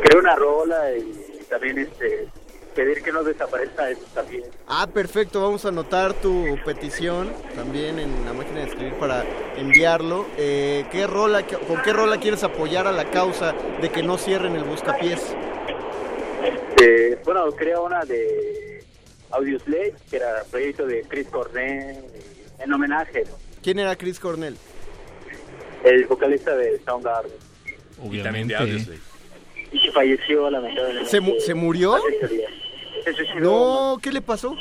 Creo 0.02 0.20
una 0.20 0.36
rola 0.36 0.92
y 0.98 1.44
también 1.50 1.80
este 1.80 2.28
pedir 2.76 3.02
que 3.02 3.12
no 3.12 3.24
desaparezca 3.24 3.90
eso 3.90 4.02
también. 4.14 4.44
Ah, 4.68 4.86
perfecto, 4.94 5.42
vamos 5.42 5.64
a 5.66 5.70
anotar 5.70 6.14
tu 6.14 6.58
petición 6.66 7.32
también 7.56 7.98
en 8.00 8.26
la 8.26 8.34
máquina 8.34 8.60
de 8.60 8.66
escribir 8.68 8.94
para 8.96 9.24
enviarlo. 9.58 10.26
Eh, 10.38 10.86
¿qué 10.92 11.08
rola, 11.08 11.44
¿Con 11.46 11.82
qué 11.82 11.94
rola 11.94 12.20
quieres 12.20 12.44
apoyar 12.44 12.86
a 12.88 12.92
la 12.92 13.06
causa 13.10 13.54
de 13.82 13.90
que 13.90 14.04
no 14.04 14.18
cierren 14.18 14.56
el 14.56 14.64
buscapiés? 14.66 15.36
Eh, 16.82 17.18
bueno, 17.24 17.52
creo 17.54 17.86
una 17.86 18.04
de 18.04 18.84
Audioslave, 19.32 19.96
que 20.10 20.18
era 20.18 20.44
proyecto 20.52 20.86
de 20.86 21.02
Chris 21.08 21.28
Cornell, 21.30 22.04
en 22.60 22.74
homenaje. 22.74 23.24
¿Quién 23.64 23.80
era 23.80 23.96
Chris 23.96 24.20
Cornell? 24.20 24.56
el 25.84 26.06
vocalista 26.08 26.56
de 26.56 26.80
Soundgarden. 26.84 27.32
Y 28.12 28.22
también 28.24 28.48
de. 28.48 28.56
Audioslave. 28.56 29.00
Y 29.72 29.80
que 29.82 29.92
falleció 29.92 30.50
lamentablemente. 30.50 31.10
¿Se, 31.10 31.20
mu- 31.20 31.40
¿se 31.40 31.54
murió? 31.54 31.96
Se 33.06 33.14
suicidó, 33.14 33.40
No, 33.40 33.98
¿qué 34.02 34.12
le 34.12 34.22
pasó? 34.22 34.56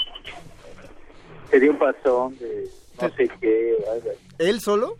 Se 1.50 1.58
dio 1.58 1.72
un 1.72 1.78
pasón 1.78 2.38
de 2.38 2.68
no 3.00 3.08
sé 3.16 3.28
qué. 3.40 3.74
¿Él 4.38 4.60
solo? 4.60 4.96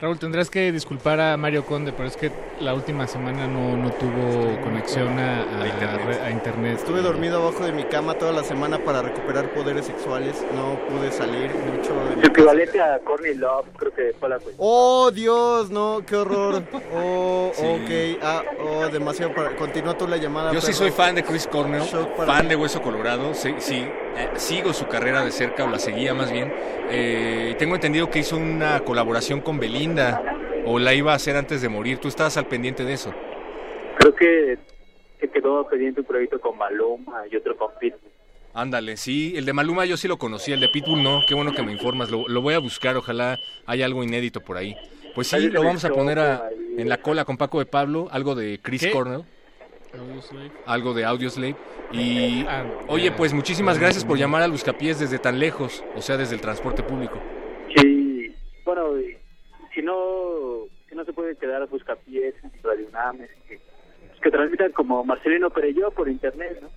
Raúl, 0.00 0.16
tendrás 0.16 0.48
que 0.48 0.70
disculpar 0.70 1.18
a 1.20 1.36
Mario 1.36 1.66
Conde, 1.66 1.92
pero 1.92 2.06
es 2.08 2.16
que 2.16 2.30
la 2.60 2.72
última 2.72 3.08
semana 3.08 3.48
no, 3.48 3.76
no 3.76 3.90
tuvo 3.90 4.56
conexión 4.62 5.18
a, 5.18 5.42
a- 5.60 5.66
internet. 5.66 6.20
a 6.24 6.30
internet. 6.30 6.78
Estuve 6.78 7.00
dormido 7.02 7.42
abajo 7.42 7.64
de 7.64 7.72
mi 7.72 7.82
cama 7.82 8.14
toda 8.14 8.30
la 8.30 8.44
semana 8.44 8.78
para 8.78 9.02
recuperar 9.02 9.52
poderes 9.52 9.86
sexuales. 9.86 10.36
No 10.54 10.78
pude 10.88 11.10
salir 11.10 11.50
mucho. 11.52 11.92
de 12.10 12.14
mi 12.14 12.22
Su 12.22 12.28
equivalente 12.28 12.80
a 12.80 13.00
Courtney 13.00 13.34
Love, 13.34 13.66
creo 13.76 13.92
que 13.92 14.14
fue 14.20 14.28
la 14.28 14.36
cuestión. 14.36 14.56
Oh, 14.60 15.10
Dios, 15.10 15.68
no, 15.70 16.00
qué 16.06 16.14
horror. 16.14 16.62
Oh, 16.94 17.50
Sí. 17.54 17.64
ok. 17.64 18.22
Ah, 18.22 18.42
oh, 18.62 18.86
demasiado 18.88 19.34
para... 19.34 19.56
Continúa 19.56 19.96
tú 19.98 20.06
la 20.06 20.16
llamada. 20.16 20.52
Yo 20.52 20.60
sí 20.60 20.72
soy 20.72 20.90
fan 20.92 21.14
de 21.16 21.24
Chris 21.24 21.46
Cornell, 21.48 21.82
Shock 21.82 22.10
para 22.16 22.32
fan 22.34 22.42
mí. 22.44 22.50
de 22.50 22.56
Hueso 22.56 22.80
Colorado, 22.82 23.34
sí, 23.34 23.54
sí, 23.58 23.76
eh, 24.16 24.28
sigo 24.36 24.72
su 24.72 24.86
carrera 24.86 25.24
de 25.24 25.30
cerca, 25.32 25.64
o 25.64 25.68
la 25.68 25.78
seguía 25.78 26.14
más 26.14 26.30
bien. 26.30 26.52
Eh, 26.90 27.54
tengo 27.58 27.74
entendido 27.74 28.10
que 28.10 28.20
hizo 28.20 28.36
una 28.36 28.80
colaboración 28.80 29.40
con 29.40 29.58
Belinda, 29.94 30.22
o 30.64 30.78
la 30.78 30.94
iba 30.94 31.12
a 31.12 31.16
hacer 31.16 31.36
antes 31.36 31.62
de 31.62 31.68
morir. 31.68 31.98
¿Tú 31.98 32.08
estabas 32.08 32.36
al 32.36 32.46
pendiente 32.46 32.84
de 32.84 32.92
eso? 32.92 33.12
Creo 33.98 34.14
que, 34.14 34.58
que 35.20 35.28
quedó 35.28 35.66
pendiente 35.68 36.00
un 36.00 36.06
proyecto 36.06 36.40
con 36.40 36.56
Maluma 36.58 37.24
y 37.30 37.36
otro 37.36 37.56
con 37.56 37.70
Pitbull. 37.80 38.00
Ándale, 38.54 38.96
sí, 38.96 39.34
el 39.36 39.44
de 39.44 39.52
Maluma 39.52 39.84
yo 39.84 39.96
sí 39.96 40.08
lo 40.08 40.18
conocí, 40.18 40.52
el 40.52 40.60
de 40.60 40.68
Pitbull 40.68 41.02
no, 41.02 41.20
qué 41.28 41.34
bueno 41.34 41.52
que 41.52 41.62
me 41.62 41.70
informas, 41.72 42.10
lo, 42.10 42.26
lo 42.28 42.40
voy 42.42 42.54
a 42.54 42.58
buscar, 42.58 42.96
ojalá 42.96 43.38
haya 43.66 43.84
algo 43.84 44.02
inédito 44.02 44.40
por 44.40 44.56
ahí. 44.56 44.74
Pues 45.14 45.28
sí, 45.28 45.36
Ahí 45.36 45.48
lo 45.48 45.62
vamos 45.62 45.84
a 45.84 45.90
poner 45.90 46.18
a- 46.18 46.48
en 46.76 46.88
la 46.88 46.98
cola 46.98 47.24
con 47.24 47.36
Paco 47.36 47.58
de 47.58 47.66
Pablo, 47.66 48.08
algo 48.10 48.34
de 48.34 48.58
Chris 48.62 48.82
¿Qué? 48.82 48.90
Cornell, 48.90 49.22
Audioslave. 49.98 50.50
algo 50.66 50.94
de 50.94 51.04
Audioslave. 51.04 51.56
Y 51.92 52.44
Ah, 52.48 52.64
oye, 52.88 53.10
pues 53.12 53.32
muchísimas 53.32 53.78
gracias 53.78 54.04
por 54.04 54.18
llamar 54.18 54.42
al 54.42 54.50
Buscapiés 54.50 54.98
desde 54.98 55.18
tan 55.18 55.38
lejos, 55.38 55.84
o 55.96 56.02
sea, 56.02 56.16
desde 56.16 56.34
el 56.34 56.40
transporte 56.40 56.82
público. 56.82 57.18
Sí, 57.76 58.34
bueno, 58.64 58.94
si 59.78 59.84
no, 59.84 60.64
si 60.88 60.94
no 60.96 61.04
se 61.04 61.12
puede 61.12 61.36
quedar 61.36 61.62
a 61.62 61.66
Buscapiés, 61.66 62.34
en 62.42 62.50
Radio 62.64 62.88
UNAM, 62.88 63.20
es 63.22 63.30
que, 63.48 63.60
pues 64.08 64.20
que 64.20 64.30
transmitan 64.30 64.72
como 64.72 65.04
Marcelino 65.04 65.50
Pereyó 65.50 65.90
por 65.92 66.08
internet, 66.08 66.58
¿no? 66.60 66.68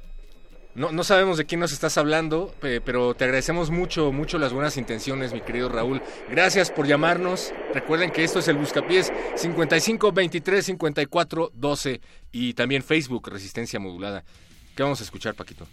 No, 0.74 0.92
no 0.92 1.04
sabemos 1.04 1.38
de 1.38 1.46
quién 1.46 1.60
nos 1.60 1.74
estás 1.74 1.98
hablando, 1.98 2.54
pe- 2.62 2.80
pero 2.80 3.14
te 3.16 3.24
agradecemos 3.26 3.72
mucho, 3.72 4.12
mucho 4.12 4.38
las 4.38 4.54
buenas 4.54 4.78
intenciones, 4.78 5.34
mi 5.34 5.42
querido 5.42 5.68
Raúl. 5.68 6.02
Gracias 6.30 6.70
por 6.72 6.86
llamarnos. 6.88 7.52
Recuerden 7.74 8.12
que 8.12 8.24
esto 8.24 8.40
es 8.40 8.48
el 8.48 8.56
Buscapiés 8.58 9.12
55 9.36 10.12
23 10.14 10.64
54 10.64 11.52
12 11.54 12.02
y 12.32 12.54
también 12.54 12.84
Facebook 12.84 13.28
Resistencia 13.30 13.80
Modulada. 13.82 14.24
¿Qué 14.76 14.84
vamos 14.84 15.02
a 15.02 15.04
escuchar, 15.04 15.34
Paquito? 15.36 15.66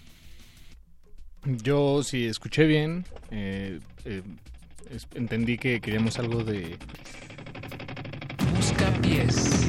Yo, 1.45 2.03
si 2.03 2.27
escuché 2.27 2.65
bien, 2.67 3.05
eh, 3.31 3.79
eh, 4.05 4.23
entendí 5.15 5.58
que 5.58 5.81
queríamos 5.81 6.18
algo 6.18 6.42
de... 6.44 6.76
Busca 8.57 8.92
pies. 9.02 9.68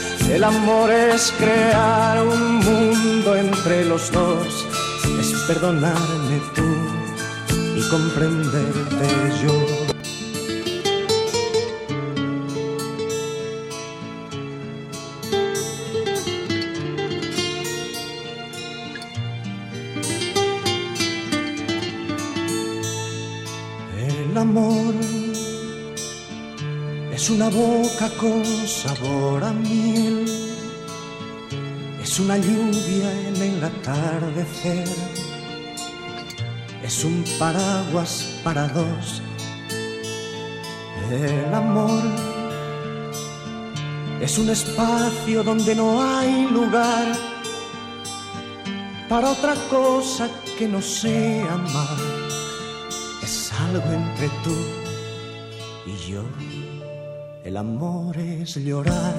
El 0.33 0.45
amor 0.45 0.89
es 0.89 1.33
crear 1.37 2.23
un 2.25 2.59
mundo 2.59 3.35
entre 3.35 3.85
los 3.85 4.11
dos, 4.11 4.65
es 5.19 5.33
perdonarme 5.45 6.41
tú 6.55 6.69
y 7.75 7.89
comprenderte 7.89 9.07
yo. 9.43 9.91
Una 27.33 27.47
boca 27.49 28.09
con 28.19 28.43
sabor 28.67 29.41
a 29.43 29.53
miel, 29.53 30.20
una 32.23 32.37
lluvia 32.37 33.11
en 33.27 33.35
el 33.35 33.63
atardecer, 33.63 34.87
es 36.83 37.03
un 37.03 37.23
paraguas 37.39 38.39
para 38.43 38.67
dos. 38.67 39.21
El 41.11 41.53
amor 41.53 42.03
es 44.21 44.37
un 44.37 44.49
espacio 44.49 45.43
donde 45.43 45.75
no 45.75 46.01
hay 46.01 46.45
lugar 46.47 47.07
para 49.09 49.31
otra 49.31 49.55
cosa 49.69 50.29
que 50.57 50.67
no 50.67 50.81
sea 50.81 51.53
amar 51.53 51.97
es 53.21 53.51
algo 53.53 53.91
entre 53.91 54.29
tú 54.43 54.55
y 55.85 56.11
yo. 56.11 56.23
El 57.43 57.57
amor 57.57 58.17
es 58.17 58.55
llorar 58.55 59.15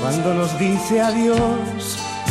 cuando 0.00 0.34
nos 0.34 0.58
dice 0.58 1.00
adiós. 1.00 1.99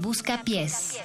Busca 0.00 0.44
pies. 0.44 1.00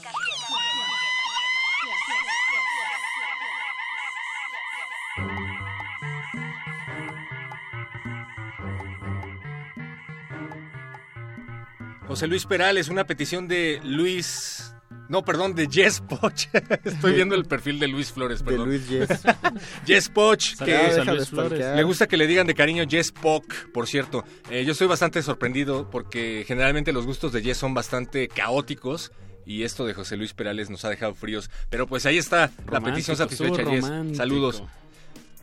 José 12.08 12.28
Luis 12.28 12.46
Perales, 12.46 12.90
una 12.90 13.08
petición 13.08 13.48
de 13.48 13.80
Luis. 13.84 14.73
No, 15.10 15.24
perdón, 15.24 15.54
de 15.56 15.68
Jess 15.70 16.02
Poch. 16.02 16.48
Estoy 16.84 17.14
viendo 17.14 17.36
el 17.36 17.46
perfil 17.46 17.80
de 17.80 17.88
Luis 17.88 18.12
Flores, 18.12 18.40
De 18.40 18.46
perdón. 18.46 18.70
Luis 18.70 18.88
Jess. 18.88 19.22
Jess 19.86 20.10
Poch, 20.10 20.56
que 20.64 20.72
Saludos 20.78 21.08
a 21.08 21.14
Luis 21.14 21.30
Flores. 21.30 21.76
le 21.76 21.84
gusta 21.84 22.08
que 22.08 22.18
le 22.18 22.26
digan 22.28 22.48
de 22.48 22.56
cariño 22.56 22.84
Jess 22.90 23.12
Poch, 23.12 23.44
por 23.74 23.88
cierto. 23.88 24.24
Eh, 24.50 24.64
yo 24.66 24.72
estoy 24.72 24.88
bastante 24.88 25.22
sorprendido 25.22 25.90
porque 25.90 26.44
generalmente 26.48 26.92
los 26.94 27.06
gustos 27.06 27.32
de 27.34 27.42
Jess 27.42 27.58
son 27.58 27.74
bastante 27.74 28.28
caóticos. 28.28 29.12
Y 29.46 29.64
esto 29.64 29.86
de 29.86 29.94
José 29.94 30.16
Luis 30.16 30.34
Perales 30.34 30.70
nos 30.70 30.86
ha 30.86 30.90
dejado 30.90 31.14
fríos. 31.16 31.50
Pero 31.70 31.86
pues 31.86 32.06
ahí 32.06 32.18
está 32.18 32.50
la 32.72 32.80
petición 32.80 33.18
satisfecha, 33.18 33.66
Jess. 33.66 33.86
Saludos. 34.16 34.64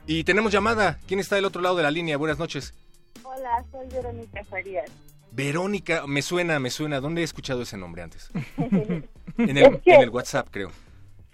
Y 0.07 0.25
tenemos 0.25 0.53
llamada. 0.53 0.99
¿Quién 1.07 1.20
está 1.20 1.37
del 1.37 1.45
otro 1.45 1.61
lado 1.61 1.77
de 1.77 1.83
la 1.83 1.91
línea? 1.91 2.17
Buenas 2.17 2.39
noches. 2.39 2.73
Hola, 3.23 3.62
soy 3.70 3.87
Verónica 3.93 4.43
Farías. 4.45 4.91
Verónica, 5.33 6.07
me 6.07 6.23
suena, 6.23 6.59
me 6.59 6.70
suena. 6.70 7.00
¿Dónde 7.00 7.20
he 7.20 7.25
escuchado 7.25 7.62
ese 7.62 7.76
nombre 7.76 8.02
antes? 8.02 8.31
En 9.39 9.57
el, 9.57 9.75
Es 9.76 9.81
que- 9.83 9.94
en 9.94 10.00
el 10.02 10.10
WhatsApp, 10.10 10.49
creo. 10.50 10.70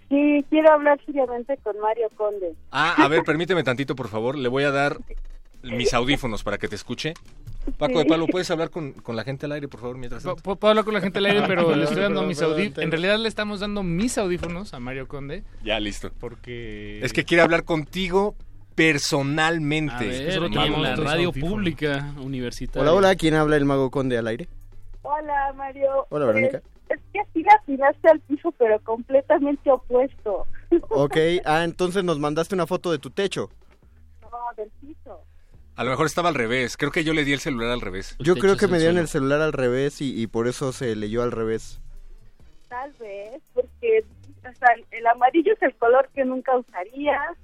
Sí, 0.09 0.45
quiero 0.49 0.71
hablar 0.71 0.97
seriamente 1.05 1.57
con 1.63 1.77
Mario 1.81 2.07
Conde. 2.15 2.53
Ah, 2.71 2.93
a 3.03 3.07
ver, 3.09 3.23
permíteme 3.23 3.63
tantito, 3.63 3.95
por 3.95 4.07
favor. 4.07 4.37
Le 4.37 4.47
voy 4.47 4.63
a 4.63 4.71
dar 4.71 4.97
mis 5.63 5.93
audífonos 5.93 6.43
para 6.43 6.57
que 6.57 6.69
te 6.69 6.75
escuche. 6.75 7.13
Paco 7.77 7.97
de 7.97 8.03
Sí. 8.03 8.09
Palo, 8.09 8.27
¿puedes 8.27 8.49
hablar 8.49 8.69
con, 8.69 8.93
con 8.93 9.17
la 9.17 9.25
gente 9.25 9.45
al 9.45 9.51
aire, 9.51 9.67
por 9.67 9.81
favor, 9.81 9.97
mientras 9.97 10.23
tanto? 10.23 10.41
Puedo 10.41 10.69
hablar 10.69 10.85
con 10.85 10.93
la 10.93 11.01
gente 11.01 11.19
al 11.19 11.25
aire, 11.25 11.43
pero 11.45 11.75
le 11.75 11.83
estoy 11.83 12.01
dando 12.01 12.23
mis 12.23 12.41
audífonos. 12.41 12.77
En 12.85 12.91
realidad 12.91 13.17
le 13.19 13.27
estamos 13.27 13.59
dando 13.59 13.83
mis 13.83 14.17
audífonos 14.17 14.73
a 14.73 14.79
Mario 14.79 15.09
Conde. 15.09 15.43
Ya, 15.65 15.77
listo. 15.81 16.09
Porque... 16.17 17.01
Es 17.03 17.11
que 17.11 17.25
quiere 17.25 17.41
hablar 17.43 17.65
contigo 17.65 18.35
personalmente. 18.77 19.93
A 19.95 19.99
ver, 19.99 20.29
Eso 20.29 20.39
lo 20.41 20.63
en 20.63 20.81
la 20.83 20.95
radio 20.95 21.33
pública 21.33 22.13
universitaria. 22.21 22.83
Hola, 22.83 22.93
hola, 22.93 23.15
¿quién 23.15 23.33
habla 23.33 23.57
el 23.57 23.65
mago 23.65 23.89
conde 23.89 24.19
al 24.19 24.27
aire? 24.27 24.47
Hola, 25.01 25.51
Mario. 25.55 26.05
Hola, 26.09 26.27
Verónica. 26.27 26.61
Es 26.87 26.99
que 27.11 27.19
así 27.19 27.43
la 27.43 27.61
tiraste 27.65 28.07
al 28.07 28.19
piso, 28.21 28.53
pero 28.57 28.79
completamente 28.81 29.69
opuesto. 29.69 30.45
Ok, 30.89 31.15
ah, 31.45 31.63
entonces 31.63 32.03
nos 32.03 32.19
mandaste 32.19 32.53
una 32.53 32.67
foto 32.67 32.91
de 32.91 32.99
tu 32.99 33.09
techo. 33.09 33.49
No, 34.21 34.29
del 34.57 34.69
piso. 34.81 35.23
A 35.77 35.85
lo 35.85 35.91
mejor 35.91 36.05
estaba 36.05 36.27
al 36.27 36.35
revés. 36.35 36.75
Creo 36.75 36.91
que 36.91 37.05
yo 37.05 37.13
le 37.13 37.23
di 37.23 37.31
el 37.31 37.39
celular 37.39 37.71
al 37.71 37.79
revés. 37.79 38.17
Yo 38.19 38.35
creo 38.35 38.57
que 38.57 38.67
me 38.67 38.77
dieron 38.77 38.97
el 38.97 39.07
celular 39.07 39.39
al 39.39 39.53
revés 39.53 40.01
y, 40.01 40.21
y 40.21 40.27
por 40.27 40.45
eso 40.45 40.73
se 40.73 40.93
leyó 40.97 41.23
al 41.23 41.31
revés. 41.31 41.79
Tal 42.67 42.91
vez, 42.99 43.41
porque 43.53 44.03
o 44.39 44.53
sea, 44.55 44.75
el 44.91 45.07
amarillo 45.07 45.53
es 45.53 45.61
el 45.61 45.73
color 45.75 46.09
que 46.13 46.25
nunca 46.25 46.57
usarías. 46.57 47.37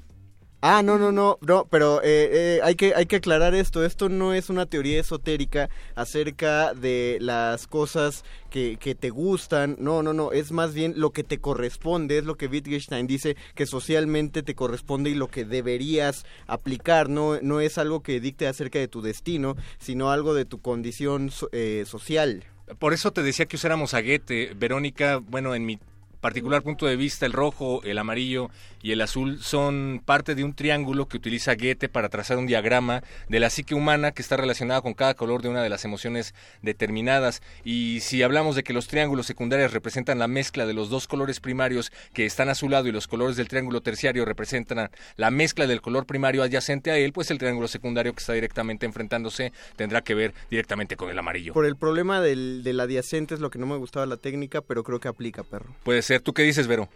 Ah, 0.66 0.82
no, 0.82 0.98
no, 0.98 1.12
no, 1.12 1.38
no, 1.42 1.68
pero 1.70 2.02
eh, 2.04 2.30
eh, 2.32 2.60
hay, 2.64 2.76
que, 2.76 2.96
hay 2.96 3.06
que 3.06 3.18
aclarar 3.18 3.54
esto. 3.54 3.84
Esto 3.84 4.08
no 4.08 4.34
es 4.34 4.50
una 4.50 4.66
teoría 4.66 4.98
esotérica 4.98 5.70
acerca 5.94 6.74
de 6.74 7.18
las 7.20 7.68
cosas 7.68 8.24
que, 8.50 8.78
que 8.78 8.96
te 8.96 9.10
gustan. 9.10 9.76
No, 9.78 10.02
no, 10.04 10.14
no, 10.14 10.32
es 10.32 10.54
más 10.54 10.74
bien 10.74 10.94
lo 10.96 11.10
que 11.10 11.26
te 11.26 11.40
corresponde. 11.40 12.18
Es 12.18 12.24
lo 12.24 12.38
que 12.38 12.48
Wittgenstein 12.48 13.08
dice 13.08 13.36
que 13.56 13.66
socialmente 13.66 14.42
te 14.42 14.56
corresponde 14.56 15.10
y 15.10 15.16
lo 15.16 15.28
que 15.28 15.44
deberías 15.44 16.26
aplicar. 16.48 17.10
No, 17.10 17.42
no 17.42 17.60
es 17.60 17.78
algo 17.78 18.02
que 18.02 18.22
dicte 18.22 18.48
acerca 18.48 18.80
de 18.80 18.88
tu 18.88 19.02
destino, 19.02 19.58
sino 19.80 20.12
algo 20.12 20.34
de 20.34 20.46
tu 20.46 20.62
condición 20.62 21.30
eh, 21.52 21.84
social. 21.86 22.46
Por 22.80 22.94
eso 22.94 23.12
te 23.12 23.22
decía 23.22 23.48
que 23.48 23.58
usáramos 23.58 23.94
aguete, 23.94 24.54
Verónica. 24.56 25.18
Bueno, 25.18 25.56
en 25.56 25.66
mi 25.66 25.78
particular 26.24 26.64
punto 26.64 26.86
de 26.86 26.96
vista, 26.96 27.26
el 27.26 27.34
rojo, 27.34 27.84
el 27.84 27.98
amarillo 27.98 28.50
y 28.84 28.92
el 28.92 29.02
azul 29.02 29.42
son 29.42 30.04
parte 30.06 30.36
de 30.36 30.44
un 30.44 30.54
triángulo 30.54 31.08
que 31.08 31.18
utiliza 31.18 31.56
Goethe 31.56 31.90
para 31.90 32.10
trazar 32.10 32.38
un 32.38 32.46
diagrama 32.46 33.02
de 33.30 33.40
la 33.40 33.50
psique 33.50 33.74
humana 33.74 34.12
que 34.12 34.22
está 34.22 34.38
relacionada 34.38 34.82
con 34.82 34.94
cada 34.94 35.16
color 35.16 35.42
de 35.42 35.50
una 35.50 35.64
de 35.64 35.70
las 35.70 35.86
emociones 35.86 36.36
determinadas. 36.62 37.42
Y 37.64 38.02
si 38.02 38.22
hablamos 38.22 38.58
de 38.58 38.64
que 38.64 38.74
los 38.74 38.88
triángulos 38.88 39.26
secundarios 39.26 39.72
representan 39.72 40.20
la 40.20 40.28
mezcla 40.28 40.66
de 40.66 40.74
los 40.74 40.90
dos 40.90 41.08
colores 41.08 41.40
primarios 41.40 41.92
que 42.14 42.26
están 42.26 42.50
a 42.50 42.56
su 42.56 42.68
lado 42.68 42.88
y 42.90 42.92
los 42.92 43.08
colores 43.08 43.38
del 43.38 43.48
triángulo 43.48 43.80
terciario 43.80 44.26
representan 44.26 44.90
la 45.16 45.32
mezcla 45.32 45.66
del 45.66 45.82
color 45.82 46.06
primario 46.06 46.44
adyacente 46.44 46.92
a 46.92 46.98
él, 46.98 47.14
pues 47.14 47.32
el 47.32 47.38
triángulo 47.38 47.70
secundario 47.70 48.14
que 48.14 48.20
está 48.20 48.34
directamente 48.34 48.86
enfrentándose 48.86 49.54
tendrá 49.78 50.02
que 50.02 50.14
ver 50.14 50.34
directamente 50.52 50.98
con 50.98 51.10
el 51.10 51.18
amarillo. 51.18 51.54
Por 51.54 51.66
el 51.66 51.78
problema 51.78 52.20
del, 52.20 52.64
del 52.64 52.82
adyacente 52.82 53.34
es 53.34 53.40
lo 53.40 53.50
que 53.50 53.60
no 53.60 53.66
me 53.66 53.78
gustaba 53.78 54.06
la 54.06 54.18
técnica, 54.18 54.60
pero 54.62 54.84
creo 54.84 55.00
que 55.00 55.08
aplica, 55.08 55.44
perro. 55.44 55.74
Puede 55.84 56.02
ser. 56.02 56.20
¿Tú 56.20 56.34
qué 56.34 56.44
dices, 56.44 56.68
Vero? 56.68 56.90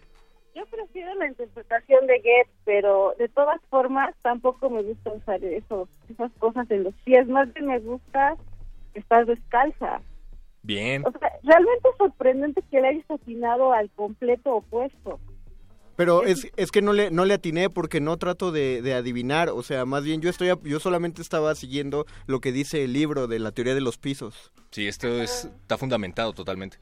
Yo 0.58 0.66
prefiero 0.66 1.14
la 1.14 1.28
interpretación 1.28 2.08
de 2.08 2.16
Goethe, 2.18 2.50
pero 2.64 3.14
de 3.16 3.28
todas 3.28 3.60
formas 3.70 4.12
tampoco 4.22 4.68
me 4.68 4.82
gusta 4.82 5.12
usar 5.12 5.44
eso, 5.44 5.88
esas 6.08 6.32
cosas 6.40 6.68
en 6.72 6.82
los 6.82 6.94
pies. 7.04 7.28
Más 7.28 7.52
bien 7.54 7.66
me 7.66 7.78
gusta 7.78 8.36
estar 8.94 9.24
descalza. 9.24 10.00
Bien. 10.62 11.04
O 11.06 11.12
sea, 11.12 11.30
realmente 11.44 11.88
es 11.88 11.96
sorprendente 11.96 12.60
que 12.72 12.80
le 12.80 12.88
hayas 12.88 13.08
atinado 13.08 13.72
al 13.72 13.88
completo 13.90 14.56
opuesto. 14.56 15.20
Pero 15.94 16.24
es, 16.24 16.50
es 16.56 16.72
que 16.72 16.82
no 16.82 16.92
le, 16.92 17.12
no 17.12 17.24
le 17.24 17.34
atiné 17.34 17.70
porque 17.70 18.00
no 18.00 18.16
trato 18.16 18.50
de, 18.50 18.82
de 18.82 18.94
adivinar, 18.94 19.50
o 19.50 19.62
sea, 19.62 19.84
más 19.84 20.02
bien 20.04 20.20
yo 20.20 20.28
estoy 20.30 20.48
a- 20.48 20.58
yo 20.64 20.80
solamente 20.80 21.22
estaba 21.22 21.54
siguiendo 21.54 22.04
lo 22.26 22.40
que 22.40 22.50
dice 22.50 22.82
el 22.82 22.92
libro 22.94 23.28
de 23.28 23.38
la 23.38 23.52
teoría 23.52 23.74
de 23.76 23.80
los 23.80 23.96
pisos. 23.96 24.52
Sí, 24.70 24.88
esto 24.88 25.06
es, 25.22 25.44
está 25.44 25.78
fundamentado 25.78 26.32
totalmente. 26.32 26.78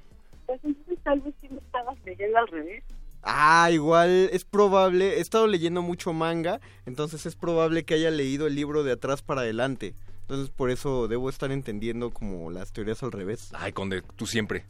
Pues 0.47 0.61
entonces 0.65 0.99
tal 1.03 1.21
vez 1.21 1.35
sí 1.43 1.49
me 1.51 1.59
estabas 1.59 1.97
leyendo 2.05 2.39
al 2.39 2.49
revés. 2.49 2.83
Ah, 3.29 3.71
igual 3.73 4.29
es 4.33 4.45
probable, 4.45 5.17
he 5.19 5.21
estado 5.21 5.49
leyendo 5.49 5.83
mucho 5.83 6.13
manga, 6.13 6.61
entonces 6.87 7.27
es 7.27 7.35
probable 7.35 7.85
que 7.85 7.95
haya 7.95 8.11
leído 8.13 8.47
el 8.47 8.55
libro 8.55 8.85
de 8.85 8.93
atrás 8.93 9.21
para 9.23 9.41
adelante. 9.41 9.95
Entonces 10.23 10.51
por 10.51 10.71
eso 10.71 11.09
debo 11.09 11.29
estar 11.29 11.51
entendiendo 11.51 12.11
como 12.11 12.51
las 12.53 12.73
teorías 12.73 13.03
al 13.03 13.11
revés. 13.13 13.51
Ay, 13.55 13.73
Conde, 13.73 14.03
tú 14.15 14.27
siempre. 14.27 14.65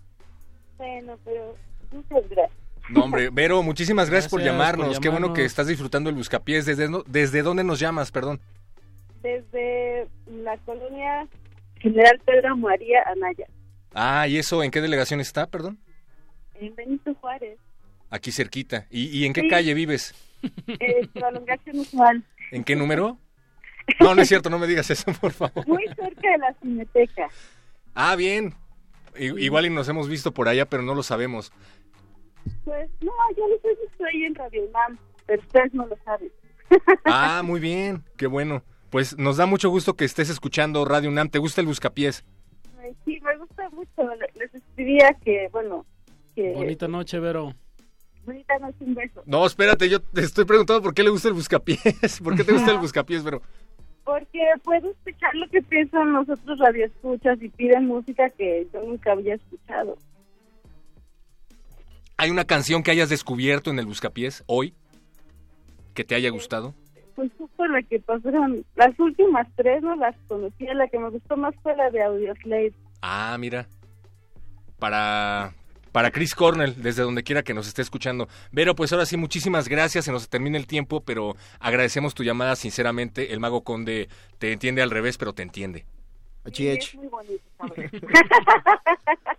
Bueno, 0.78 1.18
pero 1.24 1.54
muchas 1.92 2.28
gracias. 2.30 2.58
No, 2.88 3.02
hombre, 3.04 3.30
Vero, 3.30 3.62
muchísimas 3.62 4.08
gracias, 4.08 4.30
por, 4.30 4.40
Gracias 4.40 4.54
por 4.54 4.66
llamarnos. 4.68 5.00
Qué 5.00 5.08
bueno 5.08 5.26
que 5.28 5.40
llamarnos. 5.40 5.46
estás 5.50 5.66
disfrutando 5.66 6.08
el 6.08 6.16
buscapiés. 6.16 6.64
¿Desde, 6.66 6.88
no- 6.88 7.02
¿Desde 7.06 7.42
dónde 7.42 7.64
nos 7.64 7.78
llamas, 7.80 8.10
perdón? 8.12 8.40
Desde 9.22 10.08
la 10.26 10.56
colonia 10.58 11.26
General 11.80 12.20
Pedro 12.24 12.56
María 12.56 13.02
Anaya, 13.06 13.46
Ah, 13.92 14.28
¿y 14.28 14.36
eso 14.38 14.62
en 14.62 14.70
qué 14.70 14.80
delegación 14.80 15.20
está, 15.20 15.46
perdón? 15.46 15.78
en 16.54 16.74
Benito 16.74 17.14
Juárez. 17.16 17.58
Aquí 18.10 18.30
cerquita. 18.32 18.86
¿Y, 18.90 19.06
y 19.18 19.26
en 19.26 19.32
qué 19.32 19.42
Sí. 19.42 19.48
calle 19.48 19.74
vives? 19.74 20.14
Eh, 20.66 21.08
prolongación 21.12 21.78
usual. 21.80 22.24
¿En 22.52 22.62
qué 22.64 22.76
número? 22.76 23.18
No, 24.00 24.14
no 24.14 24.22
es 24.22 24.28
cierto, 24.28 24.50
no 24.50 24.58
me 24.58 24.66
digas 24.66 24.90
eso, 24.90 25.12
por 25.20 25.32
favor. 25.32 25.66
Muy 25.66 25.84
cerca 25.96 26.30
de 26.30 26.38
la 26.38 26.54
Cineteca. 26.60 27.28
Ah, 27.94 28.14
bien. 28.16 28.54
I- 29.18 29.44
igual 29.44 29.66
y 29.66 29.70
nos 29.70 29.88
hemos 29.88 30.08
visto 30.08 30.32
por 30.32 30.48
allá, 30.48 30.66
pero 30.66 30.82
no 30.82 30.94
lo 30.94 31.02
sabemos. 31.02 31.52
Pues 32.64 32.88
no, 33.00 33.12
yo 33.36 33.48
les 33.48 33.64
he 33.64 33.68
visto 33.80 34.04
ahí 34.04 34.24
en 34.24 34.34
Radio 34.34 34.64
UNAM, 34.68 34.98
pero 35.26 35.40
ustedes 35.42 35.74
no 35.74 35.86
lo 35.86 35.96
saben. 36.04 36.30
Ah, 37.04 37.42
muy 37.44 37.58
bien, 37.60 38.04
qué 38.16 38.26
bueno. 38.26 38.62
Pues 38.90 39.16
nos 39.18 39.36
da 39.36 39.46
mucho 39.46 39.68
gusto 39.70 39.94
que 39.94 40.04
estés 40.04 40.30
escuchando 40.30 40.84
Radio 40.84 41.08
UNAM. 41.10 41.28
¿Te 41.28 41.38
gusta 41.38 41.60
el 41.60 41.66
buscapiés? 41.66 42.24
Sí, 43.04 43.18
me 43.20 43.36
gusta 43.36 43.68
mucho. 43.70 44.14
Le- 44.14 44.30
Les 44.38 44.54
escribía 44.54 45.16
que, 45.24 45.48
bueno, 45.50 45.84
que... 46.36 46.52
Bonita 46.52 46.86
noche, 46.86 47.18
Vero. 47.18 47.54
Bonita 48.26 48.58
noche, 48.58 48.76
un 48.80 48.94
beso. 48.94 49.22
No, 49.24 49.46
espérate, 49.46 49.88
yo 49.88 50.00
te 50.00 50.22
estoy 50.22 50.44
preguntando 50.44 50.82
por 50.82 50.92
qué 50.92 51.04
le 51.04 51.10
gusta 51.10 51.28
el 51.28 51.34
buscapiés. 51.34 52.20
¿Por 52.22 52.36
qué 52.36 52.42
te 52.42 52.52
gusta 52.52 52.72
el 52.72 52.78
buscapiés, 52.78 53.22
Vero? 53.22 53.40
Porque 54.04 54.40
puedo 54.64 54.90
escuchar 54.90 55.34
lo 55.34 55.48
que 55.48 55.62
piensan 55.62 56.12
los 56.12 56.28
otros 56.28 56.58
radioescuchas 56.58 57.40
y 57.40 57.48
piden 57.48 57.86
música 57.86 58.28
que 58.30 58.66
yo 58.72 58.82
nunca 58.82 59.12
había 59.12 59.34
escuchado. 59.34 59.96
¿Hay 62.16 62.30
una 62.30 62.44
canción 62.44 62.82
que 62.82 62.90
hayas 62.90 63.10
descubierto 63.10 63.70
en 63.70 63.78
el 63.78 63.86
buscapiés 63.86 64.42
hoy? 64.46 64.74
¿Que 65.94 66.02
te 66.02 66.14
haya 66.14 66.30
gustado? 66.30 66.74
Pues 67.14 67.30
justo 67.38 67.66
la 67.66 67.82
que 67.82 68.00
pasaron, 68.00 68.64
las 68.74 68.98
últimas 68.98 69.46
tres 69.54 69.82
no 69.82 69.94
las 69.96 70.16
conocía, 70.26 70.74
la 70.74 70.88
que 70.88 70.98
me 70.98 71.10
gustó 71.10 71.36
más 71.36 71.54
fue 71.62 71.76
la 71.76 71.90
de 71.90 72.02
Audioslave. 72.02 72.72
Ah, 73.02 73.36
mira. 73.38 73.68
Para, 74.78 75.54
para 75.96 76.10
Chris 76.10 76.34
Cornell, 76.34 76.74
desde 76.82 77.04
donde 77.04 77.22
quiera 77.22 77.42
que 77.42 77.54
nos 77.54 77.66
esté 77.66 77.80
escuchando. 77.80 78.28
Vero, 78.52 78.74
pues 78.74 78.92
ahora 78.92 79.06
sí, 79.06 79.16
muchísimas 79.16 79.66
gracias. 79.66 80.04
Se 80.04 80.12
nos 80.12 80.28
termina 80.28 80.58
el 80.58 80.66
tiempo, 80.66 81.00
pero 81.00 81.36
agradecemos 81.58 82.12
tu 82.12 82.22
llamada 82.22 82.54
sinceramente. 82.54 83.32
El 83.32 83.40
Mago 83.40 83.64
Conde 83.64 84.10
te 84.38 84.52
entiende 84.52 84.82
al 84.82 84.90
revés, 84.90 85.16
pero 85.16 85.32
te 85.32 85.42
entiende. 85.42 85.86
Sí, 86.52 86.68
es 86.68 86.94
muy 86.96 87.06
bonito, 87.06 87.42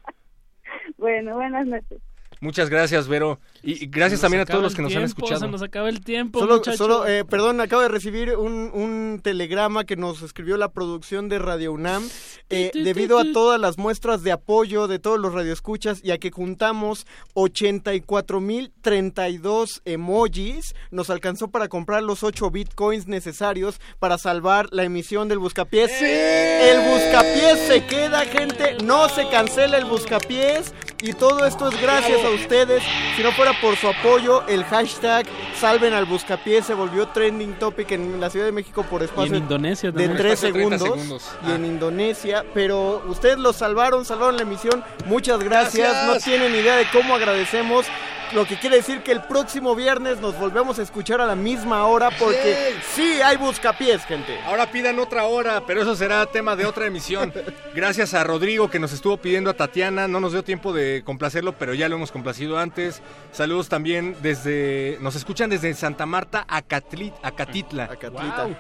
bueno, 0.97 1.35
buenas 1.35 1.67
noches. 1.67 1.99
Muchas 2.39 2.71
gracias, 2.71 3.07
Vero. 3.07 3.39
Y 3.63 3.87
gracias 3.87 4.21
también 4.21 4.41
a 4.41 4.45
todos 4.45 4.61
los 4.61 4.75
que 4.75 4.81
nos 4.81 4.95
han 4.95 5.03
escuchado. 5.03 5.39
Se 5.39 5.47
nos 5.47 5.61
acaba 5.61 5.89
el 5.89 6.01
tiempo, 6.01 6.39
Solo, 6.39 6.63
solo 6.63 7.07
eh, 7.07 7.25
perdón, 7.25 7.61
acabo 7.61 7.81
de 7.81 7.89
recibir 7.89 8.37
un, 8.37 8.71
un 8.73 9.19
telegrama 9.23 9.85
que 9.85 9.95
nos 9.95 10.21
escribió 10.21 10.57
la 10.57 10.69
producción 10.69 11.29
de 11.29 11.39
Radio 11.39 11.73
UNAM 11.73 12.07
eh, 12.49 12.71
debido 12.73 13.19
a 13.19 13.25
todas 13.33 13.59
las 13.59 13.77
muestras 13.77 14.23
de 14.23 14.31
apoyo 14.31 14.87
de 14.87 14.99
todos 14.99 15.19
los 15.19 15.33
radioescuchas 15.33 15.99
y 16.03 16.11
a 16.11 16.17
que 16.17 16.31
juntamos 16.31 17.05
84.032 17.33 19.81
emojis, 19.83 20.73
nos 20.91 21.09
alcanzó 21.09 21.49
para 21.49 21.67
comprar 21.67 22.03
los 22.03 22.23
8 22.23 22.49
bitcoins 22.49 23.07
necesarios 23.07 23.81
para 23.99 24.17
salvar 24.17 24.69
la 24.71 24.83
emisión 24.83 25.27
del 25.27 25.39
Buscapiés. 25.39 25.91
El 26.01 26.89
Buscapiés 26.89 27.59
se 27.67 27.85
queda, 27.85 28.23
gente, 28.25 28.77
no 28.83 29.09
se 29.09 29.27
cancela 29.27 29.77
el 29.77 29.83
Buscapiés 29.85 30.73
y 31.01 31.13
todo 31.13 31.45
esto 31.45 31.69
es 31.69 31.81
gracias 31.81 32.23
a 32.23 32.29
ustedes. 32.29 32.83
Si 33.15 33.23
no 33.23 33.31
fuera 33.33 33.47
por 33.61 33.76
su 33.76 33.88
apoyo, 33.88 34.45
el 34.48 34.64
hashtag 34.66 35.26
salven 35.59 35.93
al 35.93 36.06
Buscapiés 36.06 36.66
se 36.66 36.74
volvió 36.74 37.08
trending 37.08 37.53
topic 37.56 37.92
en 37.92 38.19
la 38.19 38.30
Ciudad 38.30 38.45
de 38.45 38.51
México 38.51 38.84
por 38.84 39.03
espacio 39.03 39.35
en 39.35 39.43
Indonesia 39.43 39.92
de 39.92 39.93
también. 40.03 40.17
3 40.17 40.32
Espacio 40.32 40.48
de 40.48 40.53
30 40.53 40.77
segundos, 40.77 41.08
segundos. 41.22 41.32
y 41.48 41.51
en 41.51 41.66
Indonesia, 41.66 42.45
pero 42.53 43.03
ustedes 43.08 43.38
lo 43.38 43.53
salvaron, 43.53 44.06
salvaron 44.06 44.35
la 44.38 44.43
emisión. 44.43 44.84
Muchas 45.06 45.40
gracias. 45.43 45.90
Gracias. 45.90 46.06
No 46.06 46.19
tienen 46.19 46.53
idea 46.56 46.76
de 46.76 46.85
cómo 46.92 47.16
agradecemos. 47.16 47.85
Lo 48.33 48.45
que 48.45 48.57
quiere 48.57 48.77
decir 48.77 49.01
que 49.01 49.11
el 49.11 49.22
próximo 49.22 49.75
viernes 49.75 50.19
nos 50.19 50.38
volvemos 50.38 50.80
a 50.80 50.83
escuchar 50.83 51.22
a 51.22 51.25
la 51.25 51.35
misma 51.35 51.85
hora 51.85 52.09
porque 52.19 52.75
sí 52.93 53.22
hay 53.23 53.38
buscapiés, 53.38 54.06
gente. 54.06 54.38
Ahora 54.45 54.72
pidan 54.72 54.99
otra 54.99 55.25
hora, 55.25 55.64
pero 55.65 55.81
eso 55.81 55.95
será 55.95 56.25
tema 56.25 56.56
de 56.56 56.65
otra 56.65 56.88
emisión. 56.88 57.33
Gracias 57.73 58.14
a 58.14 58.23
Rodrigo 58.23 58.69
que 58.69 58.80
nos 58.80 58.91
estuvo 58.91 59.17
pidiendo 59.17 59.49
a 59.49 59.53
Tatiana. 59.53 60.07
No 60.07 60.19
nos 60.19 60.33
dio 60.33 60.43
tiempo 60.43 60.73
de 60.73 61.03
complacerlo, 61.06 61.53
pero 61.53 61.73
ya 61.73 61.88
lo 61.89 61.95
hemos 61.95 62.11
complacido 62.11 62.57
antes. 62.59 63.01
Saludos 63.31 63.69
también 63.69 64.15
desde. 64.22 64.97
Nos 65.01 65.15
escuchan 65.15 65.49
desde 65.49 65.73
Santa 65.73 66.06
Marta 66.06 66.45
a, 66.47 66.61
Catlit, 66.61 67.14
a 67.23 67.31
Catitla. 67.31 67.89
Wow. 68.11 68.56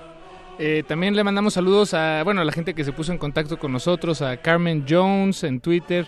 Eh, 0.59 0.83
también 0.87 1.15
le 1.15 1.23
mandamos 1.23 1.53
saludos 1.53 1.93
a, 1.93 2.23
bueno, 2.23 2.41
a 2.41 2.45
la 2.45 2.51
gente 2.51 2.73
que 2.73 2.83
se 2.83 2.91
puso 2.91 3.11
en 3.11 3.19
contacto 3.19 3.59
con 3.59 3.71
nosotros, 3.71 4.21
a 4.23 4.37
Carmen 4.37 4.85
Jones 4.89 5.43
en 5.43 5.59
Twitter, 5.59 6.07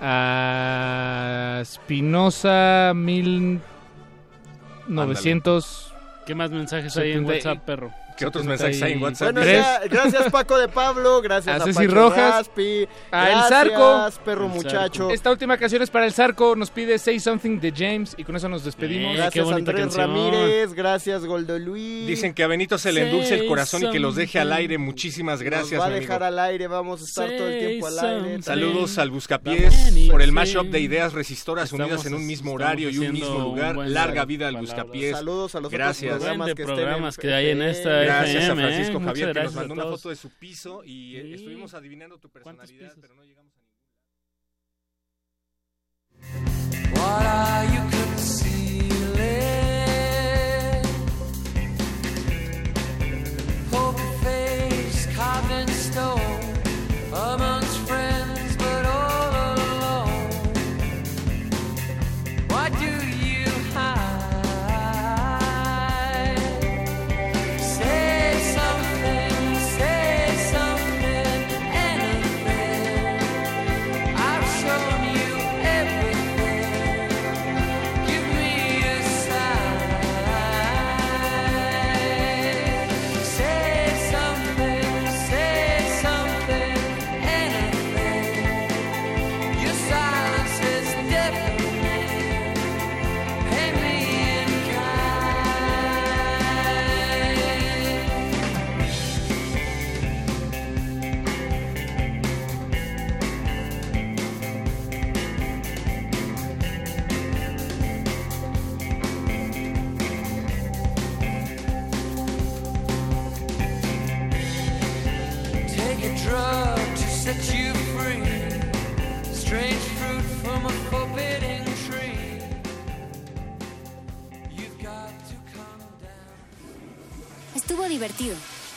a 0.00 1.62
Spinoza 1.64 2.92
1900. 2.94 5.94
¿Qué 6.26 6.34
más 6.34 6.50
mensajes 6.50 6.96
hay 6.96 7.12
en 7.12 7.26
70 7.26 7.32
WhatsApp, 7.32 7.64
perro? 7.64 7.92
¿Qué 8.20 8.26
otros 8.26 8.44
mensajes 8.44 8.82
hay 8.82 8.92
en 8.92 9.02
WhatsApp? 9.02 9.32
Bueno, 9.32 9.50
ya, 9.50 9.80
gracias 9.90 10.30
Paco 10.30 10.58
de 10.58 10.68
Pablo, 10.68 11.20
gracias 11.22 11.58
A 11.60 11.62
a, 11.62 11.66
Ceci 11.66 11.86
Pacho 11.86 11.94
Rojas. 11.94 12.36
Raspi, 12.36 12.86
A 13.10 13.30
El 13.32 13.48
Zarco. 13.48 14.08
perro 14.24 14.44
El 14.46 14.52
muchacho. 14.52 14.92
Zarco. 15.04 15.10
Esta 15.10 15.30
última 15.30 15.56
canción 15.56 15.82
es 15.82 15.90
para 15.90 16.04
el 16.06 16.12
Zarco. 16.12 16.54
Nos 16.54 16.70
pide 16.70 16.98
Say 16.98 17.18
Something 17.18 17.58
de 17.60 17.72
James 17.76 18.14
y 18.18 18.24
con 18.24 18.36
eso 18.36 18.48
nos 18.48 18.64
despedimos. 18.64 19.16
Gracias 19.16 19.50
Andrés 19.50 19.94
Ramírez, 19.94 20.72
gracias 20.74 21.24
Goldo 21.24 21.58
Luis. 21.58 22.06
Dicen 22.06 22.34
que 22.34 22.42
a 22.42 22.46
Benito 22.46 22.76
se 22.78 22.92
le 22.92 23.06
endulce 23.08 23.34
el 23.34 23.46
corazón 23.46 23.84
y 23.84 23.90
que 23.90 23.98
los 23.98 24.14
deje 24.16 24.38
al 24.38 24.52
aire. 24.52 24.76
Muchísimas 24.78 25.42
gracias, 25.42 25.72
Nos 25.72 25.80
va 25.80 25.84
a 25.84 25.86
amigo. 25.88 26.00
dejar 26.02 26.22
al 26.22 26.38
aire, 26.38 26.66
vamos 26.66 27.00
a 27.00 27.04
estar 27.04 27.28
todo 27.30 27.48
el 27.48 27.58
tiempo 27.58 27.86
al 27.86 27.98
aire. 27.98 28.42
Saludos 28.42 28.98
al. 28.98 29.10
Buscapiés 29.10 29.92
por 30.10 30.22
el 30.22 30.32
mashup 30.32 30.66
de 30.68 30.80
ideas 30.80 31.12
resistoras 31.12 31.64
Estamos- 31.72 31.86
unidas 31.88 32.06
en 32.06 32.14
un 32.14 32.26
mismo 32.26 32.52
horario 32.52 32.90
y 32.90 32.98
un 32.98 33.12
mismo 33.12 33.38
lugar. 33.38 33.76
Larga 33.76 34.24
vida 34.24 34.48
al. 34.48 34.56
Buscapiés. 34.56 35.16
Saludos 35.16 35.54
a 35.54 35.58
los 35.60 35.66
otros 35.66 35.72
Gracias. 35.72 36.18
programas 36.56 37.16
que 37.16 37.32
hay 37.34 37.48
en 37.50 37.62
esta 37.62 38.02
Gracias 38.10 38.48
a 38.48 38.54
Francisco 38.54 38.98
¿eh? 38.98 39.04
Javier 39.04 39.32
que 39.32 39.42
nos 39.42 39.54
mandó 39.54 39.74
una 39.74 39.84
foto 39.84 40.08
de 40.08 40.16
su 40.16 40.30
piso 40.30 40.82
y 40.84 41.16
eh, 41.16 41.34
estuvimos 41.34 41.74
adivinando 41.74 42.18
tu 42.18 42.28
personalidad, 42.30 42.94
pero 43.00 43.14
no 43.14 43.24
llegamos 43.24 43.52
a 43.56 43.60
What 46.92 47.22
are 47.24 47.60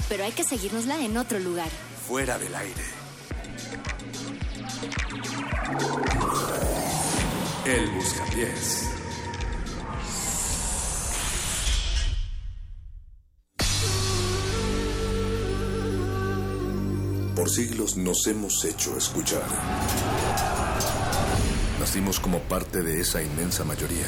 pero 0.10 0.24
hay 0.24 0.32
que 0.32 0.43
seguírnosla 0.43 1.00
en 1.00 1.18
otro 1.18 1.40
lugar. 1.40 1.69
Fuera 2.08 2.38
del 2.38 2.53
aire. 2.53 2.84
El 7.66 7.90
Buscapiés. 7.92 8.90
Por 17.35 17.50
siglos 17.50 17.95
nos 17.98 18.27
hemos 18.27 18.66
hecho 18.66 18.98
escuchar. 18.98 19.43
Nacimos 21.80 22.19
como 22.19 22.40
parte 22.40 22.82
de 22.82 23.02
esa 23.02 23.22
inmensa 23.22 23.64
mayoría. 23.64 24.08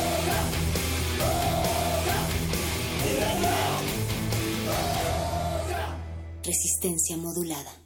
Resistencia 6.43 7.17
modulada. 7.17 7.80